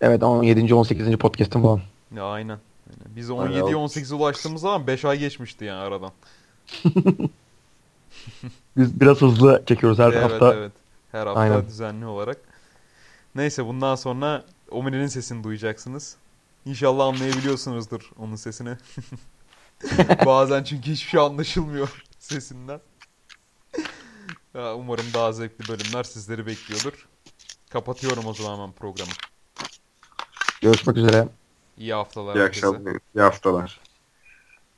evet 0.01 0.23
17. 0.23 0.73
18. 0.73 1.17
podcast'ım 1.17 1.61
falan. 1.61 1.81
Ya 2.15 2.23
aynen. 2.23 2.49
aynen. 2.49 3.15
Biz 3.15 3.29
Bayağı 3.29 3.45
17'ye 3.47 3.75
olmuş. 3.75 3.91
18'e 3.97 4.15
ulaştığımız 4.15 4.61
zaman 4.61 4.87
5 4.87 5.05
ay 5.05 5.19
geçmişti 5.19 5.65
yani 5.65 5.79
aradan. 5.79 6.11
Biz 8.77 9.01
biraz 9.01 9.21
hızlı 9.21 9.63
çekiyoruz 9.67 9.99
her 9.99 10.13
evet 10.13 10.31
hafta. 10.31 10.53
evet. 10.53 10.71
Her 11.11 11.27
hafta 11.27 11.39
Aynen. 11.41 11.67
düzenli 11.67 12.05
olarak. 12.05 12.37
Neyse 13.35 13.65
bundan 13.65 13.95
sonra 13.95 14.45
Omni'nin 14.71 15.07
sesini 15.07 15.43
duyacaksınız. 15.43 16.15
İnşallah 16.65 17.05
anlayabiliyorsunuzdur 17.05 18.11
onun 18.19 18.35
sesini. 18.35 18.77
Bazen 20.25 20.63
çünkü 20.63 20.91
hiçbir 20.91 21.09
şey 21.09 21.19
anlaşılmıyor 21.19 22.03
sesinden. 22.19 22.79
Ya, 24.53 24.75
umarım 24.75 25.05
daha 25.13 25.31
zevkli 25.33 25.67
bölümler 25.67 26.03
sizleri 26.03 26.45
bekliyordur. 26.45 27.07
Kapatıyorum 27.69 28.25
o 28.25 28.33
zaman 28.33 28.67
ben 28.67 28.71
programı. 28.75 29.11
Görüşmek 30.61 30.97
üzere. 30.97 31.27
İyi 31.77 31.93
haftalar 31.93 32.35
İyi 32.35 32.39
herkese. 32.43 32.67
akşamlar. 32.67 32.93
İyi 33.15 33.21
haftalar. 33.21 33.79